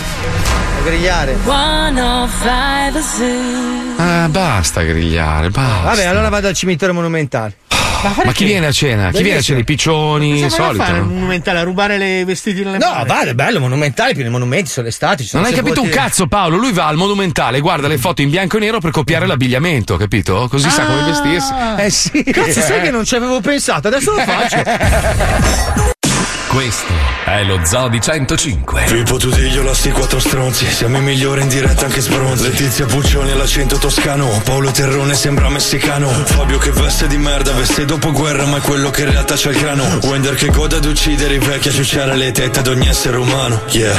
Grigliare. 0.85 1.37
Ah, 3.97 4.29
basta 4.29 4.83
grigliare, 4.83 5.51
basta. 5.51 5.83
Vabbè, 5.91 6.05
allora 6.07 6.29
vado 6.29 6.49
al 6.49 6.55
cimitero 6.55 6.93
monumentale. 6.93 7.57
Ma 8.25 8.33
chi 8.33 8.45
viene 8.45 8.67
a 8.67 8.73
cena? 8.73 9.11
Chi 9.13 9.23
viene 9.23 9.39
a 9.39 9.43
cena? 9.43 9.61
I 9.61 9.65
piccioni, 9.65 10.51
solito. 10.51 10.83
fare 10.83 10.99
il 10.99 11.05
no? 11.05 11.13
monumentale? 11.13 11.61
A 11.61 11.63
rubare 11.63 11.99
le 11.99 12.25
vestiti 12.25 12.65
nelle 12.65 12.79
No, 12.79 12.91
mani? 12.91 13.07
vale, 13.09 13.31
è 13.31 13.35
bello, 13.35 13.61
monumentale, 13.61 14.13
più 14.13 14.25
di 14.25 14.29
monumenti, 14.29 14.71
sono 14.71 14.91
sono 14.91 15.15
Non 15.35 15.45
hai 15.45 15.53
capito 15.53 15.83
un 15.83 15.87
sepolti- 15.87 15.91
cazzo, 15.91 16.27
Paolo. 16.27 16.57
Lui 16.57 16.73
va 16.73 16.87
al 16.89 16.97
monumentale, 16.97 17.61
guarda 17.61 17.87
le 17.87 17.99
foto 17.99 18.21
in 18.23 18.31
bianco 18.31 18.57
e 18.57 18.61
nero 18.61 18.81
per 18.81 18.91
copiare 18.91 19.27
l'abbigliamento, 19.27 19.97
capito? 19.97 20.49
Così 20.51 20.69
sa 20.69 20.85
come 20.85 21.05
vestirsi. 21.05 21.53
Eh 21.79 21.91
sì. 21.91 22.25
Cazzo, 22.25 22.61
sai 22.61 22.81
che 22.83 22.91
non 22.91 23.05
ci 23.05 23.15
avevo 23.15 23.41
pensato, 23.41 23.87
adesso 23.87 24.11
lo 24.11 24.19
faccio. 24.19 25.91
Questo 26.53 26.93
è 27.25 27.45
lo 27.45 27.61
Zoo 27.65 27.89
di 27.89 27.99
105. 27.99 28.83
Pippo 28.83 29.17
Tudiglio, 29.17 29.63
la 29.63 29.73
sti 29.73 29.91
quattro 29.91 30.21
stronzi. 30.21 30.67
Siamo 30.71 30.99
i 30.99 31.01
migliori 31.01 31.41
in 31.41 31.49
diretta 31.49 31.87
anche 31.87 32.03
sbronzi. 32.03 32.43
Letizia 32.43 32.85
Puccioni 32.85 33.31
all'accento 33.31 33.79
toscano. 33.79 34.29
Paolo 34.45 34.71
Terrone 34.71 35.15
sembra 35.15 35.49
messicano. 35.49 36.09
Fabio 36.09 36.59
che 36.59 36.71
veste 36.71 37.07
di 37.07 37.17
merda 37.17 37.53
Veste 37.53 37.87
dopo 37.87 38.13
guerra 38.13 38.45
ma 38.45 38.59
è 38.59 38.61
quello 38.61 38.91
che 38.91 39.01
in 39.01 39.13
realtà 39.13 39.35
c'ha 39.35 39.49
il 39.49 39.59
grano. 39.59 39.99
Wender 40.03 40.35
che 40.35 40.51
gode 40.51 40.77
ad 40.77 40.85
uccidere 40.85 41.37
i 41.37 41.39
vecchi 41.39 41.69
A 41.69 41.73
ciucciare 41.73 42.17
le 42.17 42.33
tette 42.33 42.59
ad 42.59 42.67
ogni 42.67 42.87
essere 42.87 43.17
umano. 43.17 43.63
Yeah. 43.71 43.97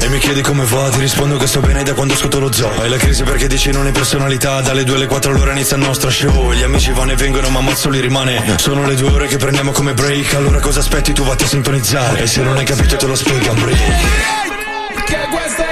E 0.00 0.08
mi 0.08 0.18
chiedi 0.18 0.42
come 0.42 0.64
va 0.64 0.88
Ti 0.88 0.98
rispondo 0.98 1.36
che 1.36 1.46
sto 1.46 1.60
bene 1.60 1.84
da 1.84 1.94
quando 1.94 2.14
ascolto 2.14 2.40
lo 2.40 2.52
zoo. 2.52 2.72
Hai 2.80 2.88
la 2.88 2.96
crisi 2.96 3.22
perché 3.22 3.46
dici 3.46 3.70
non 3.70 3.86
hai 3.86 3.92
personalità. 3.92 4.60
Dalle 4.62 4.82
2 4.82 4.96
alle 4.96 5.06
4 5.06 5.30
all'ora 5.30 5.52
inizia 5.52 5.76
il 5.76 5.84
nostro 5.84 6.10
show. 6.10 6.50
Gli 6.50 6.64
amici 6.64 6.90
vanno 6.90 7.12
e 7.12 7.16
vengono 7.16 7.50
ma 7.50 7.60
Mazzoli 7.60 8.00
rimane. 8.00 8.56
Sono 8.58 8.84
le 8.84 8.96
due 8.96 9.10
ore 9.10 9.26
che 9.28 9.36
prendiamo 9.36 9.70
come 9.70 9.94
break. 9.94 10.34
Allora 10.34 10.58
cosa 10.58 10.80
aspetti 10.80 11.12
tu? 11.12 11.22
Vatti 11.22 11.50
sintonizzare. 11.52 12.22
E 12.22 12.26
se 12.26 12.40
non 12.40 12.56
hai 12.56 12.64
capito 12.64 12.96
te 12.96 13.06
lo 13.06 13.14
spiego 13.14 13.52
break 13.52 15.04
Che 15.04 15.18
questa 15.30 15.66
è 15.66 15.71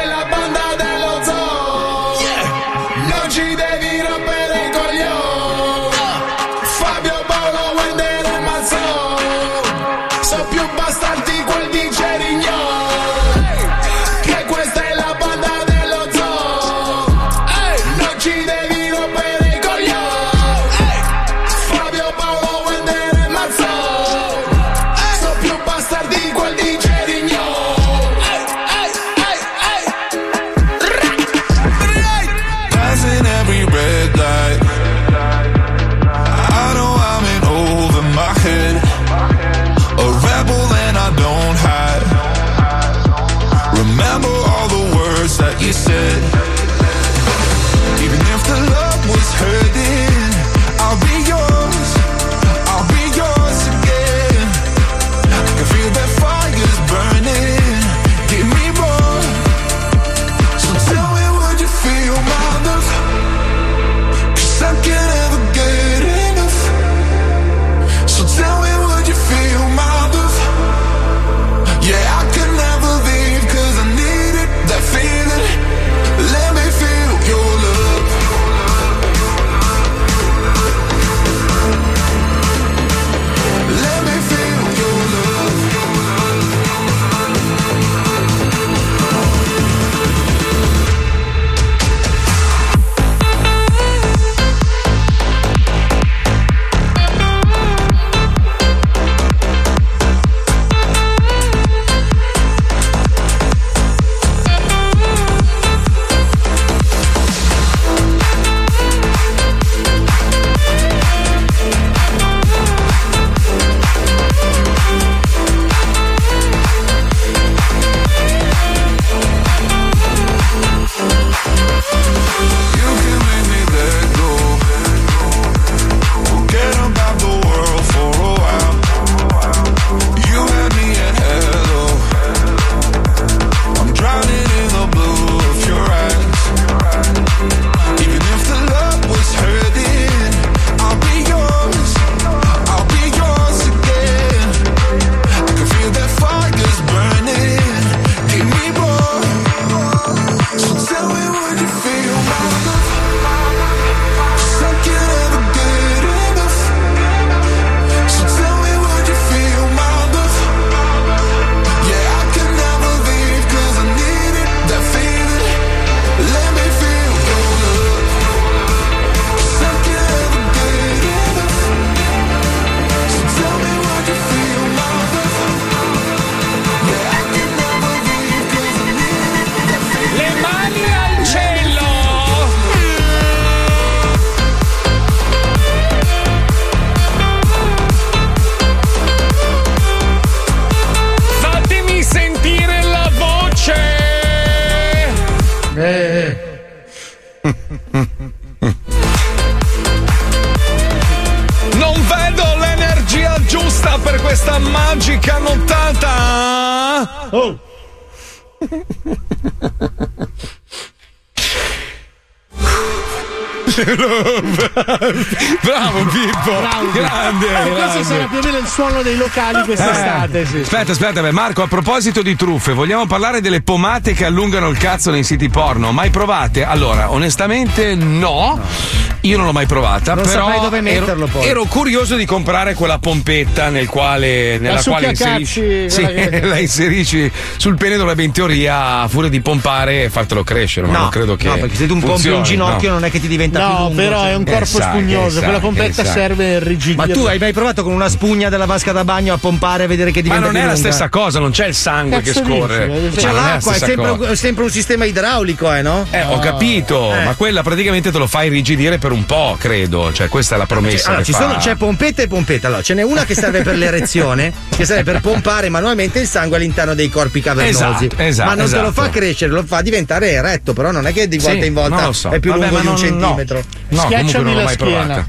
dei 219.10 219.16
locali 219.16 219.64
quest'estate. 219.64 220.40
Eh, 220.40 220.46
sì. 220.46 220.60
Aspetta, 220.60 220.92
aspetta, 220.92 221.20
beh, 221.20 221.32
Marco, 221.32 221.62
a 221.62 221.66
proposito 221.66 222.22
di 222.22 222.36
truffe, 222.36 222.72
vogliamo 222.72 223.06
parlare 223.06 223.40
delle 223.40 223.62
pomate 223.62 224.12
che 224.12 224.24
allungano 224.24 224.68
il 224.68 224.78
cazzo 224.78 225.10
nei 225.10 225.24
siti 225.24 225.48
porno? 225.48 225.90
Mai 225.92 226.10
provate? 226.10 226.64
Allora, 226.64 227.10
onestamente 227.10 227.94
no. 227.94 228.99
Io 229.22 229.36
non 229.36 229.46
l'ho 229.46 229.52
mai 229.52 229.66
provata, 229.66 230.14
Non 230.14 230.24
però 230.24 230.44
saprei 230.46 230.60
dove 230.60 230.76
ero- 230.78 231.00
metterlo, 231.00 231.26
poi. 231.26 231.46
Ero, 231.46 231.64
curioso 231.64 232.16
di 232.16 232.24
comprare 232.24 232.74
quella 232.74 232.98
pompetta 232.98 233.68
nel 233.68 233.86
quale, 233.86 234.58
nella 234.58 234.82
quale 234.82 235.08
inserisci, 235.08 235.90
sì, 235.90 236.06
che- 236.06 236.40
la 236.44 236.58
inserisci 236.58 237.30
sul 237.56 237.76
pene 237.76 237.96
dovrebbe 237.96 238.22
in 238.22 238.32
teoria 238.32 239.00
a 239.02 239.08
furia 239.08 239.28
di 239.28 239.40
pompare 239.40 240.08
fartelo 240.08 240.42
crescere, 240.42 240.86
ma 240.86 240.92
No, 240.92 240.98
non 241.00 241.08
credo 241.10 241.36
che 241.36 241.48
no, 241.48 241.56
perché 241.58 241.76
se 241.76 241.86
tu 241.86 241.94
un 241.94 242.00
pompi 242.00 242.28
un 242.28 242.42
ginocchio 242.42 242.88
no. 242.88 242.94
non 242.94 243.04
è 243.04 243.10
che 243.10 243.20
ti 243.20 243.28
diventa 243.28 243.58
più 243.58 243.68
No, 243.68 243.78
lungo. 243.80 243.94
però 243.94 244.20
cioè. 244.22 244.30
è 244.30 244.34
un 244.36 244.44
corpo 244.44 244.64
sai, 244.64 244.82
spugnoso. 244.82 245.30
sai, 245.30 245.42
Quella 245.42 245.60
pompetta 245.60 246.04
sai. 246.04 246.12
serve 246.14 246.44
a 246.44 246.56
irrigidirlo. 246.56 247.06
Ma 247.06 247.12
tu 247.12 247.24
hai 247.26 247.38
mai 247.38 247.52
provato 247.52 247.82
con 247.82 247.92
una 247.92 248.08
spugna 248.08 248.48
della 248.48 248.64
vasca 248.66 248.92
da 248.92 249.04
bagno 249.04 249.34
a 249.34 249.38
pompare 249.38 249.84
a 249.84 249.86
vedere 249.86 250.10
che 250.12 250.18
Ma 250.20 250.22
diventa 250.22 250.46
non 250.46 250.56
è 250.56 250.58
più 250.60 250.66
la 250.68 250.74
lunga? 250.74 250.88
stessa 250.88 251.08
cosa, 251.10 251.38
non 251.38 251.50
c'è 251.50 251.66
il 251.66 251.74
sangue 251.74 252.22
Cazzo 252.22 252.40
che 252.42 252.46
scorre. 252.46 252.88
dici? 253.10 253.16
C'è 253.16 253.26
Ma 253.26 253.32
non 253.32 253.38
è 253.38 253.42
la 253.42 253.48
l'acqua, 253.52 253.74
è 253.74 253.78
sempre, 253.78 254.36
sempre 254.36 254.64
un 254.64 254.70
sistema 254.70 255.04
idraulico, 255.04 255.72
eh, 255.74 255.82
no? 255.82 256.06
Eh, 256.10 256.22
ho 256.22 256.38
capito, 256.38 257.14
Eh. 257.14 257.24
ma 257.24 257.34
quella 257.34 257.62
praticamente 257.62 258.10
te 258.10 258.18
lo 258.18 258.26
fa 258.26 258.44
irrigidire 258.44 258.96
per 258.98 259.09
un 259.12 259.24
po', 259.26 259.56
credo. 259.58 260.12
Cioè, 260.12 260.28
questa 260.28 260.54
è 260.54 260.58
la 260.58 260.66
promessa. 260.66 261.08
Allora, 261.08 261.22
che 261.24 261.32
ci 261.32 261.32
fa. 261.32 261.38
sono- 261.46 261.56
c'è 261.58 261.74
pompetta 261.76 262.22
e 262.22 262.26
pompetta. 262.28 262.66
Allora, 262.68 262.82
ce 262.82 262.94
n'è 262.94 263.02
una 263.02 263.24
che 263.24 263.34
serve 263.34 263.62
per 263.62 263.76
l'erezione, 263.76 264.52
che 264.76 264.84
serve 264.84 265.02
per 265.12 265.20
pompare 265.20 265.68
manualmente 265.68 266.20
il 266.20 266.26
sangue 266.26 266.56
all'interno 266.56 266.94
dei 266.94 267.08
corpi 267.08 267.40
cavernosi. 267.40 268.06
Esatto, 268.06 268.22
esatto, 268.22 268.48
ma 268.48 268.54
non 268.56 268.66
te 268.70 268.76
lo 268.76 268.88
esatto. 268.88 269.02
fa 269.02 269.10
crescere, 269.10 269.52
lo 269.52 269.64
fa 269.64 269.80
diventare 269.82 270.30
eretto, 270.30 270.72
però 270.72 270.90
non 270.90 271.06
è 271.06 271.12
che 271.12 271.28
di 271.28 271.38
Sì, 271.40 271.46
volta 271.46 271.64
in 271.64 271.74
volta 271.74 272.12
so. 272.12 272.28
è 272.30 272.38
più 272.40 272.50
Vabbè, 272.52 272.68
lungo 272.68 272.80
di 272.80 272.86
un 272.86 272.92
non- 272.94 273.02
no. 273.18 273.26
centimetro. 273.28 273.56
No, 273.58 273.64
comunque 274.02 274.16
Schiacciami 274.18 274.44
non 274.44 274.52
l'ho 274.52 274.58
la 274.58 274.64
mai 274.64 274.74
schiena. 274.74 275.02
provata. 275.02 275.28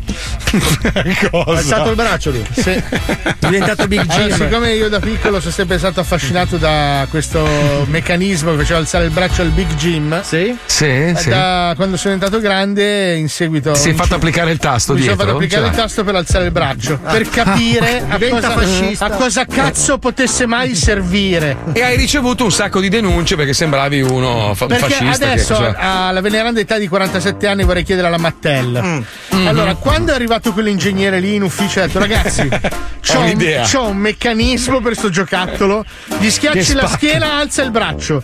Ha 1.32 1.44
alzato 1.48 1.90
il 1.90 1.96
braccio 1.96 2.32
lui. 2.32 2.46
Sì. 2.54 2.72
È 2.72 3.36
diventato 3.40 3.88
Big 3.88 4.02
Allora, 4.10 4.28
Jim. 4.28 4.36
siccome 4.48 4.74
io 4.74 4.90
da 4.90 5.00
piccolo 5.00 5.40
sono 5.40 5.52
sempre 5.54 5.78
stato 5.78 6.02
affascinato 6.02 6.58
da 6.58 7.08
questo 7.10 7.48
meccanismo 7.88 8.52
che 8.52 8.58
faceva 8.58 8.80
alzare 8.80 9.06
il 9.06 9.12
braccio 9.12 9.42
al 9.44 9.50
Big 9.50 9.74
Jim. 9.76 10.22
Sì? 10.24 10.54
Sì, 10.66 10.86
eh, 10.86 11.14
sì. 11.18 11.30
Da 11.30 11.72
quando 11.78 11.96
sono 11.98 12.14
diventato 12.16 12.42
grande, 12.42 13.16
in 13.16 13.30
seguito. 13.30 13.71
Ti 13.74 13.80
sei 13.80 13.94
fatto 13.94 14.16
applicare 14.16 14.52
il 14.52 14.58
tasto 14.58 14.94
Mi 14.94 15.02
sono 15.02 15.16
fatto 15.16 15.32
applicare 15.32 15.68
il 15.68 15.72
tasto 15.74 16.04
per 16.04 16.16
alzare 16.16 16.46
il 16.46 16.52
braccio. 16.52 16.98
Per 17.00 17.30
capire 17.30 18.04
a 18.08 18.18
Diventa 18.18 18.50
cosa, 18.52 18.60
fascista. 18.68 19.06
a 19.06 19.10
cosa 19.12 19.46
cazzo 19.46 19.98
potesse 19.98 20.46
mai 20.46 20.76
servire. 20.76 21.58
E 21.74 21.82
hai 21.82 21.96
ricevuto 21.98 22.44
un 22.44 22.52
sacco 22.52 22.80
di 22.80 22.90
denunce 22.90 23.36
perché 23.36 23.54
sembravi 23.54 24.02
uno 24.02 24.54
fa- 24.56 24.66
Perché 24.68 24.88
fascista. 24.96 25.26
che- 25.26 25.32
adesso, 25.32 25.56
cioè- 25.56 25.76
alla 25.78 26.22
veneranda 26.22 26.60
età 26.60 26.78
di 26.78 26.88
47 26.88 27.48
anni, 27.48 27.64
vorrei 27.64 27.84
chiedere 27.84 28.08
alla 28.08 28.18
Mattel. 28.18 29.04
Mm. 29.36 29.48
Allora, 29.48 29.76
quando 29.76 30.12
è 30.12 30.16
arrivato 30.16 30.52
quell'ingegnere 30.54 31.20
lì 31.20 31.36
in 31.36 31.44
ufficio, 31.44 31.80
ha 31.82 31.86
detto: 31.88 32.00
Ragazzi, 32.00 32.48
c'ho, 33.02 33.20
un, 33.20 33.62
c'ho 33.72 33.88
un 33.88 33.98
meccanismo 33.98 34.82
per 34.82 34.96
sto 34.96 35.10
giocattolo. 35.10 35.84
Gli 36.20 36.30
schiacci 36.30 36.74
Che 36.74 36.74
la 36.74 36.88
schiena, 36.88 37.38
alza 37.38 37.64
il 37.64 37.72
braccio. 37.72 38.24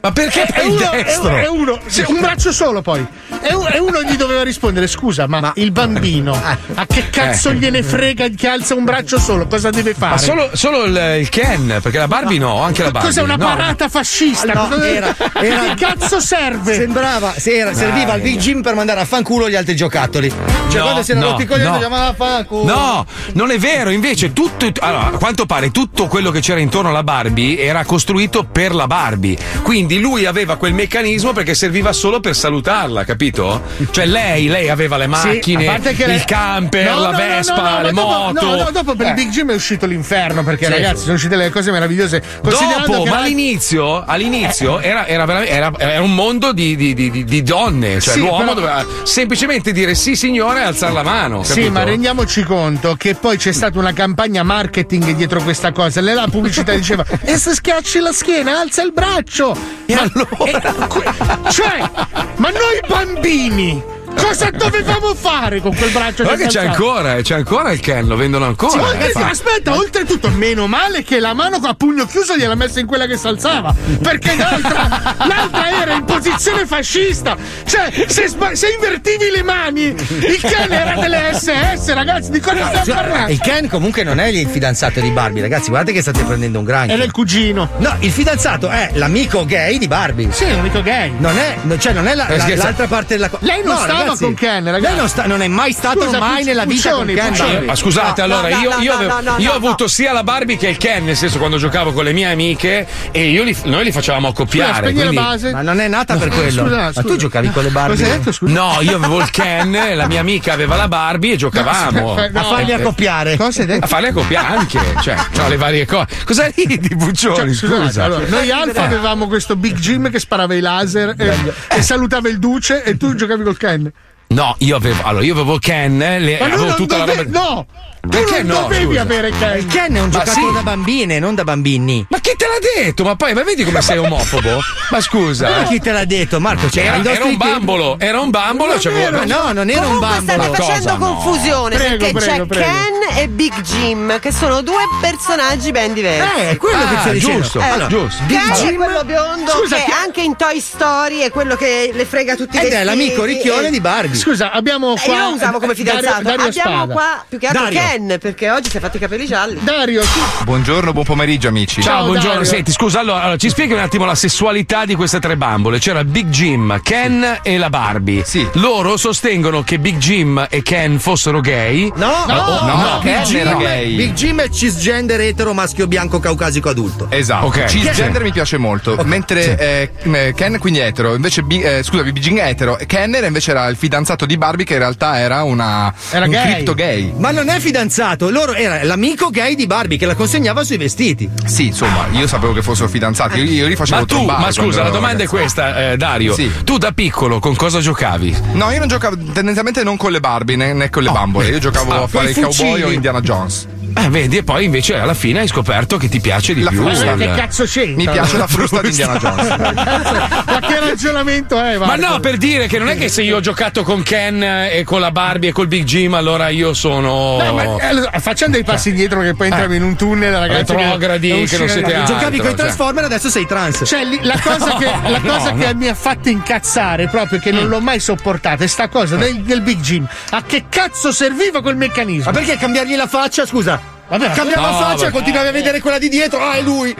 Ma 0.00 0.12
perché 0.12 0.44
È 0.44 0.62
il 0.62 0.70
uno, 0.72 0.90
è 0.92 1.02
destro? 1.02 1.28
uno, 1.28 1.36
è 1.38 1.48
uno- 1.48 1.80
sì, 1.86 2.04
un 2.06 2.20
braccio 2.20 2.52
solo 2.52 2.82
poi. 2.82 3.04
E, 3.40 3.54
uno 3.78 4.02
gli 4.02 4.16
doveva 4.16 4.42
rispondere: 4.42 4.86
Scusa, 4.86 5.26
ma, 5.26 5.52
il 5.56 5.70
bambino 5.72 6.32
a 6.74 6.86
che 6.86 7.10
cazzo 7.10 7.50
Eh. 7.50 7.54
gliene 7.54 7.82
frega 7.82 8.28
che 8.28 8.46
alza 8.48 8.74
un 8.74 8.84
braccio 8.84 9.18
solo? 9.18 9.46
Cosa 9.46 9.70
deve 9.70 9.94
fare? 9.94 10.12
Ma 10.12 10.18
solo, 10.18 10.50
solo 10.52 10.84
il, 10.84 11.16
il 11.20 11.28
Ken, 11.28 11.78
perché 11.82 11.98
la 11.98 12.08
Barbie 12.08 12.38
no, 12.38 12.62
anche 12.62 12.82
la 12.82 12.90
Barbie. 12.90 13.10
Cos'è 13.10 13.22
una 13.22 13.36
no. 13.36 13.44
parata 13.46 13.88
fascista? 13.88 14.52
No, 14.52 14.68
Cosa- 14.68 14.88
era- 14.88 15.14
a 15.32 15.44
era- 15.44 15.74
che 15.74 15.84
cazzo 15.84 16.20
serve? 16.20 16.74
Sembrava, 16.74 17.32
se 17.36 17.56
era- 17.56 17.74
serviva 17.74 18.12
al 18.12 18.20
Big 18.20 18.38
Jim 18.38 18.62
per 18.62 18.74
mandare 18.74 19.00
a 19.00 19.04
fanculo 19.04 19.48
gli 19.48 19.56
altri 19.56 19.74
giocattoli. 19.76 20.28
Cioè, 20.68 20.78
No, 20.78 20.82
quando 20.84 21.02
si 21.02 21.10
erano 21.10 21.26
no, 21.26 21.32
rotti 21.38 21.46
no. 21.48 21.56
dicevano 21.76 22.06
a 22.08 22.14
fanculo. 22.14 22.64
No, 22.64 23.06
non 23.32 23.50
è 23.50 23.58
vero, 23.58 23.90
invece 23.90 24.32
tutto, 24.32 24.66
allora, 24.80 25.06
a 25.06 25.10
quanto 25.10 25.44
pare 25.46 25.70
tutto 25.70 26.06
quello 26.06 26.30
che 26.30 26.40
c'era 26.40 26.60
intorno 26.60 26.90
alla 26.90 27.02
Barbie 27.02 27.58
era 27.58 27.84
costruito 27.84 28.44
per 28.44 28.74
la 28.74 28.86
Barbie. 28.86 29.36
Quindi 29.62 29.87
lui 29.96 30.26
aveva 30.26 30.56
quel 30.56 30.74
meccanismo 30.74 31.32
perché 31.32 31.54
serviva 31.54 31.92
solo 31.92 32.20
per 32.20 32.36
salutarla, 32.36 33.04
capito? 33.04 33.62
Cioè 33.90 34.06
lei, 34.06 34.46
lei 34.48 34.68
aveva 34.68 34.96
le 34.96 35.04
Sì, 35.04 35.08
macchine, 35.10 35.80
che 35.80 36.04
il 36.04 36.24
camper, 36.24 36.90
No, 36.90 37.00
la 37.00 37.10
no, 37.10 37.16
Vespa, 37.16 37.70
no, 37.78 37.82
le 37.82 37.92
dopo- 37.92 38.06
moto. 38.06 38.46
No, 38.46 38.54
no, 38.64 38.70
dopo 38.70 38.94
per 38.94 39.06
Eh. 39.06 39.08
il 39.10 39.14
Big 39.14 39.28
Jim 39.30 39.50
è 39.50 39.54
uscito 39.54 39.86
l'inferno 39.86 40.42
perché 40.44 40.66
Sì. 40.66 40.72
ragazzi 40.72 41.02
sono 41.02 41.14
uscite 41.14 41.36
le 41.36 41.50
cose 41.50 41.70
meravigliose. 41.70 42.22
Dopo, 42.42 43.04
ma 43.06 43.18
all'inizio, 43.18 44.04
all'inizio 44.04 44.80
era, 44.80 45.06
era, 45.06 45.24
veramente- 45.24 45.52
era- 45.54 45.72
era 45.78 46.02
un 46.02 46.14
mondo 46.14 46.52
di, 46.52 46.76
di- 46.76 46.94
di- 46.94 47.24
di- 47.24 47.42
donne, 47.42 48.00
cioè 48.00 48.14
Sì, 48.14 48.20
l'uomo 48.20 48.38
però- 48.38 48.54
doveva 48.54 48.86
semplicemente 49.04 49.72
dire 49.72 49.94
sì 49.94 50.16
signore 50.16 50.60
e 50.60 50.64
alzare 50.64 50.92
la 50.92 51.02
mano. 51.02 51.42
Sì, 51.42 51.54
capito? 51.54 51.70
ma 51.72 51.84
rendiamoci 51.84 52.42
conto 52.42 52.94
che 52.96 53.14
poi 53.14 53.36
c'è 53.36 53.52
stata 53.52 53.78
una 53.78 53.92
campagna 53.92 54.42
marketing 54.42 55.12
dietro 55.14 55.42
questa 55.42 55.72
cosa. 55.72 56.00
Lei 56.00 56.14
la 56.14 56.26
pubblicità 56.30 56.72
diceva: 56.74 57.04
E 57.24 57.36
se 57.38 57.54
schiacci 57.54 57.98
la 58.00 58.12
schiena, 58.12 58.58
alza 58.60 58.82
il 58.82 58.92
braccio. 58.92 59.77
E 59.90 59.94
allora? 59.94 61.50
cioè, 61.50 61.90
ma 62.36 62.50
noi 62.50 62.78
bambini, 62.86 63.82
cosa 64.20 64.50
dovevamo 64.50 65.14
fare 65.14 65.60
con 65.60 65.74
quel 65.74 65.90
braccio 65.90 66.22
Guarda 66.24 66.42
che 66.44 66.48
c'è 66.48 66.66
ancora, 66.66 67.16
eh, 67.16 67.22
c'è 67.22 67.34
ancora 67.34 67.72
il 67.72 67.80
Ken, 67.80 68.06
lo 68.06 68.16
vendono 68.16 68.44
Sì, 68.44 68.50
ancora. 68.50 68.82
oltre- 68.82 69.12
eh, 69.12 69.22
aspetta, 69.22 69.74
oltretutto, 69.74 70.28
meno 70.30 70.66
male 70.66 71.02
che 71.04 71.20
la 71.20 71.32
mano 71.34 71.56
a 71.62 71.74
pugno 71.74 72.06
chiuso 72.06 72.36
gliela 72.36 72.54
messa 72.54 72.80
in 72.80 72.86
quella 72.86 73.06
che 73.06 73.16
si 73.16 73.26
alzava. 73.26 73.74
Perché 74.02 74.36
l'altra, 74.36 75.14
l'altra 75.26 75.70
era 75.82 75.94
in 75.94 76.04
posizione 76.04 76.66
fascista. 76.66 77.36
Cioè, 77.64 77.90
se, 78.08 78.28
sba- 78.28 78.54
se 78.54 78.68
invertivi 78.70 79.30
le 79.30 79.42
mani, 79.42 79.84
il 79.86 80.40
cane 80.40 80.74
era 80.80 81.00
delle 81.00 81.30
SS, 81.34 81.92
ragazzi, 81.92 82.30
di 82.30 82.40
cosa 82.40 82.68
stiamo 82.82 83.00
parlando? 83.00 83.32
il 83.32 83.40
Ken 83.40 83.68
comunque 83.68 84.02
non 84.02 84.18
è 84.20 84.26
il 84.26 84.46
fidanzato 84.48 85.00
di 85.00 85.10
Barbie, 85.10 85.42
ragazzi. 85.42 85.68
Guardate 85.68 85.92
che 85.92 86.02
state 86.02 86.22
prendendo 86.24 86.58
un 86.58 86.64
granchio. 86.64 86.94
Era 86.94 87.04
il 87.04 87.10
cugino. 87.12 87.68
No, 87.78 87.94
il 88.00 88.10
fidanzato 88.10 88.68
è 88.68 88.90
l'amico 88.94 89.44
gay 89.44 89.78
di 89.78 89.86
Barbie. 89.88 90.30
Sì, 90.32 90.48
l'amico 90.50 90.82
gay. 90.82 91.12
Non 91.18 91.36
è, 91.38 91.56
no, 91.62 91.78
cioè, 91.78 91.92
non 91.92 92.06
è 92.08 92.14
la- 92.14 92.26
Eh, 92.28 92.36
la- 92.36 92.56
l'altra 92.56 92.86
parte 92.86 93.14
della 93.14 93.28
cosa. 93.28 93.44
Lei 93.44 93.62
non 93.64 93.76
stava 93.76 94.07
con 94.16 94.34
Ken, 94.34 94.64
ragazzi. 94.64 94.82
Lei 94.82 94.96
non, 94.96 95.08
sta- 95.08 95.26
non 95.26 95.42
è 95.42 95.48
mai 95.48 95.72
stato 95.72 96.02
Scusa, 96.02 96.18
mai 96.18 96.44
nella 96.44 96.64
vita 96.64 96.90
Puccioni, 96.90 97.14
con 97.14 97.22
Ken. 97.22 97.30
Puccioni. 97.32 97.64
Ma 97.66 97.74
scusate, 97.74 98.26
No, 98.26 98.34
allora 98.38 98.48
no, 98.48 98.60
io, 98.62 98.70
no, 98.76 98.82
io 98.82 98.90
no, 98.92 98.96
avevo, 98.98 99.14
no, 99.20 99.30
no, 99.32 99.34
io 99.38 99.52
ho 99.52 99.54
avuto 99.56 99.88
sia 99.88 100.12
la 100.12 100.22
Barbie 100.22 100.56
che 100.56 100.68
il 100.68 100.76
Ken, 100.76 101.04
nel 101.04 101.16
senso 101.16 101.38
quando 101.38 101.56
giocavo 101.58 101.92
con 101.92 102.04
le 102.04 102.12
mie 102.12 102.30
amiche 102.30 102.86
e 103.10 103.28
io 103.30 103.42
li- 103.42 103.56
noi 103.64 103.84
li 103.84 103.92
facevamo 103.92 104.28
accoppiare. 104.28 104.86
la 104.86 104.92
quindi- 104.92 105.14
base. 105.16 105.52
Ma 105.52 105.62
non 105.62 105.80
è 105.80 105.88
nata 105.88 106.16
per 106.16 106.28
quello. 106.28 106.62
scusa, 106.62 106.76
Ma 106.76 106.86
scusa. 106.92 107.02
tu 107.02 107.16
giocavi 107.16 107.50
con 107.50 107.62
le 107.62 107.70
Barbie? 107.70 107.96
Cosa 107.96 108.10
hai 108.12 108.18
detto, 108.18 108.32
scusa? 108.32 108.52
No, 108.52 108.76
io 108.80 108.96
avevo 108.96 109.20
il 109.20 109.30
Ken, 109.30 109.78
la 109.94 110.06
mia 110.06 110.20
amica 110.20 110.52
aveva 110.52 110.76
la 110.76 110.88
Barbie 110.88 111.32
e 111.34 111.36
giocavamo. 111.36 112.14
No, 112.14 112.40
A 112.40 112.42
farli 112.44 112.70
Eh, 112.70 112.74
accoppiare. 112.74 113.36
Cosa 113.36 113.60
hai 113.62 113.66
detto? 113.66 113.84
A 113.84 113.88
farli 113.88 114.08
accoppiare 114.08 114.56
anche, 114.56 114.80
cioè, 115.02 115.14
c'ho 115.34 115.48
le 115.48 115.56
varie 115.56 115.86
cose. 115.86 116.06
Cosa 116.24 116.50
ridi, 116.54 116.94
Buccioni? 116.94 117.54
Cioè, 117.54 117.70
scusa. 117.70 118.04
allora, 118.04 118.24
noi 118.28 118.50
Alfa 118.50 118.82
avevamo 118.84 119.26
questo 119.26 119.56
Big 119.56 119.76
Jim 119.78 120.10
che 120.10 120.18
sparava 120.18 120.54
i 120.54 120.60
laser 120.60 121.14
e, 121.18 121.34
e 121.76 121.82
salutava 121.82 122.28
il 122.28 122.38
duce 122.38 122.82
e 122.84 122.96
tu 122.96 123.14
giocavi 123.14 123.42
col 123.42 123.56
Ken. 123.56 123.90
No, 124.28 124.54
io 124.58 124.76
avevo, 124.76 125.02
allora, 125.04 125.24
io 125.24 125.32
avevo 125.32 125.58
Ken, 125.58 125.96
le, 125.98 126.32
Ma 126.38 126.46
tu 126.48 126.52
avevo 126.52 126.64
non 126.66 126.76
tutta 126.76 126.96
la 126.98 127.04
dove- 127.06 127.22
roba. 127.24 127.38
No! 127.38 127.66
Tu 128.00 128.08
Perché 128.10 128.42
non 128.42 128.56
no, 128.56 128.62
dovevi 128.62 128.84
scusa? 128.84 129.00
avere 129.00 129.30
Ken. 129.30 129.56
Il 129.58 129.66
Ken 129.66 129.94
è 129.94 130.00
un 130.00 130.04
Ma 130.04 130.10
giocatore 130.10 130.46
sì. 130.48 130.52
da 130.52 130.62
bambine, 130.62 131.18
non 131.18 131.34
da 131.34 131.44
bambini. 131.44 132.06
Ma 132.08 132.17
te 132.38 132.46
l'ha 132.46 132.82
detto? 132.82 133.04
Ma 133.04 133.16
poi, 133.16 133.34
ma 133.34 133.42
vedi 133.42 133.64
come 133.64 133.82
sei 133.82 133.98
omofobo? 133.98 134.60
Ma 134.90 135.00
scusa. 135.00 135.48
Ma 135.50 135.62
chi 135.64 135.80
te 135.80 135.92
l'ha 135.92 136.04
detto, 136.04 136.40
Marco? 136.40 136.70
Cioè, 136.70 136.84
Era, 136.84 136.96
era 136.96 137.24
un 137.24 137.30
tempi- 137.36 137.36
bambolo, 137.36 137.96
era 137.98 138.20
un 138.20 138.30
bambolo. 138.30 138.70
Non 138.72 138.80
c'avevo- 138.80 139.06
era- 139.18 139.24
no, 139.24 139.52
non 139.52 139.68
era 139.68 139.86
un 139.86 139.98
bambolo. 139.98 140.22
state 140.22 140.38
Ma 140.38 140.54
facendo 140.54 140.82
cosa 140.84 140.96
no? 140.96 140.98
confusione 141.14 141.76
Prego, 141.76 141.96
perché 141.96 142.12
prego, 142.18 142.42
c'è 142.42 142.46
prego. 142.46 142.64
Ken 142.70 143.16
e 143.18 143.28
Big 143.28 143.60
Jim, 143.60 144.20
che 144.20 144.32
sono 144.32 144.62
due 144.62 144.82
personaggi 145.00 145.70
ben 145.72 145.92
diversi. 145.92 146.38
Eh, 146.40 146.50
è 146.50 146.56
quello 146.56 146.78
che 146.88 146.94
Ah, 146.94 147.00
sto 147.00 147.10
dicendo. 147.10 147.40
giusto, 147.40 147.58
Eh, 147.60 147.64
Allora, 147.68 147.86
giusto. 147.88 148.22
Big 148.26 148.38
Ken 148.38 148.50
è 148.50 148.56
Jim 148.56 148.76
quello 148.76 149.04
biondo 149.04 149.50
Scusa, 149.50 149.76
che 149.76 149.84
che- 149.84 149.92
anche 149.92 150.20
in 150.22 150.36
Toy 150.36 150.60
Story 150.60 151.18
è 151.18 151.30
quello 151.30 151.56
che 151.56 151.90
le 151.92 152.04
frega 152.04 152.36
tutti 152.36 152.56
i 152.56 152.60
ed 152.60 152.72
è 152.72 152.84
l'amico 152.84 153.24
ricchione 153.24 153.66
e- 153.66 153.70
di 153.70 153.80
Barbie. 153.80 154.16
Scusa, 154.18 154.52
abbiamo 154.52 154.94
Eh, 154.94 155.00
qua. 155.04 155.14
io 155.14 155.28
lo 155.30 155.34
usavo 155.34 155.58
come 155.58 155.74
Dario- 155.74 155.84
fidanzato. 155.96 156.22
Dario, 156.22 156.44
Abbiamo 156.46 156.70
Spada. 156.76 156.92
qua 156.92 157.24
più 157.28 157.38
che 157.38 157.46
altro 157.46 157.62
Dario. 157.64 157.80
Ken, 157.80 158.16
perché 158.20 158.50
oggi 158.50 158.70
si 158.70 158.76
è 158.76 158.80
fatti 158.80 158.96
i 158.96 159.00
capelli 159.00 159.26
gialli. 159.26 159.58
Dario, 159.62 160.02
tu- 160.02 160.44
Buongiorno, 160.44 160.92
buon 160.92 161.04
pomeriggio 161.04 161.48
amici. 161.48 161.82
Ciao, 161.82 161.92
Ciao, 161.96 162.04
buongiorno. 162.06 162.27
Dario. 162.34 162.44
Senti, 162.44 162.72
scusa, 162.72 163.00
allora, 163.00 163.20
allora, 163.22 163.36
ci 163.36 163.48
spieghi 163.48 163.72
un 163.72 163.78
attimo 163.80 164.04
la 164.04 164.14
sessualità 164.14 164.84
di 164.84 164.94
queste 164.94 165.18
tre 165.20 165.36
bambole. 165.36 165.78
C'era 165.78 166.04
Big 166.04 166.28
Jim, 166.28 166.80
Ken 166.82 167.40
e 167.42 167.58
la 167.58 167.70
Barbie. 167.70 168.24
Sì. 168.24 168.46
Loro 168.54 168.96
sostengono 168.96 169.62
che 169.62 169.78
Big 169.78 169.96
Jim 169.98 170.46
e 170.48 170.62
Ken 170.62 170.98
fossero 170.98 171.40
gay. 171.40 171.90
No, 171.94 172.24
No, 172.26 172.34
oh, 172.34 172.66
no, 172.66 172.98
Big 173.02 173.12
Ken 173.14 173.22
Jim, 173.24 173.36
era 173.38 173.54
gay. 173.54 173.94
Big 173.96 174.12
Jim 174.14 174.40
è 174.40 174.48
cisgender 174.48 175.20
etero 175.20 175.52
maschio 175.54 175.86
bianco 175.86 176.18
caucasico 176.20 176.68
adulto. 176.68 177.06
Esatto, 177.10 177.46
Ok. 177.46 177.64
cisgender 177.66 178.22
mi 178.22 178.32
piace 178.32 178.56
molto. 178.56 178.96
Mentre 179.04 179.56
eh, 179.58 179.90
eh, 180.02 180.32
Ken 180.34 180.58
quindi 180.58 180.78
è 180.80 180.86
etero, 180.86 181.14
invece 181.14 181.44
eh, 181.48 181.82
scusa, 181.82 182.02
Big 182.02 182.18
Jim 182.18 182.38
è 182.38 182.48
etero. 182.48 182.78
Ken 182.86 183.14
era 183.14 183.26
invece 183.26 183.50
era 183.52 183.66
il 183.68 183.76
fidanzato 183.76 184.26
di 184.26 184.36
Barbie 184.36 184.64
che 184.64 184.74
in 184.74 184.78
realtà 184.80 185.18
era 185.18 185.42
una 185.42 185.92
Era 186.10 186.24
un 186.24 186.30
gay. 186.30 186.52
cripto 186.54 186.74
gay. 186.74 187.12
Ma 187.16 187.30
non 187.30 187.48
è 187.48 187.58
fidanzato, 187.60 188.30
loro 188.30 188.54
era 188.54 188.82
l'amico 188.84 189.30
gay 189.30 189.54
di 189.54 189.66
Barbie 189.66 189.98
che 189.98 190.06
la 190.06 190.14
consegnava 190.14 190.64
sui 190.64 190.76
vestiti. 190.76 191.28
Sì, 191.44 191.66
insomma, 191.66 192.06
io 192.18 192.26
sapevo 192.26 192.52
che 192.52 192.62
fossero 192.62 192.88
fidanzati, 192.88 193.38
io, 193.38 193.44
io 193.44 193.66
li 193.66 193.76
facevo 193.76 194.00
Ma 194.00 194.06
tu, 194.06 194.22
ma 194.24 194.50
scusa, 194.52 194.82
la 194.82 194.90
domanda 194.90 195.22
è 195.22 195.26
ragazzo. 195.26 195.36
questa, 195.36 195.90
eh, 195.92 195.96
Dario. 195.96 196.34
Sì. 196.34 196.50
Tu 196.64 196.78
da 196.78 196.92
piccolo 196.92 197.38
con 197.38 197.54
cosa 197.56 197.80
giocavi? 197.80 198.36
No, 198.52 198.70
io 198.70 198.78
non 198.78 198.88
giocavo 198.88 199.16
tendenzialmente 199.32 199.82
non 199.84 199.96
con 199.96 200.10
le 200.12 200.20
Barbie 200.20 200.56
né, 200.56 200.72
né 200.72 200.90
con 200.90 201.02
le 201.02 201.10
bambole, 201.10 201.48
io 201.48 201.58
giocavo 201.58 201.92
Ah, 201.92 202.02
a 202.02 202.06
fare 202.06 202.28
il 202.30 202.34
coi 202.34 202.44
cowboy 202.44 202.66
fucili. 202.70 202.82
o 202.82 202.90
Indiana 202.90 203.20
Jones. 203.20 203.66
Eh, 203.96 204.08
vedi, 204.10 204.36
e 204.38 204.42
poi 204.42 204.64
invece 204.64 204.96
alla 204.96 205.14
fine 205.14 205.40
hai 205.40 205.48
scoperto 205.48 205.96
che 205.96 206.08
ti 206.08 206.20
piace 206.20 206.54
di 206.54 206.62
La 206.62 206.70
più. 206.70 206.82
frusta. 206.82 207.14
che 207.14 207.30
cazzo 207.34 207.64
c'entra? 207.64 207.96
Mi 207.96 208.08
piace 208.10 208.36
la 208.36 208.46
frusta 208.46 208.80
di 208.80 208.88
Indiana 208.88 209.16
Jones. 209.18 209.46
Ma 209.58 210.60
che 210.60 210.80
ragionamento 210.80 211.60
è? 211.60 211.76
Ma 211.78 211.86
Marco? 211.86 212.06
no, 212.06 212.20
per 212.20 212.36
dire 212.36 212.66
che 212.66 212.78
non 212.78 212.88
è 212.88 212.96
che 212.96 213.08
se 213.08 213.22
io 213.22 213.36
ho 213.36 213.40
giocato 213.40 213.82
con 213.82 214.02
Ken 214.02 214.42
e 214.42 214.82
con 214.84 215.00
la 215.00 215.10
Barbie 215.10 215.50
e 215.50 215.52
col 215.52 215.66
Big 215.68 215.84
Jim, 215.84 216.14
allora 216.14 216.48
io 216.48 216.74
sono. 216.74 217.38
No, 217.42 217.52
ma, 217.54 217.62
eh, 217.80 217.84
allora, 217.86 218.10
facciamo 218.18 218.52
dei 218.52 218.64
passi 218.64 218.90
indietro 218.90 219.20
che 219.20 219.34
poi 219.34 219.48
entriamo 219.48 219.74
in 219.74 219.82
un 219.82 219.96
tunnel, 219.96 220.32
ragazzi. 220.36 220.72
Retrogradi, 220.74 221.30
non 221.30 221.44
che 221.44 221.58
non 221.58 221.68
siete 221.68 221.94
altro, 221.94 222.14
Giocavi 222.14 222.36
con 222.38 222.46
i 222.46 222.48
cioè. 222.50 222.58
Transformer, 222.58 223.04
adesso 223.04 223.30
sei 223.30 223.46
trans. 223.46 223.82
Cioè, 223.84 224.04
li- 224.04 224.20
la 224.22 224.38
cosa, 224.42 224.76
che, 224.76 224.84
la 225.08 225.18
No, 225.18 225.32
cosa 225.36 225.52
no. 225.52 225.58
che 225.64 225.74
mi 225.74 225.88
ha 225.88 225.94
fatto 225.94 226.28
incazzare 226.28 227.08
proprio 227.08 227.38
che 227.38 227.50
non 227.50 227.68
l'ho 227.68 227.80
mai 227.80 228.00
sopportata 228.00 228.64
è 228.64 228.66
sta 228.66 228.88
cosa 228.88 229.16
del, 229.16 229.40
del 229.42 229.60
Big 229.62 229.80
Jim. 229.80 230.06
A 230.30 230.42
che 230.42 230.64
cazzo 230.68 231.12
serviva 231.12 231.60
quel 231.62 231.76
meccanismo? 231.76 232.30
Ma 232.30 232.38
perché 232.38 232.56
cambiargli 232.56 232.94
la 232.96 233.06
faccia? 233.06 233.46
Scusa. 233.46 233.87
Vabbè, 234.08 234.30
Cambiava 234.32 234.70
No, 234.70 234.78
faccia, 234.78 234.96
vabbè. 234.96 235.10
continuavi 235.10 235.48
a 235.48 235.52
vedere 235.52 235.80
quella 235.80 235.98
di 235.98 236.08
dietro. 236.08 236.40
Ah, 236.40 236.54
è 236.54 236.62
lui. 236.62 236.96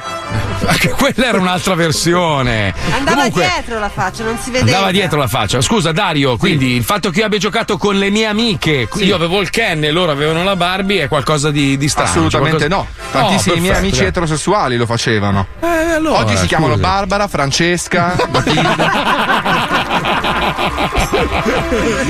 Quella 0.96 1.26
era 1.26 1.38
un'altra 1.38 1.74
versione. 1.74 2.74
Andava 2.92 3.16
Comunque, 3.16 3.48
dietro 3.54 3.78
la 3.78 3.88
faccia, 3.88 4.24
non 4.24 4.36
si 4.38 4.50
vedeva. 4.50 4.76
Andava 4.76 4.92
dietro 4.92 5.18
la 5.18 5.26
faccia. 5.28 5.60
Scusa, 5.62 5.92
Dario, 5.92 6.36
quindi 6.36 6.74
il 6.74 6.84
fatto 6.84 7.08
che 7.10 7.20
io 7.20 7.24
abbia 7.26 7.38
giocato 7.38 7.78
con 7.78 7.96
le 7.96 8.10
mie 8.10 8.26
amiche, 8.26 8.88
io 8.96 9.14
avevo 9.14 9.40
il 9.40 9.48
Ken 9.48 9.82
e 9.84 9.90
loro 9.90 10.10
avevano 10.12 10.44
la 10.44 10.56
Barbie, 10.56 11.04
è 11.04 11.08
qualcosa 11.08 11.50
di, 11.50 11.78
di 11.78 11.88
strano. 11.88 12.08
Assolutamente 12.10 12.58
Cioè, 12.58 12.68
no. 12.68 12.86
qualcosa- 13.10 13.26
Tantissimi 13.28 13.56
Oh, 13.56 13.60
miei 13.60 13.76
amici 13.76 14.04
eterosessuali 14.04 14.76
lo 14.76 14.84
facevano. 14.84 15.46
Eh, 15.60 15.66
allora, 15.94 16.18
Oggi 16.18 16.36
si 16.36 16.46
chiamano 16.46 16.74
scusa. 16.74 16.86
Barbara, 16.86 17.26
Francesca, 17.28 18.14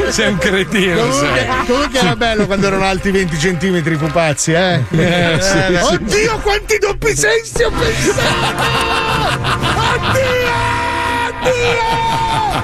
Sei 0.08 0.28
un 0.32 0.38
cretino, 0.38 1.12
sei. 1.12 1.46
Comunque, 1.46 1.64
comunque 1.66 1.98
era 2.00 2.16
bello 2.16 2.46
quando 2.46 2.66
erano 2.66 2.84
alti 2.84 3.10
20 3.10 3.38
centimetri 3.38 3.94
i 3.94 3.96
pupazzi, 3.96 4.52
eh? 4.52 4.82
Eh, 4.90 5.38
sì, 5.40 5.58
Eh, 5.58 5.78
sì. 5.82 5.94
Oddio, 5.94 6.38
quanti 6.38 6.78
doppi 6.78 7.14
sensi 7.14 7.62
ho 7.62 7.70
pensato! 7.70 8.20
Oddio! 9.94 10.48
Oddio, 11.28 12.57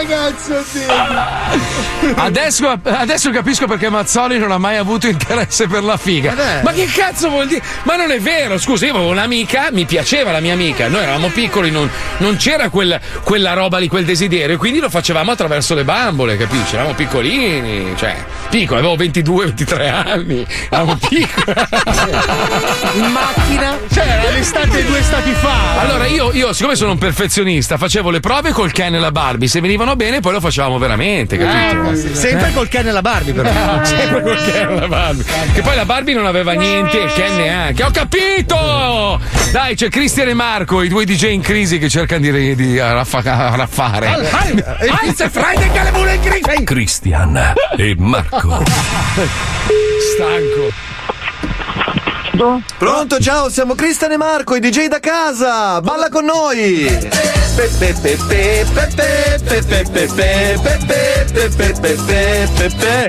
ragazzi, 0.00 0.52
oddio. 0.52 2.14
Adesso, 2.16 2.80
adesso 2.82 3.30
capisco 3.30 3.66
perché 3.66 3.88
Mazzoli 3.88 4.38
non 4.38 4.50
ha 4.50 4.58
mai 4.58 4.76
avuto 4.76 5.06
interesse 5.06 5.66
per 5.66 5.82
la 5.82 5.96
figa. 5.96 6.32
Eh 6.32 6.62
Ma 6.62 6.72
che 6.72 6.86
cazzo 6.86 7.28
vuol 7.28 7.46
dire? 7.46 7.62
Ma 7.84 7.96
non 7.96 8.10
è 8.10 8.18
vero, 8.20 8.58
scusi, 8.58 8.86
io 8.86 8.94
avevo 8.94 9.10
un'amica, 9.10 9.68
mi 9.72 9.84
piaceva 9.84 10.32
la 10.32 10.40
mia 10.40 10.52
amica, 10.52 10.88
noi 10.88 11.02
eravamo 11.02 11.28
piccoli, 11.28 11.70
non, 11.70 11.90
non 12.18 12.36
c'era 12.36 12.68
quel- 12.70 13.00
quella 13.22 13.52
roba 13.52 13.78
lì, 13.78 13.88
quel 13.88 14.04
desiderio, 14.04 14.56
quindi 14.56 14.80
lo 14.80 14.88
facevamo 14.88 15.30
attraverso 15.30 15.74
le 15.74 15.84
bambole, 15.84 16.36
capisci? 16.36 16.74
Eravamo 16.74 16.94
piccolini, 16.94 17.94
cioè, 17.96 18.16
piccoli, 18.48 18.80
avevo 18.80 18.96
22-23 18.96 19.90
anni, 19.90 20.46
eravamo 20.70 20.96
piccoli. 20.96 21.28
In 23.00 23.12
macchina? 23.12 23.78
Cioè, 23.92 24.04
era 24.04 24.30
l'estate 24.30 24.84
due 24.84 25.02
stati 25.02 25.32
fa. 25.32 25.80
Allora 25.80 26.06
io, 26.06 26.32
io, 26.32 26.52
siccome 26.52 26.74
sono 26.74 26.92
un 26.92 26.98
perfezionista, 26.98 27.76
facevo 27.76 28.10
le 28.10 28.19
prove 28.20 28.52
col 28.52 28.72
Ken 28.72 28.94
e 28.94 28.98
la 28.98 29.10
Barbie. 29.10 29.48
Se 29.48 29.60
venivano 29.60 29.96
bene, 29.96 30.20
poi 30.20 30.32
lo 30.32 30.40
facevamo 30.40 30.78
veramente, 30.78 31.36
capito? 31.36 31.90
Eh, 31.90 32.14
Sempre 32.14 32.52
col 32.52 32.68
Ken 32.68 32.86
e 32.86 32.92
la 32.92 33.02
Barbie, 33.02 33.32
però. 33.32 33.50
Sempre 33.84 34.22
col 34.22 34.36
Ken 34.44 34.70
e 34.70 34.74
la 34.80 34.88
Barbie. 34.88 35.24
Che 35.52 35.62
poi 35.62 35.74
la 35.76 35.84
Barbie 35.84 36.14
non 36.14 36.26
aveva 36.26 36.52
niente 36.52 37.00
e 37.00 37.04
il 37.04 37.12
Ken 37.12 37.36
neanche. 37.36 37.82
Ho 37.82 37.90
capito! 37.90 39.20
Dai, 39.52 39.74
c'è 39.74 39.88
Cristian 39.88 40.28
e 40.28 40.34
Marco, 40.34 40.82
i 40.82 40.88
due 40.88 41.04
DJ 41.04 41.32
in 41.32 41.42
crisi 41.42 41.78
che 41.78 41.88
cercano 41.88 42.20
di, 42.20 42.54
di 42.54 42.78
raffa- 42.78 43.22
raffare. 43.56 44.06
Christian 46.64 47.54
e 47.76 47.94
Marco. 47.98 48.62
Stanco. 50.14 50.98
Pronto, 52.78 53.18
ciao, 53.18 53.50
siamo 53.50 53.74
Cristian 53.74 54.12
e 54.12 54.16
Marco, 54.16 54.54
i 54.54 54.60
DJ 54.60 54.86
da 54.86 54.98
casa! 54.98 55.80
Balla 55.82 56.08
con 56.08 56.24
noi! 56.24 57.39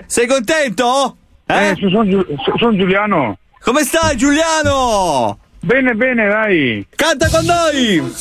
Sei 0.08 0.28
contento? 0.28 1.16
Eh, 1.46 1.70
eh 1.70 1.76
sono, 1.76 2.26
sono 2.58 2.76
Giuliano. 2.76 3.38
Come 3.64 3.84
stai 3.84 4.18
Giuliano? 4.18 5.38
Bene, 5.62 5.94
bene, 5.94 6.28
dai. 6.28 6.86
Canta 6.96 7.30
con 7.30 7.46
noi. 7.46 8.14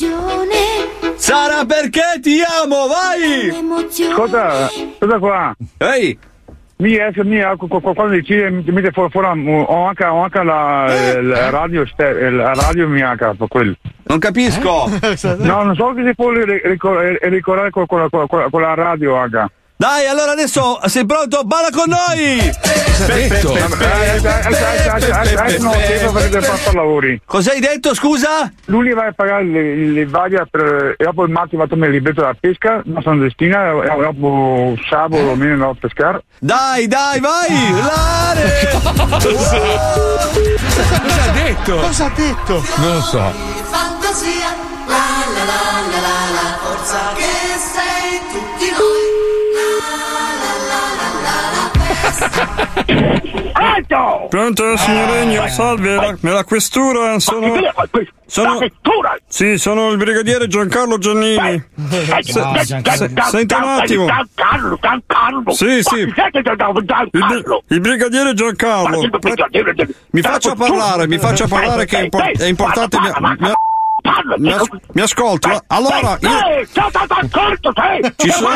Sara, 1.15 1.65
perché 1.65 2.19
ti 2.21 2.41
amo, 2.41 2.87
vai. 2.87 3.49
Ascolta, 4.09 4.69
cosa 4.99 5.19
qua? 5.19 5.55
Ehi. 5.79 6.17
Mi 6.81 6.95
esce, 6.97 7.23
mi, 7.23 7.39
qu- 7.57 7.67
qu- 7.69 7.93
quando 7.93 8.15
decide, 8.15 8.49
mi 8.49 8.63
mette 8.71 8.89
fuori, 8.91 9.11
fuori 9.11 9.27
ho 9.27 9.85
anche, 9.85 10.03
ho 10.03 10.23
anche 10.23 10.43
la, 10.43 10.87
la 11.21 11.49
radio, 11.51 11.85
la 11.95 12.53
radio 12.53 12.87
mia 12.87 13.15
per 13.15 13.47
quello. 13.47 13.75
Non 14.03 14.17
capisco. 14.17 14.89
No, 15.37 15.63
non 15.63 15.75
so 15.75 15.93
che 15.93 16.03
si 16.03 16.15
può 16.15 16.31
ri- 16.31 16.61
ricor- 16.63 17.19
ricordare 17.21 17.69
con, 17.69 17.85
con, 17.85 18.07
con, 18.09 18.25
con- 18.27 18.49
con 18.49 18.61
la 18.61 18.73
radio 18.73 19.15
anche. 19.15 19.45
Dai, 19.81 20.05
allora 20.05 20.33
adesso 20.33 20.79
sei 20.85 21.07
pronto? 21.07 21.43
Balla 21.43 21.69
con 21.71 21.89
noi! 21.89 22.51
tempo 25.87 26.11
perché 26.11 26.29
devo 26.39 26.53
fare 26.53 26.75
lavori. 26.75 27.21
Cosa 27.25 27.49
hai 27.49 27.59
detto, 27.59 27.95
scusa? 27.95 28.51
Lui 28.65 28.93
va 28.93 29.07
a 29.07 29.11
pagare 29.11 29.43
le, 29.43 29.75
le 29.75 30.05
varie 30.05 30.45
per, 30.51 30.93
e 30.95 31.03
dopo 31.03 31.23
il 31.23 31.31
martio 31.31 31.57
fatto 31.57 31.73
il 31.73 31.89
libretto 31.89 32.21
da 32.21 32.35
pesca, 32.39 32.83
ma 32.85 33.01
sono 33.01 33.23
destina, 33.23 33.71
e 33.71 34.01
dopo 34.03 34.75
sabato 34.87 35.31
almeno 35.31 35.55
no 35.55 35.69
a 35.69 35.75
pescare. 35.79 36.25
Dai, 36.37 36.85
dai, 36.85 37.19
vai! 37.19 37.71
Lare! 37.81 38.69
Cosa 39.09 39.57
ha 41.23 41.31
detto? 41.33 41.75
Cosa 41.77 42.05
ha 42.05 42.11
detto? 42.15 42.63
Non 42.75 42.93
lo 42.93 43.01
so. 43.01 43.31
Fantasia, 43.63 44.55
la 44.85 45.25
la 45.33 45.43
la 45.43 45.57
la 45.89 46.29
la 46.35 46.57
forza 46.61 47.13
che 47.15 47.57
sei 47.57 48.19
tutti 48.29 48.69
noi. 48.69 49.00
Pronto, 54.29 54.77
signoregno, 54.77 55.47
salve, 55.47 55.95
la, 55.95 56.15
la 56.21 56.43
questura, 56.43 57.19
sono... 57.19 57.53
Sono... 58.25 58.59
Sì, 59.27 59.57
sono 59.57 59.89
il 59.89 59.97
brigadiere 59.97 60.47
Giancarlo 60.47 60.97
Giannini. 60.97 61.61
Se- 61.89 62.23
se- 62.23 63.11
Senta 63.29 63.57
un 63.57 63.67
attimo. 63.67 64.05
Giancarlo, 64.05 64.77
Giancarlo. 64.81 65.51
Sì, 65.51 65.81
sì. 65.81 65.97
Il, 65.99 66.13
bri- 66.13 67.61
il 67.67 67.79
brigadiere 67.81 68.33
Giancarlo. 68.33 69.01
Mi 70.11 70.21
faccia 70.21 70.55
parlare, 70.55 71.07
mi 71.07 71.17
faccia 71.17 71.47
parlare 71.47 71.85
che 71.85 71.97
è, 71.97 72.03
impor- 72.03 72.37
è 72.37 72.45
importante. 72.45 72.97
Mi, 72.99 73.09
mi- 74.37 74.47
mi 74.47 74.51
as- 74.53 74.67
mi 74.93 75.01
ascolti? 75.01 75.49
Allora, 75.67 76.17
io, 76.21 76.29
Ci 78.15 78.31
sono- 78.31 78.49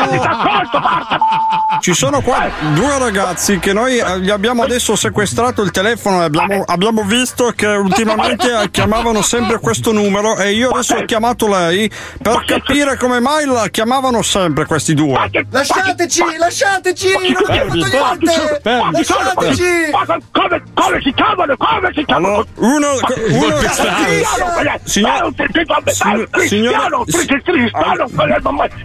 ci 1.80 1.94
sono 1.94 2.20
qua 2.20 2.48
due 2.74 2.98
ragazzi 2.98 3.58
che 3.58 3.72
noi 3.72 3.98
eh, 3.98 4.20
gli 4.20 4.30
abbiamo 4.30 4.62
adesso 4.62 4.96
sequestrato 4.96 5.62
il 5.62 5.70
telefono 5.70 6.20
e 6.22 6.24
abbiamo, 6.24 6.62
abbiamo 6.66 7.02
visto 7.02 7.52
che 7.54 7.66
ultimamente 7.66 8.62
eh, 8.62 8.70
chiamavano 8.70 9.22
sempre 9.22 9.58
questo 9.60 9.92
numero 9.92 10.36
e 10.36 10.52
io 10.52 10.70
adesso 10.70 10.94
ho 10.96 11.04
chiamato 11.04 11.48
lei 11.48 11.90
per 12.20 12.44
capire 12.44 12.96
come 12.96 13.20
mai 13.20 13.44
la 13.46 13.68
chiamavano 13.68 14.22
sempre 14.22 14.64
questi 14.66 14.94
due. 14.94 15.30
Lasciateci, 15.50 16.22
lasciateci, 16.38 17.08
non 17.32 17.42
abbiamo 17.46 17.70
fatto 17.84 18.16
niente. 18.24 18.60
Lasciateci. 18.92 19.64
Come, 20.32 20.62
come 20.74 21.00
si 21.02 21.12
chiamano? 21.14 21.56
Come 21.56 21.90
si 21.94 22.04
Allora, 22.08 22.44
uno, 22.56 22.88
uno 23.28 23.54
Cristiano, 23.56 24.78
Signor- 24.84 25.34
Cristiano, 25.36 26.24
Cristiano, 26.30 27.04
Cristiano, 27.04 28.06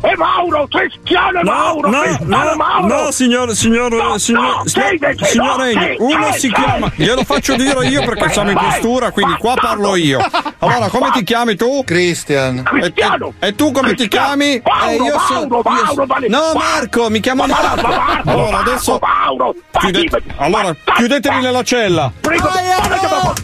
e 0.02 0.16
Mauro, 0.18 0.68
Cristiano 0.68 1.40
e 1.40 1.44
No, 1.44 1.52
Mauro, 1.52 1.90
no, 1.90 2.02
Cristiano 2.02 2.44
e 2.44 2.50
no, 2.50 2.56
Mauro. 2.56 2.88
no, 2.88 3.12
signor, 3.12 3.56
signor, 3.56 3.92
No, 3.92 4.18
signor, 4.18 4.42
no, 4.42 4.68
signor, 4.68 5.26
signor 5.28 5.58
no, 5.58 5.64
Regni, 5.64 5.96
uno 6.00 6.32
si 6.34 6.52
chiama, 6.52 6.92
glielo 6.96 7.24
faccio 7.24 7.56
dire 7.56 7.88
io 7.88 8.04
perché 8.04 8.30
siamo 8.30 8.52
in 8.52 8.58
questura, 8.58 9.12
quindi 9.12 9.36
qua 9.38 9.54
parlo 9.56 9.96
io. 9.96 10.20
Allora, 10.60 10.90
come 10.90 11.10
ti 11.12 11.24
chiami 11.24 11.56
tu? 11.56 11.84
Cristian. 11.86 12.64
Cristiano. 12.64 13.34
E, 13.40 13.48
e 13.48 13.56
tu 13.56 13.72
come 13.72 13.94
ti 13.96 14.08
chiami? 14.08 14.62
Mauro, 14.64 14.92
Eh, 14.92 14.96
io 15.08 15.20
so- 15.20 15.34
Mauro, 15.34 15.58
io 15.58 15.84
Mauro, 15.86 16.06
vale. 16.06 16.28
No, 16.28 16.52
Marco, 16.54 17.10
mi 17.10 17.20
chiamo 17.20 17.46
Ma- 17.46 17.54
Marco. 17.62 17.88
ma- 17.88 17.98
Marco, 17.98 18.30
Allora, 18.30 18.60
adesso 18.60 19.00
Mauro, 19.02 19.56
chiude- 19.72 20.10
allora, 20.38 20.76
chiudetemi 20.96 21.42
nella 21.42 21.64
cella. 21.64 22.12
Prego, 22.20 22.50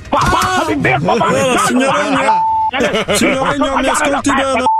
passami 0.09 0.75
via, 0.77 0.95
Allora, 0.95 1.57
signor 1.65 1.95
Regno, 1.95 2.41
signor 3.15 3.47
Regno, 3.49 3.75
mi 3.77 3.87
ascolti 3.87 4.31
bene? 4.33 4.76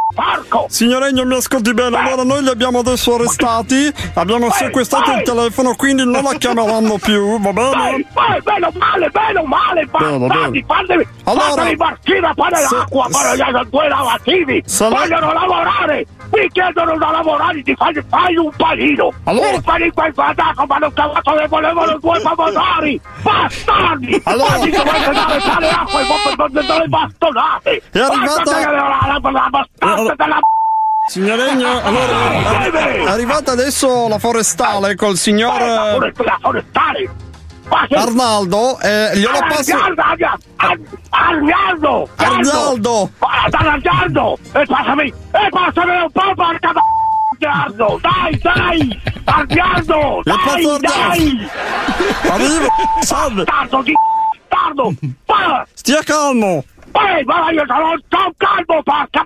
Signor 0.69 1.01
Regno, 1.03 1.25
mi 1.25 1.35
ascolti 1.35 1.73
bene? 1.73 1.97
Allora, 1.97 2.23
noi 2.23 2.41
li 2.43 2.49
abbiamo 2.49 2.79
adesso 2.79 3.13
arrestati, 3.15 3.91
abbiamo 4.15 4.49
sequestrato 4.51 5.11
il 5.11 5.21
telefono, 5.23 5.75
quindi 5.75 6.03
non 6.05 6.23
la 6.23 6.33
chiameranno 6.33 6.97
più, 6.97 7.39
va 7.39 7.53
bene? 7.53 7.69
Vai, 7.69 8.05
male, 8.13 8.41
bene, 8.41 9.43
male, 9.45 9.85
Bene, 9.85 10.27
fatti, 10.27 10.63
fatti, 10.67 11.07
Allora, 11.25 11.61
fatti 11.63 11.75
marcire, 11.75 12.31
fare 12.35 12.55
se- 12.57 12.75
l'acqua, 12.75 13.07
fare 13.09 13.37
gli 13.37 13.69
due 13.69 13.87
lavativi, 13.87 14.63
vogliono 14.79 15.33
lavorare, 15.33 16.05
mi 16.31 16.49
chiedono 16.51 16.97
da 16.97 17.11
lavorare, 17.11 17.61
ti 17.63 17.75
fai, 17.75 17.93
fai 18.09 18.35
un 18.37 18.49
panino, 18.57 19.11
Allora- 19.25 19.49
il 19.51 19.63
panino 19.63 19.91
in 20.05 20.11
guardato, 20.13 20.65
ma 20.67 20.77
non 20.77 20.93
cavato 20.93 21.31
che 21.33 21.47
volevano 21.47 21.97
due 21.99 22.19
famosari, 22.19 22.99
bastardi, 23.21 24.21
Allora- 24.25 24.45
Fatti 24.47 24.69
dovete 24.71 25.11
dare 25.11 25.39
fare 25.39 25.69
acqua 25.69 25.99
e 26.01 26.49
delle 26.49 26.87
bastonate, 26.87 27.81
È 27.91 27.99
arrivata- 27.99 28.43
che 28.43 28.65
la, 28.65 28.71
la, 28.71 29.19
la 29.19 29.19
bastarda 29.19 29.65
della 29.67 29.67
Signor 29.77 29.97
Regno, 29.97 30.06
allora 31.83 32.31
è 32.31 33.07
arrivata 33.07 33.51
adesso 33.53 34.07
la 34.07 34.19
forestale 34.19 34.95
col 34.95 35.15
signor 35.15 35.61
eh, 35.61 36.13
la 36.23 36.37
forestale, 36.41 37.09
Arnaldo 37.69 38.79
e 38.79 39.11
glielo 39.15 39.39
passo. 39.47 39.75
Arnaldo, 41.09 42.09
Arnaldo, 42.17 42.89
Arnaldo, 43.25 44.37
e 44.53 44.65
passami, 44.65 45.07
e 45.07 45.49
passami 45.49 46.01
un 46.01 46.11
po' 46.11 46.33
porca 46.35 46.71
Arnaldo, 47.39 47.99
dai, 48.01 48.37
dai, 48.39 49.01
Arnaldo, 49.25 50.21
dai, 50.23 50.79
dai, 50.79 51.49
Arrivo, 52.31 52.67
salve. 53.01 53.43
bastardo 53.43 53.81
di 53.83 53.93
bastardo, 54.49 54.93
ma, 55.25 55.65
Stia 55.73 56.03
calmo. 56.03 56.63
poi, 56.91 57.23
ma 57.25 57.51
io 57.51 57.63
sono 57.67 57.95
calmo, 58.37 58.83
porca 58.83 59.21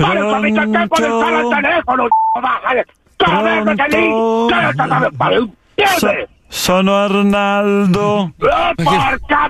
Pronto? 0.00 0.30
Pare, 0.30 0.48
il 0.48 0.54
tempo 0.54 0.96
di 0.96 1.02
stare 1.02 1.36
al 1.36 1.48
telefono, 1.48 2.06
bacale! 2.40 2.80
Eh. 2.80 2.86
Pronto? 3.16 3.84
Lì, 3.88 5.52
so, 5.98 6.08
sono 6.48 6.96
Arnaldo. 6.96 8.00
Oh, 8.00 8.74
porca 8.74 9.48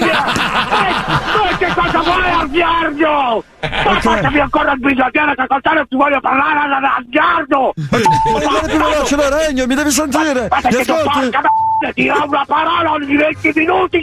Ma 0.00 1.50
eh, 1.50 1.56
che 1.56 1.72
cosa 1.74 2.00
vuoi 2.00 2.22
Arnaldo? 2.22 3.44
Okay. 3.60 4.00
Fatemi 4.00 4.40
ancora 4.40 4.72
il 4.72 4.78
bisogno 4.78 5.10
che 5.10 5.46
col 5.48 5.60
telefono 5.62 5.86
ti 5.86 5.96
voglio 5.96 6.20
parlare 6.20 6.58
Arnaldo. 6.58 7.72
Parla 7.88 9.02
più 9.04 9.16
da 9.16 9.28
regno? 9.30 9.66
mi 9.66 9.74
devi 9.74 9.90
sentire. 9.90 10.48
Ma, 10.50 10.58
ma, 10.62 10.68
ma, 10.70 11.02
porca 11.02 11.40
merda, 11.40 11.92
dirò 11.94 12.24
una 12.26 12.44
parola 12.46 12.92
ogni 12.92 13.16
20 13.16 13.52
minuti 13.54 14.00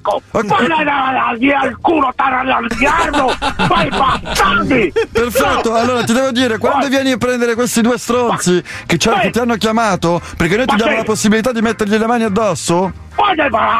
ecco! 0.00 0.22
Vai 0.30 1.52
al 1.52 1.78
culo 1.80 2.12
tarallardo! 2.14 3.36
Vai 3.68 3.88
bastardi! 3.88 4.92
Perfetto, 5.12 5.74
allora 5.74 6.02
ti 6.04 6.12
devo 6.12 6.30
dire, 6.32 6.58
quando 6.58 6.88
vieni 6.88 7.12
a 7.12 7.16
prendere 7.16 7.54
questi 7.54 7.82
due 7.82 7.98
stronzi 7.98 8.62
che, 8.86 8.96
che 8.96 9.30
ti 9.30 9.38
hanno 9.38 9.56
chiamato, 9.56 10.20
perché 10.36 10.56
noi 10.56 10.66
ti 10.66 10.76
diamo 10.76 10.96
la 10.96 11.04
possibilità 11.04 11.52
di 11.52 11.60
mettergli 11.60 11.96
le 11.96 12.06
mani 12.06 12.24
addosso? 12.24 13.08
Ma 13.16 13.34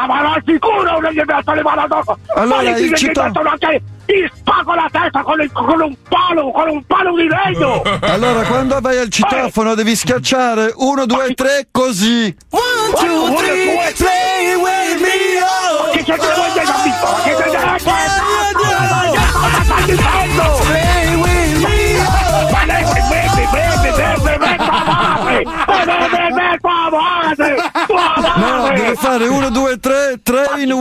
ma, 0.07 0.21
ma 0.21 0.41
sicuro 0.45 0.99
non 0.99 1.11
gli 1.11 1.21
metto 1.25 1.53
le 1.53 1.61
mani 1.61 1.81
addosso! 1.81 2.17
Allora, 2.35 2.63
Ma 2.63 2.77
gli 2.77 2.89
gli 2.89 2.93
città- 2.95 3.23
mettono 3.25 3.49
anche... 3.49 3.81
Ti 4.05 4.29
spago 4.35 4.73
la 4.73 4.89
testa 4.91 5.21
con, 5.21 5.39
il- 5.41 5.51
con 5.53 5.79
un 5.81 5.95
palo, 6.09 6.51
con 6.51 6.67
un 6.69 6.83
palo 6.85 7.15
di 7.15 7.27
legno! 7.29 7.81
Allora, 8.01 8.43
quando 8.43 8.79
vai 8.81 8.97
al 8.97 9.07
citofono 9.09 9.73
devi 9.73 9.95
schiacciare 9.95 10.73
1, 10.75 11.05
2, 11.05 11.33
3 11.33 11.67
così. 11.71 12.35
One, 12.49 12.91
two, 12.97 13.33
three, 13.35 13.93
play 13.95 14.53
with 14.55 14.99
me, 14.99 15.41
oh! 15.41 15.91
Che 15.91 16.03
c'è 16.03 16.17
che 16.17 16.33
vuoi 16.35 16.51
dire? 16.51 16.65
Ma 16.65 16.73
che 17.23 17.35
c'è 17.35 17.43
che 17.43 17.49
stai 19.63 19.85
dicendo? 19.85 20.43
Play 20.65 21.15
with 21.15 21.63
me, 21.63 22.01
oh! 22.01 22.49
Ma 22.51 22.65
lei, 22.65 22.83
bevi, 22.83 23.47
bevi, 23.53 23.91
bevi, 23.95 24.37
bevi, 24.37 24.55
tua 24.57 24.83
madre! 24.85 25.43
Bevi, 25.43 26.09
bevi, 26.11 26.57
tua 26.59 26.89
madre! 26.89 27.55
Tua 27.55 27.70
No, 28.35 28.69
devi 28.69 28.95
fare 28.95 29.27
1, 29.27 29.49
2, 29.49 29.79
3, 29.79 30.21
3 30.23 30.61
in 30.63 30.79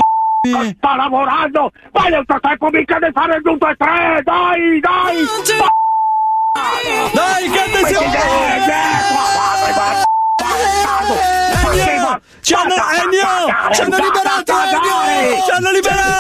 Sta 0.77 0.97
lavorando! 0.97 1.73
Ma 1.93 2.09
nel 2.09 2.25
frattempo 2.27 2.71
mica 2.71 2.99
devi 2.99 3.13
fare 3.13 3.37
il 3.37 3.43
2, 3.43 3.59
3! 3.59 4.23
Dai, 4.23 4.81
dai! 4.81 5.27
Dai, 7.13 7.51
che 7.51 7.61
attenzione! 7.61 8.19
Ennio! 11.73 12.21
Ci 12.41 12.55
hanno, 12.55 12.75
Ennio! 12.75 13.73
Ci 13.73 13.81
hanno 13.83 13.97
liberato, 13.97 14.53
Ennio! 14.53 15.43
Ci 15.45 15.51
hanno 15.51 15.71
liberato! 15.71 16.11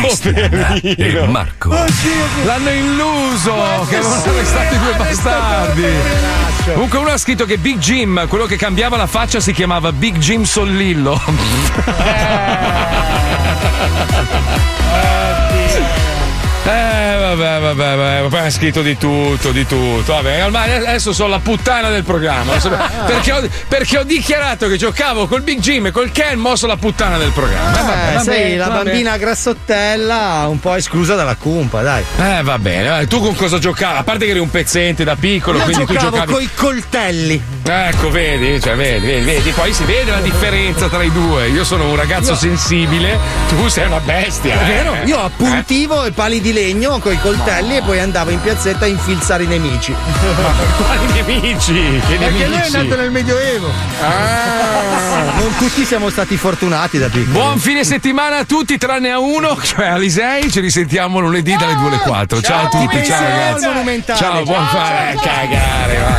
Cristiana 0.00 0.74
e 0.80 1.26
Marco. 1.26 1.70
L'hanno 2.44 2.70
illuso! 2.70 3.86
che 3.88 3.96
avevano 3.96 4.22
arrestato 4.24 4.74
i 4.74 4.78
due 4.78 4.94
bastardi! 4.96 5.86
Comunque 6.72 6.98
uno 6.98 7.10
ha 7.10 7.18
scritto 7.18 7.44
che 7.44 7.58
Big 7.58 7.78
Jim, 7.78 8.26
quello 8.28 8.46
che 8.46 8.56
cambiava 8.56 8.96
la 8.96 9.06
faccia, 9.06 9.40
si 9.40 9.52
chiamava 9.52 9.92
Big 9.92 10.18
Jim 10.18 10.42
Sollillo. 10.44 11.20
Eh 11.86 12.76
vabbè, 16.64 17.60
vabbè, 17.60 17.96
vabbè, 17.96 18.28
poi 18.28 18.38
ha 18.40 18.50
scritto 18.50 18.82
di 18.82 18.96
tutto, 18.96 19.50
di 19.52 19.66
tutto. 19.66 20.12
Vabbè, 20.14 20.44
ormai 20.44 20.72
adesso 20.72 21.12
sono 21.12 21.28
la 21.28 21.38
puttana 21.38 21.88
del 21.90 22.04
programma. 22.04 22.58
sapete? 22.58 22.82
Perché 23.06 23.32
ho, 23.32 23.48
perché 23.68 23.98
ho 23.98 24.02
dichiarato 24.02 24.68
che 24.68 24.76
giocavo 24.76 25.26
col 25.26 25.42
Big 25.42 25.60
Jim 25.60 25.86
e 25.86 25.90
col 25.90 26.10
Ken, 26.12 26.38
mo 26.38 26.56
sono 26.56 26.72
la 26.72 26.78
puttana 26.78 27.16
del 27.18 27.30
programma. 27.30 27.78
Eh, 27.78 27.82
vabbè, 27.82 28.10
Eh, 28.10 28.14
va 28.14 28.20
sei 28.22 28.56
la 28.56 28.66
va 28.68 28.72
bene. 28.78 28.84
bambina 28.84 29.16
grassottella 29.16 30.46
un 30.48 30.60
po' 30.60 30.74
esclusa 30.74 31.14
dalla 31.14 31.36
cumpa, 31.36 31.82
dai. 31.82 32.04
Eh, 32.18 32.42
va 32.42 32.58
bene, 32.58 33.06
tu 33.06 33.20
con 33.20 33.34
cosa 33.34 33.58
giocavi? 33.58 33.98
A 33.98 34.02
parte 34.02 34.24
che 34.24 34.30
eri 34.32 34.40
un 34.40 34.50
pezzente 34.50 35.04
da 35.04 35.16
piccolo, 35.16 35.58
Io 35.58 35.64
quindi 35.64 35.84
tu 35.86 35.96
giocavi. 35.96 36.32
coi 36.32 36.48
coltelli. 36.54 37.42
Ecco, 37.70 38.10
vedi, 38.10 38.60
cioè, 38.60 38.74
vedi, 38.76 39.06
vedi, 39.06 39.24
vedi, 39.24 39.50
poi 39.50 39.72
si 39.72 39.84
vede 39.84 40.10
la 40.10 40.20
differenza 40.20 40.88
tra 40.88 41.02
i 41.02 41.12
due. 41.12 41.48
Io 41.48 41.64
sono 41.64 41.88
un 41.88 41.96
ragazzo 41.96 42.30
Io- 42.30 42.36
sensibile, 42.36 43.18
tu 43.48 43.68
sei 43.68 43.86
una 43.86 44.00
bestia. 44.00 44.60
È 44.60 44.64
vero? 44.64 44.94
eh. 44.94 45.04
Io 45.06 45.22
appuntivo 45.22 46.04
e 46.04 46.12
pali 46.12 46.40
di 46.48 46.54
legno 46.54 46.98
con 46.98 47.12
i 47.12 47.20
coltelli 47.20 47.76
e 47.76 47.82
poi 47.82 48.00
andavo 48.00 48.30
in 48.30 48.40
piazzetta 48.40 48.86
a 48.86 48.88
infilzare 48.88 49.42
i 49.42 49.46
nemici. 49.46 49.94
Quali 50.76 51.12
nemici? 51.12 52.00
Che 52.06 52.16
Perché 52.16 52.46
nemici? 52.46 52.48
lui 52.48 52.60
è 52.60 52.70
nato 52.70 52.96
nel 52.96 53.10
Medioevo. 53.10 53.70
Non 55.36 55.54
tutti 55.58 55.84
siamo 55.84 56.08
stati 56.08 56.36
fortunati 56.38 56.98
da 56.98 57.06
piccoli. 57.08 57.26
Buon 57.26 57.58
fine 57.58 57.84
settimana 57.84 58.38
a 58.38 58.44
tutti, 58.44 58.78
tranne 58.78 59.10
a 59.10 59.18
uno, 59.18 59.58
cioè 59.62 59.88
Alisei. 59.88 60.50
Ci 60.50 60.60
risentiamo 60.60 61.18
lunedì 61.20 61.54
dalle 61.56 61.74
2 61.74 61.86
alle 61.86 61.98
4. 61.98 62.40
Ciao, 62.40 62.64
a 62.64 62.68
tutti, 62.68 62.96
ciao 63.04 63.18
Ciao, 63.18 63.28
ragazzi. 63.28 63.62
Ciao, 64.14 64.42
buon 64.44 64.66
Ciao, 64.68 64.80
fare 64.80 65.16
ciao, 65.16 65.22
ciao. 65.22 65.34
cagare. 65.34 65.98
va. 65.98 66.16